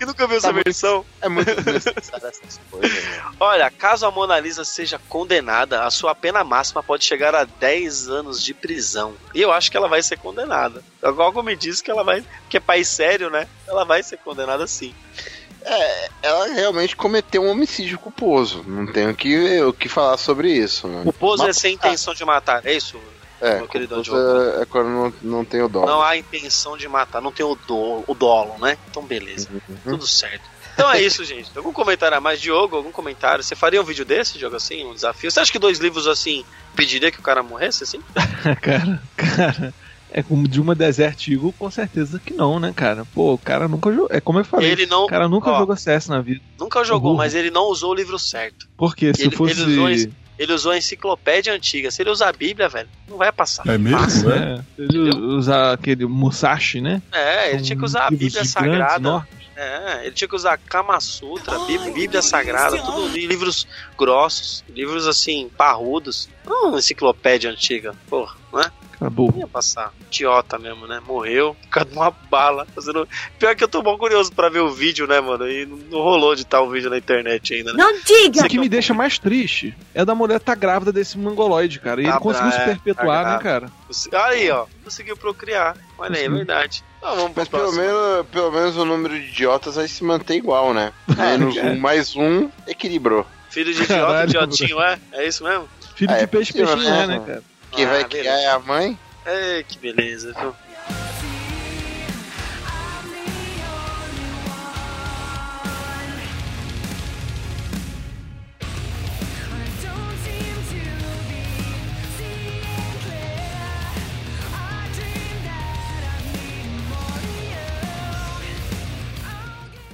E 0.03 0.05
nunca 0.05 0.27
viu 0.27 0.37
essa 0.37 0.47
Tá 0.47 0.53
muito- 0.53 0.65
versão? 0.65 1.05
É 1.21 1.29
muito 1.29 1.49
essas 1.87 2.59
coisas, 2.69 2.91
velho. 2.91 3.23
Olha, 3.39 3.71
caso 3.71 4.05
a 4.05 4.11
Mona 4.11 4.39
Lisa 4.39 4.65
seja 4.65 4.99
condenada, 5.09 5.83
a 5.85 5.89
sua 5.89 6.13
pena 6.13 6.43
máxima 6.43 6.83
pode 6.83 7.05
chegar 7.05 7.33
a 7.33 7.45
10 7.45 8.09
anos 8.09 8.43
de 8.43 8.53
prisão. 8.53 9.15
E 9.33 9.41
eu 9.41 9.51
acho 9.51 9.71
que 9.71 9.77
ela 9.77 9.87
vai 9.87 10.03
ser 10.03 10.17
condenada. 10.17 10.83
Algo 11.01 11.41
me 11.41 11.55
diz 11.55 11.81
que 11.81 11.89
ela 11.89 12.03
vai. 12.03 12.23
Que 12.49 12.57
é 12.57 12.59
país 12.59 12.87
sério, 12.89 13.29
né? 13.29 13.47
Ela 13.67 13.85
vai 13.85 14.03
ser 14.03 14.17
condenada 14.17 14.67
sim. 14.67 14.93
É, 15.65 16.09
ela 16.21 16.47
realmente 16.47 16.93
cometeu 16.93 17.41
um 17.41 17.49
homicídio 17.49 17.97
culposo. 17.97 18.63
Não 18.67 18.85
tenho 18.91 19.11
o 19.11 19.15
que, 19.15 19.61
o 19.61 19.71
que 19.71 19.87
falar 19.87 20.17
sobre 20.17 20.51
isso. 20.51 20.87
Né? 20.89 21.03
O 21.05 21.13
Pozo 21.13 21.43
é 21.43 21.47
Mas- 21.47 21.57
sem 21.57 21.75
intenção 21.75 22.13
de 22.13 22.25
matar, 22.25 22.65
é 22.65 22.73
isso? 22.73 22.99
É, 23.45 23.57
meu 23.57 23.67
querido 23.67 23.95
é, 24.61 24.65
quando 24.65 24.87
não, 24.89 25.13
não 25.21 25.45
tem 25.45 25.61
o 25.61 25.67
dó. 25.67 25.85
Não 25.85 26.01
há 26.01 26.15
intenção 26.17 26.77
de 26.77 26.87
matar, 26.87 27.21
não 27.21 27.31
tem 27.31 27.45
o, 27.45 27.55
do, 27.55 28.03
o 28.07 28.13
dolo, 28.13 28.55
né? 28.59 28.77
Então 28.89 29.03
beleza, 29.03 29.49
Uhum. 29.51 29.77
tudo 29.91 30.07
certo. 30.07 30.43
Então 30.73 30.89
é 30.91 31.01
isso, 31.01 31.23
gente. 31.25 31.51
Algum 31.55 31.73
comentário 31.73 32.17
a 32.17 32.21
mais, 32.21 32.39
Diogo? 32.41 32.75
Algum 32.77 32.91
comentário? 32.91 33.43
Você 33.43 33.55
faria 33.55 33.81
um 33.81 33.85
vídeo 33.85 34.05
desse, 34.05 34.37
Diogo, 34.37 34.55
assim? 34.55 34.85
Um 34.85 34.93
desafio? 34.93 35.29
Você 35.29 35.39
acha 35.39 35.51
que 35.51 35.59
dois 35.59 35.77
livros 35.79 36.07
assim 36.07 36.43
pediria 36.75 37.11
que 37.11 37.19
o 37.19 37.23
cara 37.23 37.43
morresse, 37.43 37.83
assim? 37.83 37.99
cara, 38.61 39.01
cara. 39.15 39.73
É 40.15 40.21
como 40.21 40.47
de 40.47 40.61
uma 40.61 40.75
Desert 40.75 41.27
Eagle, 41.27 41.51
com 41.57 41.71
certeza 41.71 42.19
que 42.23 42.33
não, 42.35 42.59
né, 42.59 42.71
cara? 42.75 43.03
Pô, 43.15 43.33
o 43.33 43.37
cara 43.37 43.67
nunca 43.67 43.91
jogou. 43.91 44.07
É 44.11 44.21
como 44.21 44.39
eu 44.39 44.45
falei. 44.45 44.71
Ele 44.71 44.85
não. 44.85 45.05
O 45.05 45.07
cara 45.07 45.27
nunca 45.27 45.49
ó, 45.51 45.57
jogou 45.57 45.75
CS 45.75 46.07
na 46.07 46.21
vida. 46.21 46.39
Nunca 46.59 46.83
jogou, 46.83 47.11
Burro. 47.13 47.17
mas 47.17 47.33
ele 47.33 47.49
não 47.49 47.63
usou 47.63 47.91
o 47.91 47.95
livro 47.95 48.19
certo. 48.19 48.67
Porque 48.77 49.11
se 49.13 49.23
Ele- 49.23 49.35
fosse. 49.35 49.59
ele 49.59 49.71
usou 49.73 49.89
esse- 49.89 50.13
Ele 50.37 50.51
usou 50.53 50.71
a 50.71 50.77
enciclopédia 50.77 51.53
antiga. 51.53 51.91
Se 51.91 52.01
ele 52.01 52.09
usar 52.09 52.29
a 52.29 52.33
Bíblia, 52.33 52.67
velho, 52.67 52.89
não 53.07 53.17
vai 53.17 53.31
passar. 53.31 53.67
É 53.67 53.77
mesmo? 53.77 53.99
Passa. 53.99 54.29
É? 54.35 54.53
É, 54.53 54.57
se 54.75 54.81
ele 54.81 55.15
usar 55.15 55.73
aquele 55.73 56.05
Musashi, 56.05 56.81
né? 56.81 57.01
É, 57.11 57.49
ele 57.49 57.57
São 57.59 57.65
tinha 57.65 57.77
que 57.79 57.85
usar 57.85 58.07
a 58.07 58.11
Bíblia 58.11 58.43
Sagrada. 58.45 58.95
enormes. 59.09 59.43
É, 59.55 60.01
ele 60.07 60.11
tinha 60.15 60.27
que 60.27 60.35
usar 60.35 60.57
Kama 60.57 60.99
Sutra, 60.99 61.59
Bí- 61.59 61.77
Bíblia 61.91 62.23
Sagrada, 62.23 62.75
tudo 62.81 63.15
em 63.15 63.27
livros 63.27 63.67
grossos, 63.95 64.63
livros 64.67 65.05
assim, 65.07 65.47
parrudos. 65.55 66.27
Não 66.43 66.69
uma 66.69 66.79
enciclopédia 66.79 67.51
antiga, 67.51 67.93
porra, 68.09 68.35
não 68.51 68.59
é? 68.61 68.71
Acabou. 69.03 69.31
Não 69.31 69.39
ia 69.39 69.47
passar. 69.47 69.93
Idiota 70.07 70.57
mesmo, 70.57 70.87
né? 70.87 71.01
Morreu, 71.05 71.55
por 71.63 71.69
causa 71.69 71.89
de 71.89 71.95
uma 71.95 72.11
bala. 72.11 72.65
Fazendo... 72.73 73.07
Pior 73.37 73.55
que 73.55 73.63
eu 73.63 73.67
tô 73.67 73.81
bom 73.81 73.97
curioso 73.97 74.31
pra 74.31 74.49
ver 74.49 74.59
o 74.59 74.71
vídeo, 74.71 75.05
né, 75.07 75.19
mano? 75.19 75.47
E 75.49 75.65
não 75.65 75.99
rolou 75.99 76.35
de 76.35 76.45
tal 76.45 76.69
vídeo 76.69 76.89
na 76.89 76.97
internet 76.97 77.53
ainda, 77.53 77.73
né? 77.73 77.83
Não 77.83 77.93
diga! 78.01 78.45
O 78.45 78.49
que 78.49 78.57
me 78.59 78.69
deixa 78.69 78.93
mais 78.93 79.17
triste 79.19 79.75
é 79.93 80.05
da 80.05 80.15
mulher 80.15 80.39
tá 80.39 80.55
grávida 80.55 80.91
desse 80.91 81.17
mongoloide, 81.17 81.79
cara. 81.79 82.01
E 82.01 82.05
Tá 82.05 82.11
ele 82.11 82.19
conseguiu 82.19 82.49
bra- 82.49 82.57
se 82.57 82.63
é, 82.63 82.65
perpetuar, 82.65 83.23
tá 83.23 83.33
né, 83.33 83.39
cara? 83.39 83.71
Aí, 84.25 84.49
ó, 84.49 84.65
conseguiu 84.83 85.17
procriar. 85.17 85.75
Olha 85.97 86.17
aí, 86.17 86.25
é 86.25 86.29
verdade. 86.29 86.83
Vamos 87.01 87.23
pro 87.31 87.33
Mas 87.35 87.47
pelo 87.49 87.71
menos, 87.73 88.25
pelo 88.31 88.51
menos 88.51 88.77
o 88.77 88.85
número 88.85 89.13
de 89.19 89.27
idiotas 89.27 89.75
vai 89.75 89.87
se 89.87 90.03
manter 90.03 90.35
igual, 90.35 90.73
né? 90.73 90.93
Menos 91.17 91.57
um 91.57 91.75
mais 91.77 92.15
um 92.15 92.49
equilibrou. 92.67 93.25
Filho 93.49 93.73
de 93.73 93.83
idiota, 93.83 94.01
Caralho, 94.03 94.29
idiotinho, 94.29 94.81
é? 94.81 94.97
É 95.11 95.27
isso 95.27 95.43
mesmo? 95.43 95.67
Filho 95.95 96.11
É, 96.11 96.17
de 96.17 96.23
é 96.23 96.27
peixe, 96.27 96.53
peixinho 96.53 96.77
né, 96.89 97.03
é, 97.03 97.07
né, 97.07 97.19
cara? 97.25 97.43
Quem 97.75 97.85
Ah, 97.85 97.89
vai 97.89 98.03
beleza. 98.03 98.07
criar 98.09 98.39
é 98.39 98.47
a 98.47 98.59
mãe? 98.59 98.97
É, 99.25 99.63
que 99.63 99.77
beleza, 99.79 100.33
viu? 100.39 100.53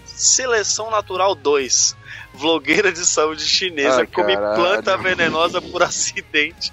Seleção 0.05 0.89
Natural 0.89 1.35
2. 1.35 1.95
Vlogueira 2.39 2.89
de 2.89 3.05
saúde 3.05 3.43
chinesa 3.45 3.97
Ai, 3.99 4.07
come 4.07 4.33
caralho. 4.33 4.55
planta 4.55 4.95
venenosa 4.95 5.61
por 5.61 5.83
acidente 5.83 6.71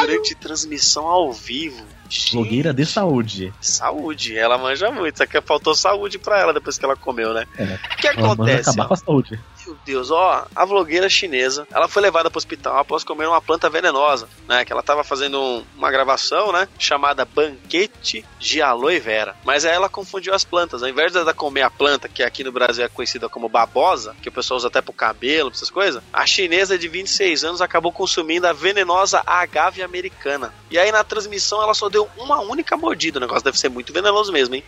durante 0.00 0.34
transmissão 0.34 1.06
ao 1.06 1.30
vivo. 1.32 1.84
Gente, 2.08 2.32
Blogueira 2.32 2.74
de 2.74 2.86
saúde. 2.86 3.52
Saúde, 3.60 4.36
ela 4.36 4.56
manja 4.56 4.90
muito. 4.90 5.18
Só 5.18 5.26
que 5.26 5.40
faltou 5.42 5.74
saúde 5.74 6.18
pra 6.18 6.40
ela 6.40 6.52
depois 6.52 6.78
que 6.78 6.84
ela 6.84 6.96
comeu, 6.96 7.32
né? 7.34 7.46
É. 7.56 7.78
O 7.94 7.96
que 7.96 8.08
acontece? 8.08 8.70
acabar 8.70 8.84
ó? 8.84 8.88
com 8.88 8.94
a 8.94 8.96
saúde. 8.96 9.40
Meu 9.64 9.76
Deus, 9.84 10.10
ó, 10.10 10.46
a 10.56 10.64
vlogueira 10.64 11.08
chinesa, 11.08 11.66
ela 11.72 11.86
foi 11.86 12.02
levada 12.02 12.28
pro 12.30 12.38
hospital 12.38 12.78
após 12.78 13.04
comer 13.04 13.28
uma 13.28 13.40
planta 13.40 13.70
venenosa, 13.70 14.28
né? 14.48 14.64
Que 14.64 14.72
ela 14.72 14.82
tava 14.82 15.04
fazendo 15.04 15.40
um- 15.40 15.64
uma 15.76 15.90
gravação, 15.90 16.50
né? 16.50 16.68
Chamada 16.78 17.24
Banquete 17.24 18.24
de 18.40 18.60
Aloe 18.60 18.98
Vera. 18.98 19.36
Mas 19.44 19.64
aí 19.64 19.72
ela 19.72 19.88
confundiu 19.88 20.34
as 20.34 20.44
plantas. 20.44 20.82
Ao 20.82 20.88
invés 20.88 21.12
dela 21.12 21.32
comer 21.32 21.62
a 21.62 21.70
planta, 21.70 22.08
que 22.08 22.22
aqui 22.22 22.42
no 22.42 22.50
Brasil 22.50 22.84
é 22.84 22.88
conhecida 22.88 23.28
como 23.28 23.48
babosa, 23.48 24.16
que 24.20 24.28
o 24.28 24.32
pessoal 24.32 24.56
usa 24.58 24.68
até 24.68 24.80
pro 24.80 24.92
cabelo, 24.92 25.50
essas 25.50 25.70
coisas, 25.70 26.02
a 26.12 26.26
chinesa 26.26 26.76
de 26.78 26.88
26 26.88 27.44
anos 27.44 27.60
acabou 27.60 27.92
consumindo 27.92 28.46
a 28.48 28.52
venenosa 28.52 29.22
agave 29.24 29.82
americana. 29.82 30.52
E 30.70 30.78
aí 30.78 30.90
na 30.90 31.04
transmissão 31.04 31.62
ela 31.62 31.74
só 31.74 31.88
deu 31.88 32.08
uma 32.16 32.40
única 32.40 32.76
mordida. 32.76 33.18
O 33.18 33.20
negócio 33.20 33.44
deve 33.44 33.58
ser 33.58 33.68
muito 33.68 33.92
venenoso 33.92 34.32
mesmo, 34.32 34.54
hein? 34.56 34.64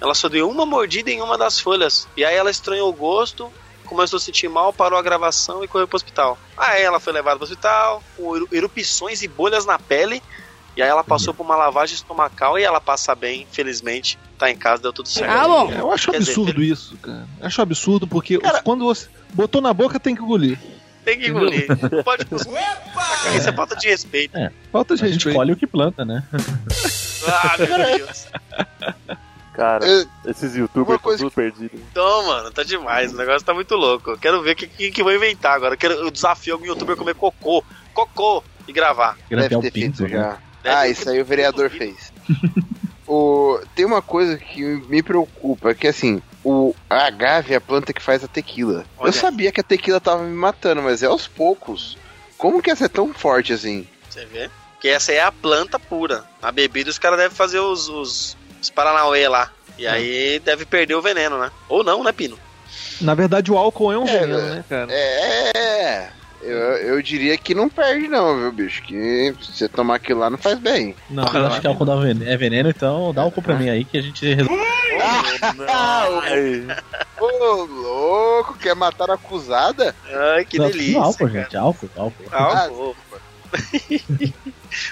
Ela 0.00 0.14
só 0.14 0.28
deu 0.28 0.50
uma 0.50 0.66
mordida 0.66 1.10
em 1.10 1.22
uma 1.22 1.38
das 1.38 1.58
folhas. 1.58 2.06
E 2.16 2.24
aí 2.24 2.34
ela 2.34 2.50
estranhou 2.50 2.90
o 2.90 2.92
gosto, 2.92 3.50
começou 3.84 4.16
a 4.16 4.20
se 4.20 4.26
sentir 4.26 4.48
mal, 4.48 4.72
parou 4.72 4.98
a 4.98 5.02
gravação 5.02 5.62
e 5.64 5.68
correu 5.68 5.86
pro 5.88 5.96
hospital. 5.96 6.38
Aí 6.56 6.82
ela 6.82 6.98
foi 7.00 7.12
levada 7.12 7.36
pro 7.36 7.44
hospital, 7.44 8.02
com 8.16 8.36
eru- 8.36 8.48
erupções 8.52 9.22
e 9.22 9.28
bolhas 9.28 9.64
na 9.66 9.78
pele. 9.78 10.22
E 10.76 10.82
aí 10.82 10.88
ela 10.88 11.04
passou 11.04 11.32
por 11.32 11.44
uma 11.44 11.54
lavagem 11.54 11.94
estomacal 11.94 12.58
e 12.58 12.64
ela 12.64 12.80
passa 12.80 13.14
bem, 13.14 13.46
felizmente. 13.52 14.18
Tá 14.36 14.50
em 14.50 14.56
casa, 14.56 14.82
deu 14.82 14.92
tudo 14.92 15.08
certo. 15.08 15.30
Ah, 15.30 15.46
bom. 15.46 15.70
Eu 15.70 15.92
acho 15.92 16.10
Quer 16.10 16.18
dizer, 16.18 16.32
absurdo 16.32 16.62
isso, 16.62 16.96
cara. 16.96 17.26
Eu 17.40 17.46
acho 17.46 17.62
absurdo 17.62 18.06
porque 18.08 18.40
quando 18.64 18.84
você 18.84 19.08
botou 19.32 19.60
na 19.60 19.72
boca 19.72 20.00
tem 20.00 20.16
que 20.16 20.22
engolir. 20.22 20.58
Tem 21.04 21.18
que 21.20 21.28
engolir. 21.28 21.66
Pode 22.02 22.24
cuspir. 22.24 22.52
Isso 23.36 23.48
é 23.48 23.52
falta 23.52 23.76
de 23.76 23.86
respeito. 23.88 24.36
Falta 24.72 24.96
de 24.96 25.02
A 25.04 25.06
gente 25.06 25.14
respeito. 25.16 25.36
colhe 25.36 25.52
o 25.52 25.56
que 25.56 25.66
planta, 25.66 26.04
né? 26.04 26.24
Ah, 27.28 27.56
meu 27.58 27.76
Deus. 27.98 28.26
Cara, 29.54 29.86
Eu- 29.86 30.06
esses 30.26 30.56
youtubers 30.56 30.98
estão 30.98 31.16
tudo 31.16 31.30
perdidos. 31.30 31.80
Então, 31.90 32.26
mano, 32.26 32.50
tá 32.50 32.64
demais. 32.64 33.12
O 33.12 33.16
negócio 33.16 33.46
tá 33.46 33.54
muito 33.54 33.74
louco. 33.76 34.10
Eu 34.10 34.18
quero 34.18 34.42
ver 34.42 34.52
o 34.52 34.56
que, 34.56 34.66
que, 34.66 34.90
que 34.90 35.02
vão 35.02 35.14
inventar 35.14 35.54
agora. 35.54 35.74
Eu 35.74 35.78
quero 35.78 35.94
eu 35.94 36.10
desafio 36.10 36.54
algum 36.54 36.66
youtuber 36.66 36.94
a 36.94 36.98
comer 36.98 37.14
cocô. 37.14 37.64
Cocô. 37.92 38.42
E 38.66 38.72
gravar. 38.72 39.16
Deve 39.30 39.60
ter 39.60 39.70
pinto, 39.70 39.98
feito 39.98 40.02
né? 40.02 40.08
já. 40.08 40.38
Deve 40.62 40.76
ah, 40.76 40.88
isso 40.88 41.08
aí 41.08 41.20
o 41.20 41.24
vereador 41.24 41.70
fez. 41.70 42.12
o, 43.06 43.60
tem 43.74 43.84
uma 43.84 44.02
coisa 44.02 44.36
que 44.38 44.62
me 44.88 45.02
preocupa, 45.02 45.74
que 45.74 45.86
assim, 45.86 46.22
o 46.42 46.74
a 46.88 47.06
agave 47.06 47.52
é 47.52 47.56
a 47.56 47.60
planta 47.60 47.92
que 47.92 48.02
faz 48.02 48.24
a 48.24 48.28
tequila. 48.28 48.84
Olha. 48.98 49.08
Eu 49.08 49.12
sabia 49.12 49.52
que 49.52 49.60
a 49.60 49.64
tequila 49.64 50.00
tava 50.00 50.24
me 50.24 50.34
matando, 50.34 50.82
mas 50.82 51.02
é 51.02 51.06
aos 51.06 51.28
poucos. 51.28 51.96
Como 52.36 52.62
que 52.62 52.70
essa 52.70 52.86
é 52.86 52.88
tão 52.88 53.12
forte 53.14 53.52
assim? 53.52 53.86
Você 54.08 54.24
vê? 54.26 54.50
Que 54.80 54.88
essa 54.88 55.12
é 55.12 55.20
a 55.20 55.30
planta 55.30 55.78
pura. 55.78 56.24
A 56.42 56.50
bebida 56.50 56.90
os 56.90 56.98
caras 56.98 57.18
devem 57.18 57.36
fazer 57.36 57.60
os, 57.60 57.88
os, 57.88 58.36
os 58.64 58.70
Paranauê 58.70 59.28
lá. 59.28 59.50
E 59.78 59.86
aí 59.86 60.40
deve 60.44 60.64
perder 60.64 60.94
o 60.94 61.02
veneno, 61.02 61.38
né? 61.38 61.50
Ou 61.68 61.82
não, 61.84 62.02
né, 62.04 62.12
Pino? 62.12 62.38
Na 63.00 63.14
verdade, 63.14 63.50
o 63.50 63.58
álcool 63.58 63.92
é 63.92 63.98
um 63.98 64.06
É, 64.06 64.18
veneno, 64.20 64.38
é. 64.38 64.42
né, 64.56 64.64
cara? 64.68 64.86
É. 64.90 66.08
Eu, 66.42 66.58
eu 66.58 67.02
diria 67.02 67.38
que 67.38 67.54
não 67.54 67.70
perde, 67.70 68.06
não, 68.06 68.38
viu, 68.38 68.52
bicho? 68.52 68.82
Que 68.82 69.34
se 69.40 69.52
você 69.52 69.68
tomar 69.68 69.94
aquilo 69.96 70.20
lá 70.20 70.28
não 70.28 70.36
faz 70.36 70.58
bem. 70.58 70.94
Não, 71.08 71.24
Eu 71.24 71.46
acho 71.46 71.60
que 71.60 71.66
álcool 71.66 71.86
dá 71.86 71.96
veneno, 71.96 72.30
é 72.30 72.36
veneno, 72.36 72.68
então 72.68 73.14
dá 73.14 73.22
álcool 73.22 73.40
pra 73.42 73.54
mim 73.56 73.70
aí 73.70 73.84
que 73.84 73.96
a 73.96 74.02
gente 74.02 74.34
resolve. 74.34 74.54
Ô, 77.20 77.64
louco, 77.64 78.54
quer 78.58 78.74
matar 78.76 79.10
a 79.10 79.14
acusada? 79.14 79.94
Ai, 80.34 80.44
que 80.44 80.58
não, 80.58 80.66
delícia. 80.66 81.00
álcool, 81.00 81.26
cara. 81.28 81.42
gente, 81.42 81.56
álcool, 81.56 81.90
álcool. 81.96 82.24
Álcool. 82.30 82.96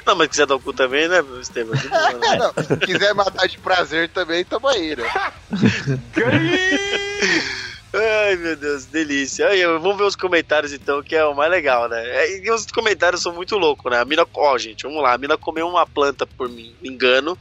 não, 0.06 0.16
mas 0.16 0.28
quiser 0.28 0.46
dar 0.46 0.56
o 0.56 0.60
cu 0.60 0.72
também, 0.72 1.08
né, 1.08 1.22
Estevam? 1.40 1.74
Não. 2.38 2.64
Se 2.64 2.76
quiser 2.78 3.14
matar 3.14 3.46
de 3.46 3.58
prazer 3.58 4.08
também, 4.08 4.44
tamo 4.44 4.68
aí, 4.68 4.96
né? 4.96 5.04
Ai, 7.94 8.36
meu 8.36 8.56
Deus, 8.56 8.86
delícia. 8.86 9.48
Aí, 9.48 9.62
vamos 9.66 9.98
ver 9.98 10.04
os 10.04 10.16
comentários 10.16 10.72
então, 10.72 11.02
que 11.02 11.14
é 11.14 11.22
o 11.24 11.34
mais 11.34 11.50
legal, 11.50 11.88
né? 11.90 12.02
É, 12.04 12.38
E 12.38 12.50
os 12.50 12.64
comentários 12.66 13.20
são 13.20 13.34
muito 13.34 13.58
loucos, 13.58 13.90
né? 13.90 14.00
A 14.00 14.04
mina, 14.04 14.26
ó, 14.32 14.56
gente, 14.56 14.84
vamos 14.84 15.02
lá. 15.02 15.12
A 15.12 15.18
mina 15.18 15.36
comeu 15.36 15.68
uma 15.68 15.86
planta 15.86 16.26
por 16.26 16.48
me 16.48 16.74
engano 16.82 17.36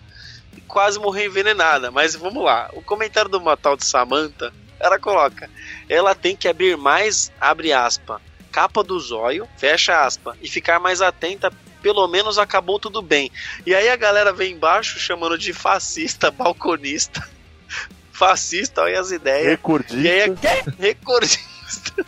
e 0.55 0.59
quase 0.61 0.99
morreu 0.99 1.27
envenenada. 1.27 1.89
Mas 1.89 2.15
vamos 2.15 2.43
lá. 2.43 2.69
O 2.73 2.81
comentário 2.81 3.31
do 3.31 3.37
uma 3.37 3.55
tal 3.55 3.77
de 3.77 3.85
Samantha, 3.85 4.51
ela 4.77 4.99
coloca: 4.99 5.49
ela 5.87 6.13
tem 6.13 6.35
que 6.35 6.49
abrir 6.49 6.75
mais, 6.75 7.31
abre 7.39 7.71
aspa, 7.71 8.19
capa 8.51 8.83
do 8.83 8.99
zóio, 8.99 9.47
fecha 9.57 10.05
aspa, 10.05 10.35
e 10.41 10.49
ficar 10.49 10.81
mais 10.81 11.01
atenta. 11.01 11.49
Pelo 11.81 12.07
menos 12.07 12.37
acabou 12.37 12.79
tudo 12.79 13.01
bem. 13.01 13.31
E 13.65 13.73
aí 13.73 13.89
a 13.89 13.95
galera 13.95 14.31
vem 14.31 14.53
embaixo 14.53 14.99
chamando 14.99 15.37
de 15.37 15.53
fascista, 15.53 16.29
balconista. 16.31 17.27
fascista, 18.11 18.81
olha 18.81 18.99
as 18.99 19.11
ideias. 19.11 19.47
Recordista. 19.47 19.97
E 19.97 20.09
aí 20.09 20.19
é 20.21 20.63
recordista. 20.79 22.05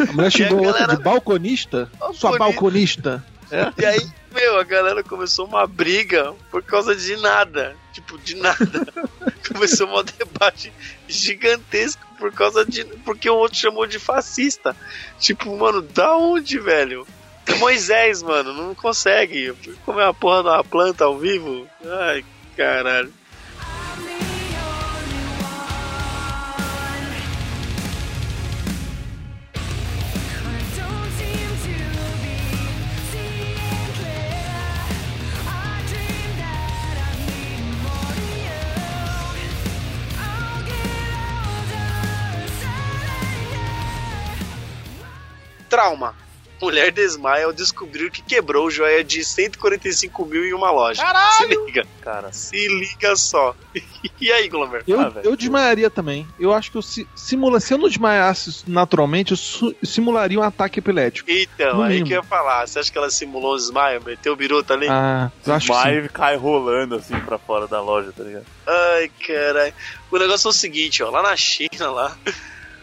A 0.00 0.12
mulher 0.12 0.30
xingou 0.30 0.68
a 0.68 0.72
galera- 0.72 0.96
de 0.96 1.02
balconista? 1.02 1.90
Sua 2.14 2.36
balconista. 2.38 3.24
E 3.78 3.84
aí, 3.84 4.10
meu, 4.34 4.58
a 4.58 4.64
galera 4.64 5.02
começou 5.04 5.46
uma 5.46 5.66
briga 5.66 6.34
por 6.50 6.62
causa 6.62 6.94
de 6.96 7.16
nada. 7.16 7.76
Tipo, 7.92 8.18
de 8.18 8.34
nada. 8.36 8.86
começou 9.52 9.88
um 9.88 10.02
debate 10.02 10.72
gigantesco 11.08 12.02
por 12.18 12.32
causa 12.32 12.64
de. 12.64 12.84
Porque 12.84 13.30
o 13.30 13.36
outro 13.36 13.56
chamou 13.56 13.86
de 13.86 13.98
fascista. 13.98 14.76
Tipo, 15.18 15.56
mano, 15.56 15.80
da 15.80 16.16
onde, 16.16 16.58
velho? 16.58 17.06
É 17.46 17.54
Moisés, 17.54 18.22
mano, 18.22 18.52
não 18.52 18.74
consegue 18.74 19.54
comer 19.84 20.02
uma 20.02 20.14
porra 20.14 20.42
de 20.42 20.48
uma 20.48 20.64
planta 20.64 21.04
ao 21.04 21.16
vivo. 21.18 21.66
Ai, 21.84 22.24
caralho. 22.56 23.12
Trauma. 45.68 46.25
Mulher 46.60 46.90
desmaia 46.90 47.44
ao 47.46 47.52
descobrir 47.52 48.10
que 48.10 48.22
quebrou 48.22 48.70
joia 48.70 49.04
de 49.04 49.22
145 49.24 50.24
mil 50.24 50.44
em 50.44 50.52
uma 50.54 50.70
loja. 50.70 51.02
Se 51.36 51.46
liga. 51.46 51.86
Cara, 52.00 52.32
Se 52.32 52.68
liga 52.68 53.14
só. 53.16 53.54
E 54.20 54.32
aí, 54.32 54.48
Glomer? 54.48 54.82
Eu, 54.88 55.00
Ah, 55.00 55.12
eu 55.22 55.36
desmaiaria 55.36 55.90
também. 55.90 56.26
Eu 56.38 56.52
acho 56.54 56.70
que 56.70 56.78
eu 56.78 56.82
si, 56.82 57.06
simula, 57.14 57.60
se 57.60 57.74
eu 57.74 57.78
não 57.78 57.88
desmaiasse 57.88 58.62
naturalmente, 58.66 59.32
eu 59.32 59.36
su- 59.36 59.74
simularia 59.82 60.38
um 60.38 60.42
ataque 60.42 60.78
epilético. 60.78 61.30
Então, 61.30 61.76
No 61.76 61.82
aí 61.82 61.88
mínimo. 61.90 62.06
que 62.06 62.12
eu 62.14 62.18
ia 62.18 62.22
falar. 62.22 62.66
Você 62.66 62.78
acha 62.78 62.90
que 62.90 62.96
ela 62.96 63.10
simulou 63.10 63.54
um 63.54 63.56
desmaio? 63.56 64.02
Meteu 64.02 64.32
o 64.32 64.36
biruta 64.36 64.72
ali? 64.74 64.86
Ah, 64.88 65.30
eu 65.46 65.52
acho 65.52 65.66
que 65.66 65.72
sim. 65.74 65.78
Desmaia 65.82 66.04
e 66.04 66.08
cai 66.08 66.36
rolando 66.36 66.94
assim 66.94 67.18
pra 67.20 67.36
fora 67.38 67.66
da 67.68 67.80
loja, 67.82 68.10
tá 68.16 68.22
ligado? 68.24 68.46
Ai, 68.66 69.10
caralho. 69.26 69.74
O 70.10 70.18
negócio 70.18 70.48
é 70.48 70.50
o 70.50 70.52
seguinte, 70.54 71.02
ó. 71.02 71.10
Lá 71.10 71.22
na 71.22 71.36
China, 71.36 71.90
lá, 71.90 72.16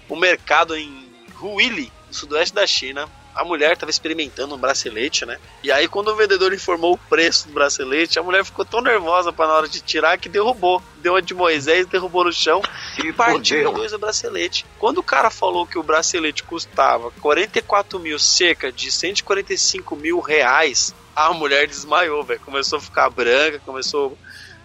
o 0.07 0.15
mercado 0.15 0.75
em 0.75 1.09
Huili, 1.41 1.91
no 2.07 2.13
sudoeste 2.13 2.53
da 2.53 2.67
China, 2.67 3.07
a 3.35 3.43
mulher 3.43 3.75
tava 3.77 3.89
experimentando 3.89 4.55
um 4.55 4.57
bracelete, 4.57 5.25
né? 5.25 5.37
E 5.63 5.71
aí, 5.71 5.87
quando 5.87 6.09
o 6.09 6.15
vendedor 6.15 6.53
informou 6.53 6.93
o 6.93 6.97
preço 6.97 7.47
do 7.47 7.53
bracelete, 7.53 8.19
a 8.19 8.23
mulher 8.23 8.45
ficou 8.45 8.63
tão 8.63 8.81
nervosa 8.81 9.31
pra 9.33 9.47
na 9.47 9.53
hora 9.53 9.67
de 9.67 9.81
tirar 9.81 10.17
que 10.17 10.29
derrubou. 10.29 10.81
Deu 10.97 11.15
a 11.15 11.21
de 11.21 11.33
Moisés, 11.33 11.85
derrubou 11.87 12.23
no 12.23 12.31
chão 12.31 12.61
e 13.03 13.11
partiu 13.11 13.69
em 13.69 13.73
dois 13.73 13.91
o 13.93 13.97
bracelete. 13.97 14.65
Quando 14.79 14.99
o 14.99 15.03
cara 15.03 15.29
falou 15.29 15.65
que 15.65 15.77
o 15.77 15.83
bracelete 15.83 16.43
custava 16.43 17.11
44 17.21 17.99
mil, 17.99 18.19
cerca 18.19 18.71
de 18.71 18.91
145 18.91 19.95
mil 19.95 20.19
reais, 20.19 20.93
a 21.15 21.33
mulher 21.33 21.67
desmaiou, 21.67 22.23
velho. 22.23 22.39
Começou 22.41 22.77
a 22.77 22.81
ficar 22.81 23.09
branca, 23.09 23.59
começou 23.65 24.17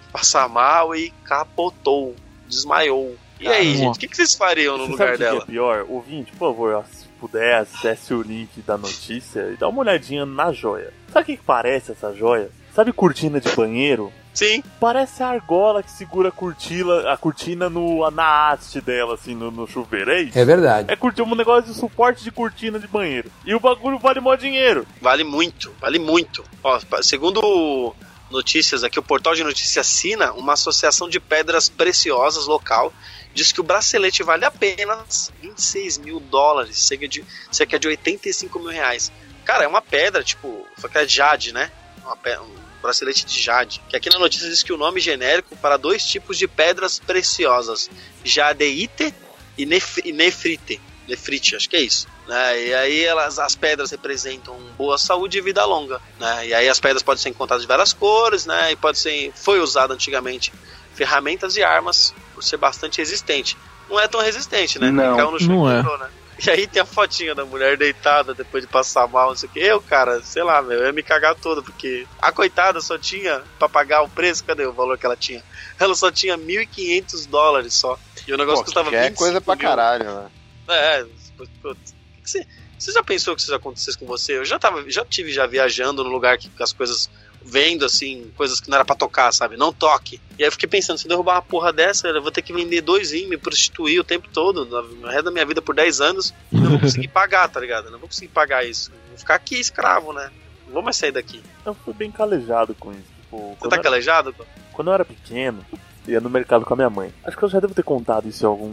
a 0.09 0.12
passar 0.12 0.49
mal 0.49 0.95
e 0.95 1.11
capotou, 1.25 2.14
desmaiou. 2.47 3.16
E 3.41 3.47
aí, 3.47 3.55
Caramba. 3.55 3.77
gente, 3.77 3.97
o 3.97 4.01
que, 4.01 4.09
que 4.09 4.16
vocês 4.16 4.35
fariam 4.35 4.77
no 4.77 4.87
Você 4.87 4.93
lugar 4.93 5.12
que 5.12 5.19
dela? 5.19 5.37
que 5.39 5.43
é 5.45 5.47
pior? 5.47 5.87
Ouvinte, 5.89 6.33
por 6.33 6.51
favor, 6.51 6.75
puder, 7.21 7.57
acesse 7.57 8.14
o 8.14 8.23
link 8.23 8.61
da 8.62 8.79
notícia 8.79 9.51
e 9.53 9.57
dá 9.57 9.69
uma 9.69 9.81
olhadinha 9.81 10.25
na 10.25 10.53
joia. 10.53 10.93
Sabe 11.12 11.23
o 11.23 11.27
que, 11.27 11.37
que 11.37 11.45
parece 11.45 11.93
essa 11.93 12.14
joia? 12.14 12.51
Sabe 12.75 12.93
cortina 12.93 13.41
de 13.41 13.49
banheiro? 13.51 14.12
Sim, 14.39 14.62
Parece 14.79 15.21
a 15.21 15.31
argola 15.31 15.83
que 15.83 15.91
segura 15.91 16.29
a 16.29 16.33
cortina, 16.33 17.12
a 17.12 17.16
cortina 17.16 17.69
no, 17.69 18.09
na 18.12 18.51
haste 18.51 18.81
dela, 18.81 19.14
assim, 19.14 19.35
no, 19.35 19.51
no 19.51 19.66
chuveiro. 19.66 20.12
É 20.12 20.23
isso. 20.23 20.39
É 20.39 20.45
verdade. 20.45 20.93
É 20.93 20.95
curtir 20.95 21.23
um 21.23 21.35
negócio 21.35 21.73
de 21.73 21.77
suporte 21.77 22.23
de 22.23 22.31
cortina 22.31 22.79
de 22.79 22.87
banheiro. 22.87 23.33
E 23.45 23.53
o 23.53 23.59
bagulho 23.59 23.99
vale 23.99 24.21
mó 24.21 24.37
dinheiro. 24.37 24.87
vale 25.03 25.25
muito, 25.25 25.75
vale 25.81 25.99
muito. 25.99 26.45
Ó, 26.62 26.79
segundo 27.03 27.93
notícias 28.31 28.85
aqui, 28.85 28.99
o 28.99 29.03
portal 29.03 29.35
de 29.35 29.43
notícias 29.43 29.89
Sina, 29.89 30.33
uma 30.35 30.53
associação 30.53 31.09
de 31.09 31.19
pedras 31.19 31.69
preciosas 31.69 32.47
local, 32.47 32.93
diz 33.35 33.53
que 33.53 33.61
o 33.61 33.64
bracelete 33.64 34.22
vale 34.22 34.45
apenas 34.45 35.33
26 35.41 35.99
mil 35.99 36.20
dólares, 36.20 36.79
cerca 36.79 37.07
de, 37.09 37.24
cerca 37.51 37.79
de 37.79 37.89
85 37.89 38.59
mil 38.59 38.68
reais. 38.68 39.12
Cara, 39.45 39.64
é 39.64 39.68
uma 39.68 39.81
pedra, 39.83 40.22
tipo, 40.22 40.66
foi 40.76 40.91
que 40.91 40.99
é 40.99 41.09
jade, 41.09 41.53
né? 41.53 41.70
Uma 42.05 42.16
pe- 42.16 42.39
um 42.39 42.55
bracelete 42.83 43.24
de 43.24 43.41
jade. 43.41 43.81
Que 43.89 43.97
aqui 43.97 44.11
na 44.11 44.18
notícia 44.18 44.49
diz 44.49 44.62
que 44.62 44.72
o 44.72 44.76
nome 44.76 45.01
genérico 45.01 45.57
para 45.57 45.76
dois 45.76 46.05
tipos 46.05 46.37
de 46.37 46.47
pedras 46.47 46.99
preciosas, 46.99 47.89
jadeite 48.24 49.14
e, 49.57 49.64
nef 49.66 49.99
nefrite. 50.12 50.81
Nefrite, 51.07 51.57
acho 51.57 51.70
que 51.70 51.76
é 51.76 51.81
isso. 51.81 52.07
Né? 52.26 52.66
E 52.66 52.74
aí 52.74 53.05
elas, 53.05 53.39
as 53.39 53.55
pedras 53.55 53.91
representam 53.91 54.55
boa 54.76 54.99
saúde 54.99 55.39
e 55.39 55.41
vida 55.41 55.64
longa. 55.64 55.99
Né? 56.20 56.49
E 56.49 56.55
aí 56.55 56.68
as 56.68 56.79
pedras 56.79 57.03
podem 57.03 57.22
ser 57.22 57.31
encontradas 57.31 57.62
de 57.62 57.68
várias 57.68 57.95
cores, 57.95 58.45
né? 58.45 58.72
E 58.72 58.76
pode 58.76 58.99
ser. 58.99 59.33
Foi 59.35 59.59
usado 59.61 59.95
antigamente 59.95 60.53
ferramentas 60.95 61.57
e 61.57 61.62
armas 61.62 62.12
por 62.39 62.45
ser 62.45 62.57
bastante 62.57 62.99
resistente. 62.99 63.57
Não 63.91 63.99
é 63.99 64.07
tão 64.07 64.20
resistente, 64.20 64.78
né? 64.78 64.93
Não, 64.93 65.16
Caiu 65.16 65.32
no 65.32 65.41
chão 65.41 65.49
não 65.49 65.68
e 65.68 65.72
é. 65.72 65.76
quebrou, 65.78 65.99
né? 65.99 66.09
E 66.47 66.51
aí 66.51 66.68
tem 66.68 66.80
a 66.80 66.86
fotinha 66.86 67.34
da 67.34 67.45
mulher 67.45 67.76
deitada 67.76 68.32
depois 68.32 68.62
de 68.64 68.70
passar 68.70 69.09
mal, 69.09 69.30
não 69.30 69.36
sei 69.36 69.49
o 69.49 69.53
que. 69.53 69.59
Eu, 69.59 69.80
cara, 69.82 70.22
sei 70.22 70.45
lá, 70.45 70.62
meu, 70.62 70.78
eu 70.78 70.86
ia 70.86 70.93
me 70.93 71.03
cagar 71.03 71.34
todo, 71.34 71.64
porque 71.64 72.07
a 72.22 72.30
coitada 72.30 72.80
só 72.80 72.97
tinha 72.97 73.43
pra 73.59 73.68
pagar 73.68 74.03
o 74.03 74.09
preço, 74.09 74.45
cadê 74.45 74.64
o 74.64 74.72
valor 74.72 74.97
que 74.97 75.05
ela 75.05 75.16
tinha? 75.16 75.43
Ela 75.80 75.97
só 75.97 76.12
tinha 76.12 76.39
1.500 76.39 77.28
dólares 77.28 77.74
só. 77.74 77.99
E 78.24 78.32
o 78.32 78.36
negócio 78.36 78.61
Pô, 78.61 78.66
custava 78.66 78.89
que 78.89 78.95
é 78.95 79.09
25 79.09 79.18
coisa 79.18 79.41
pra 79.41 79.57
mil. 79.57 79.64
caralho, 79.64 80.05
né? 80.05 80.30
É, 80.68 81.05
putz, 81.36 81.51
putz. 81.61 81.95
você, 82.22 82.47
você 82.78 82.93
já 82.93 83.03
pensou 83.03 83.34
que 83.34 83.43
isso 83.43 83.53
acontecesse 83.53 83.99
com 83.99 84.07
você? 84.07 84.36
Eu 84.39 84.45
já 84.45 84.61
tava, 84.61 84.89
já 84.89 85.05
tive 85.05 85.32
já 85.32 85.45
viajando 85.45 86.05
no 86.05 86.11
lugar 86.11 86.39
que 86.39 86.49
as 86.61 86.72
coisas 86.72 87.11
vendo 87.49 87.84
assim, 87.84 88.30
coisas 88.36 88.61
que 88.61 88.68
não 88.68 88.76
era 88.76 88.84
pra 88.84 88.94
tocar, 88.94 89.32
sabe? 89.32 89.57
Não 89.57 89.72
toque. 89.72 90.20
E 90.38 90.42
aí 90.42 90.49
eu 90.49 90.53
fiquei 90.53 90.68
pensando, 90.68 90.99
se 90.99 91.07
eu 91.07 91.09
derrubar 91.09 91.36
uma 91.36 91.42
porra 91.42 91.72
dessa, 91.72 92.09
eu 92.09 92.22
vou 92.22 92.30
ter 92.30 92.42
que 92.42 92.53
vender 92.53 92.82
dois 92.82 93.12
e 93.12 93.26
me 93.26 93.36
prostituir 93.36 93.99
o 93.99 94.05
tempo 94.05 94.28
todo, 94.32 94.64
no 94.64 95.09
resto 95.09 95.24
da 95.24 95.30
minha 95.30 95.46
vida 95.46 95.62
por 95.62 95.74
10 95.74 96.01
anos, 96.01 96.34
e 96.53 96.57
não 96.57 96.70
vou 96.70 96.80
conseguir 96.80 97.09
pagar, 97.09 97.49
tá 97.49 97.59
ligado? 97.59 97.90
Não 97.90 97.99
vou 97.99 98.09
conseguir 98.09 98.28
pagar 98.28 98.64
isso. 98.64 98.92
Vou 99.09 99.18
ficar 99.18 99.34
aqui 99.34 99.59
escravo, 99.59 100.12
né? 100.12 100.30
Não 100.66 100.74
vou 100.74 100.82
mais 100.82 100.96
sair 100.96 101.12
daqui. 101.12 101.42
Eu 101.64 101.74
fui 101.74 101.94
bem 101.94 102.11
calejado 102.11 102.74
com 102.74 102.92
isso. 102.92 103.18
Tipo, 103.22 103.57
Você 103.59 103.68
tá 103.68 103.76
eu, 103.76 103.82
calejado? 103.82 104.34
quando 104.72 104.88
eu 104.88 104.94
era 104.94 105.05
pequeno, 105.05 105.64
ia 106.07 106.20
no 106.20 106.30
mercado 106.30 106.64
com 106.64 106.74
a 106.74 106.76
minha 106.76 106.90
mãe. 106.90 107.12
Acho 107.24 107.36
que 107.36 107.42
eu 107.42 107.49
já 107.49 107.61
devo 107.61 107.74
ter 107.74 107.82
contado 107.82 108.28
isso 108.28 108.44
em 108.44 108.49
algum 108.49 108.72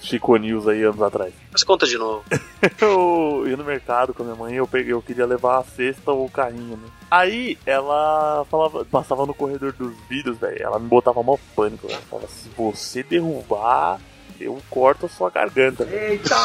Chico 0.00 0.36
News 0.36 0.66
aí 0.66 0.82
anos 0.82 1.00
atrás. 1.02 1.32
Mas 1.52 1.62
conta 1.62 1.86
de 1.86 1.98
novo. 1.98 2.24
Eu 2.80 3.44
ia 3.46 3.56
no 3.56 3.64
mercado 3.64 4.12
com 4.12 4.22
a 4.22 4.26
minha 4.26 4.36
mãe 4.36 4.54
eu 4.54 4.66
peguei, 4.66 4.92
eu 4.92 5.00
queria 5.02 5.24
levar 5.24 5.58
a 5.58 5.64
cesta 5.64 6.10
ou 6.10 6.26
o 6.26 6.30
carrinho, 6.30 6.76
né? 6.76 6.88
Aí 7.10 7.58
ela 7.64 8.44
falava, 8.50 8.84
passava 8.84 9.24
no 9.24 9.34
corredor 9.34 9.72
dos 9.72 9.94
vidros, 10.08 10.38
velho. 10.38 10.62
Ela 10.62 10.78
me 10.78 10.86
botava 10.86 11.22
mó 11.22 11.36
pânico. 11.56 11.86
Ela 11.88 12.00
falava: 12.02 12.28
se 12.28 12.48
você 12.50 13.02
derrubar, 13.02 13.98
eu 14.38 14.60
corto 14.70 15.06
a 15.06 15.08
sua 15.08 15.30
garganta. 15.30 15.84
Eita! 15.90 16.36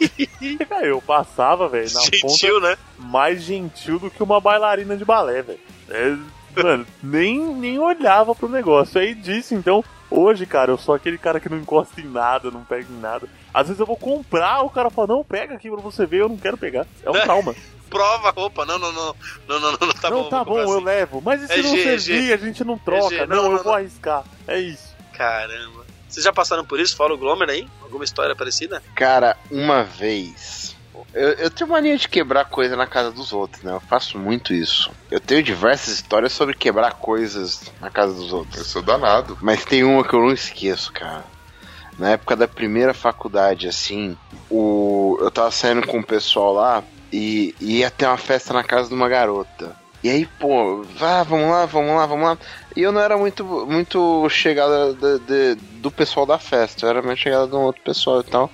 Eu 0.82 1.02
passava, 1.02 1.68
velho, 1.68 1.92
na 1.92 2.00
ponta 2.00 2.16
Gentil, 2.16 2.60
né? 2.60 2.76
mais 2.98 3.42
gentil 3.42 3.98
do 3.98 4.10
que 4.10 4.22
uma 4.22 4.40
bailarina 4.40 4.96
de 4.96 5.04
balé, 5.04 5.42
velho. 5.42 5.58
É, 5.88 6.16
mano, 6.62 6.86
nem, 7.02 7.40
nem 7.54 7.78
olhava 7.78 8.34
pro 8.34 8.48
negócio. 8.48 9.00
Aí 9.00 9.14
disse, 9.14 9.54
então, 9.54 9.84
hoje, 10.10 10.46
cara, 10.46 10.70
eu 10.70 10.78
sou 10.78 10.94
aquele 10.94 11.18
cara 11.18 11.40
que 11.40 11.48
não 11.48 11.58
encosta 11.58 12.00
em 12.00 12.04
nada, 12.08 12.50
não 12.50 12.64
pega 12.64 12.86
em 12.90 13.00
nada. 13.00 13.28
Às 13.52 13.66
vezes 13.68 13.80
eu 13.80 13.86
vou 13.86 13.96
comprar, 13.96 14.62
o 14.62 14.70
cara 14.70 14.90
fala, 14.90 15.08
não, 15.08 15.24
pega 15.24 15.54
aqui 15.54 15.70
pra 15.70 15.80
você 15.80 16.06
ver, 16.06 16.20
eu 16.22 16.28
não 16.28 16.36
quero 16.36 16.56
pegar. 16.56 16.86
É 17.02 17.10
um 17.10 17.14
trauma. 17.22 17.54
Prova 17.88 18.28
a 18.28 18.32
roupa. 18.32 18.66
Não, 18.66 18.78
não, 18.78 18.92
não. 18.92 19.16
Não, 19.48 19.60
não, 19.60 19.72
não, 19.72 19.78
não 19.80 19.92
tá 19.94 20.10
não, 20.10 20.22
bom. 20.24 20.28
tá 20.28 20.42
vou 20.42 20.56
bom, 20.56 20.60
eu 20.60 20.76
assim. 20.76 20.84
levo. 20.84 21.22
Mas 21.24 21.42
e 21.42 21.46
se 21.46 21.52
É 21.54 21.62
não 21.62 21.76
G, 21.76 21.82
servir, 21.98 22.32
a 22.32 22.36
gente 22.36 22.62
não 22.62 22.76
troca. 22.78 23.08
G, 23.16 23.26
não, 23.26 23.36
não, 23.36 23.36
eu 23.36 23.42
não, 23.52 23.56
vou 23.56 23.64
não. 23.64 23.74
arriscar. 23.74 24.24
É 24.46 24.58
isso. 24.60 24.94
Caramba. 25.14 25.86
Vocês 26.06 26.24
já 26.24 26.32
passaram 26.32 26.64
por 26.64 26.78
isso? 26.80 26.96
Fala 26.96 27.14
o 27.14 27.18
Glomer 27.18 27.48
aí? 27.48 27.66
Alguma 27.82 28.04
história 28.04 28.34
parecida? 28.36 28.82
Cara, 28.94 29.36
uma 29.50 29.84
vez. 29.84 30.67
Eu, 31.14 31.28
eu 31.30 31.50
tenho 31.50 31.70
mania 31.70 31.96
de 31.96 32.08
quebrar 32.08 32.44
coisa 32.44 32.76
na 32.76 32.86
casa 32.86 33.10
dos 33.10 33.32
outros, 33.32 33.62
né? 33.62 33.72
Eu 33.72 33.80
faço 33.80 34.18
muito 34.18 34.52
isso. 34.52 34.90
Eu 35.10 35.20
tenho 35.20 35.42
diversas 35.42 35.94
histórias 35.94 36.32
sobre 36.32 36.54
quebrar 36.54 36.92
coisas 36.94 37.72
na 37.80 37.90
casa 37.90 38.14
dos 38.14 38.32
outros. 38.32 38.58
Eu 38.58 38.64
sou 38.64 38.82
danado. 38.82 39.36
Mas 39.40 39.64
tem 39.64 39.84
uma 39.84 40.04
que 40.04 40.14
eu 40.14 40.20
não 40.20 40.32
esqueço, 40.32 40.92
cara. 40.92 41.24
Na 41.98 42.10
época 42.10 42.36
da 42.36 42.46
primeira 42.46 42.94
faculdade, 42.94 43.66
assim, 43.66 44.16
o... 44.50 45.18
eu 45.20 45.30
tava 45.30 45.50
saindo 45.50 45.86
com 45.86 45.98
o 45.98 46.06
pessoal 46.06 46.52
lá 46.52 46.82
e 47.12 47.54
e 47.60 47.78
ia 47.78 47.90
ter 47.90 48.06
uma 48.06 48.16
festa 48.16 48.52
na 48.52 48.62
casa 48.62 48.88
de 48.88 48.94
uma 48.94 49.08
garota. 49.08 49.74
E 50.04 50.08
aí, 50.08 50.24
pô, 50.26 50.84
vá, 50.96 51.24
vamos 51.24 51.50
lá, 51.50 51.66
vamos 51.66 51.96
lá, 51.96 52.06
vamos 52.06 52.24
lá. 52.28 52.38
E 52.76 52.82
eu 52.82 52.92
não 52.92 53.00
era 53.00 53.18
muito, 53.18 53.44
muito 53.66 54.28
chegada 54.28 54.94
de- 54.94 55.18
de- 55.20 55.54
do 55.80 55.90
pessoal 55.90 56.24
da 56.24 56.38
festa, 56.38 56.86
eu 56.86 56.90
era 56.90 57.02
mais 57.02 57.18
chegada 57.18 57.48
de 57.48 57.56
um 57.56 57.62
outro 57.62 57.82
pessoal 57.82 58.20
e 58.20 58.24
tal. 58.24 58.48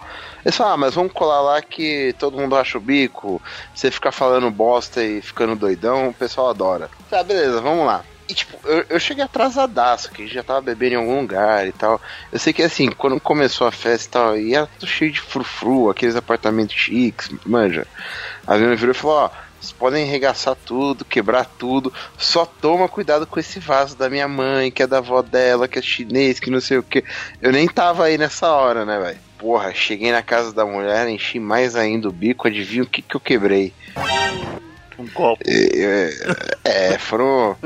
Eles 0.45 0.57
falaram, 0.57 0.74
ah, 0.74 0.78
mas 0.78 0.95
vamos 0.95 1.12
colar 1.12 1.40
lá 1.40 1.62
que 1.62 2.14
todo 2.18 2.36
mundo 2.36 2.57
acha 2.57 2.76
o 2.76 2.80
bico, 2.80 3.40
você 3.74 3.90
ficar 3.90 4.12
falando 4.12 4.51
bosta 4.51 5.03
e 5.03 5.22
ficando 5.22 5.57
doidão, 5.57 6.09
o 6.09 6.14
pessoal 6.14 6.51
adora. 6.51 6.90
Tá, 7.09 7.22
beleza, 7.22 7.61
vamos 7.61 7.86
lá. 7.86 8.05
E, 8.28 8.34
tipo, 8.34 8.59
eu, 8.66 8.86
eu 8.88 9.01
cheguei 9.01 9.22
atrasadaço, 9.22 10.11
que 10.11 10.26
já 10.26 10.42
tava 10.42 10.61
bebendo 10.62 10.95
em 10.95 10.99
algum 10.99 11.20
lugar 11.20 11.66
e 11.66 11.72
tal. 11.72 12.01
Eu 12.32 12.38
sei 12.38 12.53
que, 12.53 12.62
assim, 12.62 12.90
quando 12.90 13.20
começou 13.20 13.66
a 13.66 13.72
festa 13.72 14.07
e 14.07 14.11
tal, 14.11 14.38
e 14.38 14.55
era 14.55 14.66
tudo 14.66 14.86
cheio 14.86 15.12
de 15.12 15.20
frufru, 15.20 15.90
aqueles 15.90 16.16
apartamentos 16.16 16.74
chiques, 16.74 17.30
manja. 17.45 17.86
A 18.47 18.57
minha 18.57 18.76
virou 18.76 18.95
e 18.95 18.99
falou, 18.99 19.16
ó, 19.16 19.30
vocês 19.64 19.72
podem 19.72 20.04
arregaçar 20.04 20.54
tudo, 20.54 21.04
quebrar 21.04 21.46
tudo, 21.46 21.92
só 22.18 22.44
toma 22.44 22.88
cuidado 22.88 23.26
com 23.26 23.40
esse 23.40 23.58
vaso 23.58 23.96
da 23.96 24.10
minha 24.10 24.28
mãe, 24.28 24.70
que 24.70 24.82
é 24.82 24.86
da 24.86 24.98
avó 24.98 25.22
dela, 25.22 25.66
que 25.66 25.78
é 25.78 25.82
chinês, 25.82 26.38
que 26.38 26.50
não 26.50 26.60
sei 26.60 26.78
o 26.78 26.82
que. 26.82 27.02
Eu 27.40 27.50
nem 27.50 27.66
tava 27.66 28.04
aí 28.04 28.18
nessa 28.18 28.52
hora, 28.52 28.84
né, 28.84 28.98
velho? 28.98 29.18
Porra, 29.38 29.72
cheguei 29.74 30.12
na 30.12 30.22
casa 30.22 30.52
da 30.52 30.66
mulher, 30.66 31.08
enchi 31.08 31.40
mais 31.40 31.76
ainda 31.76 32.08
o 32.08 32.12
bico, 32.12 32.46
adivinha 32.46 32.82
o 32.82 32.86
que 32.86 33.00
que 33.00 33.16
eu 33.16 33.20
quebrei? 33.20 33.72
Um 34.98 35.08
copo. 35.08 35.42
É, 35.46 36.10
é, 36.64 36.98
foram, 36.98 37.56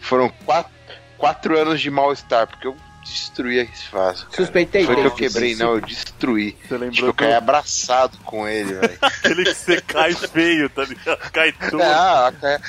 foram 0.00 0.32
quatro, 0.44 0.72
quatro 1.18 1.58
anos 1.58 1.80
de 1.80 1.90
mal-estar, 1.90 2.46
porque 2.46 2.66
eu 2.66 2.76
destruí 3.02 3.58
esse 3.58 3.90
vaso. 3.90 4.24
cara. 4.26 4.36
Suspeitei 4.36 4.84
Foi 4.86 4.96
que 4.96 5.02
eu 5.02 5.10
quebrei, 5.10 5.54
não, 5.56 5.74
eu 5.74 5.80
destruí. 5.80 6.56
Você 6.66 6.78
lembrou 6.78 7.08
eu 7.08 7.14
caí 7.14 7.30
do- 7.30 7.36
abraçado 7.36 8.16
com 8.24 8.46
ele, 8.48 8.74
velho. 8.74 8.98
aquele 9.02 9.44
que 9.44 9.54
você 9.54 9.80
cai 9.80 10.12
feio, 10.14 10.70
tá 10.70 10.84
ligado? 10.84 11.18
Cai 11.30 11.52
tudo. 11.52 11.78
Cara, 11.78 12.60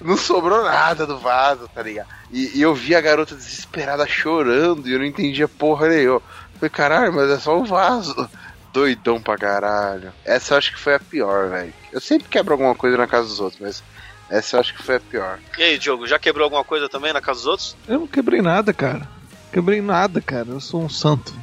não 0.00 0.16
sobrou 0.16 0.62
nada 0.64 1.06
do 1.06 1.18
vaso, 1.18 1.68
tá 1.74 1.82
ligado? 1.82 2.08
E, 2.32 2.58
e 2.58 2.62
eu 2.62 2.74
vi 2.74 2.94
a 2.94 3.00
garota 3.00 3.34
desesperada 3.34 4.06
chorando 4.06 4.88
e 4.88 4.92
eu 4.92 4.98
não 4.98 5.06
entendia 5.06 5.46
porra 5.48 5.88
nenhuma. 5.88 6.20
Falei, 6.54 6.70
caralho, 6.70 7.12
mas 7.12 7.30
é 7.30 7.38
só 7.38 7.58
um 7.58 7.64
vaso. 7.64 8.28
Doidão 8.72 9.20
pra 9.22 9.38
caralho. 9.38 10.12
Essa 10.24 10.54
eu 10.54 10.58
acho 10.58 10.72
que 10.72 10.78
foi 10.80 10.94
a 10.94 11.00
pior, 11.00 11.48
velho. 11.48 11.72
Eu 11.92 12.00
sempre 12.00 12.28
quebro 12.28 12.52
alguma 12.52 12.74
coisa 12.74 12.96
na 12.96 13.06
casa 13.06 13.26
dos 13.28 13.40
outros, 13.40 13.60
mas 13.60 13.82
essa 14.28 14.56
eu 14.56 14.60
acho 14.60 14.74
que 14.74 14.82
foi 14.82 14.96
a 14.96 15.00
pior. 15.00 15.38
E 15.56 15.62
aí, 15.62 15.78
Diogo, 15.78 16.06
já 16.06 16.18
quebrou 16.18 16.44
alguma 16.44 16.64
coisa 16.64 16.88
também 16.88 17.12
na 17.12 17.20
casa 17.20 17.38
dos 17.38 17.46
outros? 17.46 17.76
Eu 17.88 18.00
não 18.00 18.06
quebrei 18.06 18.42
nada, 18.42 18.74
cara. 18.74 19.08
Quebrei 19.52 19.80
nada, 19.80 20.20
cara. 20.20 20.48
Eu 20.50 20.60
sou 20.60 20.82
um 20.82 20.88
santo. 20.88 21.34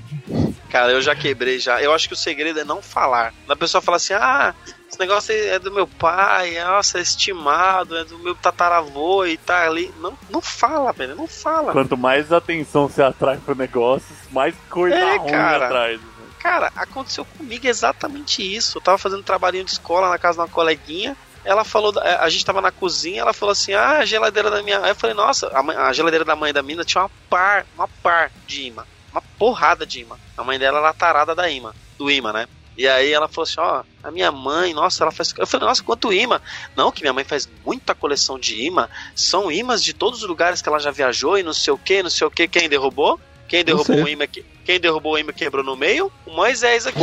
Cara, 0.69 0.91
eu 0.91 1.01
já 1.01 1.15
quebrei 1.15 1.59
já. 1.59 1.81
Eu 1.81 1.93
acho 1.93 2.07
que 2.07 2.13
o 2.13 2.17
segredo 2.17 2.59
é 2.59 2.63
não 2.63 2.81
falar. 2.81 3.33
A 3.47 3.55
pessoa 3.55 3.81
fala 3.81 3.97
assim: 3.97 4.13
ah, 4.13 4.53
esse 4.89 4.99
negócio 4.99 5.33
é 5.33 5.57
do 5.59 5.71
meu 5.71 5.87
pai, 5.87 6.55
nossa, 6.63 6.99
é 6.99 7.01
estimado, 7.01 7.97
é 7.97 8.03
do 8.05 8.17
meu 8.19 8.35
tataravô 8.35 9.25
e 9.25 9.37
tá 9.37 9.65
ali. 9.65 9.93
Não, 9.99 10.17
não 10.29 10.41
fala, 10.41 10.91
velho, 10.91 11.15
não 11.15 11.27
fala. 11.27 11.71
Quanto 11.71 11.97
mais 11.97 12.31
atenção 12.31 12.87
você 12.87 13.01
atrai 13.01 13.37
pro 13.37 13.55
negócio, 13.55 14.15
mais 14.31 14.53
coisa 14.69 14.95
É, 14.95 15.17
ruim 15.17 15.31
cara. 15.31 15.65
atrás. 15.65 16.01
Cara, 16.39 16.71
aconteceu 16.75 17.23
comigo 17.37 17.65
exatamente 17.67 18.41
isso. 18.43 18.77
Eu 18.77 18.81
tava 18.81 18.97
fazendo 18.97 19.23
trabalhinho 19.23 19.63
de 19.63 19.71
escola 19.71 20.09
na 20.09 20.17
casa 20.17 20.37
de 20.37 20.41
uma 20.41 20.47
coleguinha. 20.49 21.15
Ela 21.45 21.63
falou, 21.63 21.91
da- 21.91 22.21
a 22.21 22.29
gente 22.29 22.45
tava 22.45 22.61
na 22.61 22.71
cozinha, 22.71 23.21
ela 23.21 23.33
falou 23.33 23.51
assim: 23.51 23.73
ah, 23.73 23.97
a 23.99 24.05
geladeira 24.05 24.49
da 24.49 24.61
minha. 24.63 24.79
Aí 24.79 24.91
eu 24.91 24.95
falei, 24.95 25.15
nossa, 25.15 25.47
a, 25.49 25.87
a 25.87 25.93
geladeira 25.93 26.23
da 26.25 26.35
mãe 26.35 26.53
da 26.53 26.63
mina 26.63 26.83
tinha 26.85 27.03
uma 27.03 27.11
par, 27.29 27.65
uma 27.75 27.87
par 28.01 28.31
de 28.47 28.63
imã. 28.63 28.83
Uma 29.11 29.21
porrada 29.37 29.85
de 29.85 29.99
imã. 30.01 30.15
A 30.37 30.43
mãe 30.43 30.57
dela 30.57 30.79
era 30.79 30.93
tarada 30.93 31.35
da 31.35 31.49
imã, 31.49 31.73
do 31.97 32.09
imã, 32.09 32.31
né? 32.33 32.47
E 32.75 32.87
aí 32.87 33.13
ela 33.13 33.27
falou 33.27 33.43
assim, 33.43 33.59
ó, 33.59 33.83
a 34.03 34.09
minha 34.09 34.31
mãe, 34.31 34.73
nossa, 34.73 35.03
ela 35.03 35.11
faz. 35.11 35.31
Eu 35.37 35.45
falei, 35.45 35.67
nossa, 35.67 35.83
quanto 35.83 36.11
imã? 36.11 36.41
Não, 36.75 36.91
que 36.91 37.01
minha 37.03 37.13
mãe 37.13 37.23
faz 37.23 37.47
muita 37.63 37.93
coleção 37.93 38.39
de 38.39 38.65
imã. 38.65 38.89
São 39.15 39.51
imãs 39.51 39.83
de 39.83 39.93
todos 39.93 40.23
os 40.23 40.27
lugares 40.27 40.61
que 40.61 40.67
ela 40.69 40.79
já 40.79 40.89
viajou 40.89 41.37
e 41.37 41.43
não 41.43 41.53
sei 41.53 41.71
o 41.71 41.77
que, 41.77 42.01
não 42.01 42.09
sei 42.09 42.25
o 42.25 42.31
que. 42.31 42.47
Quem 42.47 42.67
derrubou? 42.67 43.19
Quem 43.47 43.63
derrubou 43.63 43.97
o 44.03 44.07
imã? 44.09 44.25
Quem 44.65 44.79
derrubou 44.79 45.13
o 45.13 45.17
imã 45.19 45.31
quebrou 45.31 45.63
no 45.63 45.75
meio? 45.75 46.11
O 46.25 46.31
Moisés 46.31 46.87
aqui. 46.87 46.97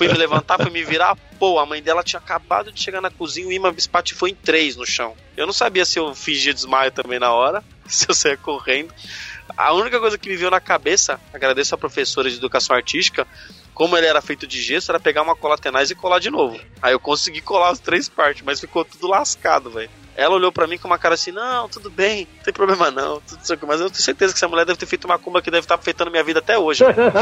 Fui 0.00 0.08
me 0.08 0.14
levantar, 0.14 0.56
fui 0.56 0.70
me 0.70 0.82
virar. 0.82 1.14
Pô, 1.38 1.58
a 1.58 1.66
mãe 1.66 1.82
dela 1.82 2.02
tinha 2.02 2.18
acabado 2.18 2.72
de 2.72 2.80
chegar 2.80 3.02
na 3.02 3.10
cozinha, 3.10 3.46
o 3.46 3.52
imã 3.52 3.70
espatifou 3.76 4.26
em 4.26 4.34
três 4.34 4.74
no 4.74 4.86
chão. 4.86 5.14
Eu 5.36 5.44
não 5.44 5.52
sabia 5.52 5.84
se 5.84 5.98
eu 5.98 6.14
fingia 6.14 6.54
desmaio 6.54 6.90
também 6.90 7.18
na 7.18 7.30
hora, 7.30 7.62
se 7.86 8.08
eu 8.08 8.14
saía 8.14 8.38
correndo. 8.38 8.94
A 9.54 9.74
única 9.74 10.00
coisa 10.00 10.16
que 10.16 10.26
me 10.30 10.36
veio 10.36 10.50
na 10.50 10.58
cabeça, 10.58 11.20
agradeço 11.34 11.74
a 11.74 11.78
professora 11.78 12.30
de 12.30 12.36
educação 12.36 12.74
artística, 12.74 13.28
como 13.74 13.96
ele 13.96 14.06
era 14.06 14.20
feito 14.20 14.46
de 14.46 14.60
gesso, 14.60 14.90
era 14.90 15.00
pegar 15.00 15.22
uma 15.22 15.36
cola 15.36 15.56
tenaz 15.56 15.90
e 15.90 15.94
colar 15.94 16.18
de 16.18 16.30
novo. 16.30 16.58
Aí 16.82 16.92
eu 16.92 17.00
consegui 17.00 17.40
colar 17.40 17.70
as 17.70 17.78
três 17.78 18.08
partes, 18.08 18.42
mas 18.44 18.60
ficou 18.60 18.84
tudo 18.84 19.08
lascado, 19.08 19.70
velho. 19.70 19.90
Ela 20.16 20.34
olhou 20.34 20.52
pra 20.52 20.66
mim 20.66 20.76
com 20.76 20.86
uma 20.86 20.98
cara 20.98 21.14
assim, 21.14 21.30
não, 21.30 21.68
tudo 21.68 21.88
bem, 21.88 22.28
não 22.36 22.44
tem 22.44 22.52
problema 22.52 22.90
não, 22.90 23.20
tudo 23.20 23.40
isso 23.42 23.54
aqui. 23.54 23.64
mas 23.64 23.80
eu 23.80 23.90
tenho 23.90 24.02
certeza 24.02 24.32
que 24.32 24.38
essa 24.38 24.48
mulher 24.48 24.66
deve 24.66 24.78
ter 24.78 24.86
feito 24.86 25.06
uma 25.06 25.18
cumba 25.18 25.40
que 25.40 25.50
deve 25.50 25.64
estar 25.64 25.76
afetando 25.76 26.10
minha 26.10 26.22
vida 26.24 26.40
até 26.40 26.58
hoje, 26.58 26.84
velho. 26.84 27.12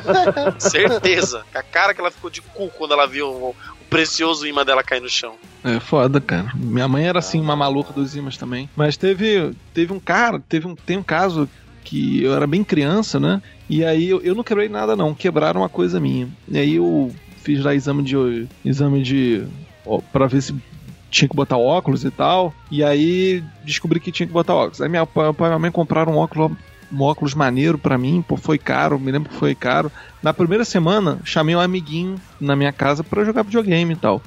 certeza. 0.58 1.44
A 1.54 1.62
cara 1.62 1.92
que 1.92 2.00
ela 2.00 2.10
ficou 2.10 2.30
de 2.30 2.40
cu 2.40 2.70
quando 2.70 2.94
ela 2.94 3.06
viu 3.06 3.28
o, 3.28 3.50
o 3.50 3.84
precioso 3.90 4.46
imã 4.46 4.64
dela 4.64 4.82
cair 4.82 5.00
no 5.00 5.08
chão. 5.08 5.34
É 5.62 5.78
foda, 5.80 6.20
cara. 6.20 6.50
Minha 6.54 6.88
mãe 6.88 7.06
era 7.06 7.18
assim, 7.18 7.40
uma 7.40 7.56
maluca 7.56 7.92
dos 7.92 8.16
imãs 8.16 8.36
também. 8.36 8.70
Mas 8.74 8.96
teve, 8.96 9.54
teve 9.74 9.92
um 9.92 10.00
cara, 10.00 10.40
teve 10.48 10.66
um, 10.66 10.74
tem 10.74 10.96
um 10.96 11.02
caso 11.02 11.48
que 11.84 12.22
eu 12.22 12.34
era 12.34 12.46
bem 12.46 12.64
criança, 12.64 13.20
né? 13.20 13.40
E 13.68 13.84
aí 13.84 14.08
eu, 14.08 14.20
eu 14.22 14.34
não 14.34 14.42
quebrei 14.42 14.68
nada, 14.68 14.96
não. 14.96 15.14
Quebraram 15.14 15.60
uma 15.60 15.68
coisa 15.68 16.00
minha. 16.00 16.28
E 16.48 16.58
aí 16.58 16.74
eu 16.76 17.14
fiz 17.36 17.62
lá 17.62 17.74
exame 17.74 18.02
de. 18.02 18.48
exame 18.64 19.02
de. 19.02 19.44
Ó, 19.86 20.00
pra 20.12 20.26
ver 20.26 20.42
se 20.42 20.54
tinha 21.10 21.28
que 21.28 21.36
botar 21.36 21.56
óculos 21.56 22.04
e 22.04 22.10
tal. 22.10 22.52
E 22.70 22.82
aí 22.82 23.44
descobri 23.64 24.00
que 24.00 24.10
tinha 24.10 24.26
que 24.26 24.32
botar 24.32 24.54
óculos. 24.54 24.80
Aí 24.80 24.88
minha 24.88 25.06
pai 25.06 25.28
e 25.28 25.42
minha 25.42 25.58
mãe 25.58 25.70
compraram 25.70 26.14
um 26.14 26.16
óculos. 26.16 26.52
Um 26.92 27.02
óculos 27.02 27.34
maneiro 27.34 27.76
pra 27.76 27.98
mim, 27.98 28.22
pô, 28.26 28.36
foi 28.36 28.56
caro, 28.56 29.00
me 29.00 29.10
lembro 29.10 29.30
que 29.30 29.36
foi 29.36 29.54
caro. 29.54 29.90
Na 30.22 30.32
primeira 30.32 30.64
semana, 30.64 31.18
chamei 31.24 31.56
um 31.56 31.60
amiguinho 31.60 32.16
na 32.40 32.54
minha 32.54 32.72
casa 32.72 33.02
pra 33.02 33.24
jogar 33.24 33.42
videogame 33.42 33.94
e 33.94 33.96
tal. 33.96 34.22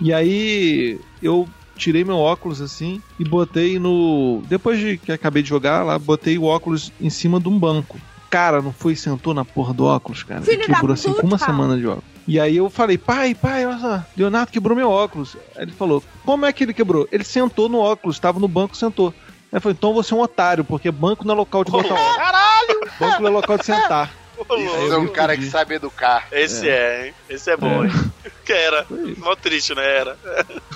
E 0.00 0.12
aí 0.12 0.98
eu 1.22 1.46
tirei 1.78 2.04
meu 2.04 2.18
óculos 2.18 2.60
assim 2.60 3.00
e 3.18 3.24
botei 3.24 3.78
no. 3.78 4.42
Depois 4.48 4.78
de 4.78 4.98
que 4.98 5.12
acabei 5.12 5.42
de 5.42 5.48
jogar 5.48 5.82
lá, 5.84 5.98
botei 5.98 6.36
o 6.36 6.44
óculos 6.44 6.92
em 7.00 7.08
cima 7.08 7.40
de 7.40 7.48
um 7.48 7.58
banco. 7.58 7.98
Cara, 8.28 8.60
não 8.60 8.72
foi 8.72 8.92
e 8.92 8.96
sentou 8.96 9.32
na 9.32 9.44
porra 9.44 9.72
do 9.72 9.86
óculos, 9.86 10.22
cara. 10.22 10.42
Filho 10.42 10.62
E 10.62 10.66
quebrou 10.66 10.92
assim 10.92 11.12
com 11.14 11.26
uma 11.26 11.38
semana 11.38 11.78
de 11.78 11.86
óculos. 11.86 12.04
E 12.26 12.38
aí 12.38 12.58
eu 12.58 12.68
falei, 12.68 12.98
pai, 12.98 13.34
pai, 13.34 13.64
olha 13.64 13.78
só, 13.78 14.02
Leonardo 14.14 14.52
quebrou 14.52 14.76
meu 14.76 14.90
óculos. 14.90 15.34
Aí 15.56 15.62
ele 15.62 15.72
falou, 15.72 16.04
como 16.26 16.44
é 16.44 16.52
que 16.52 16.64
ele 16.64 16.74
quebrou? 16.74 17.08
Ele 17.10 17.24
sentou 17.24 17.70
no 17.70 17.78
óculos, 17.78 18.16
estava 18.16 18.38
no 18.38 18.46
banco, 18.46 18.76
sentou. 18.76 19.14
Aí 19.50 19.56
eu 19.56 19.60
falei, 19.62 19.74
então 19.78 19.94
você 19.94 20.12
é 20.12 20.16
um 20.16 20.20
otário, 20.20 20.62
porque 20.62 20.90
banco 20.90 21.26
não 21.26 21.34
é 21.34 21.38
local 21.38 21.64
de 21.64 21.70
botar 21.70 21.94
óculos. 21.94 22.16
Caralho! 22.16 22.80
Banco 23.00 23.22
não 23.22 23.28
é 23.28 23.32
local 23.32 23.56
de 23.56 23.64
sentar. 23.64 24.12
Isso 24.38 24.92
é 24.92 24.98
um 24.98 25.08
cara 25.08 25.36
que 25.36 25.46
sabe 25.46 25.74
educar. 25.74 26.28
Esse 26.30 26.68
é, 26.68 27.06
hein? 27.06 27.14
Esse 27.28 27.50
é 27.50 27.56
bom, 27.56 27.84
hein? 27.84 27.90
Que 28.44 28.52
era. 28.52 28.86
Mó 29.18 29.34
triste, 29.36 29.74
né? 29.74 29.84
Era. 29.84 30.16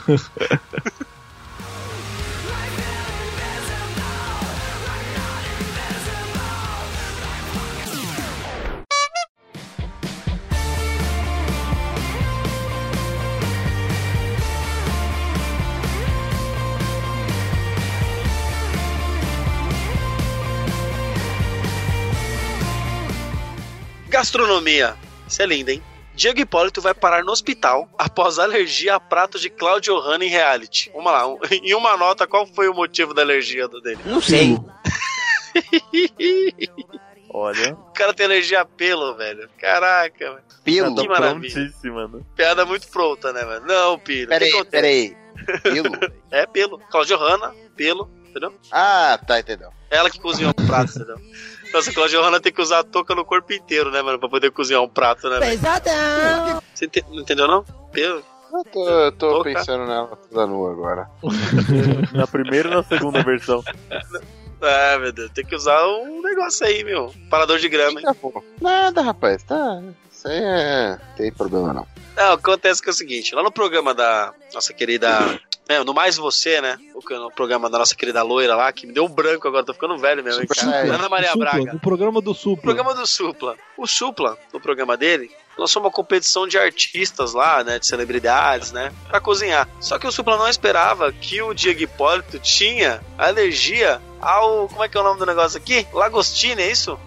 Gastronomia. 24.26 24.94
Isso 25.26 25.42
é 25.42 25.46
lindo, 25.46 25.70
hein? 25.72 25.82
Diego 26.14 26.38
Hipólito 26.38 26.80
vai 26.80 26.94
parar 26.94 27.24
no 27.24 27.32
hospital 27.32 27.88
após 27.98 28.38
alergia 28.38 28.94
a 28.94 29.00
prato 29.00 29.36
de 29.36 29.50
Claudio 29.50 29.98
Hanna 29.98 30.24
em 30.24 30.28
reality. 30.28 30.90
Vamos 30.94 31.10
lá, 31.10 31.26
um- 31.26 31.38
em 31.50 31.74
uma 31.74 31.96
nota, 31.96 32.24
qual 32.24 32.46
foi 32.46 32.68
o 32.68 32.74
motivo 32.74 33.12
da 33.12 33.22
alergia 33.22 33.66
do- 33.66 33.80
dele? 33.80 33.98
Não 34.06 34.20
sei. 34.20 34.56
Olha, 37.34 37.72
O 37.74 37.92
cara 37.92 38.14
tem 38.14 38.26
alergia 38.26 38.60
a 38.60 38.64
pelo, 38.64 39.16
velho. 39.16 39.48
Caraca, 39.58 40.30
velho. 40.34 40.42
Pelo? 40.62 40.94
Que 41.02 41.08
maravilha. 41.08 41.52
prontíssima, 41.52 42.06
né? 42.06 42.20
Piada 42.36 42.64
muito 42.64 42.86
pronta, 42.88 43.32
né, 43.32 43.44
velho? 43.44 43.62
Não, 43.66 43.98
Piro. 43.98 44.30
o 44.30 44.38
que 44.38 44.38
Peraí, 44.38 44.64
peraí. 44.70 45.16
Pelo? 45.64 45.90
É 46.30 46.46
pelo. 46.46 46.78
Claudio 46.78 47.16
Hanna, 47.18 47.52
pelo, 47.76 48.08
entendeu? 48.28 48.54
Ah, 48.70 49.18
tá, 49.26 49.40
entendeu. 49.40 49.70
Ela 49.90 50.08
que 50.10 50.20
cozinha 50.20 50.48
um 50.50 50.66
prato, 50.66 50.92
entendeu? 50.92 51.16
Nossa, 51.72 51.90
a 51.90 51.94
Claudio 51.94 52.22
Hanna 52.22 52.40
tem 52.40 52.52
que 52.52 52.60
usar 52.60 52.80
a 52.80 52.84
touca 52.84 53.14
no 53.14 53.24
corpo 53.24 53.52
inteiro, 53.52 53.90
né, 53.90 54.02
mano? 54.02 54.18
Pra 54.18 54.28
poder 54.28 54.50
cozinhar 54.50 54.82
um 54.82 54.88
prato, 54.88 55.28
né? 55.28 55.38
velho? 55.38 55.50
Pesadão. 55.52 56.62
Você 56.74 56.84
ente- 56.86 57.04
não 57.08 57.20
entendeu, 57.20 57.46
não? 57.48 57.64
Pelo. 57.92 58.22
Eu 58.52 58.64
tô, 58.64 58.86
eu 58.88 59.12
tô 59.12 59.42
pensando 59.42 59.86
nela 59.86 60.14
toda 60.30 60.46
nua 60.46 60.72
agora. 60.72 61.08
Na 62.12 62.26
primeira 62.26 62.68
e 62.68 62.74
na 62.74 62.82
segunda 62.82 63.22
versão. 63.22 63.64
Ah, 64.60 64.98
meu 64.98 65.10
Deus, 65.10 65.30
tem 65.32 65.44
que 65.44 65.56
usar 65.56 65.82
um 65.86 66.20
negócio 66.20 66.66
aí, 66.66 66.84
meu. 66.84 67.12
Parador 67.30 67.58
de 67.58 67.68
grama, 67.68 67.98
hein? 68.00 68.06
Tá. 68.06 68.40
Nada, 68.60 69.00
rapaz, 69.00 69.42
tá. 69.42 69.82
Isso 70.10 70.28
aí 70.28 70.38
é. 70.38 70.98
Tem 71.16 71.32
problema 71.32 71.72
não. 71.72 71.86
Não, 72.14 72.32
acontece 72.32 72.82
que 72.82 72.90
é 72.90 72.92
o 72.92 72.94
seguinte, 72.94 73.34
lá 73.34 73.42
no 73.42 73.50
programa 73.50 73.94
da 73.94 74.34
nossa 74.52 74.72
querida 74.74 75.40
no 75.84 75.94
Mais 75.94 76.16
Você, 76.16 76.60
né? 76.60 76.78
O, 76.94 77.30
programa 77.30 77.68
da 77.68 77.78
nossa 77.78 77.94
querida 77.94 78.22
loira 78.22 78.54
lá, 78.54 78.72
que 78.72 78.86
me 78.86 78.92
deu 78.92 79.04
um 79.04 79.08
branco 79.08 79.46
agora, 79.46 79.64
tô 79.64 79.74
ficando 79.74 79.96
velho 79.98 80.22
mesmo, 80.22 80.46
cara. 80.46 80.60
Supla. 80.60 80.94
Ana 80.94 81.08
Maria 81.08 81.30
Supla, 81.30 81.50
Braga. 81.50 81.72
No 81.72 81.80
programa 81.80 82.20
do 82.20 82.34
Supla. 82.34 82.52
O 82.52 82.62
programa 82.62 82.94
do 82.94 83.06
Supla. 83.06 83.56
O 83.76 83.86
Supla, 83.86 84.38
no 84.52 84.60
programa 84.60 84.96
dele, 84.96 85.30
lançou 85.56 85.82
uma 85.82 85.90
competição 85.90 86.46
de 86.46 86.58
artistas 86.58 87.32
lá, 87.32 87.62
né? 87.64 87.78
De 87.78 87.86
celebridades, 87.86 88.72
né? 88.72 88.92
Pra 89.08 89.20
cozinhar. 89.20 89.68
Só 89.80 89.98
que 89.98 90.06
o 90.06 90.12
Supla 90.12 90.36
não 90.36 90.48
esperava 90.48 91.12
que 91.12 91.42
o 91.42 91.54
Diego 91.54 91.82
Hipólito 91.82 92.38
tinha 92.38 93.00
alergia 93.18 94.00
ao. 94.20 94.68
Como 94.68 94.84
é 94.84 94.88
que 94.88 94.96
é 94.96 95.00
o 95.00 95.04
nome 95.04 95.18
do 95.18 95.26
negócio 95.26 95.58
aqui? 95.58 95.86
Lagostino, 95.92 96.60
é 96.60 96.70
isso? 96.70 96.98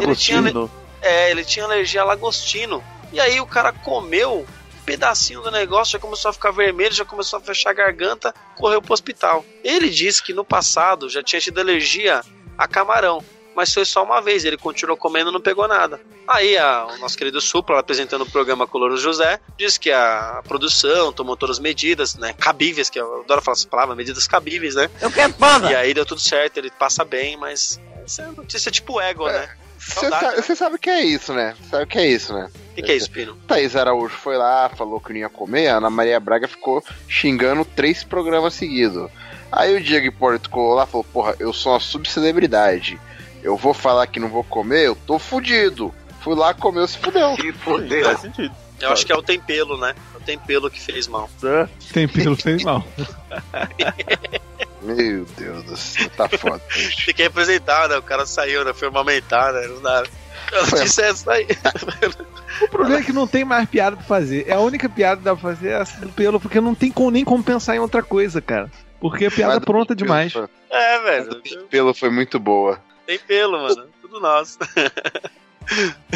Ele 0.00 0.14
tinha, 0.14 0.40
Lagostino. 0.40 0.70
é, 1.00 1.30
ele 1.30 1.44
tinha 1.44 1.64
alergia 1.64 2.02
a 2.02 2.04
lagostino. 2.04 2.82
E 3.12 3.20
aí 3.20 3.40
o 3.40 3.46
cara 3.46 3.72
comeu 3.72 4.44
pedacinho 4.84 5.40
do 5.42 5.50
negócio, 5.50 5.92
já 5.92 5.98
começou 5.98 6.28
a 6.30 6.32
ficar 6.32 6.50
vermelho, 6.50 6.94
já 6.94 7.04
começou 7.04 7.38
a 7.38 7.42
fechar 7.42 7.70
a 7.70 7.74
garganta, 7.74 8.34
correu 8.56 8.80
pro 8.82 8.92
hospital. 8.94 9.44
Ele 9.62 9.88
disse 9.88 10.22
que 10.22 10.32
no 10.32 10.44
passado 10.44 11.08
já 11.08 11.22
tinha 11.22 11.40
tido 11.40 11.58
alergia 11.60 12.20
a 12.56 12.68
camarão. 12.68 13.24
Mas 13.56 13.72
foi 13.72 13.84
só 13.84 14.02
uma 14.02 14.20
vez, 14.20 14.44
ele 14.44 14.56
continuou 14.56 14.96
comendo 14.96 15.30
e 15.30 15.32
não 15.32 15.40
pegou 15.40 15.68
nada. 15.68 16.00
Aí 16.26 16.58
a- 16.58 16.86
o 16.86 16.98
nosso 16.98 17.16
querido 17.16 17.40
Supla, 17.40 17.78
apresentando 17.78 18.22
o 18.22 18.30
programa 18.30 18.66
com 18.66 18.76
o 18.76 18.80
Louro 18.80 18.96
José, 18.96 19.38
disse 19.56 19.78
que 19.78 19.92
a 19.92 20.42
produção 20.48 21.12
tomou 21.12 21.36
todas 21.36 21.58
as 21.58 21.60
medidas, 21.62 22.16
né? 22.16 22.32
Cabíveis, 22.32 22.90
que 22.90 22.98
eu 22.98 23.20
adoro 23.20 23.40
falar 23.40 23.54
essa 23.56 23.68
palavra, 23.68 23.94
medidas 23.94 24.26
cabíveis, 24.26 24.74
né? 24.74 24.90
Eu 25.00 25.08
quero 25.08 25.32
banda! 25.34 25.70
E 25.70 25.74
aí 25.76 25.94
deu 25.94 26.04
tudo 26.04 26.20
certo, 26.20 26.56
ele 26.58 26.68
passa 26.68 27.04
bem, 27.04 27.36
mas 27.36 27.80
essa 28.04 28.22
é 28.22 28.26
notícia 28.26 28.72
tipo 28.72 29.00
ego, 29.00 29.28
né? 29.28 29.48
Você 29.86 30.08
sabe, 30.08 30.36
né? 30.36 30.42
você 30.42 30.56
sabe 30.56 30.76
o 30.76 30.78
que 30.78 30.90
é 30.90 31.04
isso, 31.04 31.32
né? 31.32 31.54
Sabe 31.70 31.84
o 31.84 31.86
que 31.86 31.98
é 31.98 32.06
isso, 32.06 32.32
né? 32.32 32.48
O 32.70 32.74
que, 32.74 32.82
que 32.82 32.92
é 32.92 32.96
isso, 32.96 33.10
Pino? 33.10 33.36
Thaís 33.46 33.76
Araújo 33.76 34.16
foi 34.16 34.36
lá, 34.36 34.68
falou 34.70 35.00
que 35.00 35.12
não 35.12 35.20
ia 35.20 35.28
comer, 35.28 35.68
a 35.68 35.76
Ana 35.76 35.90
Maria 35.90 36.18
Braga 36.18 36.48
ficou 36.48 36.82
xingando 37.08 37.64
três 37.64 38.02
programas 38.02 38.54
seguidos. 38.54 39.10
Aí 39.52 39.76
o 39.76 39.80
Diego 39.80 40.06
Hipólito 40.06 40.48
ficou 40.48 40.74
lá 40.74 40.84
e 40.84 40.86
falou, 40.86 41.04
porra, 41.04 41.36
eu 41.38 41.52
sou 41.52 41.72
uma 41.72 41.80
subcelebridade. 41.80 42.98
Eu 43.42 43.56
vou 43.56 43.74
falar 43.74 44.06
que 44.06 44.18
não 44.18 44.28
vou 44.28 44.42
comer, 44.42 44.86
eu 44.86 44.96
tô 44.96 45.18
fudido. 45.18 45.94
Fui 46.22 46.34
lá, 46.34 46.54
comeu, 46.54 46.88
se 46.88 46.98
fudeu. 46.98 47.36
Faz 48.04 48.20
sentido. 48.20 48.54
Eu 48.80 48.90
acho 48.90 49.06
que 49.06 49.12
é 49.12 49.16
o 49.16 49.22
tempelo, 49.22 49.78
né? 49.78 49.94
É 50.14 50.16
o 50.16 50.20
tempelo 50.20 50.70
que 50.70 50.80
fez 50.80 51.06
mal. 51.06 51.30
É. 51.42 51.68
Tem 51.92 52.08
pelo, 52.08 52.36
tem 52.36 52.56
mal. 52.64 52.84
Meu 54.84 55.24
Deus 55.36 55.64
do 55.64 55.76
céu, 55.76 56.10
tá 56.10 56.28
foda. 56.28 56.60
Tem 57.06 57.14
que 57.14 57.22
representar, 57.22 57.88
né? 57.88 57.96
O 57.96 58.02
cara 58.02 58.26
saiu, 58.26 58.64
né? 58.64 58.72
Foi 58.74 58.88
amamentar, 58.88 59.52
né? 59.52 59.66
Não 59.66 59.80
dá. 59.82 60.04
A 60.52 60.66
notícia 60.70 61.02
é 61.02 61.08
essa 61.10 61.32
aí. 61.32 61.46
O 62.62 62.68
problema 62.68 63.00
é 63.00 63.02
que 63.02 63.12
não 63.12 63.26
tem 63.26 63.44
mais 63.44 63.68
piada 63.68 63.96
pra 63.96 64.04
fazer. 64.04 64.44
É 64.48 64.52
a 64.52 64.60
única 64.60 64.88
piada 64.88 65.16
que 65.16 65.24
dá 65.24 65.34
pra 65.34 65.50
fazer 65.54 65.70
é 65.70 65.80
essa 65.80 66.00
do 66.00 66.08
pelo, 66.12 66.38
porque 66.38 66.60
não 66.60 66.72
tem 66.72 66.88
como, 66.92 67.10
nem 67.10 67.24
como 67.24 67.42
pensar 67.42 67.74
em 67.74 67.80
outra 67.80 68.00
coisa, 68.00 68.40
cara. 68.40 68.70
Porque 69.00 69.26
a 69.26 69.30
piada 69.30 69.54
Mas 69.54 69.60
do 69.60 69.66
pronta 69.66 69.92
demais. 69.92 70.32
foi- 70.32 70.46
É, 70.70 71.00
velho. 71.00 71.42
pelo 71.68 71.92
foi 71.92 72.10
muito 72.10 72.38
boa. 72.38 72.78
Tem 73.06 73.18
pelo, 73.18 73.58
mano. 73.60 73.86
Tudo 74.00 74.20
nosso. 74.20 74.56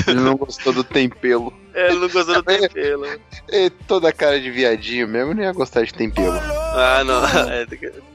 Ele 0.07 0.21
não 0.21 0.37
gostou 0.37 0.73
do 0.73 0.85
tempelo. 0.85 1.53
É, 1.75 1.89
ele 1.91 1.99
não 2.01 2.09
gostou 2.09 2.35
do 2.35 2.43
tempelo. 2.43 3.07
E 3.51 3.71
toda 3.87 4.13
cara 4.13 4.41
de 4.41 4.51
viadinho 4.51 5.07
mesmo, 5.09 5.35
nem 5.35 5.45
ia 5.45 5.53
gostar 5.53 5.85
de 5.85 5.93
tempelo. 5.95 6.35
Ah, 6.75 7.03
não. 7.05 7.23
É, 7.53 7.67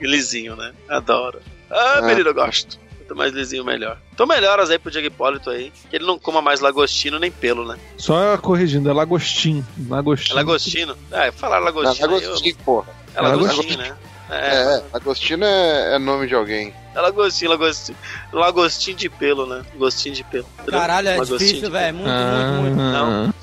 lisinho, 0.02 0.56
né? 0.56 0.74
Adoro. 0.90 1.40
Ah, 1.70 1.96
Ah. 1.98 2.02
menino, 2.02 2.30
eu 2.30 2.34
gosto. 2.34 2.78
Quanto 3.00 3.16
mais 3.18 3.34
lisinho, 3.34 3.66
melhor. 3.66 3.98
Então 4.14 4.26
melhoras 4.26 4.70
aí 4.70 4.80
pro 4.80 4.90
Diego 4.92 5.08
Hipólito 5.08 5.50
aí. 5.50 5.72
Que 5.90 5.98
ele 5.98 6.06
não 6.06 6.18
coma 6.18 6.42
mais 6.42 6.60
lagostino 6.62 7.20
nem 7.20 7.32
pelo, 7.32 7.66
né? 7.68 7.78
Só 7.98 8.38
corrigindo, 8.38 8.90
é 8.90 8.94
lagostim. 8.94 9.64
É 9.78 9.94
Lagostim. 9.94 10.34
lagostino. 10.34 10.98
É, 11.12 11.32
falar 11.32 11.60
lagostino. 11.60 12.16
aí, 12.16 12.24
eu- 12.24 12.30
Agostinho, 12.30 12.56
porra. 12.64 12.88
É 13.16 13.22
lagostino, 13.22 13.78
né? 13.78 13.96
É, 14.30 14.36
É, 14.78 14.84
Agostinho 14.94 15.44
é, 15.44 15.96
é 15.96 16.00
nome 16.00 16.28
de 16.28 16.36
alguém. 16.36 16.74
é 16.96 17.00
lagostinho, 17.02 17.52
lagostinho. 17.52 17.98
Lagostinho 18.32 18.98
de 18.98 19.10
pelo, 19.10 19.46
né? 19.46 19.64
Gostinho 19.76 20.16
de 20.16 20.24
pelo. 20.24 20.46
Caralho, 20.70 21.10
é 21.10 21.12
Lagostinho 21.18 21.38
difícil, 21.40 21.62
de 21.68 21.72
velho. 21.72 21.96
Muito, 21.98 22.10
Ah, 22.10 22.58
muito, 22.62 22.76
muito. 22.76 22.92
Não. 22.92 23.34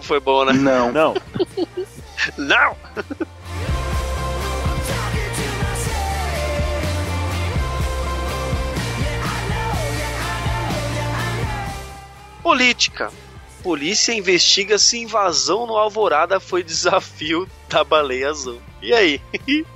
Foi 0.00 0.18
bom, 0.20 0.44
né? 0.44 0.52
Não. 0.52 0.92
Não, 0.92 1.14
Não! 2.36 2.76
Política. 12.42 13.10
Polícia 13.62 14.12
investiga 14.14 14.78
se 14.78 14.98
invasão 14.98 15.66
no 15.66 15.76
Alvorada 15.76 16.38
foi 16.38 16.62
desafio 16.62 17.48
da 17.68 17.82
baleia 17.82 18.30
azul. 18.30 18.60
E 18.80 18.92
aí? 18.94 19.20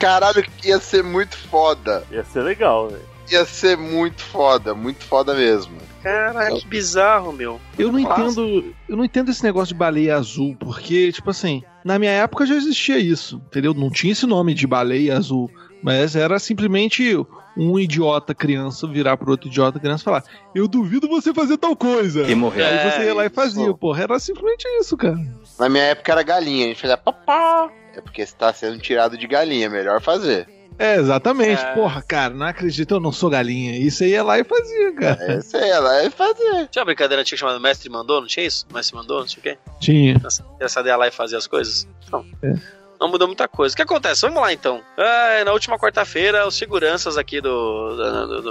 Caralho, 0.00 0.44
ia 0.64 0.78
ser 0.80 1.04
muito 1.04 1.36
foda. 1.36 2.04
ia 2.10 2.24
ser 2.24 2.42
legal, 2.42 2.88
velho. 2.88 3.08
Ia 3.30 3.44
ser 3.44 3.76
muito 3.76 4.22
foda, 4.22 4.74
muito 4.74 5.04
foda 5.04 5.34
mesmo. 5.34 5.76
Caraca, 6.02 6.56
que 6.56 6.66
bizarro, 6.66 7.32
meu. 7.32 7.60
Eu 7.78 7.92
não 7.92 8.00
Nossa. 8.00 8.22
entendo. 8.22 8.74
Eu 8.88 8.96
não 8.96 9.04
entendo 9.04 9.30
esse 9.30 9.44
negócio 9.44 9.74
de 9.74 9.78
baleia 9.78 10.16
azul, 10.16 10.56
porque, 10.58 11.12
tipo 11.12 11.30
assim, 11.30 11.62
na 11.84 11.98
minha 11.98 12.10
época 12.10 12.46
já 12.46 12.54
existia 12.54 12.98
isso, 12.98 13.40
entendeu? 13.46 13.72
Não 13.74 13.90
tinha 13.90 14.12
esse 14.12 14.26
nome 14.26 14.54
de 14.54 14.66
baleia 14.66 15.16
azul. 15.16 15.48
Mas 15.82 16.14
era 16.16 16.38
simplesmente 16.38 17.16
um 17.56 17.78
idiota 17.78 18.34
criança 18.34 18.86
virar 18.86 19.16
pro 19.16 19.30
outro 19.30 19.48
idiota 19.48 19.78
criança 19.78 20.02
e 20.02 20.04
falar: 20.04 20.24
Eu 20.54 20.66
duvido 20.68 21.08
você 21.08 21.32
fazer 21.32 21.56
tal 21.56 21.74
coisa. 21.76 22.22
E 22.30 22.34
morreu. 22.34 22.66
Aí 22.66 22.74
É, 22.74 22.90
você 22.90 23.04
ia 23.06 23.14
lá 23.14 23.24
e 23.26 23.30
fazia, 23.30 23.62
isso. 23.64 23.76
porra. 23.78 24.02
Era 24.02 24.18
simplesmente 24.18 24.64
isso, 24.80 24.96
cara. 24.96 25.16
Na 25.58 25.68
minha 25.68 25.84
época 25.84 26.12
era 26.12 26.22
galinha, 26.22 26.64
a 26.66 26.68
gente 26.68 26.80
fazia 26.82 26.96
papá. 26.98 27.70
É 28.00 28.02
porque 28.02 28.24
você 28.26 28.34
tá 28.34 28.52
sendo 28.52 28.78
tirado 28.78 29.16
de 29.18 29.26
galinha, 29.26 29.68
melhor 29.68 30.00
fazer. 30.00 30.48
É, 30.78 30.96
exatamente. 30.96 31.62
É. 31.62 31.74
Porra, 31.74 32.00
cara, 32.00 32.32
não 32.32 32.46
acredito, 32.46 32.94
eu 32.94 33.00
não 33.00 33.12
sou 33.12 33.28
galinha. 33.28 33.76
Isso 33.76 34.02
aí 34.02 34.10
ia 34.12 34.22
lá 34.24 34.38
e 34.38 34.44
fazia, 34.44 34.92
cara. 34.94 35.22
É, 35.34 35.40
sei 35.42 35.68
ela 35.70 36.02
ia 36.02 36.10
fazer. 36.10 36.68
Tinha 36.68 36.80
uma 36.80 36.86
brincadeira 36.86 37.20
antiga 37.20 37.36
chamada 37.36 37.60
Mestre 37.60 37.90
Mandou, 37.90 38.18
não 38.20 38.26
tinha 38.26 38.46
isso? 38.46 38.66
Mestre 38.72 38.96
Mandou, 38.96 39.20
não 39.20 39.28
sei 39.28 39.38
o 39.38 39.42
quê? 39.42 39.58
Tinha. 39.78 40.18
Essa 40.24 40.42
criançada 40.56 40.88
ia 40.88 40.96
lá 40.96 41.06
e 41.06 41.10
fazia 41.10 41.36
as 41.36 41.46
coisas? 41.46 41.86
Não. 42.10 42.24
É. 42.42 42.54
Não 42.98 43.08
mudou 43.08 43.26
muita 43.28 43.46
coisa. 43.46 43.74
O 43.74 43.76
que 43.76 43.82
acontece? 43.82 44.22
Vamos 44.22 44.40
lá 44.40 44.52
então. 44.54 44.82
Ah, 44.96 45.42
na 45.44 45.52
última 45.52 45.78
quarta-feira, 45.78 46.46
os 46.46 46.54
seguranças 46.56 47.18
aqui 47.18 47.40
do, 47.42 47.96
do- 47.96 48.26
do- 48.26 48.42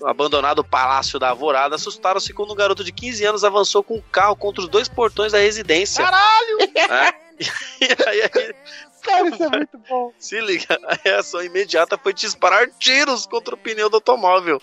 do 0.00 0.06
abandonado 0.06 0.64
Palácio 0.64 1.18
da 1.18 1.28
Alvorada 1.30 1.74
assustaram-se 1.76 2.32
quando 2.32 2.52
um 2.52 2.56
garoto 2.56 2.82
de 2.84 2.92
15 2.92 3.24
anos 3.24 3.44
avançou 3.44 3.82
com 3.84 3.94
o 3.98 4.02
carro 4.02 4.34
contra 4.36 4.62
os 4.62 4.68
dois 4.68 4.88
portões 4.88 5.30
da 5.32 5.38
residência. 5.38 6.04
Caralho! 6.04 6.58
E 7.80 7.84
aí, 8.08 8.22
aí, 8.22 8.54
Cara, 9.02 9.28
isso 9.28 9.42
é 9.42 9.48
muito 9.48 9.78
bom. 9.88 10.12
se 10.18 10.40
liga, 10.40 10.78
a 10.84 10.96
reação 11.02 11.42
imediata 11.42 11.98
foi 11.98 12.12
disparar 12.12 12.68
tiros 12.78 13.26
contra 13.26 13.54
o 13.54 13.58
pneu 13.58 13.88
do 13.88 13.96
automóvel. 13.96 14.60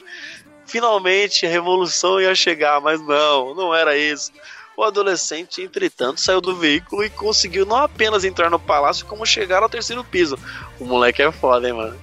Finalmente 0.65 1.45
a 1.45 1.49
revolução 1.49 2.19
ia 2.19 2.33
chegar, 2.33 2.81
mas 2.81 2.99
não, 2.99 3.53
não 3.53 3.73
era 3.73 3.97
isso. 3.97 4.31
O 4.77 4.83
adolescente, 4.83 5.61
entretanto, 5.61 6.19
saiu 6.19 6.41
do 6.41 6.55
veículo 6.55 7.03
e 7.03 7.09
conseguiu 7.09 7.65
não 7.65 7.77
apenas 7.77 8.25
entrar 8.25 8.49
no 8.49 8.59
palácio, 8.59 9.05
como 9.05 9.25
chegar 9.25 9.63
ao 9.63 9.69
terceiro 9.69 10.03
piso. 10.03 10.38
O 10.79 10.86
moleque 10.86 11.21
é 11.21 11.31
foda, 11.31 11.67
hein, 11.67 11.73
mano. 11.73 11.97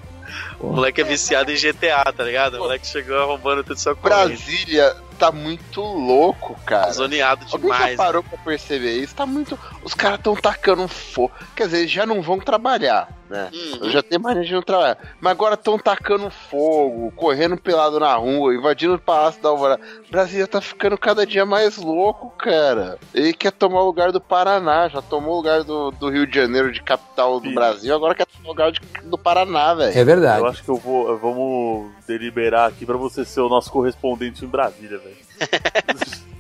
O 0.59 0.69
moleque 0.69 1.01
é 1.03 1.05
viciado 1.05 1.53
em 1.53 1.57
GTA, 1.57 2.11
tá 2.17 2.25
ligado? 2.25 2.55
O 2.55 2.61
moleque 2.61 2.87
chegou 2.87 3.19
arrombando 3.19 3.63
tudo 3.63 3.79
só 3.79 3.95
correndo. 3.95 4.29
Brasília 4.29 4.97
tá 5.23 5.31
muito 5.31 5.81
louco, 5.81 6.57
cara. 6.67 6.91
Zoneado 6.93 7.47
Alguém 7.53 7.71
já 7.71 7.77
demais. 7.77 7.97
parou 7.97 8.23
pra 8.25 8.37
perceber 8.39 8.97
isso? 8.99 9.15
Tá 9.15 9.25
muito. 9.25 9.57
Os 9.85 9.95
caras 9.95 10.19
tão 10.21 10.35
tacando 10.35 10.89
fogo. 10.89 11.33
Quer 11.55 11.67
dizer, 11.67 11.87
já 11.87 12.05
não 12.05 12.21
vão 12.21 12.41
trabalhar, 12.41 13.09
né? 13.31 13.51
Uhum. 13.53 13.79
Eu 13.83 13.91
já 13.91 14.03
tenho 14.03 14.21
mania 14.21 14.43
de 14.43 14.53
não 14.53 14.63
trabalhar. 14.63 14.99
Mas 15.21 15.31
agora 15.31 15.57
tão 15.57 15.79
tacando 15.79 16.29
fogo, 16.29 17.13
correndo 17.13 17.57
pelado 17.57 18.01
na 18.01 18.13
rua, 18.17 18.53
invadindo 18.55 18.95
o 18.95 18.99
Palácio 18.99 19.41
da 19.41 19.49
Alvorada. 19.51 19.81
Brasília 20.11 20.47
tá 20.49 20.61
ficando 20.61 20.99
cada 20.99 21.25
dia 21.25 21.47
mais 21.47 21.77
louco, 21.77 22.31
cara. 22.37 22.99
Ele 23.15 23.33
quer 23.33 23.53
tomar 23.53 23.83
o 23.83 23.87
lugar 23.87 24.11
do 24.11 24.21
Paraná, 24.21 24.89
já 24.89 25.01
tomou 25.01 25.35
o 25.35 25.37
lugar 25.37 25.63
do, 25.63 25.93
do 25.93 26.11
Rio 26.11 26.27
de 26.27 26.35
Janeiro 26.37 26.73
de 26.73 26.83
capital 26.83 27.39
do 27.39 27.49
Sim. 27.49 27.55
Brasil, 27.55 27.95
agora 27.95 28.15
quer 28.15 28.27
tomar 28.27 28.45
o 28.45 28.49
lugar 28.49 28.73
de- 28.73 28.81
do 29.05 29.17
Paraná, 29.17 29.73
velho. 29.75 29.97
É 29.97 30.05
verdade. 30.05 30.41
Eu 30.41 30.47
acho 30.47 30.63
que 30.65 30.69
eu 30.69 30.77
vou. 30.77 31.17
Vamos 31.19 31.93
deliberar 32.07 32.69
aqui 32.69 32.85
pra 32.85 32.97
você 32.97 33.25
ser 33.25 33.41
o 33.41 33.49
nosso 33.49 33.71
correspondente 33.71 34.45
em 34.45 34.49
Brasília, 34.49 34.99
velho. 34.99 35.12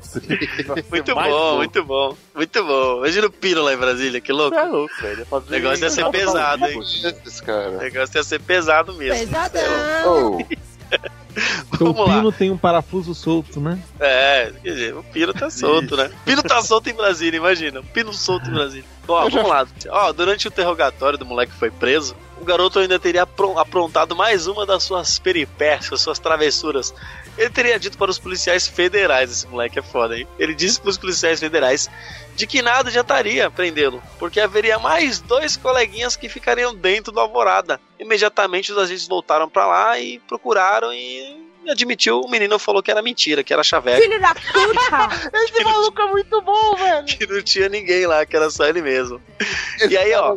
Muito 0.90 1.14
bom, 1.14 1.26
louco. 1.28 1.56
muito 1.56 1.84
bom, 1.84 2.16
muito 2.34 2.64
bom. 2.64 2.98
Imagina 2.98 3.26
o 3.28 3.30
Pino 3.30 3.62
lá 3.62 3.72
em 3.72 3.78
Brasília, 3.78 4.20
que 4.20 4.30
louco. 4.30 4.54
É 4.54 4.64
louco, 4.64 4.94
velho. 5.00 5.26
O 5.30 5.40
negócio 5.48 5.84
ia 5.84 5.90
ser 5.90 6.10
pesado, 6.10 6.66
hein? 6.66 6.78
O 6.78 7.78
negócio 7.78 8.18
ia 8.18 8.22
ser 8.22 8.40
pesado 8.40 8.92
mesmo. 8.92 9.34
Oh, 10.04 10.38
Então 11.72 11.88
o 11.88 11.92
vamos 11.94 12.08
lá. 12.08 12.16
pino 12.16 12.32
tem 12.32 12.50
um 12.50 12.58
parafuso 12.58 13.14
solto, 13.14 13.58
né? 13.58 13.78
É, 13.98 14.52
quer 14.62 14.70
dizer, 14.70 14.94
o 14.94 15.02
Pino 15.02 15.32
tá 15.32 15.48
solto, 15.48 15.96
né? 15.96 16.10
O 16.14 16.24
Pino 16.26 16.42
tá 16.42 16.60
solto 16.62 16.90
em 16.90 16.94
Brasília, 16.94 17.38
imagina. 17.38 17.80
O 17.80 17.84
Pino 17.84 18.12
solto 18.12 18.50
em 18.50 18.52
Brasília. 18.52 18.84
Bom, 19.06 19.14
ó, 19.14 19.28
vamos 19.28 19.48
lá. 19.48 19.66
Ó, 19.88 20.12
durante 20.12 20.46
o 20.46 20.48
interrogatório 20.48 21.18
do 21.18 21.24
moleque 21.24 21.52
que 21.52 21.58
foi 21.58 21.70
preso, 21.70 22.14
o 22.42 22.44
garoto 22.44 22.80
ainda 22.80 22.98
teria 22.98 23.22
apron- 23.22 23.56
aprontado 23.58 24.16
mais 24.16 24.46
uma 24.48 24.66
das 24.66 24.82
suas 24.82 25.18
peripécias, 25.18 26.00
suas 26.00 26.18
travessuras. 26.18 26.92
Ele 27.38 27.48
teria 27.50 27.78
dito 27.78 27.96
para 27.96 28.10
os 28.10 28.18
policiais 28.18 28.66
federais, 28.66 29.30
esse 29.30 29.46
moleque 29.46 29.78
é 29.78 29.82
foda, 29.82 30.18
hein? 30.18 30.26
Ele 30.38 30.54
disse 30.54 30.80
para 30.80 30.90
os 30.90 30.98
policiais 30.98 31.38
federais 31.38 31.88
de 32.34 32.46
que 32.46 32.60
nada 32.60 32.88
adiantaria 32.88 33.50
prendê-lo, 33.50 34.02
porque 34.18 34.40
haveria 34.40 34.78
mais 34.78 35.20
dois 35.20 35.56
coleguinhas 35.56 36.16
que 36.16 36.28
ficariam 36.28 36.74
dentro 36.74 37.12
do 37.12 37.20
Alvorada. 37.20 37.80
Imediatamente 37.98 38.72
os 38.72 38.78
agentes 38.78 39.06
voltaram 39.06 39.48
para 39.48 39.66
lá 39.66 39.98
e 39.98 40.18
procuraram 40.20 40.92
e 40.92 41.41
admitiu, 41.70 42.20
o 42.20 42.30
menino 42.30 42.58
falou 42.58 42.82
que 42.82 42.90
era 42.90 43.02
mentira, 43.02 43.42
que 43.44 43.52
era 43.52 43.62
chaveco. 43.62 44.00
Filho 44.02 44.20
da 44.20 44.34
puta! 44.34 45.30
Esse 45.44 45.62
maluco 45.64 46.00
é 46.02 46.06
muito 46.06 46.40
bom, 46.42 46.76
velho. 46.76 47.04
que 47.06 47.26
não 47.26 47.42
tinha 47.42 47.68
ninguém 47.68 48.06
lá, 48.06 48.24
que 48.26 48.34
era 48.36 48.50
só 48.50 48.64
ele 48.66 48.82
mesmo. 48.82 49.20
E 49.88 49.96
aí, 49.96 50.12
ó, 50.14 50.36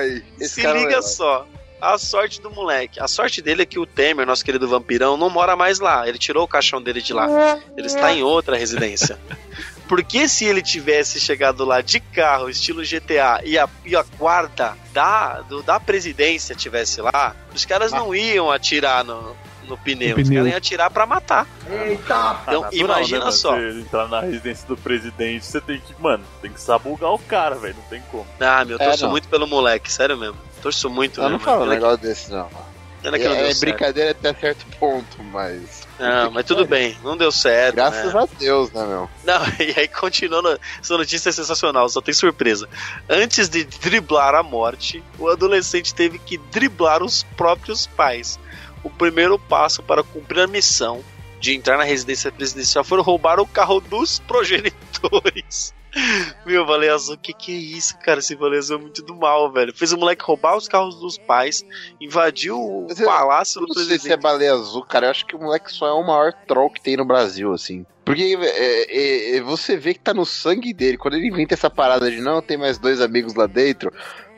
é. 0.00 0.22
Esse 0.40 0.54
Se 0.60 0.66
é 0.66 0.72
liga 0.72 0.90
herói. 0.92 1.02
só. 1.02 1.46
A 1.80 1.98
sorte 1.98 2.40
do 2.40 2.50
moleque. 2.50 2.98
A 2.98 3.06
sorte 3.06 3.42
dele 3.42 3.62
é 3.62 3.66
que 3.66 3.78
o 3.78 3.84
Temer, 3.84 4.24
nosso 4.26 4.42
querido 4.44 4.66
vampirão, 4.66 5.18
não 5.18 5.28
mora 5.28 5.54
mais 5.54 5.80
lá. 5.80 6.08
Ele 6.08 6.16
tirou 6.16 6.44
o 6.44 6.48
caixão 6.48 6.80
dele 6.80 7.02
de 7.02 7.12
lá. 7.12 7.60
Ele 7.76 7.86
está 7.86 8.10
em 8.10 8.22
outra 8.22 8.56
residência. 8.56 9.18
Porque 9.86 10.26
se 10.26 10.46
ele 10.46 10.62
tivesse 10.62 11.20
chegado 11.20 11.62
lá 11.62 11.82
de 11.82 12.00
carro, 12.00 12.48
estilo 12.48 12.80
GTA, 12.82 13.42
e 13.44 13.58
a, 13.58 13.68
e 13.84 13.94
a 13.94 14.02
guarda 14.16 14.74
da, 14.94 15.42
do- 15.42 15.62
da 15.62 15.78
presidência 15.78 16.54
tivesse 16.54 17.02
lá, 17.02 17.36
os 17.54 17.66
caras 17.66 17.92
não 17.92 18.14
iam 18.14 18.50
atirar 18.50 19.04
no, 19.04 19.36
no 19.64 19.76
pneu. 19.78 20.16
No 20.16 20.22
Os 20.22 20.28
caras 20.28 20.46
iam 20.48 20.56
atirar 20.56 20.90
pra 20.90 21.06
matar. 21.06 21.46
Ah, 21.68 21.86
Então, 21.92 22.62
natural, 22.62 22.68
imagina 22.72 23.24
né, 23.26 23.30
só. 23.30 23.54
Você 23.56 23.80
entrar 23.80 24.08
na 24.08 24.20
residência 24.20 24.66
do 24.68 24.76
presidente, 24.76 25.44
você 25.44 25.60
tem 25.60 25.80
que, 25.80 25.94
mano, 26.00 26.24
tem 26.42 26.52
que 26.52 26.60
sabugar 26.60 27.12
o 27.12 27.18
cara, 27.18 27.54
velho. 27.56 27.74
Não 27.76 27.84
tem 27.84 28.02
como. 28.10 28.26
Ah, 28.40 28.64
meu, 28.64 28.76
eu 28.76 28.82
É, 28.82 28.88
torço 28.88 29.04
não. 29.04 29.10
muito 29.10 29.28
pelo 29.28 29.46
moleque, 29.46 29.90
sério 29.92 30.16
mesmo. 30.16 30.36
Torço 30.62 30.88
muito 30.88 31.18
Eu 31.20 31.24
não 31.24 31.30
mesmo. 31.32 31.44
falo 31.44 31.56
um 31.64 31.68
Pena 31.68 31.74
que- 31.76 31.80
negócio 31.82 31.98
desse, 31.98 32.30
não. 32.30 32.48
pena 33.02 33.18
que 33.18 33.24
não 33.24 33.34
deu 33.34 33.44
É, 33.44 33.50
é 33.50 33.54
certo. 33.54 33.60
brincadeira 33.60 34.10
até 34.12 34.34
certo 34.34 34.66
ponto, 34.78 35.22
mas. 35.24 35.84
Não, 35.98 36.30
mas 36.32 36.44
tudo 36.44 36.64
bem, 36.66 36.96
não 37.04 37.16
deu 37.16 37.30
certo. 37.30 37.76
Graças 37.76 38.12
né? 38.12 38.20
a 38.20 38.26
Deus, 38.38 38.72
né, 38.72 38.84
meu? 38.84 39.08
Não, 39.22 39.40
e 39.60 39.78
aí 39.78 39.86
continuando, 39.86 40.58
essa 40.82 40.96
notícia 40.96 41.28
é 41.28 41.32
sensacional, 41.32 41.88
só 41.88 42.00
tem 42.00 42.12
surpresa. 42.12 42.68
Antes 43.08 43.48
de 43.48 43.62
driblar 43.62 44.34
a 44.34 44.42
morte, 44.42 45.04
o 45.18 45.28
adolescente 45.28 45.94
teve 45.94 46.18
que 46.18 46.36
driblar 46.36 47.00
os 47.02 47.22
próprios 47.36 47.86
pais. 47.86 48.40
O 48.84 48.90
primeiro 48.90 49.38
passo 49.38 49.82
para 49.82 50.02
cumprir 50.04 50.40
a 50.42 50.46
missão 50.46 51.02
de 51.40 51.54
entrar 51.54 51.76
na 51.76 51.84
residência 51.84 52.30
presidencial 52.30 52.84
foi 52.84 53.00
roubar 53.00 53.40
o 53.40 53.46
carro 53.46 53.80
dos 53.80 54.18
progenitores. 54.20 55.74
Meu, 56.44 56.66
Baleia 56.66 56.94
Azul, 56.94 57.16
que 57.16 57.32
que 57.32 57.52
é 57.52 57.56
isso, 57.56 57.96
cara? 57.98 58.18
Esse 58.18 58.34
Baleia 58.34 58.58
Azul 58.58 58.78
é 58.78 58.80
muito 58.80 59.00
do 59.02 59.14
mal, 59.14 59.52
velho. 59.52 59.72
Fez 59.72 59.92
o 59.92 59.96
moleque 59.98 60.24
roubar 60.24 60.56
os 60.56 60.66
carros 60.66 60.96
dos 60.98 61.16
pais, 61.16 61.64
invadiu 62.00 62.58
o 62.58 62.86
eu- 62.98 63.06
palácio 63.06 63.60
do 63.60 63.68
não 63.68 63.74
sei 63.74 63.84
se 63.84 63.88
é 63.90 63.94
presidente. 63.94 64.20
baleia 64.22 64.54
azul, 64.54 64.82
cara. 64.84 65.06
Eu 65.06 65.10
acho 65.12 65.24
que 65.24 65.36
o 65.36 65.38
moleque 65.38 65.70
só 65.72 65.86
é 65.86 65.92
o 65.92 66.02
maior 66.04 66.32
troll 66.48 66.68
que 66.70 66.80
tem 66.82 66.96
no 66.96 67.04
Brasil, 67.04 67.52
assim. 67.52 67.86
Porque 68.04 68.36
é, 68.40 68.46
é, 68.46 69.36
é, 69.36 69.40
você 69.40 69.76
vê 69.76 69.94
que 69.94 70.00
tá 70.00 70.12
no 70.12 70.26
sangue 70.26 70.74
dele. 70.74 70.98
Quando 70.98 71.14
ele 71.14 71.28
inventa 71.28 71.54
essa 71.54 71.70
parada 71.70 72.10
de 72.10 72.20
não, 72.20 72.42
tem 72.42 72.56
mais 72.56 72.76
dois 72.76 73.00
amigos 73.00 73.34
lá 73.34 73.46
dentro. 73.46 73.92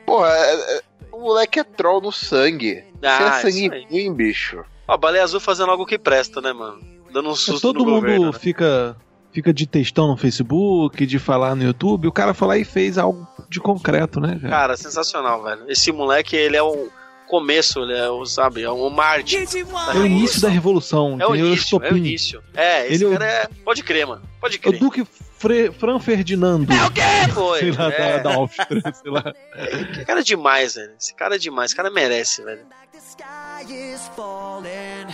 Porra, 0.05 0.29
é- 0.29 0.77
é- 0.77 0.81
o 1.11 1.19
moleque 1.21 1.59
é 1.59 1.63
troll 1.63 1.99
no 2.01 2.11
sangue. 2.11 2.83
Ah, 3.03 3.39
Você 3.41 3.67
é 3.67 3.85
ruim, 3.89 4.13
bicho. 4.13 4.63
Ó, 4.87 4.97
Baleia 4.97 5.23
Azul 5.23 5.39
fazendo 5.39 5.69
algo 5.71 5.85
que 5.85 5.97
presta, 5.97 6.41
né, 6.41 6.53
mano? 6.53 6.79
Dando 7.11 7.29
um 7.29 7.35
susto 7.35 7.61
Todo 7.61 7.79
no 7.79 7.85
mundo 7.85 8.01
governo, 8.01 8.25
né? 8.31 8.39
fica 8.39 8.95
fica 9.31 9.53
de 9.53 9.67
textão 9.67 10.07
no 10.07 10.17
Facebook, 10.17 11.05
de 11.05 11.19
falar 11.19 11.55
no 11.55 11.63
YouTube. 11.63 12.07
O 12.07 12.11
cara 12.11 12.33
foi 12.33 12.47
lá 12.47 12.57
e 12.57 12.65
fez 12.65 12.97
algo 12.97 13.27
de 13.49 13.59
concreto, 13.59 14.19
né, 14.19 14.37
cara? 14.41 14.49
Cara, 14.49 14.77
sensacional, 14.77 15.43
velho. 15.43 15.63
Esse 15.67 15.91
moleque, 15.91 16.35
ele 16.35 16.57
é 16.57 16.63
o 16.63 16.89
começo, 17.27 17.81
ele 17.81 17.93
é 17.93 18.09
o, 18.09 18.25
sabe, 18.25 18.63
é 18.63 18.69
o 18.69 18.89
Marte. 18.89 19.35
É 19.37 19.97
o 19.97 20.05
início 20.05 20.41
da 20.41 20.49
revolução, 20.49 21.17
É 21.19 21.27
o 21.27 21.35
início, 21.35 21.79
é 21.83 21.93
o 21.93 21.97
início. 21.97 22.41
É, 22.55 22.87
esse 22.91 23.03
Ele 23.03 23.13
é 23.13 23.17
cara 23.17 23.25
é... 23.31 23.47
Pode 23.63 23.83
crer, 23.83 24.07
mano. 24.07 24.21
Pode 24.41 24.55
É 24.55 24.57
o 24.57 24.61
crer. 24.61 24.79
Duque 24.79 25.05
Fre- 25.37 25.71
Fran 25.71 25.99
Ferdinando. 25.99 26.71
É 26.73 26.85
o 26.85 26.91
quê? 26.91 27.01
Foi. 27.33 27.59
Sei 27.59 27.71
lá, 27.73 27.91
é. 27.91 28.19
da, 28.19 28.29
da 28.29 28.35
Áustria, 28.37 28.81
sei 28.93 29.11
lá. 29.11 29.33
Esse 29.55 30.05
cara 30.05 30.19
é 30.21 30.23
demais, 30.23 30.75
velho. 30.75 30.91
Esse 30.99 31.13
cara 31.13 31.35
é 31.35 31.37
demais. 31.37 31.65
Esse 31.69 31.75
cara 31.75 31.91
merece, 31.91 32.43
velho. 32.43 32.61
The 32.97 33.03
sky 33.03 33.63
is 33.69 34.07
falling. 34.15 35.13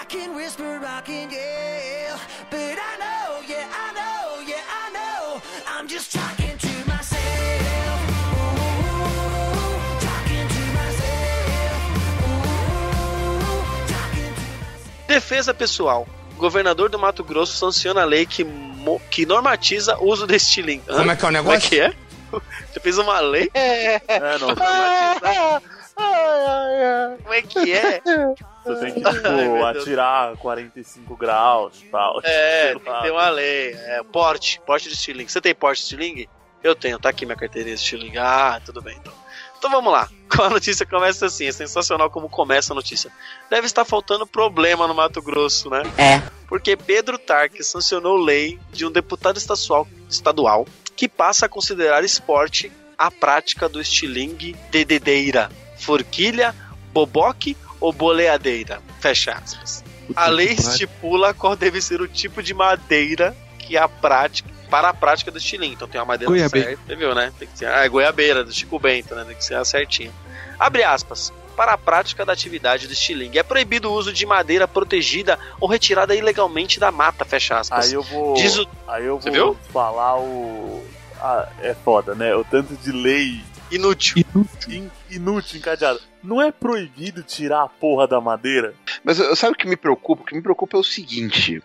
I 0.00 0.04
can 0.08 0.34
whisper, 0.34 0.80
I 0.84 1.00
can 1.02 1.30
yell. 1.30 2.18
But 2.50 2.76
I 2.90 2.96
know, 2.98 3.40
yeah, 3.46 3.64
I 3.70 3.92
know, 3.94 4.40
yeah, 4.44 4.64
I 4.82 4.90
know. 4.90 5.40
I'm 5.68 5.86
just 5.86 6.10
talking 6.12 6.58
to 6.58 6.72
myself. 6.88 8.00
Ooh, 8.34 10.00
talking 10.00 10.48
to 10.56 10.62
myself. 10.74 11.80
Ooh, 12.26 13.86
talking 13.86 14.34
to 14.34 15.06
Defesa 15.06 15.54
pessoal. 15.54 16.08
O 16.36 16.40
governador 16.40 16.88
do 16.88 16.98
Mato 16.98 17.22
Grosso 17.22 17.56
sanciona 17.56 18.02
a 18.02 18.04
lei 18.04 18.26
que, 18.26 18.42
mo- 18.42 19.00
que 19.12 19.24
normatiza 19.24 19.96
o 19.98 20.08
uso 20.10 20.26
desse 20.26 20.46
estilingue. 20.46 20.82
Como 20.88 21.08
é 21.12 21.14
que 21.14 21.24
é 21.24 21.28
o 21.28 21.32
Como 21.32 21.38
é 21.38 21.42
negócio? 21.42 21.70
que 21.70 21.80
é? 21.80 21.92
Você 22.72 22.80
fez 22.80 22.98
uma 22.98 23.20
lei? 23.20 23.48
É, 23.54 24.00
não, 24.18 24.48
Normatizar. 24.48 25.62
Como 25.94 27.34
é 27.34 27.42
que 27.42 27.72
é? 27.72 28.00
você 28.64 28.80
tem 28.80 28.94
que, 28.94 29.06
Ai, 29.06 29.14
tipo, 29.14 29.28
Deus. 29.28 29.64
atirar 29.64 30.36
45 30.36 31.16
graus 31.16 31.80
e 31.82 31.86
tal. 31.86 32.20
É, 32.24 32.74
tem 33.02 33.10
uma 33.10 33.28
lei. 33.30 33.72
É, 33.72 34.02
porte, 34.02 34.60
porte 34.66 34.88
de 34.88 34.94
estilingue. 34.94 35.30
Você 35.30 35.40
tem 35.40 35.54
porte 35.54 35.78
de 35.78 35.84
estilingue? 35.84 36.28
Eu 36.62 36.74
tenho, 36.74 36.98
tá 36.98 37.08
aqui 37.08 37.26
minha 37.26 37.36
carteirinha 37.36 37.74
de 37.74 37.80
estilingue. 37.80 38.18
Ah, 38.18 38.60
tudo 38.64 38.80
bem, 38.80 38.96
então. 39.00 39.12
Então 39.58 39.70
vamos 39.70 39.92
lá. 39.92 40.08
A 40.40 40.50
notícia 40.50 40.84
começa 40.84 41.26
assim, 41.26 41.46
é 41.46 41.52
sensacional 41.52 42.10
como 42.10 42.28
começa 42.28 42.72
a 42.72 42.74
notícia. 42.74 43.12
Deve 43.50 43.66
estar 43.66 43.84
faltando 43.84 44.26
problema 44.26 44.88
no 44.88 44.94
Mato 44.94 45.22
Grosso, 45.22 45.70
né? 45.70 45.82
É. 45.96 46.22
Porque 46.48 46.76
Pedro 46.76 47.18
Tarque 47.18 47.62
sancionou 47.62 48.16
lei 48.16 48.58
de 48.72 48.84
um 48.86 48.90
deputado 48.90 49.36
estadual, 49.36 49.86
estadual 50.08 50.66
que 50.96 51.08
passa 51.08 51.46
a 51.46 51.48
considerar 51.48 52.02
esporte 52.02 52.72
a 52.98 53.10
prática 53.10 53.68
do 53.68 53.80
estilingue 53.80 54.56
dededeira, 54.70 55.50
forquilha, 55.82 56.54
boboque 56.92 57.56
ou 57.80 57.92
boleadeira. 57.92 58.80
Fecha 59.00 59.32
aspas. 59.32 59.84
A 60.16 60.26
lei 60.28 60.48
estipula 60.52 61.32
qual 61.34 61.56
deve 61.56 61.80
ser 61.80 62.00
o 62.00 62.08
tipo 62.08 62.42
de 62.42 62.52
madeira 62.54 63.36
que 63.58 63.76
a 63.76 63.88
prática 63.88 64.48
para 64.68 64.88
a 64.88 64.94
prática 64.94 65.30
do 65.30 65.36
estilingue. 65.36 65.74
Então 65.74 65.86
tem 65.86 66.00
uma 66.00 66.06
madeira 66.06 66.30
Goiabeira. 66.32 66.68
certa, 66.70 66.82
você 66.86 66.96
viu, 66.96 67.14
né? 67.14 67.30
Tem 67.38 67.46
que 67.46 67.58
ser 67.58 67.66
ah, 67.66 67.84
é 67.84 67.88
goiabeira 67.88 68.42
do 68.42 68.52
Chico 68.52 68.78
Bento, 68.78 69.14
né? 69.14 69.24
Tem 69.26 69.36
que 69.36 69.44
ser 69.44 69.54
a 69.54 69.64
certinha. 69.64 70.10
Abre 70.58 70.82
aspas. 70.82 71.32
Para 71.54 71.74
a 71.74 71.78
prática 71.78 72.24
da 72.24 72.32
atividade 72.32 72.86
do 72.86 72.94
estilingue, 72.94 73.38
é 73.38 73.42
proibido 73.42 73.90
o 73.90 73.92
uso 73.92 74.10
de 74.10 74.24
madeira 74.24 74.66
protegida 74.66 75.38
ou 75.60 75.68
retirada 75.68 76.14
ilegalmente 76.14 76.80
da 76.80 76.90
mata, 76.90 77.26
fecha 77.26 77.58
aspas. 77.58 77.88
Aí 77.88 77.92
eu 77.92 78.02
vou. 78.02 78.32
Diz 78.32 78.56
o- 78.56 78.66
Aí 78.88 79.04
eu 79.04 79.20
Você 79.20 79.30
vou 79.30 79.52
viu? 79.52 79.58
falar 79.70 80.18
o. 80.18 80.82
Ah, 81.20 81.46
é 81.60 81.74
foda, 81.74 82.14
né? 82.14 82.34
O 82.34 82.42
tanto 82.42 82.74
de 82.74 82.90
lei 82.90 83.42
Inútil. 83.72 84.24
in- 84.68 84.90
inútil 85.10 85.58
encadeada. 85.58 85.98
Não 86.22 86.40
é 86.40 86.52
proibido 86.52 87.22
tirar 87.22 87.62
a 87.62 87.68
porra 87.68 88.06
da 88.06 88.20
madeira? 88.20 88.74
Mas 89.02 89.16
sabe 89.38 89.54
o 89.54 89.56
que 89.56 89.66
me 89.66 89.76
preocupa? 89.76 90.22
O 90.22 90.26
que 90.26 90.34
me 90.34 90.42
preocupa 90.42 90.76
é 90.76 90.80
o 90.80 90.84
seguinte: 90.84 91.62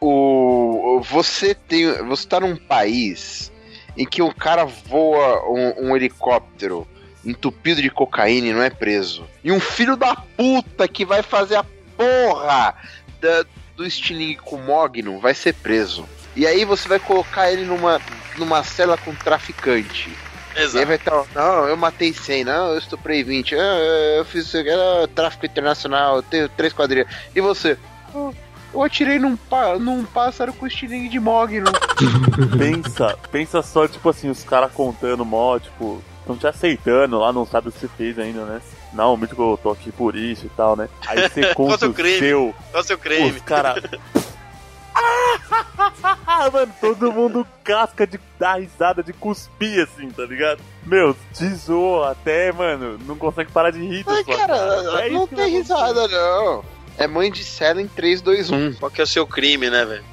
o, 0.00 1.00
você 1.02 1.54
tem. 1.54 1.90
Você 2.04 2.26
tá 2.26 2.40
num 2.40 2.56
país 2.56 3.50
em 3.96 4.04
que 4.04 4.20
um 4.22 4.30
cara 4.32 4.64
voa 4.64 5.48
um, 5.50 5.88
um 5.90 5.96
helicóptero 5.96 6.86
entupido 7.24 7.80
de 7.82 7.90
cocaína 7.90 8.48
e 8.48 8.52
não 8.52 8.62
é 8.62 8.70
preso. 8.70 9.26
E 9.42 9.50
um 9.50 9.58
filho 9.60 9.96
da 9.96 10.14
puta 10.14 10.86
que 10.86 11.04
vai 11.04 11.22
fazer 11.22 11.56
a 11.56 11.64
porra 11.96 12.74
da- 13.20 13.44
do 13.74 13.84
estilingue 13.86 14.36
com 14.36 14.58
mogno 14.58 15.18
vai 15.18 15.34
ser 15.34 15.54
preso. 15.54 16.06
E 16.36 16.46
aí 16.46 16.64
você 16.64 16.86
vai 16.88 16.98
colocar 16.98 17.50
ele 17.50 17.64
numa, 17.64 18.00
numa 18.36 18.62
cela 18.62 18.96
com 18.98 19.14
traficante. 19.14 20.10
E 20.56 20.58
aí 20.60 20.64
Exato. 20.64 20.86
vai 20.86 20.96
estar, 20.96 21.24
não, 21.34 21.68
eu 21.68 21.76
matei 21.76 22.12
100, 22.14 22.44
não, 22.44 22.72
eu 22.72 22.78
estuprei 22.78 23.22
20, 23.22 23.54
ah, 23.54 23.58
eu 24.18 24.24
fiz 24.24 24.54
ah, 24.54 25.08
tráfico 25.14 25.44
internacional, 25.46 26.16
eu 26.16 26.22
tenho 26.22 26.48
três 26.48 26.72
quadrilhas. 26.72 27.06
E 27.34 27.40
você? 27.40 27.76
"Ah, 28.14 28.30
eu 28.72 28.82
atirei 28.82 29.18
num, 29.18 29.36
pá- 29.36 29.78
num 29.78 30.04
pássaro 30.04 30.52
com 30.52 30.66
estilingue 30.66 31.08
de 31.08 31.20
mogno. 31.20 31.70
Pensa, 32.58 33.16
pensa 33.30 33.62
só, 33.62 33.86
tipo 33.86 34.08
assim, 34.08 34.28
os 34.30 34.42
caras 34.44 34.72
contando 34.72 35.24
mó, 35.24 35.58
tipo, 35.58 36.02
estão 36.20 36.36
te 36.36 36.46
aceitando 36.46 37.18
lá, 37.18 37.32
não 37.32 37.46
sabe 37.46 37.68
o 37.68 37.72
que 37.72 37.78
você 37.80 37.88
fez 37.88 38.18
ainda, 38.18 38.44
né? 38.44 38.60
Não, 38.92 39.16
muito 39.16 39.34
que 39.34 39.40
eu 39.40 39.58
tô 39.62 39.70
aqui 39.70 39.92
por 39.92 40.16
isso 40.16 40.46
e 40.46 40.48
tal, 40.50 40.74
né? 40.76 40.88
Aí 41.06 41.28
você 41.28 41.52
conta 41.54 41.78
seu 41.78 41.90
o 41.90 41.94
crime? 41.94 42.18
seu, 42.18 42.54
Qual 42.70 42.80
é 42.80 42.84
o 42.84 42.86
seu 42.86 42.98
crime? 42.98 43.30
os 43.30 43.42
caras... 43.42 43.82
Mano, 46.52 46.72
todo 46.80 47.12
mundo 47.12 47.46
casca 47.64 48.06
de 48.06 48.20
dar 48.38 48.60
risada, 48.60 49.02
de 49.02 49.12
cuspir, 49.12 49.82
assim, 49.82 50.10
tá 50.10 50.24
ligado? 50.24 50.60
Meu, 50.84 51.16
te 51.32 51.48
zoa 51.54 52.12
até, 52.12 52.52
mano, 52.52 52.98
não 53.06 53.16
consegue 53.16 53.50
parar 53.50 53.70
de 53.70 53.80
rir. 53.80 54.04
Ai, 54.06 54.24
sua 54.24 54.36
cara, 54.36 54.56
É 55.02 55.10
não 55.10 55.26
tem 55.26 55.50
risada, 55.50 56.06
não. 56.06 56.64
É 56.98 57.06
mãe 57.06 57.30
de 57.30 57.44
Cela 57.44 57.82
em 57.82 57.88
3, 57.88 58.22
2, 58.22 58.50
1. 58.50 58.74
Qual 58.74 58.90
que 58.90 59.00
é 59.00 59.04
o 59.04 59.06
seu 59.06 59.26
crime, 59.26 59.68
né, 59.68 59.84
velho? 59.84 60.04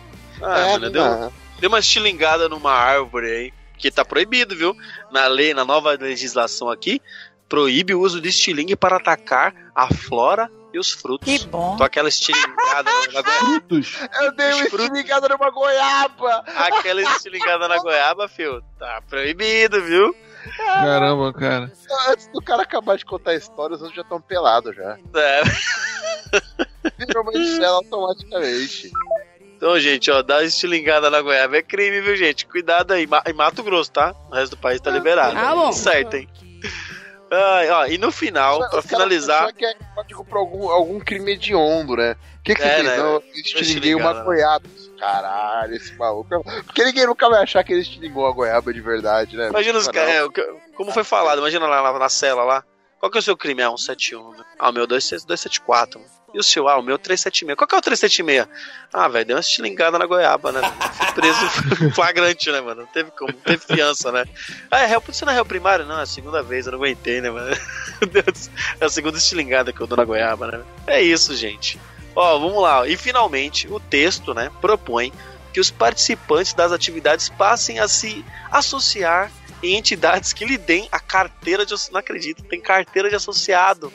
Ah, 0.41 0.59
é, 0.59 0.71
mano, 0.73 0.89
deu, 0.89 1.03
não. 1.03 1.33
deu 1.59 1.69
uma 1.69 1.79
estilingada 1.79 2.49
numa 2.49 2.73
árvore 2.73 3.27
aí, 3.27 3.53
que 3.77 3.91
tá 3.91 4.03
proibido, 4.03 4.55
viu? 4.55 4.75
Na 5.11 5.27
lei, 5.27 5.53
na 5.53 5.63
nova 5.63 5.91
legislação 5.91 6.69
aqui, 6.69 7.01
proíbe 7.47 7.93
o 7.93 8.01
uso 8.01 8.19
de 8.19 8.29
estilingue 8.29 8.75
para 8.75 8.97
atacar 8.97 9.53
a 9.75 9.93
flora 9.93 10.49
e 10.73 10.79
os 10.79 10.91
frutos. 10.91 11.25
Que 11.27 11.45
bom. 11.47 11.73
Então 11.75 11.85
aquela 11.85 12.09
estilingada 12.09 12.83
na 12.83 13.05
goiaba, 13.05 13.31
Frutos. 13.31 13.97
Eu 14.21 14.31
dei 14.35 14.53
uma 14.53 14.65
Fruto. 14.65 14.83
estilingada 14.83 15.29
numa 15.29 15.49
goiaba. 15.51 16.43
aquela 16.47 17.01
estilingada 17.01 17.67
na 17.67 17.77
goiaba, 17.77 18.27
fio, 18.27 18.61
tá 18.79 19.01
proibido, 19.07 19.81
viu? 19.83 20.15
Caramba, 20.57 21.31
cara. 21.33 21.71
Antes 22.09 22.27
do 22.27 22.41
cara 22.41 22.63
acabar 22.63 22.97
de 22.97 23.05
contar 23.05 23.31
a 23.31 23.35
história, 23.35 23.75
os 23.75 23.81
outros 23.81 23.95
já 23.95 24.01
estão 24.01 24.19
pelados 24.19 24.75
já. 24.75 24.97
É. 25.15 25.41
Virou 26.97 27.23
Cela 27.57 27.77
automaticamente. 27.77 28.91
Então, 29.55 29.79
gente, 29.79 30.11
ó, 30.11 30.21
dar 30.21 30.43
estilingada 30.43 31.09
na 31.09 31.21
goiaba 31.21 31.55
é 31.55 31.61
crime, 31.61 32.01
viu, 32.01 32.17
gente? 32.17 32.45
Cuidado 32.45 32.91
aí. 32.91 33.07
Em 33.27 33.33
Mato 33.33 33.63
Grosso, 33.63 33.91
tá? 33.91 34.13
O 34.29 34.35
resto 34.35 34.57
do 34.57 34.61
país 34.61 34.81
tá 34.81 34.91
liberado. 34.91 35.37
Ah, 35.37 35.55
bom. 35.55 35.71
Certo, 35.71 36.15
hein? 36.15 36.27
Ó, 37.71 37.85
e 37.87 37.97
no 37.97 38.11
final, 38.11 38.59
pra 38.69 38.79
Os 38.79 38.85
finalizar, 38.85 39.53
pensam 39.53 39.57
que 39.57 39.65
é 39.65 39.73
código 39.95 40.25
pra 40.25 40.39
algum, 40.39 40.69
algum 40.69 40.99
crime 40.99 41.31
hediondo, 41.33 41.95
né? 41.95 42.15
O 42.39 42.43
que, 42.43 42.55
que 42.55 42.61
É, 42.61 42.83
né? 42.83 42.97
Não, 42.97 43.05
eu 43.13 43.23
estiliguei 43.35 43.95
uma 43.95 44.11
Estilingada. 44.11 44.23
goiaba. 44.23 44.65
Caralho, 44.99 45.75
esse 45.75 45.93
maluco. 45.95 46.33
é- 46.33 46.61
Porque 46.63 46.83
ninguém 46.83 47.05
nunca 47.05 47.29
vai 47.29 47.43
achar 47.43 47.63
que 47.63 47.73
ele 47.73 47.81
estilingou 47.81 48.25
a 48.25 48.31
goiaba 48.31 48.73
de 48.73 48.79
verdade, 48.81 49.35
né? 49.35 49.49
imagina 49.49 49.77
os 49.77 49.87
caras. 49.87 50.09
é, 50.09 50.23
como 50.75 50.91
foi 50.91 51.03
falado, 51.03 51.39
imagina 51.39 51.65
lá 51.67 51.81
na, 51.91 51.99
na 51.99 52.09
cela 52.09 52.43
lá. 52.43 52.63
Qual 52.99 53.11
que 53.11 53.17
é 53.17 53.19
o 53.19 53.23
seu 53.23 53.35
crime? 53.35 53.61
Ah, 53.61 53.69
171. 53.69 54.31
Né? 54.31 54.43
Ah, 54.57 54.69
o 54.69 54.73
meu 54.73 54.87
26 54.87 55.25
274. 55.25 55.99
E 56.33 56.39
o 56.39 56.43
seu? 56.43 56.67
Ah, 56.67 56.79
o 56.79 56.81
meu 56.81 56.97
376. 56.97 57.55
Qual 57.55 57.67
que 57.67 57.75
é 57.75 57.77
o 57.77 57.81
376? 57.81 58.47
Ah, 58.91 59.07
velho, 59.07 59.25
deu 59.25 59.35
uma 59.35 59.41
estilingada 59.41 59.99
na 59.99 60.05
goiaba, 60.05 60.51
né? 60.51 60.61
Fui 60.93 61.11
preso 61.13 61.49
flagrante, 61.93 62.51
né, 62.51 62.59
mano? 62.59 62.81
Não 62.81 62.87
teve 62.87 63.11
como, 63.11 63.31
não 63.31 63.39
teve 63.39 63.63
fiança, 63.63 64.11
né? 64.11 64.25
Ah, 64.71 64.79
é 64.79 64.85
réu, 64.87 65.01
você 65.05 65.23
não 65.25 65.31
é 65.31 65.35
réu 65.35 65.45
primário? 65.45 65.85
Não, 65.85 65.99
é 65.99 66.03
a 66.03 66.07
segunda 66.07 66.41
vez, 66.41 66.65
eu 66.65 66.71
não 66.71 66.79
aguentei, 66.79 67.21
né, 67.21 67.29
mano? 67.29 67.55
É 68.79 68.85
a 68.85 68.89
segunda 68.89 69.17
estilingada 69.17 69.71
que 69.71 69.79
eu 69.79 69.87
dou 69.87 69.97
na 69.97 70.03
goiaba, 70.03 70.47
né? 70.47 70.61
É 70.87 71.01
isso, 71.01 71.35
gente. 71.35 71.79
Ó, 72.15 72.37
vamos 72.37 72.61
lá. 72.61 72.87
E 72.87 72.97
finalmente, 72.97 73.67
o 73.67 73.79
texto, 73.79 74.33
né, 74.33 74.51
propõe 74.59 75.11
que 75.53 75.59
os 75.59 75.69
participantes 75.69 76.53
das 76.53 76.71
atividades 76.71 77.29
passem 77.29 77.79
a 77.79 77.87
se 77.87 78.25
associar 78.51 79.31
em 79.61 79.77
entidades 79.77 80.33
que 80.33 80.43
lhe 80.43 80.57
deem 80.57 80.89
a 80.91 80.99
carteira 80.99 81.65
de 81.65 81.73
não 81.91 81.99
acredito, 81.99 82.43
tem 82.43 82.59
carteira 82.59 83.09
de 83.09 83.15
associado 83.15 83.93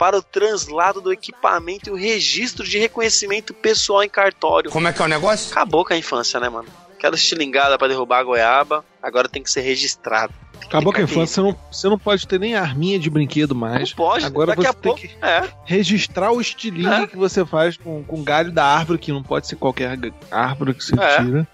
para 0.00 0.16
o 0.16 0.22
translado 0.22 0.98
do 1.02 1.12
equipamento 1.12 1.90
e 1.90 1.92
o 1.92 1.94
registro 1.94 2.66
de 2.66 2.78
reconhecimento 2.78 3.52
pessoal 3.52 4.02
em 4.02 4.08
cartório. 4.08 4.70
Como 4.70 4.88
é 4.88 4.92
que 4.94 5.02
é 5.02 5.04
o 5.04 5.08
negócio? 5.08 5.52
Acabou 5.52 5.84
com 5.84 5.92
a 5.92 5.96
infância, 5.98 6.40
né, 6.40 6.48
mano? 6.48 6.68
Aquela 6.96 7.14
estilingada 7.16 7.76
pra 7.76 7.86
derrubar 7.86 8.20
a 8.20 8.24
goiaba, 8.24 8.82
agora 9.02 9.28
tem 9.28 9.42
que 9.42 9.50
ser 9.50 9.60
registrado. 9.60 10.32
Acabou 10.64 10.90
com 10.92 11.00
a 11.00 11.02
infância, 11.02 11.34
você 11.34 11.40
não, 11.42 11.58
você 11.70 11.88
não 11.88 11.98
pode 11.98 12.26
ter 12.26 12.38
nem 12.40 12.54
arminha 12.54 12.98
de 12.98 13.10
brinquedo 13.10 13.54
mais. 13.54 13.90
Não 13.90 13.96
pode, 13.96 14.24
Agora 14.24 14.48
daqui 14.54 14.62
você 14.62 14.68
a 14.68 14.72
tem 14.72 14.82
pouco. 14.82 15.00
que 15.00 15.10
É, 15.20 15.48
registrar 15.66 16.30
o 16.32 16.40
estilingue 16.40 17.04
É. 17.04 17.06
que 17.06 17.16
você 17.16 17.44
faz 17.44 17.76
com, 17.76 18.02
com 18.04 18.22
galho 18.22 18.52
da 18.52 18.64
árvore, 18.64 18.98
que 18.98 19.12
não 19.12 19.22
pode 19.22 19.46
ser 19.48 19.56
qualquer 19.56 19.98
árvore 20.30 20.72
que 20.74 20.82
você 20.84 20.94
É. 20.98 21.16
tira. 21.22 21.48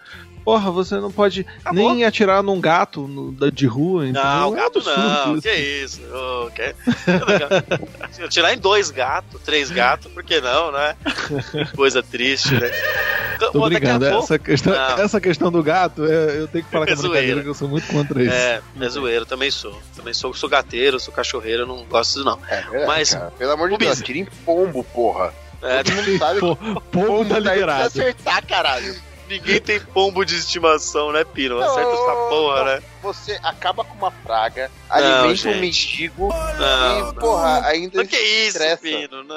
Porra, 0.47 0.70
você 0.70 0.94
não 1.01 1.11
pode 1.11 1.44
Acabou. 1.64 1.92
nem 1.92 2.05
atirar 2.05 2.40
num 2.40 2.61
gato 2.61 3.01
no- 3.09 3.51
de 3.51 3.66
rua. 3.66 4.05
entendeu? 4.05 4.22
Não, 4.24 4.53
É 4.55 4.57
gato 4.61 4.78
absurdo 4.78 5.01
não. 5.01 5.32
isso. 5.34 5.42
Que 5.42 5.55
isso? 5.55 6.01
Ô, 6.14 6.51
que... 6.53 6.74
Se 8.12 8.22
eu 8.22 8.28
tirar 8.28 8.55
em 8.55 8.59
dois 8.59 8.90
gatos, 8.92 9.40
três 9.42 9.70
gatos, 9.72 10.11
por 10.12 10.22
que 10.22 10.40
não, 10.40 10.70
né? 10.70 10.94
Que 11.51 11.76
coisa 11.76 12.01
triste, 12.03 12.55
né? 12.55 12.70
Então, 13.34 13.51
Tô 13.53 13.68
brincando, 13.68 14.07
pouco- 14.07 14.22
essa 14.24 14.38
questão, 14.38 14.72
Não. 14.72 14.99
essa 15.03 15.20
questão 15.20 15.51
do 15.53 15.62
gato, 15.62 16.05
é- 16.07 16.38
eu 16.40 16.49
tenho 16.49 16.64
que 16.64 16.70
falar 16.70 16.86
que 16.86 16.92
É 16.92 16.94
é 16.94 16.97
brincadeira, 16.97 17.26
zoeira. 17.26 17.42
que 17.42 17.49
eu 17.49 17.55
sou 17.55 17.68
muito 17.68 17.86
contra 17.92 18.22
isso. 18.22 18.32
É, 18.32 18.62
é 18.80 18.88
zoeiro, 18.88 19.26
também 19.26 19.51
sou. 19.51 19.76
Também 19.94 20.14
sou, 20.14 20.32
sou 20.32 20.49
gateiro, 20.49 20.99
sou 21.01 21.12
cachorreiro, 21.12 21.62
eu 21.62 21.66
não 21.66 21.84
gosto 21.84 22.12
disso 22.14 22.24
não. 22.24 22.38
É 22.49 22.61
verdade, 22.62 22.86
Mas- 22.86 23.11
cara. 23.12 23.32
Pelo 23.36 23.51
amor 23.53 23.68
de 23.70 23.76
Deus, 23.78 24.01
tira 24.01 24.18
em 24.20 24.24
pombo, 24.24 24.82
porra. 24.84 25.34
É, 25.61 25.82
Todo 25.82 25.94
mundo 25.97 26.18
sabe 26.18 26.34
que 26.40 26.40
Pô, 26.40 26.57
pombo 26.92 27.24
tá 27.28 27.38
liberado. 27.40 27.82
acertar, 27.88 28.47
caralho. 28.47 28.94
Ninguém 29.29 29.61
tem 29.61 29.81
pombo 29.81 30.24
de 30.24 30.35
estimação, 30.37 31.12
né, 31.12 31.24
Pino? 31.24 31.59
Acerta 31.61 31.91
essa 31.91 32.12
porra, 32.29 32.64
né? 32.64 32.83
Você 33.03 33.39
acaba 33.43 33.85
com 33.85 33.95
uma 33.97 34.11
praga, 34.11 34.70
Não, 34.89 34.97
alimenta 34.97 35.49
um 35.49 35.61
mendigo 35.61 36.29
Não, 36.29 36.99
e, 36.99 37.03
não. 37.03 37.14
porra, 37.14 37.66
ainda 37.66 37.99
Não, 37.99 38.07
que 38.07 38.16
isso, 38.16 38.49
estressa. 38.49 38.83
Pino? 38.83 39.22
Não. 39.24 39.37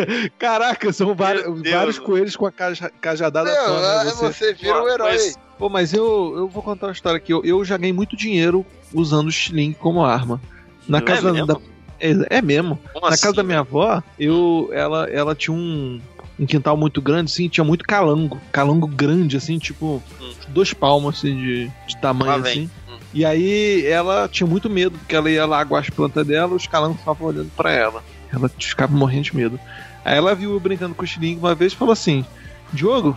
Caraca, 0.38 0.92
são 0.92 1.14
vários, 1.14 1.44
Deus, 1.60 1.74
vários 1.74 1.98
coelhos 1.98 2.36
com 2.36 2.46
a 2.46 2.52
caja- 2.52 2.90
cajadada 3.00 3.52
Não, 3.52 3.66
só, 3.66 3.80
né? 3.80 4.00
é, 4.00 4.04
Você- 4.04 4.32
você 4.32 4.54
vira 4.54 4.82
um 4.82 4.88
herói. 4.88 5.12
Mas- 5.12 5.38
Pô, 5.58 5.68
mas 5.68 5.92
eu, 5.94 6.34
eu 6.36 6.48
vou 6.48 6.62
contar 6.64 6.88
uma 6.88 6.92
história 6.92 7.16
aqui. 7.16 7.32
Eu, 7.32 7.44
eu 7.44 7.64
já 7.64 7.76
ganhei 7.76 7.92
muito 7.92 8.16
dinheiro 8.16 8.66
usando 8.92 9.26
o 9.26 9.30
estilingue 9.30 9.76
como 9.76 10.04
arma. 10.04 10.40
Na 10.88 10.98
É 10.98 11.00
casa 11.00 11.32
mesmo? 11.32 11.46
da. 11.46 11.56
É, 12.00 12.38
é 12.38 12.42
mesmo. 12.42 12.76
Como 12.92 13.06
Na 13.06 13.14
assim? 13.14 13.22
casa 13.22 13.36
da 13.36 13.42
minha 13.44 13.60
avó, 13.60 14.02
eu, 14.18 14.68
ela, 14.72 15.08
ela 15.08 15.32
tinha 15.34 15.54
um, 15.56 16.00
um 16.38 16.46
quintal 16.46 16.76
muito 16.76 17.00
grande, 17.00 17.30
assim, 17.32 17.48
tinha 17.48 17.64
muito 17.64 17.84
calango. 17.84 18.40
Calango 18.50 18.86
grande, 18.86 19.36
assim, 19.36 19.58
tipo, 19.58 20.02
Hum. 20.20 20.32
dois 20.48 20.72
palmos, 20.72 21.18
assim, 21.18 21.36
de, 21.36 21.70
de 21.86 21.96
tamanho, 21.98 22.42
assim. 22.44 22.70
Hum. 22.88 22.96
E 23.12 23.24
aí 23.24 23.86
ela 23.86 24.28
tinha 24.28 24.46
muito 24.46 24.68
medo, 24.68 24.98
porque 24.98 25.14
ela 25.14 25.30
ia 25.30 25.46
lá 25.46 25.60
aguar 25.60 25.82
as 25.82 25.90
plantas 25.90 26.26
dela, 26.26 26.54
os 26.54 26.66
calangos 26.66 26.98
ficavam 26.98 27.28
olhando 27.28 27.50
pra 27.56 27.72
ela. 27.72 28.02
Ela 28.32 28.48
ficava 28.48 28.92
morrendo 28.94 29.22
de 29.24 29.36
medo. 29.36 29.60
Aí 30.04 30.16
ela 30.16 30.34
viu 30.34 30.52
eu 30.52 30.60
brincando 30.60 30.94
com 30.94 31.02
o 31.02 31.04
estilingue 31.04 31.38
uma 31.38 31.54
vez 31.54 31.72
e 31.72 31.76
falou 31.76 31.92
assim: 31.92 32.24
Diogo, 32.72 33.16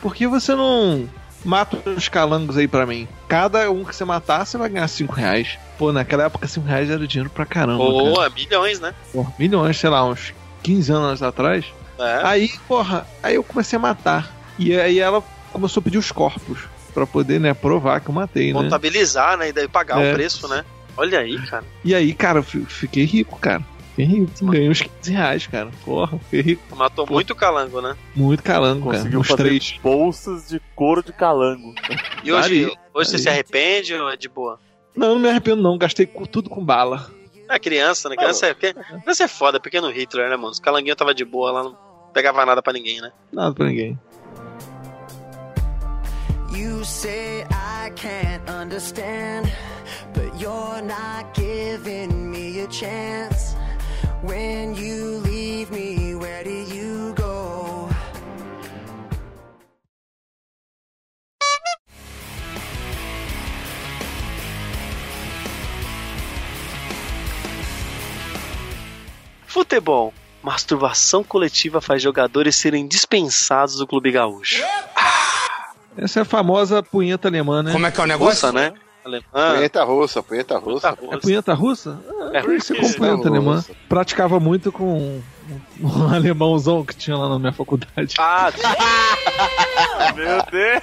por 0.00 0.14
que 0.14 0.26
você 0.26 0.54
não 0.54 1.06
mata 1.44 1.78
uns 1.90 2.08
calangos 2.08 2.56
aí 2.56 2.66
pra 2.66 2.86
mim? 2.86 3.06
Cada 3.28 3.70
um 3.70 3.84
que 3.84 3.94
você 3.94 4.04
matar, 4.06 4.46
você 4.46 4.56
vai 4.56 4.70
ganhar 4.70 4.88
5 4.88 5.12
reais. 5.14 5.58
Pô, 5.78 5.92
naquela 5.92 6.24
época 6.24 6.46
5 6.48 6.66
reais 6.66 6.88
era 6.88 7.06
dinheiro 7.06 7.28
pra 7.30 7.44
caramba. 7.44 7.84
cara. 7.84 8.10
Boa, 8.10 8.30
milhões, 8.30 8.80
né? 8.80 8.94
Pô, 9.12 9.26
milhões, 9.38 9.76
sei 9.78 9.90
lá, 9.90 10.04
uns 10.08 10.32
15 10.62 10.90
anos 10.90 11.22
atrás. 11.22 11.64
É. 11.98 12.20
Aí, 12.24 12.50
porra, 12.66 13.06
aí 13.22 13.34
eu 13.36 13.42
comecei 13.44 13.76
a 13.76 13.80
matar. 13.80 14.32
E 14.58 14.74
aí 14.78 14.98
ela 14.98 15.22
começou 15.52 15.80
a 15.80 15.84
pedir 15.84 15.98
os 15.98 16.10
corpos. 16.12 16.60
Pra 16.92 17.06
poder, 17.06 17.40
né, 17.40 17.52
provar 17.54 18.00
que 18.00 18.08
eu 18.08 18.14
matei, 18.14 18.52
né? 18.52 18.60
Contabilizar, 18.62 19.36
né? 19.36 19.48
E 19.48 19.52
daí 19.52 19.66
pagar 19.66 20.00
É. 20.00 20.12
o 20.12 20.14
preço, 20.14 20.46
né? 20.46 20.64
Olha 20.96 21.18
aí, 21.18 21.36
cara. 21.46 21.64
E 21.84 21.92
aí, 21.92 22.14
cara, 22.14 22.38
eu 22.38 22.42
fi- 22.44 22.64
fiquei 22.66 23.04
rico, 23.04 23.36
cara. 23.40 23.62
Fiquei 23.96 24.04
rico. 24.04 24.30
Ganhei 24.46 24.68
uns 24.70 24.80
15 24.82 25.12
reais, 25.12 25.46
cara. 25.48 25.70
Porra, 25.84 26.16
fiquei 26.20 26.40
rico. 26.40 26.76
Matou 26.76 27.04
muito 27.10 27.34
calango, 27.34 27.80
né? 27.80 27.96
Muito 28.14 28.44
calango, 28.44 28.86
cara. 28.86 28.98
Conseguiu 28.98 29.20
Uns 29.20 29.26
fazer 29.26 29.42
três. 29.42 29.74
bolsas 29.82 30.48
de 30.48 30.60
couro 30.76 31.02
de 31.02 31.12
calango. 31.12 31.74
E 32.22 32.32
hoje, 32.32 32.62
Daria, 32.62 32.78
hoje 32.94 33.10
você 33.10 33.18
se 33.18 33.28
arrepende 33.28 33.92
ou 33.94 34.08
é 34.08 34.16
de 34.16 34.28
boa? 34.28 34.60
Não, 34.96 35.14
não 35.14 35.18
me 35.18 35.28
arrependo, 35.28 35.60
não. 35.62 35.76
Gastei 35.76 36.06
tudo 36.06 36.48
com 36.48 36.64
bala. 36.64 37.10
É 37.48 37.58
criança, 37.58 38.08
né? 38.08 38.16
Criança 38.16 38.46
é, 38.46 38.54
criança 38.54 39.24
é 39.24 39.28
foda, 39.28 39.60
pequeno 39.60 39.90
Hitler, 39.90 40.28
né, 40.30 40.36
mano? 40.36 40.50
Os 40.50 40.58
calanguinhos 40.58 40.96
tava 40.96 41.14
de 41.14 41.24
boa 41.24 41.50
lá, 41.50 41.62
não 41.64 41.76
pegava 42.12 42.44
nada 42.46 42.62
pra 42.62 42.72
ninguém, 42.72 43.00
né? 43.00 43.12
Nada 43.32 43.54
pra 43.54 43.66
ninguém. 43.66 43.98
You 46.52 46.84
say 46.84 47.44
I 47.50 47.90
can't 47.96 48.48
understand, 48.48 49.50
but 50.14 50.40
you're 50.40 50.82
not 50.82 51.34
giving 51.34 52.30
me 52.30 52.60
a 52.60 52.70
chance. 52.70 53.56
When 54.22 54.74
you 54.76 55.20
leave 55.24 55.70
me, 55.70 56.14
where 56.14 56.44
do 56.44 56.50
you 56.50 57.12
go? 57.16 57.23
Futebol. 69.54 70.12
Masturbação 70.42 71.22
coletiva 71.22 71.80
faz 71.80 72.02
jogadores 72.02 72.56
serem 72.56 72.88
dispensados 72.88 73.76
do 73.76 73.86
clube 73.86 74.10
gaúcho. 74.10 74.60
Essa 75.96 76.18
é 76.18 76.22
a 76.22 76.24
famosa 76.24 76.82
punheta 76.82 77.28
alemã, 77.28 77.62
né? 77.62 77.70
Como 77.70 77.86
é 77.86 77.90
que 77.92 78.00
é 78.00 78.02
o 78.02 78.06
negócio? 78.08 78.48
Russa, 78.48 78.52
né? 78.52 78.74
Alemã. 79.04 79.24
Punheta 79.54 79.84
russa, 79.84 80.22
punheta 80.24 80.58
russa. 80.58 80.88
É 80.88 80.90
russa. 80.90 81.18
punheta 81.18 81.54
russa? 81.54 82.00
É, 82.32 82.38
Ah, 82.38 82.54
isso 82.56 82.72
é 82.72 82.76
porque- 82.76 82.92
com 82.92 82.98
punheta 82.98 83.16
Russa. 83.16 83.28
alemã. 83.28 83.64
Praticava 83.88 84.40
muito 84.40 84.72
com 84.72 84.98
um, 84.98 85.22
um 85.80 86.08
alemãozão 86.12 86.84
que 86.84 86.96
tinha 86.96 87.16
lá 87.16 87.28
na 87.28 87.38
minha 87.38 87.52
faculdade. 87.52 88.16
Ah, 88.18 88.50
Meu 90.16 90.42
Deus! 90.50 90.82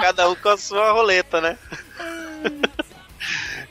cada 0.00 0.28
um 0.30 0.36
com 0.36 0.48
a 0.50 0.56
sua 0.56 0.92
roleta, 0.92 1.40
né? 1.40 1.58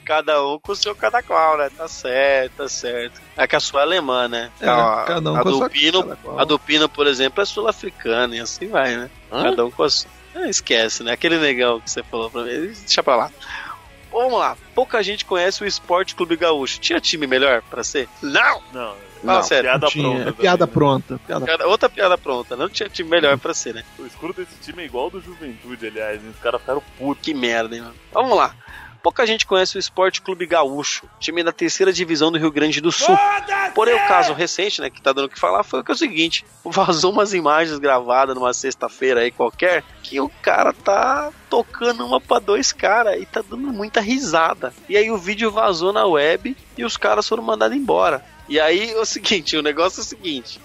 Cada 0.06 0.43
um 0.45 0.60
com 0.60 0.72
o 0.72 0.76
seu 0.76 0.95
cada 0.95 1.22
qual, 1.24 1.58
né? 1.58 1.70
Tá 1.76 1.88
certo, 1.88 2.54
tá 2.58 2.68
certo. 2.70 3.22
É 3.38 3.47
que 3.47 3.56
a 3.56 3.60
sua 3.60 3.82
é 3.82 3.84
alemã, 3.84 4.28
né? 4.28 4.51
É, 4.60 4.68
a, 4.68 5.04
cada 5.08 5.32
um 5.32 5.36
a 5.36 5.41
com 5.43 5.47
a 5.49 5.51
do 5.51 5.58
sua 5.58 5.70
Pino, 5.70 6.18
a 6.38 6.43
do 6.43 6.60
Pino, 6.60 6.89
por 6.89 7.08
exemplo, 7.08 7.41
é 7.41 7.45
sul-africana 7.45 8.36
e 8.36 8.39
assim 8.39 8.68
vai, 8.68 8.95
né? 8.95 9.10
Hã? 9.32 9.43
Cada 9.43 9.66
um 9.66 9.72
com 9.72 9.84
a 9.84 9.89
sua. 9.89 10.10
Ah, 10.36 10.47
esquece, 10.49 11.04
né? 11.04 11.12
Aquele 11.12 11.38
negão 11.38 11.80
que 11.80 11.89
você 11.89 12.01
falou 12.04 12.30
pra 12.30 12.41
mim. 12.43 12.49
Deixa 12.49 13.04
pra 13.04 13.16
lá. 13.16 13.32
Vamos 14.12 14.38
lá. 14.39 14.56
Pouca 14.76 15.01
gente 15.01 15.26
conhece 15.26 15.64
o 15.64 15.66
Esporte 15.68 16.14
Clube 16.16 16.36
Gaúcho. 16.36 16.80
Tinha 16.80 16.99
time 16.99 17.26
melhor 17.26 17.62
pra 17.70 17.84
ser? 17.84 18.08
Não! 18.22 18.62
Não, 18.72 18.95
Fala 19.24 19.38
Não, 19.39 19.43
sério. 19.43 19.70
Piada 19.70 19.88
Tinha, 19.88 20.04
pronta. 20.04 20.30
é 20.30 20.32
piada 20.34 20.58
também, 20.58 20.68
né? 20.68 20.74
pronta. 20.74 21.20
Piada 21.26 21.45
Piada- 21.45 21.68
outra 21.68 21.89
piada 21.89 22.18
pronta. 22.18 22.56
Não 22.56 22.68
tinha 22.70 22.89
time 22.89 23.10
melhor 23.10 23.38
pra 23.39 23.54
ser, 23.54 23.74
né? 23.74 23.84
O 23.97 24.06
escuro 24.06 24.34
desse 24.34 24.55
time 24.62 24.84
é 24.84 24.86
igual 24.86 25.05
ao 25.05 25.09
do 25.12 25.21
Juventude, 25.21 25.88
aliás. 25.88 26.21
Os 26.28 26.36
caras 26.39 26.59
ficaram 26.62 26.84
putos. 26.97 27.24
Que 27.24 27.34
merda, 27.34 27.75
hein, 27.75 27.82
mano. 27.82 27.96
Vamos 28.12 28.38
lá. 28.38 28.54
Pouca 29.04 29.28
gente 29.28 29.46
conhece 29.46 29.75
o 29.75 29.80
Esporte 29.80 30.21
Clube 30.21 30.46
Gaúcho, 30.46 31.09
time 31.20 31.43
da 31.43 31.51
terceira 31.51 31.92
divisão 31.92 32.32
do 32.32 32.38
Rio 32.38 32.50
Grande 32.50 32.80
do 32.80 32.89
Sul. 32.89 33.17
Porém, 33.75 33.93
o 33.93 34.08
caso 34.08 34.32
recente, 34.32 34.80
né, 34.80 34.89
que 34.89 35.01
tá 35.01 35.12
dando 35.12 35.25
o 35.25 35.30
que 35.30 35.38
falar, 35.38 35.62
foi 35.62 35.82
o 35.82 35.84
que 35.84 35.92
é 35.92 35.93
o 35.93 35.97
seguinte: 35.97 36.46
vazou 36.63 37.12
umas 37.12 37.34
imagens 37.34 37.78
gravadas 37.80 38.34
numa 38.34 38.54
sexta-feira 38.54 39.20
aí 39.20 39.30
qualquer, 39.30 39.84
que 40.01 40.21
o 40.21 40.30
cara 40.42 40.71
tá 40.71 41.34
tocando 41.50 42.05
uma 42.05 42.21
pra 42.21 42.39
dois 42.39 42.71
caras 42.71 43.21
e 43.21 43.25
tá 43.25 43.42
dando 43.42 43.74
muita 43.74 44.00
risada. 44.00 44.74
E 44.88 44.96
aí 44.96 45.12
o 45.12 45.17
vídeo 45.17 45.51
vazou 45.51 45.92
na 45.92 46.05
web 46.05 46.55
e 46.78 46.86
os 46.86 46.96
caras 46.96 47.28
foram 47.28 47.43
mandados 47.43 47.75
embora. 47.75 48.24
E 48.47 48.58
aí 48.58 48.92
é 48.92 48.97
o 48.97 49.05
seguinte: 49.05 49.58
o 49.58 49.62
negócio 49.62 50.00
é 50.00 50.04
o 50.04 50.05
seguinte. 50.05 50.62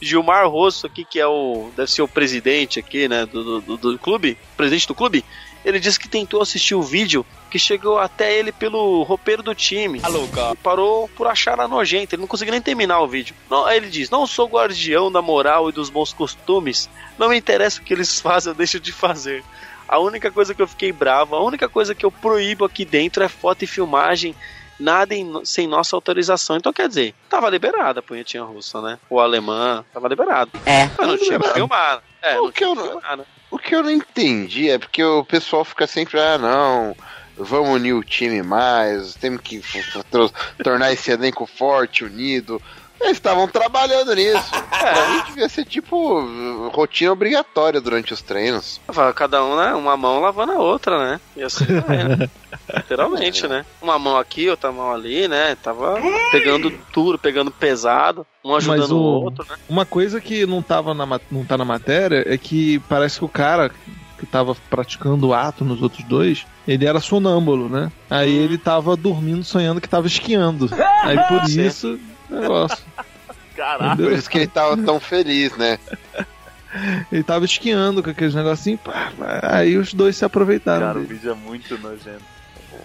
Gilmar 0.00 0.48
Rosso 0.48 0.86
aqui, 0.86 1.04
que 1.04 1.20
é 1.20 1.26
o. 1.26 1.70
deve 1.76 1.90
ser 1.90 2.02
o 2.02 2.08
presidente 2.08 2.78
aqui, 2.78 3.08
né? 3.08 3.26
Do, 3.26 3.60
do, 3.60 3.76
do 3.76 3.98
clube, 3.98 4.36
presidente 4.56 4.88
do 4.88 4.94
clube, 4.94 5.24
ele 5.64 5.80
disse 5.80 5.98
que 5.98 6.08
tentou 6.08 6.42
assistir 6.42 6.74
o 6.74 6.82
vídeo 6.82 7.24
que 7.50 7.58
chegou 7.58 7.98
até 7.98 8.34
ele 8.36 8.50
pelo 8.52 9.02
roupeiro 9.04 9.42
do 9.42 9.54
time. 9.54 10.00
E 10.52 10.56
parou 10.56 11.08
por 11.16 11.26
achar 11.26 11.58
a 11.60 11.68
nojenta, 11.68 12.14
ele 12.14 12.20
não 12.22 12.26
conseguiu 12.28 12.52
nem 12.52 12.60
terminar 12.60 13.00
o 13.00 13.06
vídeo. 13.08 13.34
Não, 13.48 13.64
aí 13.64 13.76
ele 13.76 13.88
diz: 13.88 14.10
Não 14.10 14.26
sou 14.26 14.48
guardião 14.48 15.10
da 15.10 15.22
moral 15.22 15.68
e 15.68 15.72
dos 15.72 15.88
bons 15.88 16.12
costumes, 16.12 16.88
não 17.18 17.28
me 17.28 17.36
interessa 17.38 17.80
o 17.80 17.84
que 17.84 17.92
eles 17.94 18.20
fazem, 18.20 18.50
eu 18.50 18.54
deixo 18.56 18.78
de 18.80 18.92
fazer. 18.92 19.44
A 19.86 19.98
única 19.98 20.30
coisa 20.30 20.54
que 20.54 20.62
eu 20.62 20.66
fiquei 20.68 20.90
bravo, 20.92 21.36
a 21.36 21.42
única 21.44 21.68
coisa 21.68 21.94
que 21.94 22.04
eu 22.04 22.10
proíbo 22.10 22.64
aqui 22.64 22.84
dentro 22.84 23.22
é 23.22 23.28
foto 23.28 23.62
e 23.62 23.66
filmagem, 23.66 24.34
nada 24.80 25.14
em- 25.14 25.44
sem 25.44 25.66
nossa 25.68 25.94
autorização. 25.94 26.56
Então 26.56 26.72
quer 26.72 26.88
dizer, 26.88 27.14
tava 27.28 27.48
liberada 27.50 28.00
a 28.00 28.02
punhetinha 28.02 28.42
russa, 28.42 28.80
né? 28.80 28.98
O 29.08 29.20
alemã, 29.20 29.84
tava 29.92 30.08
liberado. 30.08 30.50
É. 30.66 30.88
Mas 30.98 31.06
não 31.06 31.16
tinha 31.18 31.32
liberado. 31.32 31.54
filmar. 31.54 32.02
É, 32.24 32.40
O 32.40 32.50
que 32.50 32.64
eu 32.64 32.74
não- 32.74 33.00
né? 33.00 33.24
O 33.50 33.58
que 33.58 33.74
eu 33.74 33.82
não 33.82 33.90
entendi 33.90 34.70
é 34.70 34.78
porque 34.78 35.04
o 35.04 35.24
pessoal 35.24 35.64
fica 35.64 35.86
sempre, 35.86 36.18
ah, 36.18 36.38
não, 36.38 36.96
vamos 37.36 37.70
unir 37.70 37.92
o 37.92 38.02
time 38.02 38.42
mais, 38.42 39.14
temos 39.16 39.40
que 39.42 39.60
tornar 40.62 40.92
esse 40.92 41.10
elenco 41.10 41.46
forte, 41.46 42.04
unido. 42.04 42.60
Eles 43.04 43.16
estavam 43.18 43.46
trabalhando 43.46 44.14
nisso. 44.14 44.50
Mim 45.12 45.22
devia 45.26 45.48
ser 45.48 45.64
tipo 45.64 46.20
rotina 46.72 47.12
obrigatória 47.12 47.80
durante 47.80 48.12
os 48.12 48.22
treinos. 48.22 48.80
Cada 49.14 49.44
um, 49.44 49.56
né? 49.56 49.74
Uma 49.74 49.96
mão 49.96 50.20
lavando 50.20 50.52
a 50.52 50.58
outra, 50.58 50.98
né? 51.12 51.20
E 51.36 51.42
assim 51.42 51.64
vai, 51.86 52.04
né? 52.04 52.28
Literalmente, 52.76 53.46
né? 53.46 53.64
Uma 53.82 53.98
mão 53.98 54.16
aqui, 54.16 54.48
outra 54.48 54.72
mão 54.72 54.90
ali, 54.92 55.28
né? 55.28 55.56
Tava 55.62 56.00
pegando 56.32 56.72
duro, 56.92 57.18
pegando 57.18 57.50
pesado, 57.50 58.26
um 58.44 58.54
ajudando 58.54 58.92
o 58.92 58.96
o- 59.20 59.24
outro, 59.24 59.44
né? 59.48 59.56
Uma 59.68 59.84
coisa 59.84 60.20
que 60.20 60.46
não, 60.46 60.62
tava 60.62 60.94
na, 60.94 61.06
não 61.30 61.44
tá 61.44 61.56
na 61.58 61.64
matéria 61.64 62.24
é 62.26 62.36
que 62.38 62.78
parece 62.88 63.18
que 63.18 63.24
o 63.24 63.28
cara 63.28 63.70
que 64.18 64.26
tava 64.26 64.56
praticando 64.70 65.28
o 65.28 65.34
ato 65.34 65.64
nos 65.64 65.82
outros 65.82 66.04
dois, 66.04 66.46
ele 66.66 66.86
era 66.86 67.00
sonâmbulo, 67.00 67.68
né? 67.68 67.90
Aí 68.08 68.32
ele 68.34 68.56
tava 68.56 68.96
dormindo, 68.96 69.44
sonhando 69.44 69.80
que 69.80 69.88
tava 69.88 70.06
esquiando. 70.06 70.70
Aí 71.02 71.18
por 71.28 71.42
isso, 71.48 71.98
negócio. 72.40 72.84
Caralho. 73.56 74.02
Por 74.04 74.12
isso 74.12 74.28
que 74.28 74.38
ele 74.38 74.46
tava 74.48 74.76
tão 74.76 74.98
feliz, 74.98 75.56
né? 75.56 75.78
Ele 77.12 77.22
tava 77.22 77.44
esquiando 77.44 78.02
com 78.02 78.10
aqueles 78.10 78.34
negocinhos, 78.34 78.80
pá, 78.80 79.12
pá, 79.16 79.40
aí 79.42 79.76
os 79.76 79.94
dois 79.94 80.16
se 80.16 80.24
aproveitaram. 80.24 80.86
Cara, 80.88 80.98
o 80.98 81.02
dele. 81.02 81.14
vídeo 81.14 81.30
é 81.30 81.34
muito 81.34 81.78
nojento. 81.78 82.34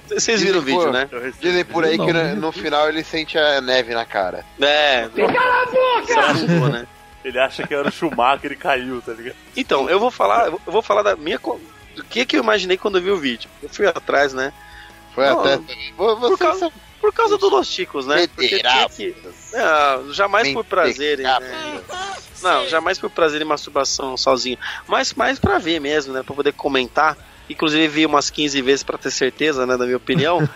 Vocês 0.08 0.42
viram 0.42 0.60
o 0.60 0.62
vídeo, 0.62 0.92
né? 0.92 1.10
Dizem 1.42 1.66
por 1.66 1.84
aí 1.84 1.98
Não, 1.98 2.06
que 2.06 2.14
no, 2.14 2.36
no 2.36 2.52
final 2.52 2.88
ele 2.88 3.04
sente 3.04 3.38
a 3.38 3.60
neve 3.62 3.94
na 3.96 4.06
cara. 4.06 4.46
É. 4.62 5.08
Cala 5.10 5.62
a 5.62 6.34
boca! 6.34 6.70
né? 6.70 6.88
Ele 7.24 7.40
acha 7.40 7.66
que 7.68 7.74
era 7.74 7.88
o 7.88 7.92
Schumacher 7.92 8.52
e 8.52 8.56
caiu, 8.56 9.02
tá 9.02 9.12
ligado? 9.14 9.36
Então, 9.58 9.90
eu 9.90 10.00
vou 10.00 10.10
falar, 10.12 10.48
eu 10.48 10.62
vou 10.68 10.82
falar 10.82 11.02
da 11.04 11.16
minha. 11.16 11.40
Do 11.96 12.04
que 12.04 12.26
que 12.26 12.38
eu 12.38 12.44
imaginei 12.44 12.78
quando 12.78 12.98
eu 12.98 13.04
vi 13.04 13.12
o 13.12 13.18
vídeo. 13.18 13.50
Eu 13.62 13.70
fui 13.70 13.86
atrás, 13.88 14.34
né? 14.34 14.54
Foi 15.14 15.26
Não, 15.28 15.40
até. 15.42 15.58
Vo- 15.98 16.16
por 16.16 16.20
Vocês 16.20 16.40
causa- 16.40 16.72
Por 17.00 17.14
causa 17.14 17.38
dos 17.38 17.52
Los 17.52 17.68
Chicos, 17.68 18.06
né? 18.06 18.28
Porque 18.28 18.60
tinha 18.60 18.90
que. 18.90 19.16
Não, 19.54 20.14
jamais 20.14 20.52
por 20.52 20.66
prazer, 20.66 21.20
né? 21.20 21.40
Não, 22.42 22.68
jamais 22.68 23.00
por 23.00 23.10
prazer 23.10 23.42
e 23.42 23.46
masturbação 23.46 24.18
sozinho. 24.18 24.58
Mas 24.88 25.14
mais 25.14 25.40
pra 25.40 25.58
ver 25.58 25.80
mesmo, 25.80 26.14
né? 26.14 26.24
Pra 26.24 26.36
poder 26.36 26.54
comentar. 26.54 27.18
Inclusive 27.50 27.88
vi 27.88 28.06
umas 28.06 28.30
15 28.30 28.62
vezes 28.62 28.84
pra 28.84 28.98
ter 28.98 29.10
certeza, 29.10 29.66
né? 29.66 29.76
Da 29.76 29.86
minha 29.86 29.98
opinião. 29.98 30.40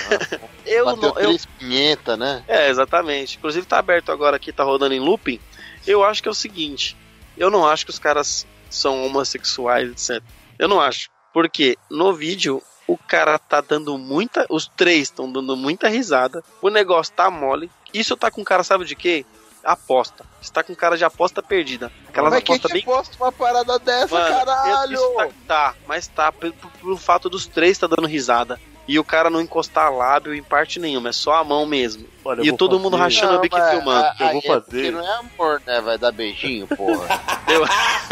eu 0.64 0.84
Bateu 0.84 1.02
não. 1.02 1.08
Eu, 1.18 1.28
três 1.28 1.46
pinheta, 1.58 2.16
né? 2.16 2.44
é, 2.46 2.70
exatamente. 2.70 3.36
Inclusive 3.36 3.66
tá 3.66 3.78
aberto 3.78 4.12
agora 4.12 4.36
aqui, 4.36 4.52
tá 4.52 4.62
rodando 4.62 4.94
em 4.94 5.00
looping. 5.00 5.40
Eu 5.86 6.04
acho 6.04 6.22
que 6.22 6.28
é 6.28 6.30
o 6.30 6.34
seguinte. 6.34 6.96
Eu 7.36 7.50
não 7.50 7.66
acho 7.66 7.84
que 7.84 7.90
os 7.90 7.98
caras 7.98 8.46
são 8.70 9.04
homossexuais, 9.04 9.90
etc. 9.90 10.22
Eu 10.58 10.68
não 10.68 10.80
acho. 10.80 11.10
Porque 11.32 11.76
no 11.90 12.12
vídeo 12.12 12.62
o 12.86 12.96
cara 12.96 13.38
tá 13.38 13.60
dando 13.60 13.96
muita. 13.98 14.46
Os 14.48 14.66
três 14.76 15.02
estão 15.02 15.30
dando 15.30 15.56
muita 15.56 15.88
risada. 15.88 16.42
O 16.60 16.68
negócio 16.68 17.12
tá 17.14 17.30
mole. 17.30 17.70
Isso 17.92 18.16
tá 18.16 18.30
com 18.30 18.44
cara, 18.44 18.62
sabe 18.64 18.84
de 18.84 18.96
quê? 18.96 19.24
Aposta. 19.64 20.24
Está 20.40 20.62
com 20.64 20.74
cara 20.74 20.96
de 20.96 21.04
aposta 21.04 21.40
perdida. 21.42 21.92
Aquelas 22.08 22.32
Mas 22.32 22.42
quem 22.42 22.56
apostas 22.56 22.70
te 22.70 22.74
bem. 22.74 22.82
posta 22.84 23.16
uma 23.16 23.30
parada 23.30 23.78
dessa, 23.78 24.12
Mano, 24.14 24.34
caralho? 24.34 24.98
tá, 25.14 25.28
tá, 25.46 25.74
mas 25.86 26.08
tá, 26.08 26.32
pelo, 26.32 26.52
pelo 26.52 26.96
fato 26.96 27.30
dos 27.30 27.46
três 27.46 27.78
tá 27.78 27.86
dando 27.86 28.08
risada. 28.08 28.58
E 28.88 28.98
o 28.98 29.04
cara 29.04 29.30
não 29.30 29.40
encostar 29.40 29.92
lábio 29.92 30.34
em 30.34 30.42
parte 30.42 30.80
nenhuma, 30.80 31.10
é 31.10 31.12
só 31.12 31.34
a 31.34 31.44
mão 31.44 31.64
mesmo. 31.64 32.04
Olha, 32.24 32.42
E 32.42 32.56
todo 32.56 32.78
mundo 32.80 32.98
fazer- 32.98 33.16
rachando 33.20 33.38
o 33.38 33.40
bico 33.40 33.56
e 33.56 33.70
filmando. 33.70 34.04
a- 34.06 34.16
Eu 34.18 34.28
vou 34.28 34.38
é 34.38 34.42
fazer. 34.42 34.62
porque 34.70 34.90
não 34.90 35.00
é 35.00 35.16
amor, 35.18 35.62
né? 35.66 35.80
Vai 35.80 35.98
dar 35.98 36.10
beijinho, 36.12 36.66
porra. 36.66 37.06
Eu, 37.48 37.64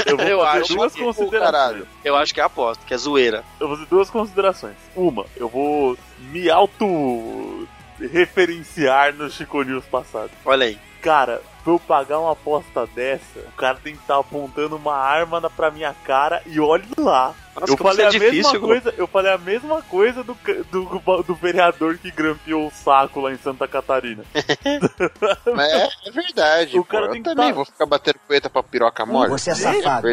Eu 0.07 0.17
vou 0.17 0.27
eu 0.27 0.39
fazer 0.41 0.59
acho 0.63 0.75
duas 0.75 0.95
que- 0.95 1.03
considerações. 1.03 1.53
caralho. 1.53 1.89
eu 2.05 2.17
acho 2.17 2.35
que 2.35 2.41
é 2.41 2.45
aposta, 2.45 2.85
que 2.87 2.93
é 2.95 2.97
zoeira. 2.97 3.43
Eu 3.59 3.69
vou 3.69 3.77
fazer 3.77 3.89
duas 3.89 4.11
considerações. 4.11 4.75
Uma, 4.95 5.25
eu 5.37 5.49
vou 5.49 5.97
me 6.21 6.49
auto 6.51 7.67
referenciar 7.99 9.15
no 9.15 9.31
Chico 9.31 9.63
News 9.63 9.85
passado. 9.87 10.31
Olha 10.45 10.67
aí. 10.67 10.79
Cara, 11.03 11.41
pra 11.63 11.73
eu 11.73 11.79
pagar 11.79 12.19
uma 12.19 12.33
aposta 12.33 12.87
dessa, 12.95 13.39
o 13.41 13.53
cara 13.57 13.79
tem 13.83 13.95
que 13.95 14.01
estar 14.03 14.19
apontando 14.19 14.77
uma 14.77 14.95
arma 14.97 15.41
na, 15.41 15.51
pra 15.51 15.71
minha 15.71 15.95
cara 16.05 16.43
e 16.47 16.59
olhe 16.61 16.85
lá. 16.99 17.35
Nossa, 17.61 17.73
eu 17.73 17.77
falei 17.77 18.07
isso 18.07 18.15
a 18.15 18.17
é 18.17 18.31
difícil, 18.31 18.53
mesma 18.53 18.67
coisa, 18.69 18.95
eu 18.97 19.07
falei 19.07 19.33
a 19.33 19.37
mesma 19.39 19.83
coisa 19.83 20.23
do, 20.23 20.37
do, 20.71 21.23
do 21.23 21.35
vereador 21.35 21.99
que 21.99 22.11
grampeou 22.11 22.69
o 22.69 22.71
saco 22.71 23.21
lá 23.21 23.33
em 23.33 23.37
Santa 23.39 23.67
Catarina. 23.69 24.23
Mas 25.55 25.73
é, 25.73 25.89
é 26.07 26.11
verdade. 26.11 26.79
O 26.79 26.85
pô. 26.85 26.91
cara 26.91 27.07
eu 27.07 27.11
tem 27.13 27.23
que 27.23 27.29
também 27.29 27.49
tá- 27.49 27.55
vou 27.55 27.65
ficar 27.65 27.87
batendo 27.87 28.19
poeta 28.27 28.49
pra 28.49 28.63
piroca 28.63 29.05
mole. 29.05 29.31
Você 29.31 29.51
é 29.51 29.55
safado. 29.55 30.07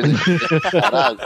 Caralho. 0.72 1.18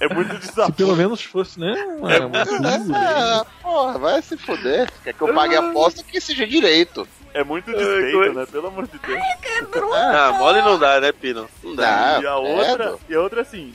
É 0.00 0.14
muito 0.14 0.32
Se 0.40 0.48
desafio. 0.48 0.74
pelo 0.74 0.96
menos 0.96 1.22
fosse, 1.22 1.60
né? 1.60 1.74
É 1.76 2.20
coisa, 2.20 2.92
Ah, 2.94 3.46
porra, 3.62 3.98
vai 3.98 4.22
se 4.22 4.36
fuder. 4.36 4.90
Quer 5.04 5.12
que 5.12 5.22
eu 5.22 5.34
pague 5.34 5.56
a 5.56 5.70
aposta 5.70 6.02
que 6.02 6.20
seja 6.20 6.46
direito. 6.46 7.06
É 7.34 7.44
muito 7.44 7.70
despeito, 7.72 8.32
né? 8.34 8.46
Pelo 8.50 8.68
amor 8.68 8.86
de 8.88 8.98
Deus. 8.98 9.20
Ah, 9.94 10.32
mole 10.38 10.60
não 10.62 10.78
dá, 10.78 11.00
né, 11.00 11.12
Pino? 11.12 11.48
Não 11.62 11.74
dá. 11.74 12.18
E 12.22 12.26
a 12.26 12.36
outra, 12.36 12.76
credo. 12.88 13.00
e 13.08 13.14
a 13.14 13.20
outra 13.20 13.42
assim, 13.42 13.74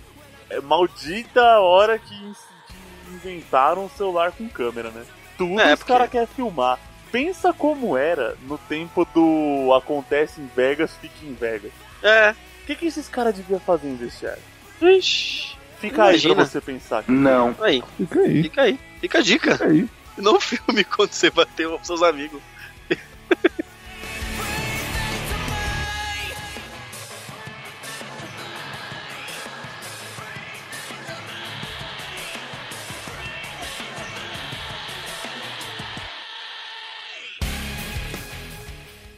é 0.50 0.60
maldita 0.60 1.42
a 1.42 1.60
hora 1.60 1.98
que, 2.00 2.16
que 2.16 3.14
inventaram 3.14 3.86
um 3.86 3.90
celular 3.90 4.32
com 4.32 4.48
câmera, 4.50 4.90
né? 4.90 5.04
Tudo 5.38 5.60
É, 5.60 5.74
os 5.74 5.80
porque- 5.80 5.94
caras 5.94 6.10
querem 6.10 6.28
filmar. 6.28 6.80
Pensa 7.12 7.54
como 7.54 7.96
era 7.96 8.36
no 8.48 8.58
tempo 8.58 9.06
do 9.14 9.72
acontece 9.76 10.42
em 10.42 10.50
Vegas, 10.56 10.96
fica 11.00 11.14
em 11.24 11.34
Vegas. 11.34 11.72
É. 12.02 12.32
O 12.64 12.66
que, 12.66 12.76
que 12.76 12.88
esses 12.88 13.08
caras 13.08 13.36
deviam 13.36 13.60
fazer 13.60 13.88
em 13.88 13.96
vestiário? 13.96 14.42
Ixi. 14.82 15.56
Fica 15.80 16.04
aí 16.06 16.10
Imagina. 16.12 16.36
pra 16.36 16.46
você 16.46 16.62
pensar. 16.62 17.04
Não. 17.08 17.56
Aí, 17.62 17.84
Fica 17.98 18.20
aí, 18.22 18.44
fica 18.44 18.62
aí. 18.64 18.80
Fica 19.02 19.18
a 19.20 19.22
dica. 19.22 19.52
fica 19.52 19.66
aí. 19.66 19.88
Não 20.18 20.40
filme 20.40 20.84
quando 20.84 21.12
você 21.12 21.30
bateu 21.30 21.78
com 21.78 21.84
seus 21.84 22.02
amigos. 22.04 22.40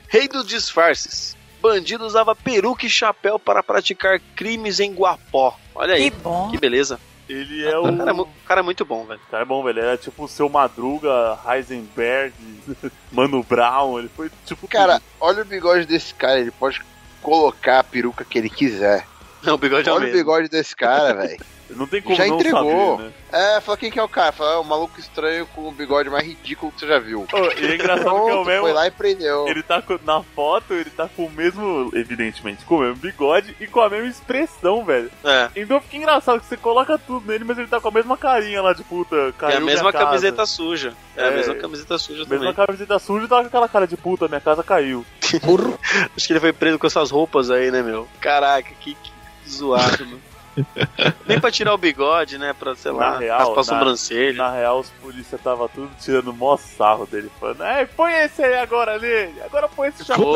Rei 0.07 0.27
dos 0.27 0.48
disfarces. 0.48 1.36
Bandido 1.61 2.06
usava 2.06 2.36
peruca 2.36 2.86
e 2.86 2.90
chapéu 2.90 3.40
para 3.40 3.64
praticar 3.64 4.19
crimes 4.36 4.80
em 4.80 4.94
Guapó. 4.94 5.57
Olha 5.73 5.95
aí, 5.95 6.11
Que 6.11 6.18
bom. 6.18 6.52
que 6.52 6.57
beleza. 6.57 6.99
Ele 7.27 7.65
é 7.65 7.77
o. 7.77 7.85
O 7.85 7.97
cara 7.97 8.11
é, 8.11 8.14
o 8.14 8.27
cara 8.45 8.61
é 8.61 8.64
muito 8.64 8.85
bom, 8.85 9.06
velho. 9.06 9.19
O 9.27 9.31
cara 9.31 9.43
é 9.43 9.45
bom, 9.45 9.64
velho. 9.64 9.80
Ele 9.80 9.88
é 9.88 9.97
tipo 9.97 10.23
o 10.23 10.27
seu 10.27 10.47
Madruga, 10.47 11.39
Heisenberg, 11.47 12.34
Mano 13.11 13.43
Brown. 13.43 13.99
Ele 13.99 14.10
foi 14.10 14.30
tipo. 14.45 14.68
Cara, 14.68 15.02
olha 15.19 15.41
o 15.41 15.45
bigode 15.45 15.85
desse 15.85 16.14
cara. 16.14 16.39
Ele 16.39 16.52
pode 16.52 16.81
colocar 17.22 17.80
a 17.80 17.84
peruca 17.84 18.23
que 18.23 18.38
ele 18.38 18.49
quiser. 18.49 19.07
Não, 19.41 19.56
o 19.56 19.57
bigode 19.57 19.89
é 19.89 19.91
o 19.91 19.95
Olha 19.95 20.10
o 20.10 20.11
bigode 20.11 20.49
desse 20.49 20.76
cara, 20.76 21.14
velho. 21.27 21.55
Não 21.69 21.87
tem 21.87 22.01
como 22.01 22.15
Já 22.15 22.27
não 22.27 22.35
entregou. 22.35 22.97
saber, 22.97 23.03
né? 23.09 23.13
É, 23.57 23.59
fala 23.61 23.77
quem 23.77 23.89
que 23.91 23.99
é 23.99 24.03
o 24.03 24.07
cara. 24.07 24.31
Fala, 24.31 24.53
é 24.53 24.57
o 24.57 24.63
maluco 24.63 24.99
estranho 24.99 25.45
com 25.47 25.67
o 25.67 25.71
bigode 25.71 26.09
mais 26.09 26.23
ridículo 26.25 26.71
que 26.71 26.79
você 26.79 26.87
já 26.87 26.99
viu. 26.99 27.21
Ô, 27.33 27.37
e 27.59 27.65
é 27.65 27.75
engraçado 27.75 28.03
que 28.03 28.09
é 28.09 28.11
o 28.11 28.25
Pronto, 28.25 28.45
mesmo. 28.45 28.61
foi 28.63 28.73
lá 28.73 28.87
e 28.87 28.91
prendeu. 28.91 29.47
Ele 29.47 29.63
tá 29.63 29.81
com- 29.81 29.99
na 30.05 30.21
foto, 30.21 30.73
ele 30.73 30.89
tá 30.91 31.09
com 31.15 31.25
o 31.25 31.31
mesmo, 31.31 31.89
evidentemente, 31.93 32.63
com 32.65 32.75
o 32.75 32.79
mesmo 32.81 32.95
bigode 32.97 33.55
e 33.59 33.67
com 33.67 33.81
a 33.81 33.89
mesma 33.89 34.07
expressão, 34.07 34.85
velho. 34.85 35.09
É. 35.23 35.49
Então 35.55 35.81
fica 35.81 35.97
engraçado 35.97 36.39
que 36.39 36.45
você 36.45 36.55
coloca 36.57 36.97
tudo 36.99 37.25
nele, 37.27 37.43
mas 37.43 37.57
ele 37.57 37.67
tá 37.67 37.79
com 37.81 37.87
a 37.87 37.91
mesma 37.91 38.15
carinha 38.15 38.61
lá 38.61 38.71
de 38.73 38.83
puta. 38.83 39.15
É 39.15 39.31
Caiu 39.31 39.57
a 39.57 39.59
mesma 39.61 39.81
minha 39.81 39.91
casa. 39.91 40.05
camiseta 40.05 40.45
suja. 40.45 40.93
É, 41.17 41.23
a 41.23 41.27
É. 41.27 41.35
mesma 41.35 41.55
camiseta 41.55 41.97
suja 41.97 42.19
Mesma 42.29 42.37
também. 42.37 42.53
camiseta 42.53 42.99
suja 42.99 43.25
e 43.25 43.27
tá 43.27 43.41
com 43.41 43.47
aquela 43.47 43.67
cara 43.67 43.87
de 43.87 43.97
puta, 43.97 44.27
minha 44.27 44.39
casa 44.41 44.63
caiu. 44.63 45.05
Acho 46.15 46.27
que 46.27 46.33
ele 46.33 46.39
foi 46.39 46.53
preso 46.53 46.77
com 46.79 46.87
essas 46.87 47.11
roupas 47.11 47.49
aí, 47.49 47.71
né, 47.71 47.81
meu? 47.81 48.07
Caraca, 48.21 48.69
que, 48.79 48.93
que 48.95 49.11
zoado, 49.49 50.05
mano. 50.05 50.21
Nem 51.27 51.40
pra 51.40 51.52
tirar 51.52 51.73
o 51.73 51.77
bigode, 51.77 52.38
né? 52.38 52.53
Pra, 52.57 52.76
sei 52.76 52.91
Na 52.91 52.98
lá, 52.98 53.18
real, 53.18 53.38
raspar 53.40 53.53
a 53.53 53.56
na- 53.57 53.64
sobrancelha. 53.64 54.38
Na 54.38 54.52
real, 54.52 54.80
os 54.80 54.90
polícia 55.02 55.38
tava 55.38 55.68
tudo 55.69 55.90
tirando 55.99 56.34
mó 56.34 56.57
sarro 56.57 57.06
dele, 57.06 57.30
falando, 57.40 57.64
é, 57.64 57.86
põe 57.86 58.14
esse 58.14 58.44
aí 58.44 58.56
agora 58.57 58.98
nele, 58.99 59.36
agora 59.44 59.68
põe 59.68 59.90
esse 59.90 60.03
chapéu, 60.06 60.36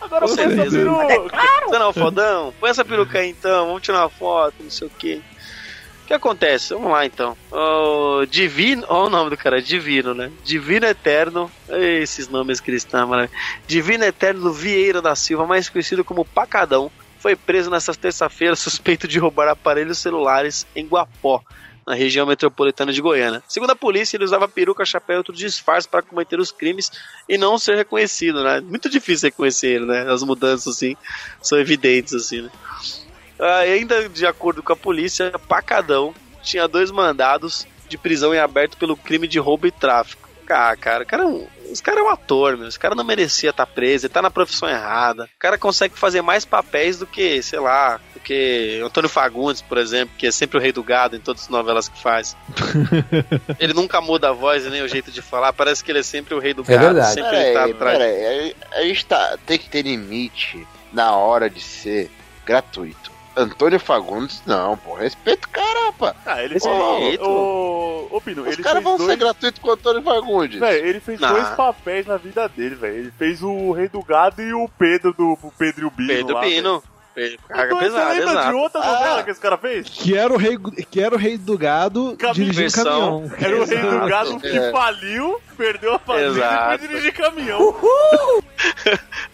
agora 0.00 0.26
Com 0.26 0.34
põe 0.36 0.44
essa 0.44 0.70
peruca. 0.70 1.38
Você 1.66 1.78
não, 1.78 1.92
fodão? 1.92 2.54
Põe 2.58 2.70
essa 2.70 2.84
peruca 2.84 3.18
aí 3.18 3.30
então, 3.30 3.66
vamos 3.66 3.82
tirar 3.82 4.00
uma 4.00 4.08
foto, 4.10 4.54
não 4.60 4.70
sei 4.70 4.86
o 4.86 4.90
que. 4.90 5.22
O 6.04 6.06
que 6.08 6.14
acontece? 6.14 6.72
Vamos 6.72 6.90
lá 6.90 7.04
então. 7.04 7.36
O 7.52 8.24
Divino. 8.24 8.82
Olha 8.88 9.06
o 9.08 9.10
nome 9.10 9.28
do 9.28 9.36
cara, 9.36 9.60
Divino, 9.60 10.14
né? 10.14 10.30
Divino 10.42 10.86
Eterno. 10.86 11.50
Esses 11.68 12.30
nomes 12.30 12.60
cristãos, 12.60 13.06
maravilha. 13.06 13.38
Divino 13.66 14.04
Eterno 14.04 14.50
Vieira 14.50 15.02
da 15.02 15.14
Silva, 15.14 15.46
mais 15.46 15.68
conhecido 15.68 16.02
como 16.02 16.24
Pacadão, 16.24 16.90
foi 17.18 17.36
preso 17.36 17.70
nesta 17.70 17.94
terça-feira 17.94 18.54
suspeito 18.56 19.06
de 19.06 19.18
roubar 19.18 19.48
aparelhos 19.48 19.98
celulares 19.98 20.66
em 20.74 20.86
Guapó. 20.86 21.42
Na 21.86 21.94
região 21.94 22.26
metropolitana 22.26 22.92
de 22.92 23.00
Goiânia. 23.00 23.42
Segundo 23.48 23.70
a 23.70 23.74
polícia, 23.74 24.14
ele 24.14 24.24
usava 24.24 24.46
peruca, 24.46 24.84
chapéu 24.84 25.14
e 25.14 25.16
outro 25.16 25.32
disfarce 25.32 25.88
para 25.88 26.02
cometer 26.02 26.38
os 26.38 26.52
crimes 26.52 26.92
e 27.26 27.38
não 27.38 27.58
ser 27.58 27.76
reconhecido, 27.76 28.44
né? 28.44 28.60
Muito 28.60 28.90
difícil 28.90 29.30
reconhecer 29.30 29.68
ele, 29.68 29.86
né? 29.86 30.12
As 30.12 30.22
mudanças, 30.22 30.76
assim, 30.76 30.94
são 31.40 31.58
evidentes, 31.58 32.12
assim, 32.12 32.42
né? 32.42 32.50
Ah, 33.38 33.60
ainda 33.60 34.06
de 34.06 34.26
acordo 34.26 34.62
com 34.62 34.74
a 34.74 34.76
polícia, 34.76 35.32
Pacadão 35.48 36.14
tinha 36.42 36.68
dois 36.68 36.90
mandados 36.90 37.66
de 37.88 37.96
prisão 37.96 38.34
em 38.34 38.38
aberto 38.38 38.76
pelo 38.76 38.94
crime 38.94 39.26
de 39.26 39.38
roubo 39.38 39.66
e 39.66 39.70
tráfico. 39.70 40.28
Ah, 40.48 40.76
cara, 40.76 41.04
o 41.04 41.06
cara 41.06 41.22
é 41.22 41.26
um, 41.26 41.46
esse 41.70 41.82
cara 41.82 42.00
é 42.00 42.02
um 42.02 42.08
ator, 42.10 42.56
meu. 42.56 42.68
Esse 42.68 42.78
cara 42.78 42.94
não 42.94 43.04
merecia 43.04 43.50
estar 43.50 43.66
preso, 43.66 44.06
ele 44.06 44.12
tá 44.12 44.20
na 44.22 44.30
profissão 44.30 44.68
errada. 44.68 45.24
O 45.24 45.38
cara 45.38 45.56
consegue 45.58 45.98
fazer 45.98 46.22
mais 46.22 46.44
papéis 46.44 46.98
do 46.98 47.06
que, 47.06 47.42
sei 47.42 47.58
lá, 47.60 48.00
do 48.14 48.20
que 48.20 48.80
Antônio 48.84 49.08
Fagundes, 49.08 49.62
por 49.62 49.78
exemplo, 49.78 50.14
que 50.18 50.26
é 50.26 50.30
sempre 50.30 50.58
o 50.58 50.60
rei 50.60 50.72
do 50.72 50.82
gado 50.82 51.16
em 51.16 51.20
todas 51.20 51.42
as 51.42 51.48
novelas 51.48 51.88
que 51.88 52.00
faz. 52.02 52.36
ele 53.58 53.72
nunca 53.74 54.00
muda 54.00 54.30
a 54.30 54.32
voz 54.32 54.64
e 54.64 54.70
nem 54.70 54.82
o 54.82 54.88
jeito 54.88 55.10
de 55.10 55.22
falar, 55.22 55.52
parece 55.52 55.82
que 55.84 55.90
ele 55.92 56.00
é 56.00 56.02
sempre 56.02 56.34
o 56.34 56.38
rei 56.38 56.54
do 56.54 56.62
É 56.62 56.64
gado. 56.76 56.84
verdade. 56.84 57.14
Sempre 57.14 57.36
ele 57.36 57.52
tá 57.54 57.60
Peraí, 57.60 57.72
atrás. 57.72 57.98
peraí. 57.98 58.56
A, 58.72 58.78
a 58.78 58.82
gente 58.82 59.06
tá, 59.06 59.38
tem 59.46 59.58
que 59.58 59.68
ter 59.68 59.82
limite 59.82 60.66
na 60.92 61.12
hora 61.16 61.48
de 61.50 61.60
ser 61.60 62.10
gratuito. 62.46 63.07
Antônio 63.42 63.78
Fagundes, 63.80 64.42
não, 64.46 64.76
pô. 64.76 64.94
Respeita 64.94 65.46
o 65.46 65.50
cara, 65.50 65.92
pá. 65.92 66.14
Ah, 66.26 66.42
ele 66.42 66.54
Respeito. 66.54 66.98
fez. 66.98 67.20
Ô, 67.20 68.08
ô, 68.10 68.20
Pino, 68.20 68.42
Os 68.42 68.48
ele 68.54 68.62
caras 68.62 68.82
vão 68.82 68.96
dois. 68.96 69.08
ser 69.10 69.16
gratuitos 69.16 69.60
com 69.60 69.68
o 69.68 69.72
Antônio 69.72 70.02
Fagundes. 70.02 70.58
Velho, 70.58 70.86
ele 70.86 71.00
fez 71.00 71.20
Não. 71.20 71.28
dois 71.32 71.48
papéis 71.50 72.06
na 72.06 72.16
vida 72.16 72.48
dele, 72.48 72.74
velho. 72.74 72.94
Ele 72.96 73.12
fez 73.16 73.42
o 73.42 73.72
Rei 73.72 73.88
do 73.88 74.02
Gado 74.02 74.42
e 74.42 74.52
o 74.52 74.68
Pedro 74.78 75.12
do 75.12 75.38
o 75.42 75.52
Pedro 75.56 75.82
e 75.82 75.86
o 75.86 75.90
Bino. 75.90 76.08
Pedro 76.08 76.34
lá. 76.34 76.40
Pedro, 76.40 76.82
velho. 77.14 77.38
carga 77.48 77.64
Então, 77.66 77.78
pesada, 77.78 78.04
Você 78.14 78.18
lembra 78.20 78.32
de 78.34 78.38
exato. 78.40 78.56
outra 78.58 78.80
Ah. 78.80 78.92
novela 78.92 79.22
que 79.24 79.30
esse 79.30 79.40
cara 79.40 79.58
fez? 79.58 79.88
Que 79.88 80.16
era 80.16 80.32
o 80.32 80.36
rei, 80.36 80.58
que 80.90 81.00
era 81.00 81.14
o 81.14 81.18
rei 81.18 81.38
do 81.38 81.56
gado 81.58 82.16
Caminho- 82.16 82.34
dirigindo 82.52 82.72
caminhão. 82.84 83.30
Era 83.40 83.56
o 83.60 83.64
Rei 83.64 83.78
do. 83.78 84.06
Gado 84.08 84.40
que 84.40 84.48
É. 84.58 84.70
faliu, 84.72 85.40
perdeu 85.56 85.94
a 85.94 85.98
família 85.98 86.28
e 86.74 86.78
foi 86.78 86.88
dirigir 86.88 87.12
caminhão. 87.14 87.74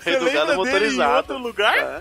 Rei 0.01 0.17
do 0.19 0.25
lembra 0.25 0.33
gado 0.33 0.47
dele 0.47 0.53
em 0.53 0.57
motorizado. 0.57 1.17
outro 1.17 1.39
lugar? 1.39 1.77
É. 1.79 2.01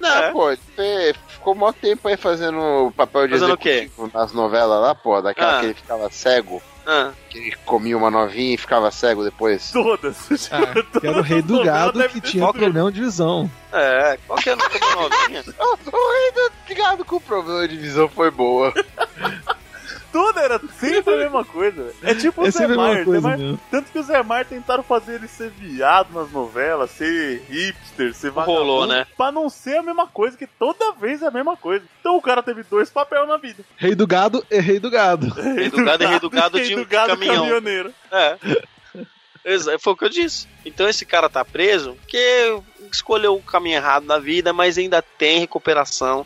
Não, 0.00 0.08
É. 0.16 0.30
pô, 0.32 0.50
ele 0.50 1.14
ficou 1.28 1.54
mó 1.54 1.72
tempo 1.72 2.08
aí 2.08 2.16
fazendo 2.16 2.92
papel 2.96 3.26
de 3.28 3.34
Fazendo 3.34 3.54
o 3.54 3.56
quê? 3.58 3.68
executivo 3.70 4.10
nas 4.12 4.32
novelas 4.32 4.80
lá, 4.80 4.94
pô, 4.94 5.20
daquela 5.20 5.56
Ah. 5.56 5.60
que 5.60 5.66
ele 5.66 5.74
ficava 5.74 6.10
cego, 6.10 6.62
Ah, 6.86 7.12
que 7.30 7.38
ele 7.38 7.56
comia 7.64 7.96
uma 7.96 8.10
novinha 8.10 8.54
e 8.54 8.58
ficava 8.58 8.90
cego 8.90 9.24
depois. 9.24 9.70
Todas. 9.72 10.50
Ah, 10.52 10.98
que 11.00 11.06
era 11.06 11.18
o 11.18 11.22
rei 11.22 11.40
do 11.42 11.56
Todas 11.58 11.66
gado 11.66 12.08
que 12.10 12.20
tinha 12.20 12.52
problema 12.52 12.92
de 12.92 13.00
visão. 13.00 13.50
é, 13.72 14.18
qual 14.26 14.38
que 14.38 14.50
é 14.50 14.54
o 14.54 14.56
nome 14.56 14.78
da 14.78 14.94
novinha? 14.96 15.44
o 15.58 16.12
rei 16.12 16.32
do 16.32 16.74
gado 16.74 17.04
com 17.04 17.18
problema 17.20 17.66
de 17.68 17.76
visão 17.76 18.08
foi 18.08 18.30
boa. 18.30 18.72
Tudo 20.14 20.38
era 20.38 20.60
sempre 20.78 21.12
a 21.12 21.16
mesma 21.16 21.44
coisa. 21.44 21.92
É 22.00 22.14
tipo 22.14 22.40
o 22.40 22.46
É 22.46 22.50
Zé 22.52 22.68
coisa 23.04 23.20
Zé 23.20 23.36
mesmo. 23.36 23.60
Tanto 23.68 23.90
que 23.90 23.98
o 23.98 24.02
Zé 24.04 24.22
Maier 24.22 24.46
tentaram 24.46 24.84
fazer 24.84 25.16
ele 25.16 25.26
ser 25.26 25.50
viado 25.50 26.14
nas 26.14 26.30
novelas, 26.30 26.92
ser 26.92 27.42
hipster, 27.50 28.14
ser 28.14 28.30
vagabundo. 28.30 28.60
Rolou, 28.60 28.86
né? 28.86 29.08
Pra 29.16 29.32
não 29.32 29.50
ser 29.50 29.78
a 29.78 29.82
mesma 29.82 30.06
coisa, 30.06 30.36
que 30.38 30.46
toda 30.46 30.92
vez 30.92 31.20
é 31.20 31.26
a 31.26 31.32
mesma 31.32 31.56
coisa. 31.56 31.84
Então 31.98 32.16
o 32.16 32.22
cara 32.22 32.44
teve 32.44 32.62
dois 32.62 32.88
papéis 32.90 33.26
na 33.26 33.36
vida. 33.36 33.64
Rei 33.76 33.96
do 33.96 34.06
gado 34.06 34.46
e 34.48 34.60
rei 34.60 34.78
do 34.78 34.88
gado. 34.88 35.26
Rei 35.34 35.68
do 35.68 35.84
gado 35.84 36.04
e 36.04 36.06
rei 36.06 36.20
do 36.20 36.30
gado 36.30 36.58
Rei 36.58 36.68
de 36.68 36.76
do 36.76 36.86
gado 36.86 37.08
caminhão. 37.08 37.34
caminhoneiro. 37.34 37.92
É. 38.12 38.38
Foi 39.80 39.94
o 39.94 39.96
que 39.96 40.04
eu 40.04 40.08
disse. 40.08 40.46
Então 40.64 40.88
esse 40.88 41.04
cara 41.04 41.28
tá 41.28 41.44
preso 41.44 41.94
porque 41.94 42.56
escolheu 42.92 43.34
o 43.34 43.42
caminho 43.42 43.78
errado 43.78 44.06
na 44.06 44.20
vida, 44.20 44.52
mas 44.52 44.78
ainda 44.78 45.02
tem 45.02 45.40
recuperação. 45.40 46.24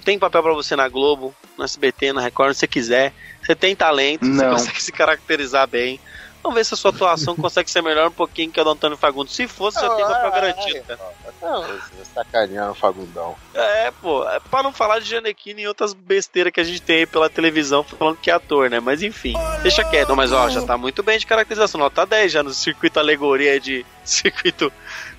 Tem 0.00 0.18
papel 0.18 0.42
pra 0.42 0.52
você 0.52 0.74
na 0.76 0.88
Globo, 0.88 1.34
no 1.56 1.64
SBT, 1.64 2.12
na 2.12 2.20
Record, 2.20 2.54
se 2.54 2.60
você 2.60 2.66
quiser. 2.66 3.12
Você 3.42 3.54
tem 3.54 3.74
talento, 3.76 4.24
você 4.26 4.42
Não. 4.44 4.52
consegue 4.52 4.82
se 4.82 4.92
caracterizar 4.92 5.66
bem. 5.66 5.98
Vamos 6.42 6.56
ver 6.56 6.64
se 6.64 6.72
a 6.72 6.76
sua 6.76 6.90
atuação 6.90 7.36
consegue 7.36 7.70
ser 7.70 7.82
melhor 7.82 8.08
um 8.08 8.12
pouquinho 8.12 8.50
que 8.50 8.58
a 8.58 8.64
do 8.64 8.70
Antônio 8.70 8.96
Fagundes. 8.96 9.34
Se 9.34 9.46
fosse, 9.46 9.78
já 9.80 9.90
tem 9.94 10.04
papel 10.06 10.30
garantido, 10.30 10.82
cara. 10.84 11.00
Não, 11.42 11.62
você 11.62 12.04
sacaneando 12.14 12.72
o 12.72 12.74
Fagundão. 12.74 13.34
É, 13.54 13.90
pô, 14.00 14.26
é 14.28 14.38
pra 14.40 14.62
não 14.62 14.72
falar 14.72 15.00
de 15.00 15.08
Janequine 15.08 15.62
e 15.62 15.68
outras 15.68 15.92
besteiras 15.94 16.52
que 16.52 16.60
a 16.60 16.64
gente 16.64 16.80
tem 16.82 16.96
aí 16.98 17.06
pela 17.06 17.28
televisão 17.30 17.82
falando 17.82 18.16
que 18.16 18.30
é 18.30 18.34
ator, 18.34 18.68
né? 18.70 18.78
Mas 18.80 19.02
enfim, 19.02 19.34
deixa 19.62 19.84
quieto. 19.84 20.08
Não, 20.10 20.16
mas 20.16 20.32
ó, 20.32 20.48
já 20.50 20.62
tá 20.62 20.76
muito 20.78 21.02
bem 21.02 21.18
de 21.18 21.26
caracterização. 21.26 21.78
Nota 21.80 22.04
10 22.06 22.32
já 22.32 22.42
no 22.42 22.52
circuito 22.54 22.98
alegoria 22.98 23.58
de. 23.60 23.84
Circuito. 24.04 24.72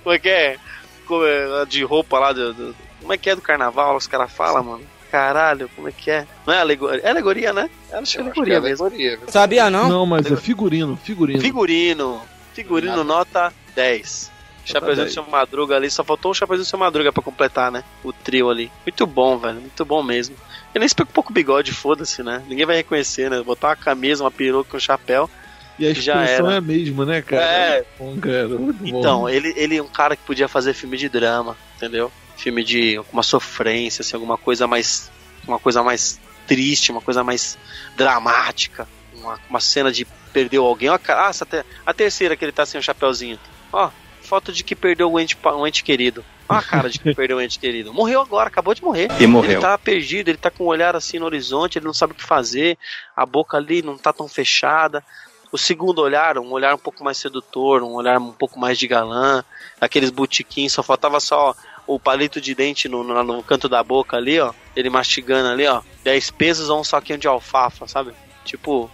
Como 0.04 0.16
é 0.16 0.20
que 0.20 0.30
é? 0.30 0.58
Como 1.06 1.24
é, 1.26 1.66
De 1.66 1.84
roupa 1.84 2.18
lá 2.20 2.34
do. 2.34 2.54
do- 2.54 2.76
como 3.02 3.14
é 3.14 3.18
que 3.18 3.30
é 3.30 3.36
do 3.36 3.42
carnaval? 3.42 3.96
Os 3.96 4.08
caras 4.08 4.32
falam, 4.32 4.64
mano. 4.64 4.84
Caralho, 5.12 5.70
como 5.76 5.90
é 5.90 5.92
que 5.92 6.10
é? 6.10 6.26
Não 6.48 6.54
é 6.54 6.62
alegoria? 6.62 7.02
É 7.04 7.10
alegoria, 7.10 7.52
né? 7.52 7.70
Eu 7.92 8.00
acho 8.00 8.14
que 8.14 8.18
é 8.18 8.22
Eu 8.22 8.26
acho 8.28 8.34
que 8.34 8.40
alegoria 8.40 8.58
é 8.58 8.60
mesmo. 8.62 8.86
alegoria? 8.86 9.20
Sabia 9.28 9.70
não? 9.70 9.90
Não, 9.90 10.06
mas 10.06 10.32
é 10.32 10.36
figurino, 10.38 10.96
figurino. 11.04 11.42
Figurino. 11.42 12.22
Figurino 12.54 12.92
Nada. 12.98 13.04
nota 13.04 13.54
10. 13.76 14.32
Chapeuzinho 14.64 14.96
do 15.08 15.10
10. 15.10 15.14
seu 15.14 15.26
Madruga 15.26 15.76
ali, 15.76 15.90
só 15.92 16.04
faltou 16.04 16.32
o 16.32 16.34
Chapeuzinho 16.34 16.66
do 16.66 16.70
seu 16.70 16.80
Madruga 16.80 17.12
pra 17.12 17.22
completar, 17.22 17.72
né? 17.72 17.84
O 18.04 18.14
trio 18.14 18.50
ali. 18.50 18.72
Muito 18.86 19.06
bom, 19.06 19.38
velho, 19.38 19.60
muito 19.60 19.84
bom 19.84 20.02
mesmo. 20.02 20.36
Ele 20.74 20.80
nem 20.80 20.88
se 20.88 20.96
preocupou 20.96 21.24
com 21.24 21.32
o 21.32 21.34
bigode, 21.34 21.74
foda-se, 21.74 22.24
né? 22.24 22.42
Ninguém 22.48 22.66
vai 22.66 22.78
reconhecer, 22.78 23.30
né? 23.30 23.42
Botar 23.42 23.70
uma 23.70 23.76
camisa, 23.76 24.24
uma 24.24 24.32
peruca, 24.32 24.78
um 24.78 24.80
chapéu. 24.80 25.30
E 25.78 25.88
a 25.88 25.90
expressão 25.90 26.50
é 26.52 26.58
a 26.58 26.62
mesma, 26.62 27.06
né, 27.06 27.22
cara? 27.22 27.44
É. 27.44 27.86
Bom, 27.98 28.16
cara, 28.18 28.48
muito 28.50 28.78
bom. 28.84 29.00
Então, 29.00 29.28
ele, 29.28 29.52
ele 29.58 29.78
é 29.78 29.82
um 29.84 29.88
cara 29.88 30.16
que 30.16 30.24
podia 30.24 30.48
fazer 30.48 30.74
filme 30.74 30.96
de 30.96 31.10
drama, 31.10 31.58
entendeu? 31.76 32.12
Filme 32.42 32.64
de 32.64 32.98
alguma 32.98 33.22
sofrência, 33.24 34.02
assim, 34.02 34.16
alguma 34.16 34.38
coisa 34.38 34.66
mais. 34.68 35.12
Uma 35.48 35.60
coisa 35.60 35.84
mais 35.84 36.20
triste, 36.48 36.92
uma 36.92 37.02
coisa 37.02 37.24
mais 37.24 37.58
dramática. 37.96 38.88
Uma, 39.14 39.40
uma 39.50 39.60
cena 39.60 39.92
de 39.92 40.06
perdeu 40.34 40.66
alguém. 40.66 40.90
Ó, 40.90 40.98
ah, 41.08 41.28
essa 41.30 41.46
te- 41.46 41.64
a 41.86 41.94
terceira 41.94 42.36
que 42.36 42.44
ele 42.44 42.52
tá 42.52 42.66
sem 42.66 42.80
o 42.80 42.84
chapéuzinho. 42.84 43.40
Ó, 43.72 43.90
foto 44.22 44.52
de 44.52 44.64
que 44.64 44.76
perdeu 44.76 45.12
um 45.12 45.20
ente, 45.20 45.38
um 45.46 45.68
ente 45.68 45.84
querido. 45.84 46.24
Ó 46.50 46.56
a 46.56 46.62
cara 46.64 46.90
de 46.90 46.98
que 47.00 47.14
perdeu 47.16 47.38
um 47.38 47.42
ente 47.42 47.60
querido. 47.60 47.94
Morreu 47.94 48.22
agora, 48.22 48.48
acabou 48.48 48.74
de 48.74 48.84
morrer. 48.84 49.08
E 49.20 49.28
Ele 49.54 49.62
tá 49.62 49.78
perdido, 49.78 50.30
ele 50.30 50.38
tá 50.38 50.50
com 50.50 50.64
o 50.64 50.68
olhar 50.68 50.96
assim 50.96 51.20
no 51.20 51.26
horizonte, 51.26 51.78
ele 51.78 51.86
não 51.86 51.94
sabe 51.94 52.14
o 52.14 52.16
que 52.16 52.24
fazer, 52.24 52.78
a 53.16 53.26
boca 53.26 53.58
ali 53.58 53.82
não 53.82 53.98
tá 53.98 54.12
tão 54.12 54.28
fechada. 54.28 55.04
O 55.52 55.58
segundo 55.58 56.00
olhar, 56.00 56.38
um 56.38 56.50
olhar 56.52 56.74
um 56.74 56.78
pouco 56.78 57.04
mais 57.04 57.18
sedutor, 57.18 57.84
um 57.84 57.92
olhar 57.94 58.18
um 58.20 58.32
pouco 58.32 58.58
mais 58.58 58.80
de 58.80 58.88
galã, 58.88 59.44
aqueles 59.82 60.10
botiquins, 60.10 60.72
só 60.72 60.82
faltava 60.82 61.20
só 61.20 61.54
o 61.96 62.00
palito 62.00 62.40
de 62.42 62.54
dente 62.56 62.88
no, 62.88 63.04
no, 63.04 63.24
no 63.24 63.44
canto 63.44 63.68
da 63.70 63.84
boca 63.84 64.18
ali, 64.18 64.40
ó, 64.40 64.54
ele 64.76 64.90
mastigando 64.90 65.50
ali, 65.50 65.66
ó, 65.68 65.82
10 66.04 66.32
pesos 66.32 66.70
ou 66.70 66.80
um 66.80 66.84
saquinho 66.84 67.20
de 67.20 67.28
alfafa, 67.28 67.88
sabe? 67.88 68.12
Tipo, 68.46 68.90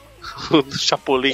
do 0.52 0.78
Chapolin. 0.78 1.34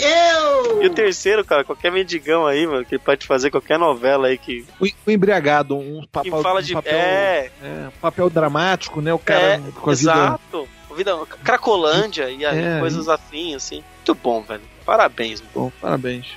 E 0.82 0.86
o 0.88 0.90
terceiro, 0.90 1.44
cara, 1.44 1.64
qualquer 1.64 1.92
mendigão 1.92 2.46
aí, 2.46 2.66
mano, 2.68 2.86
que 2.86 3.00
pode 3.00 3.26
fazer 3.26 3.50
qualquer 3.50 3.80
novela 3.80 4.28
aí 4.28 4.38
que, 4.38 4.66
O, 4.80 4.86
o 4.86 5.12
embriagado, 5.12 5.76
um 5.76 6.02
que 6.02 6.08
papel, 6.08 6.42
fala 6.42 6.60
um 6.60 6.64
de. 6.64 6.74
papel, 6.74 6.94
é, 6.94 7.52
é, 7.64 7.88
papel 8.02 8.30
dramático, 8.30 9.02
né? 9.02 9.14
O 9.14 9.20
cara 9.20 9.56
É, 9.56 9.58
com 9.82 9.90
a 9.90 9.94
vida. 9.96 10.12
Exato. 10.12 10.68
Vida, 10.96 11.18
Cracolândia 11.44 12.30
e 12.30 12.46
aí, 12.46 12.60
É, 12.60 12.80
coisas 12.80 13.10
afins, 13.10 13.56
assim. 13.56 13.84
Muito 13.98 14.14
bom, 14.14 14.44
velho. 14.44 14.62
Parabéns, 14.86 15.42
mano. 15.42 15.52
Bom, 15.56 15.72
parabéns. 15.82 16.28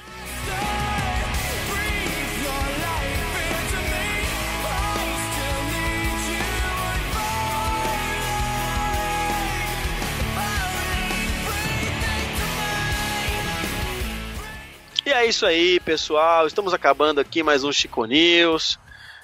É 15.12 15.24
isso 15.24 15.46
aí, 15.46 15.78
pessoal. 15.80 16.46
Estamos 16.46 16.74
acabando 16.74 17.20
aqui 17.20 17.42
mais 17.42 17.62
um 17.62 17.72
Chico 17.72 18.04
News. 18.04 18.78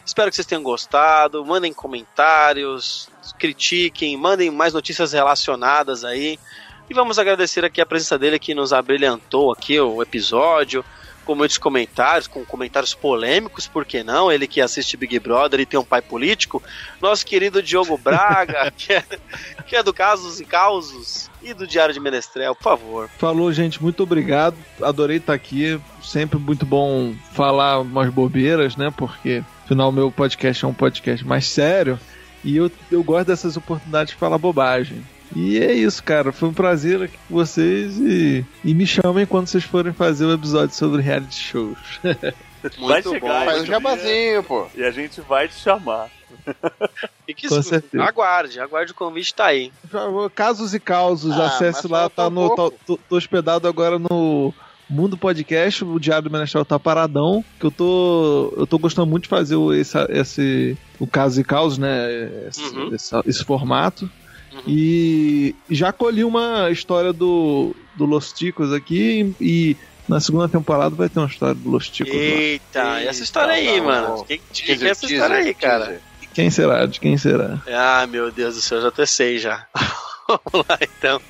Espero 0.06 0.30
que 0.30 0.36
vocês 0.36 0.46
tenham 0.46 0.62
gostado. 0.62 1.44
Mandem 1.44 1.72
comentários, 1.72 3.08
critiquem, 3.38 4.16
mandem 4.16 4.50
mais 4.50 4.72
notícias 4.72 5.12
relacionadas 5.12 6.04
aí. 6.04 6.38
E 6.88 6.94
vamos 6.94 7.18
agradecer 7.18 7.64
aqui 7.64 7.80
a 7.80 7.86
presença 7.86 8.16
dele 8.16 8.38
que 8.38 8.54
nos 8.54 8.72
abrilhantou 8.72 9.52
aqui 9.52 9.80
o 9.80 10.00
episódio, 10.00 10.84
com 11.24 11.34
muitos 11.34 11.58
comentários, 11.58 12.26
com 12.26 12.44
comentários 12.44 12.94
polêmicos, 12.94 13.66
por 13.66 13.84
que 13.84 14.02
não? 14.02 14.30
Ele 14.30 14.46
que 14.46 14.60
assiste 14.60 14.96
Big 14.96 15.18
Brother 15.18 15.60
e 15.60 15.66
tem 15.66 15.78
um 15.78 15.84
pai 15.84 16.02
político. 16.02 16.62
Nosso 17.00 17.24
querido 17.24 17.62
Diogo 17.62 17.96
Braga, 17.96 18.70
que, 18.76 18.92
é, 18.92 19.04
que 19.66 19.76
é 19.76 19.82
do 19.82 19.92
Casos 19.92 20.40
e 20.40 20.44
Causos 20.44 21.30
e 21.42 21.54
do 21.54 21.66
Diário 21.66 21.94
de 21.94 22.00
Menestrel, 22.00 22.54
por 22.54 22.62
favor. 22.62 23.10
Falou, 23.18 23.52
gente, 23.52 23.82
muito 23.82 24.02
obrigado. 24.02 24.56
Adorei 24.80 25.16
estar 25.16 25.34
aqui. 25.34 25.80
Sempre 26.02 26.38
muito 26.38 26.64
bom 26.64 27.14
falar 27.32 27.80
umas 27.80 28.10
bobeiras, 28.10 28.76
né? 28.76 28.92
Porque, 28.96 29.42
afinal, 29.64 29.90
meu 29.92 30.10
podcast 30.10 30.64
é 30.64 30.68
um 30.68 30.74
podcast 30.74 31.26
mais 31.26 31.46
sério. 31.46 31.98
E 32.44 32.56
eu, 32.56 32.70
eu 32.90 33.02
gosto 33.02 33.28
dessas 33.28 33.56
oportunidades 33.56 34.12
de 34.12 34.18
falar 34.18 34.38
bobagem. 34.38 35.02
E 35.34 35.58
é 35.58 35.72
isso, 35.72 36.02
cara. 36.02 36.32
Foi 36.32 36.48
um 36.48 36.52
prazer 36.54 37.02
aqui 37.02 37.16
com 37.28 37.34
vocês 37.34 37.96
e, 37.98 38.44
e 38.64 38.74
me 38.74 38.86
chamem 38.86 39.24
quando 39.26 39.46
vocês 39.46 39.64
forem 39.64 39.92
fazer 39.92 40.26
o 40.26 40.32
episódio 40.32 40.74
sobre 40.74 41.00
reality 41.02 41.34
shows. 41.38 41.78
Muito 42.78 42.86
vai 42.86 43.02
bom. 43.02 43.10
chegar, 43.10 43.44
Faz 43.44 43.62
um 43.62 43.66
jabazinho, 43.66 44.42
pô. 44.44 44.66
E 44.74 44.84
a 44.84 44.90
gente 44.90 45.20
vai 45.22 45.48
te 45.48 45.54
chamar. 45.54 46.08
Fique 47.26 47.48
Com 47.48 47.62
certeza. 47.62 48.04
Aguarde, 48.04 48.60
aguarde 48.60 48.92
o 48.92 48.94
convite, 48.94 49.34
tá 49.34 49.46
aí. 49.46 49.72
Casos 50.34 50.74
e 50.74 50.80
causos, 50.80 51.32
Ah, 51.38 51.46
acesse 51.46 51.88
lá, 51.88 52.08
tá 52.08 52.28
um 52.28 52.30
no. 52.30 52.48
Tá, 52.50 52.76
tô, 52.86 52.96
tô 53.08 53.16
hospedado 53.16 53.66
agora 53.66 53.98
no 53.98 54.52
Mundo 54.88 55.16
Podcast, 55.16 55.84
o 55.84 55.98
Diário 55.98 56.28
do 56.28 56.32
Menestral 56.32 56.64
tá 56.64 56.78
paradão, 56.78 57.44
que 57.58 57.66
eu 57.66 57.70
tô. 57.70 58.52
Eu 58.56 58.66
tô 58.66 58.78
gostando 58.78 59.06
muito 59.06 59.24
de 59.24 59.28
fazer 59.28 59.56
o, 59.56 59.72
esse, 59.72 59.96
esse 60.10 60.76
o 61.00 61.06
Casos 61.06 61.38
e 61.38 61.44
Causos, 61.44 61.78
né? 61.78 62.46
Esse, 62.48 62.62
Uhum. 62.62 62.94
esse, 62.94 63.14
esse 63.26 63.44
formato. 63.44 64.08
Uhum. 64.52 64.62
E 64.66 65.54
já 65.70 65.92
colhi 65.92 66.24
uma 66.24 66.70
história 66.70 67.12
do, 67.12 67.74
do 67.96 68.04
Los 68.04 68.32
Ticos 68.32 68.72
aqui 68.72 69.34
e 69.40 69.76
na 70.08 70.20
segunda 70.20 70.48
temporada 70.48 70.94
vai 70.94 71.08
ter 71.08 71.18
uma 71.18 71.28
história 71.28 71.54
do 71.54 71.70
Los 71.70 71.88
Ticos 71.88 72.14
lá. 72.14 72.20
Eita, 72.20 73.02
e 73.02 73.06
essa 73.06 73.22
história 73.22 73.54
aí, 73.54 73.78
não, 73.78 73.86
mano? 73.86 74.08
não. 74.08 74.16
De 74.16 74.24
quem, 74.24 74.40
de 74.52 74.62
quem 74.62 74.64
que 74.64 74.72
é 74.72 74.76
Teaser, 74.76 74.90
essa 74.90 75.06
história 75.06 75.36
aí, 75.36 75.54
teaser, 75.54 75.60
cara? 75.60 75.84
teaser. 75.86 76.02
Quem 76.34 76.50
será? 76.50 76.86
De 76.86 77.00
quem 77.00 77.16
será? 77.16 77.62
Ah, 77.68 78.06
meu 78.06 78.30
Deus 78.30 78.54
do 78.54 78.60
céu, 78.60 78.80
já 78.80 78.88
até 78.88 79.06
sei 79.06 79.38
já. 79.38 79.66
vamos 80.26 80.66
lá, 80.68 80.78
então. 80.80 81.20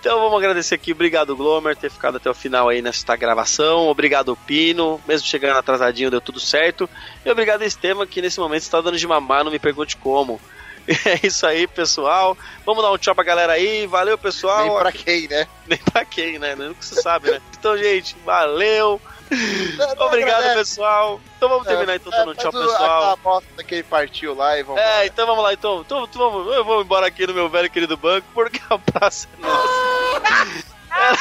Então 0.00 0.18
vamos 0.18 0.36
agradecer 0.38 0.74
aqui, 0.74 0.90
obrigado 0.90 1.36
Glomer 1.36 1.76
ter 1.76 1.90
ficado 1.90 2.16
até 2.16 2.28
o 2.28 2.34
final 2.34 2.68
aí 2.68 2.82
nesta 2.82 3.14
gravação, 3.14 3.86
obrigado 3.86 4.36
Pino, 4.46 5.00
mesmo 5.06 5.28
chegando 5.28 5.58
atrasadinho 5.58 6.10
deu 6.10 6.20
tudo 6.20 6.40
certo, 6.40 6.90
e 7.24 7.30
obrigado 7.30 7.62
Estevam 7.62 8.04
que 8.04 8.20
nesse 8.20 8.40
momento 8.40 8.62
está 8.62 8.80
dando 8.80 8.98
de 8.98 9.06
mamar, 9.06 9.44
não 9.44 9.52
me 9.52 9.60
pergunte 9.60 9.96
como. 9.96 10.40
É 11.06 11.26
isso 11.26 11.46
aí, 11.46 11.66
pessoal. 11.66 12.36
Vamos 12.64 12.82
dar 12.82 12.92
um 12.92 12.98
tchau 12.98 13.14
pra 13.14 13.24
galera 13.24 13.52
aí. 13.52 13.86
Valeu, 13.86 14.18
pessoal. 14.18 14.66
Nem 14.66 14.78
pra 14.78 14.92
quem, 14.92 15.28
né? 15.28 15.46
Nem 15.66 15.78
pra 15.78 16.04
quem, 16.04 16.38
né? 16.38 16.54
Nunca 16.54 16.82
se 16.82 17.00
sabe, 17.00 17.30
né? 17.30 17.40
Então, 17.58 17.78
gente, 17.78 18.16
valeu. 18.24 19.00
Obrigado, 19.98 20.40
agradece. 20.40 20.54
pessoal. 20.56 21.20
Então 21.36 21.48
vamos 21.48 21.66
terminar 21.66 21.94
então 21.94 22.10
dando 22.10 22.32
um 22.32 22.34
tchau, 22.34 22.52
pessoal. 22.52 22.74
Aquela 22.74 23.16
bosta 23.16 23.64
que 23.64 23.76
ele 23.76 23.82
partiu 23.84 24.34
lá 24.34 24.58
e 24.58 24.62
vamos. 24.62 24.82
É, 24.82 25.06
então 25.06 25.26
vamos 25.26 25.42
lá, 25.44 25.52
então. 25.52 25.80
então, 25.80 26.04
então 26.04 26.30
vamos, 26.30 26.54
eu 26.54 26.64
vou 26.64 26.82
embora 26.82 27.06
aqui 27.06 27.26
no 27.26 27.32
meu 27.32 27.48
velho 27.48 27.70
querido 27.70 27.96
banco, 27.96 28.26
porque 28.34 28.60
a 28.68 28.78
praça 28.78 29.28
é 29.38 29.46
nossa. 29.46 30.52
Ela... 30.90 31.18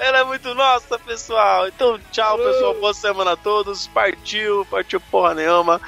Ela 0.00 0.18
é 0.20 0.24
muito 0.24 0.54
nossa, 0.54 0.98
pessoal. 0.98 1.68
Então, 1.68 2.00
tchau, 2.10 2.38
pessoal. 2.38 2.74
Boa 2.74 2.94
semana 2.94 3.32
a 3.32 3.36
todos. 3.36 3.86
Partiu, 3.88 4.66
partiu 4.70 4.98
porra 4.98 5.34
nenhuma. 5.34 5.78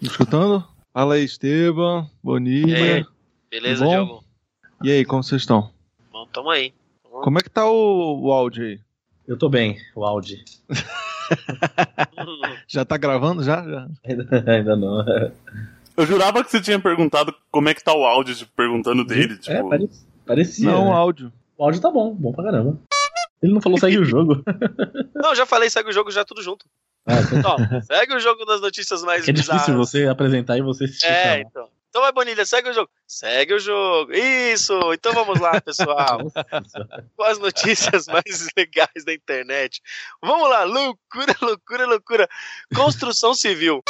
Escutando? 0.00 0.64
Fala 0.92 1.14
aí, 1.14 1.24
Esteban, 1.24 2.08
Bonilha. 2.22 2.78
E 2.78 2.92
aí? 2.92 3.04
Beleza, 3.50 3.84
Bom? 3.84 3.90
Diogo? 3.90 4.24
E 4.82 4.90
aí, 4.90 5.04
como 5.04 5.22
vocês 5.22 5.42
estão? 5.42 5.70
Bom, 6.12 6.26
tamo 6.32 6.50
aí. 6.50 6.74
Como 7.02 7.38
é 7.38 7.42
que 7.42 7.50
tá 7.50 7.66
o, 7.68 8.20
o 8.24 8.32
áudio 8.32 8.64
aí? 8.64 8.80
Eu 9.26 9.38
tô 9.38 9.48
bem, 9.48 9.78
o 9.94 10.04
Audi. 10.04 10.44
Já 12.66 12.84
tá 12.84 12.96
gravando 12.96 13.42
já? 13.42 13.62
já? 13.64 13.88
Ainda, 14.04 14.44
ainda 14.52 14.76
não. 14.76 15.04
Eu 15.96 16.06
jurava 16.06 16.42
que 16.44 16.50
você 16.50 16.60
tinha 16.60 16.78
perguntado 16.78 17.34
como 17.50 17.68
é 17.68 17.74
que 17.74 17.82
tá 17.82 17.94
o 17.94 18.04
áudio, 18.04 18.34
tipo, 18.34 18.50
perguntando 18.54 19.04
dele, 19.04 19.38
tipo. 19.38 19.52
É, 19.52 19.62
pare- 19.62 19.90
parecia. 20.26 20.70
Não, 20.70 20.86
né? 20.86 20.92
áudio. 20.92 21.32
O 21.62 21.64
áudio 21.64 21.80
tá 21.80 21.92
bom, 21.92 22.12
bom 22.12 22.32
pra 22.32 22.42
caramba. 22.42 22.76
Ele 23.40 23.52
não 23.52 23.60
falou 23.60 23.78
segue 23.78 23.96
o 23.96 24.04
jogo. 24.04 24.42
Não, 25.14 25.32
já 25.32 25.46
falei, 25.46 25.70
segue 25.70 25.90
o 25.90 25.92
jogo 25.92 26.10
já 26.10 26.24
tudo 26.24 26.42
junto. 26.42 26.66
Ah, 27.06 27.20
então 27.20 27.56
segue 27.82 28.16
o 28.16 28.18
jogo 28.18 28.44
das 28.44 28.60
notícias 28.60 29.04
mais 29.04 29.28
é 29.28 29.32
difícil 29.32 29.54
bizarras. 29.54 29.76
você 29.76 30.06
apresentar 30.08 30.58
e 30.58 30.62
você 30.62 30.88
se 30.88 31.06
É, 31.06 31.38
então. 31.38 31.68
Então 31.88 32.02
vai, 32.02 32.10
Bonilha, 32.10 32.44
segue 32.44 32.68
o 32.68 32.72
jogo. 32.72 32.90
Segue 33.06 33.54
o 33.54 33.60
jogo. 33.60 34.12
Isso! 34.12 34.76
Então 34.92 35.12
vamos 35.12 35.38
lá, 35.38 35.60
pessoal. 35.60 36.18
Com 37.16 37.22
as 37.22 37.38
notícias 37.38 38.08
mais 38.08 38.48
legais 38.58 39.04
da 39.06 39.14
internet. 39.14 39.80
Vamos 40.20 40.50
lá, 40.50 40.64
loucura, 40.64 41.36
loucura, 41.40 41.86
loucura. 41.86 42.28
Construção 42.74 43.34
civil. 43.34 43.84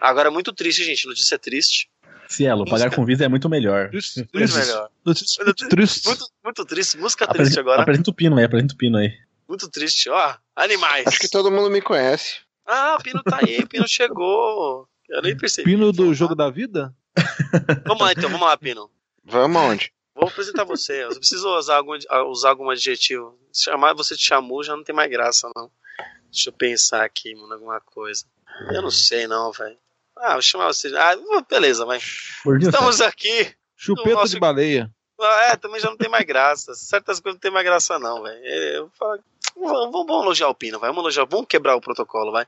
Agora 0.00 0.28
é 0.28 0.32
muito 0.32 0.52
triste, 0.52 0.84
gente. 0.84 1.08
Notícia 1.08 1.36
triste. 1.36 1.90
Cielo, 2.30 2.64
pagar 2.64 2.94
com 2.94 3.04
Visa 3.04 3.24
é 3.24 3.28
muito 3.28 3.48
melhor. 3.48 3.90
Triste, 3.90 4.18
Muito 4.18 4.30
triste. 4.30 4.56
melhor. 4.58 4.88
Muito 5.04 5.68
triste. 5.68 6.06
Muito, 6.06 6.26
muito 6.44 6.64
triste. 6.64 6.96
Música 6.98 7.26
triste 7.26 7.58
agora. 7.58 7.82
Apresenta 7.82 8.10
o 8.10 8.14
pino 8.14 8.38
aí, 8.38 8.44
apresenta 8.44 8.72
o 8.72 8.76
pino 8.76 8.98
aí. 8.98 9.12
Muito 9.48 9.68
triste. 9.68 10.08
Ó, 10.08 10.34
animais. 10.54 11.08
Acho 11.08 11.18
que 11.18 11.28
todo 11.28 11.50
mundo 11.50 11.68
me 11.68 11.82
conhece. 11.82 12.38
Ah, 12.64 12.96
o 13.00 13.02
Pino 13.02 13.20
tá 13.24 13.40
aí. 13.42 13.58
O 13.58 13.66
Pino 13.66 13.86
chegou. 13.88 14.88
Eu 15.08 15.22
nem 15.22 15.36
percebi. 15.36 15.68
Pino 15.72 15.90
do 15.90 16.14
jogo 16.14 16.36
da 16.36 16.48
vida? 16.48 16.94
Vamos 17.84 18.00
lá, 18.00 18.12
então. 18.12 18.30
Vamos 18.30 18.46
lá, 18.46 18.56
Pino. 18.56 18.88
Vamos 19.24 19.56
aonde? 19.60 19.92
Vou 20.14 20.28
apresentar 20.28 20.62
você. 20.62 21.02
Eu 21.04 21.16
preciso 21.16 21.48
usar 21.58 21.78
algum, 21.78 21.98
usar 22.28 22.50
algum 22.50 22.70
adjetivo. 22.70 23.36
Chamar 23.52 23.92
você 23.94 24.14
de 24.14 24.22
chamu 24.22 24.62
já 24.62 24.76
não 24.76 24.84
tem 24.84 24.94
mais 24.94 25.10
graça, 25.10 25.50
não. 25.56 25.68
Deixa 26.30 26.50
eu 26.50 26.52
pensar 26.52 27.04
aqui, 27.04 27.34
mano, 27.34 27.54
alguma 27.54 27.80
coisa. 27.80 28.24
Eu 28.72 28.82
não 28.82 28.90
sei, 28.90 29.26
não, 29.26 29.50
velho. 29.50 29.76
Ah, 30.20 30.34
vou 30.34 30.42
chamar 30.42 30.66
você. 30.66 30.94
Ah, 30.96 31.16
beleza, 31.48 31.84
vai. 31.86 32.00
Gordinho, 32.44 32.70
Estamos 32.70 33.00
aqui. 33.00 33.54
Chupeta 33.76 34.10
Nossa, 34.10 34.34
de 34.34 34.40
baleia. 34.40 34.90
Ah, 35.20 35.50
É, 35.52 35.56
também 35.56 35.80
já 35.80 35.88
não 35.88 35.96
tem 35.96 36.08
mais 36.08 36.24
graça. 36.24 36.74
Certas 36.74 37.20
coisas 37.20 37.36
não 37.36 37.40
tem 37.40 37.50
mais 37.50 37.64
graça, 37.64 37.98
não, 37.98 38.22
velho. 38.22 38.44
Eu 38.44 38.90
falo, 38.98 39.20
vamos, 39.56 39.92
vamos 39.92 40.06
vamos 40.06 40.24
elogiar 40.24 40.48
o 40.48 40.54
Pino, 40.54 40.78
vai. 40.78 40.90
Vamos 40.90 41.02
elogiar, 41.02 41.24
vamos 41.24 41.46
quebrar 41.46 41.76
o 41.76 41.80
protocolo, 41.80 42.32
vai. 42.32 42.46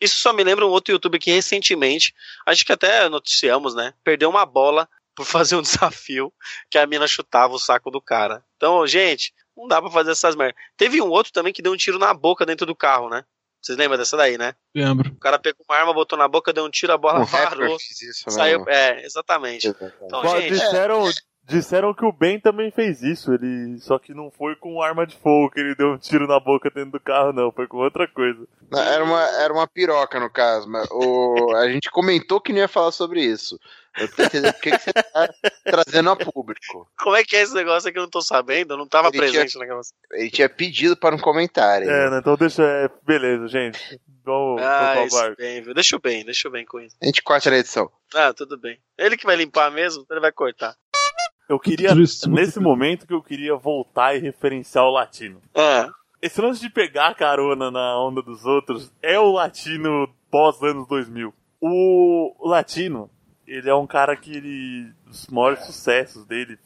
Isso 0.00 0.16
só 0.16 0.32
me 0.32 0.44
lembra 0.44 0.66
um 0.66 0.70
outro 0.70 0.92
youtuber 0.92 1.18
que 1.18 1.30
recentemente, 1.30 2.14
acho 2.44 2.64
que 2.64 2.72
até 2.72 3.08
noticiamos, 3.08 3.74
né? 3.74 3.94
Perdeu 4.04 4.28
uma 4.28 4.44
bola 4.44 4.86
por 5.14 5.24
fazer 5.24 5.56
um 5.56 5.62
desafio 5.62 6.32
que 6.70 6.76
a 6.76 6.86
mina 6.86 7.06
chutava 7.06 7.54
o 7.54 7.58
saco 7.58 7.90
do 7.90 8.00
cara. 8.00 8.44
Então, 8.56 8.86
gente, 8.86 9.32
não 9.56 9.66
dá 9.66 9.80
pra 9.80 9.90
fazer 9.90 10.10
essas 10.10 10.36
merdas. 10.36 10.60
Teve 10.76 11.00
um 11.00 11.08
outro 11.08 11.32
também 11.32 11.52
que 11.52 11.62
deu 11.62 11.72
um 11.72 11.76
tiro 11.76 11.98
na 11.98 12.12
boca 12.12 12.44
dentro 12.44 12.66
do 12.66 12.76
carro, 12.76 13.08
né? 13.08 13.24
Vocês 13.60 13.76
lembram 13.76 13.98
dessa 13.98 14.16
daí, 14.16 14.38
né? 14.38 14.54
Lembro. 14.74 15.10
O 15.10 15.18
cara 15.18 15.38
pegou 15.38 15.64
uma 15.68 15.76
arma, 15.76 15.92
botou 15.92 16.18
na 16.18 16.28
boca, 16.28 16.52
deu 16.52 16.64
um 16.64 16.70
tiro, 16.70 16.92
a 16.92 16.98
bola 16.98 17.20
Um 17.20 17.26
fez 17.26 18.02
isso? 18.02 18.30
Saiu. 18.30 18.64
É, 18.68 19.04
exatamente. 19.04 19.68
Então, 20.02 20.22
Pô, 20.22 20.40
gente. 20.40 20.52
disseram, 20.52 21.10
disseram 21.44 21.94
que 21.94 22.04
o 22.04 22.12
Ben 22.12 22.40
também 22.40 22.70
fez 22.70 23.02
isso, 23.02 23.32
ele 23.32 23.78
só 23.80 23.98
que 23.98 24.12
não 24.12 24.30
foi 24.30 24.56
com 24.56 24.82
arma 24.82 25.06
de 25.06 25.16
fogo 25.16 25.50
que 25.50 25.60
ele 25.60 25.74
deu 25.74 25.92
um 25.92 25.98
tiro 25.98 26.26
na 26.26 26.40
boca 26.40 26.70
dentro 26.70 26.92
do 26.92 27.00
carro, 27.00 27.32
não, 27.32 27.52
foi 27.52 27.66
com 27.66 27.78
outra 27.78 28.06
coisa. 28.08 28.46
Não, 28.70 28.80
Era 28.80 29.04
uma, 29.04 29.22
era 29.40 29.52
uma 29.52 29.66
piroca, 29.66 30.18
no 30.18 30.30
caso. 30.30 30.68
Mas 30.68 30.88
o, 30.90 31.54
a 31.56 31.68
gente 31.68 31.90
comentou 31.90 32.40
que 32.40 32.52
não 32.52 32.58
ia 32.58 32.68
falar 32.68 32.92
sobre 32.92 33.20
isso. 33.24 33.58
Eu 33.96 34.08
tô 34.08 34.22
entendendo 34.22 34.52
por 34.52 34.60
que 34.60 34.70
que 34.70 34.78
você 34.78 34.92
tá 34.92 35.34
trazendo 35.64 36.10
a 36.10 36.16
público. 36.16 36.88
Como 36.98 37.16
é 37.16 37.24
que 37.24 37.36
é 37.36 37.42
esse 37.42 37.54
negócio 37.54 37.90
que 37.90 37.98
eu 37.98 38.02
não 38.02 38.10
tô 38.10 38.20
sabendo? 38.20 38.74
Eu 38.74 38.78
não 38.78 38.86
tava 38.86 39.08
Ele 39.08 39.18
presente 39.18 39.58
na 39.58 39.64
gravação. 39.64 39.96
Ele 40.12 40.30
tinha 40.30 40.48
pedido 40.48 40.96
para 40.96 41.14
um 41.14 41.18
comentário. 41.18 41.88
É, 41.88 42.10
né, 42.10 42.18
então 42.18 42.36
deixa, 42.36 42.62
é, 42.62 42.90
beleza, 43.04 43.48
gente. 43.48 44.00
Vamos 44.24 44.60
Ah, 44.60 45.04
isso 45.04 45.34
bem, 45.36 45.62
viu? 45.62 45.72
Deixa 45.72 45.96
eu 45.96 46.00
bem, 46.00 46.24
deixa 46.24 46.48
eu 46.48 46.52
bem 46.52 46.64
com 46.64 46.80
isso. 46.80 46.96
A 47.00 47.06
gente 47.06 47.22
corta 47.22 47.50
na 47.50 47.58
edição. 47.58 47.90
Ah, 48.14 48.32
tudo 48.34 48.58
bem. 48.58 48.78
Ele 48.98 49.16
que 49.16 49.24
vai 49.24 49.36
limpar 49.36 49.70
mesmo, 49.70 50.04
ele 50.10 50.20
vai 50.20 50.32
cortar. 50.32 50.76
Eu 51.48 51.60
queria, 51.60 51.92
Triste, 51.94 52.28
muito 52.28 52.40
nesse 52.40 52.58
momento 52.58 53.06
que 53.06 53.14
eu 53.14 53.22
queria 53.22 53.54
voltar 53.54 54.16
e 54.16 54.18
referenciar 54.18 54.84
o 54.84 54.90
latino. 54.90 55.40
Ah, 55.54 55.88
esse 56.20 56.40
lance 56.40 56.60
de 56.60 56.68
pegar 56.68 57.14
carona 57.14 57.70
na 57.70 58.00
onda 58.00 58.20
dos 58.20 58.44
outros 58.44 58.92
é 59.00 59.18
o 59.18 59.30
latino 59.30 60.12
pós 60.30 60.60
anos 60.62 60.88
2000. 60.88 61.32
O 61.60 62.34
latino, 62.48 63.08
ele 63.46 63.68
é 63.68 63.74
um 63.74 63.86
cara 63.86 64.16
que 64.16 64.36
ele. 64.36 64.92
Os 65.08 65.26
maiores 65.28 65.64
sucessos 65.64 66.24
dele 66.26 66.58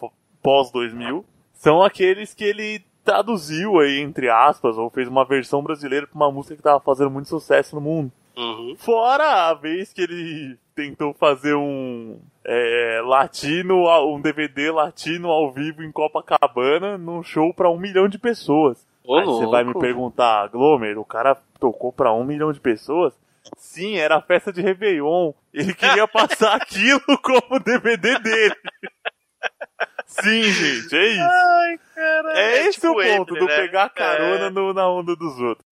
pós 0.43 0.71
2000 0.71 1.25
são 1.53 1.83
aqueles 1.83 2.33
que 2.33 2.45
ele 2.45 2.83
traduziu 3.05 3.79
aí, 3.79 4.01
entre 4.01 4.29
aspas, 4.29 4.79
ou 4.79 4.89
fez 4.91 5.09
uma 5.09 5.25
versão 5.25 5.63
brasileira 5.63 6.07
pra 6.07 6.17
uma 6.17 6.31
música 6.31 6.57
que 6.57 6.63
tava 6.63 6.81
fazendo 6.81 7.11
muito 7.11 7.29
sucesso 7.29 7.75
no 7.75 7.81
mundo. 7.81 8.13
Uhum. 8.37 8.75
Fora 8.79 9.49
a 9.49 9.55
vez 9.55 9.93
que 9.93 10.03
ele 10.03 10.57
tentou 10.75 11.13
fazer 11.13 11.55
um 11.55 12.19
é, 12.45 13.03
latino, 13.05 13.85
um 14.07 14.21
DVD 14.21 14.71
latino 14.71 15.29
ao 15.29 15.53
vivo 15.53 15.83
em 15.83 15.93
Copacabana, 15.93 16.97
num 16.97 17.23
show 17.23 17.53
pra 17.53 17.69
um 17.69 17.79
milhão 17.79 18.09
de 18.09 18.19
pessoas. 18.19 18.87
Ô, 19.05 19.17
Aí 19.17 19.27
você 19.27 19.47
vai 19.47 19.65
me 19.65 19.75
perguntar, 19.75 20.49
Glomer, 20.49 20.99
o 20.99 21.05
cara 21.05 21.37
tocou 21.59 21.93
pra 21.93 22.13
um 22.13 22.25
milhão 22.25 22.53
de 22.53 22.61
pessoas? 22.61 23.13
Sim, 23.57 23.97
era 23.97 24.17
a 24.17 24.23
festa 24.23 24.53
de 24.53 24.61
Réveillon. 24.63 25.33
Ele 25.53 25.75
queria 25.75 26.07
passar 26.09 26.55
aquilo 26.57 27.01
como 27.23 27.61
DVD 27.61 28.19
dele. 28.19 28.57
Sim, 30.07 30.43
gente, 30.43 30.97
é 30.97 31.07
isso. 31.09 31.23
Ai, 31.23 31.79
cara. 31.95 32.39
É, 32.41 32.61
esse 32.67 32.73
tipo 32.81 32.89
o 32.89 32.95
ponto 32.95 33.05
Eminem, 33.37 33.39
do 33.39 33.47
né? 33.47 33.57
pegar 33.57 33.89
carona 33.91 34.47
É. 34.47 34.51
no- 34.51 34.73
na 34.75 34.89
onda 34.89 35.15
dos 35.15 35.39
outros. 35.39 35.70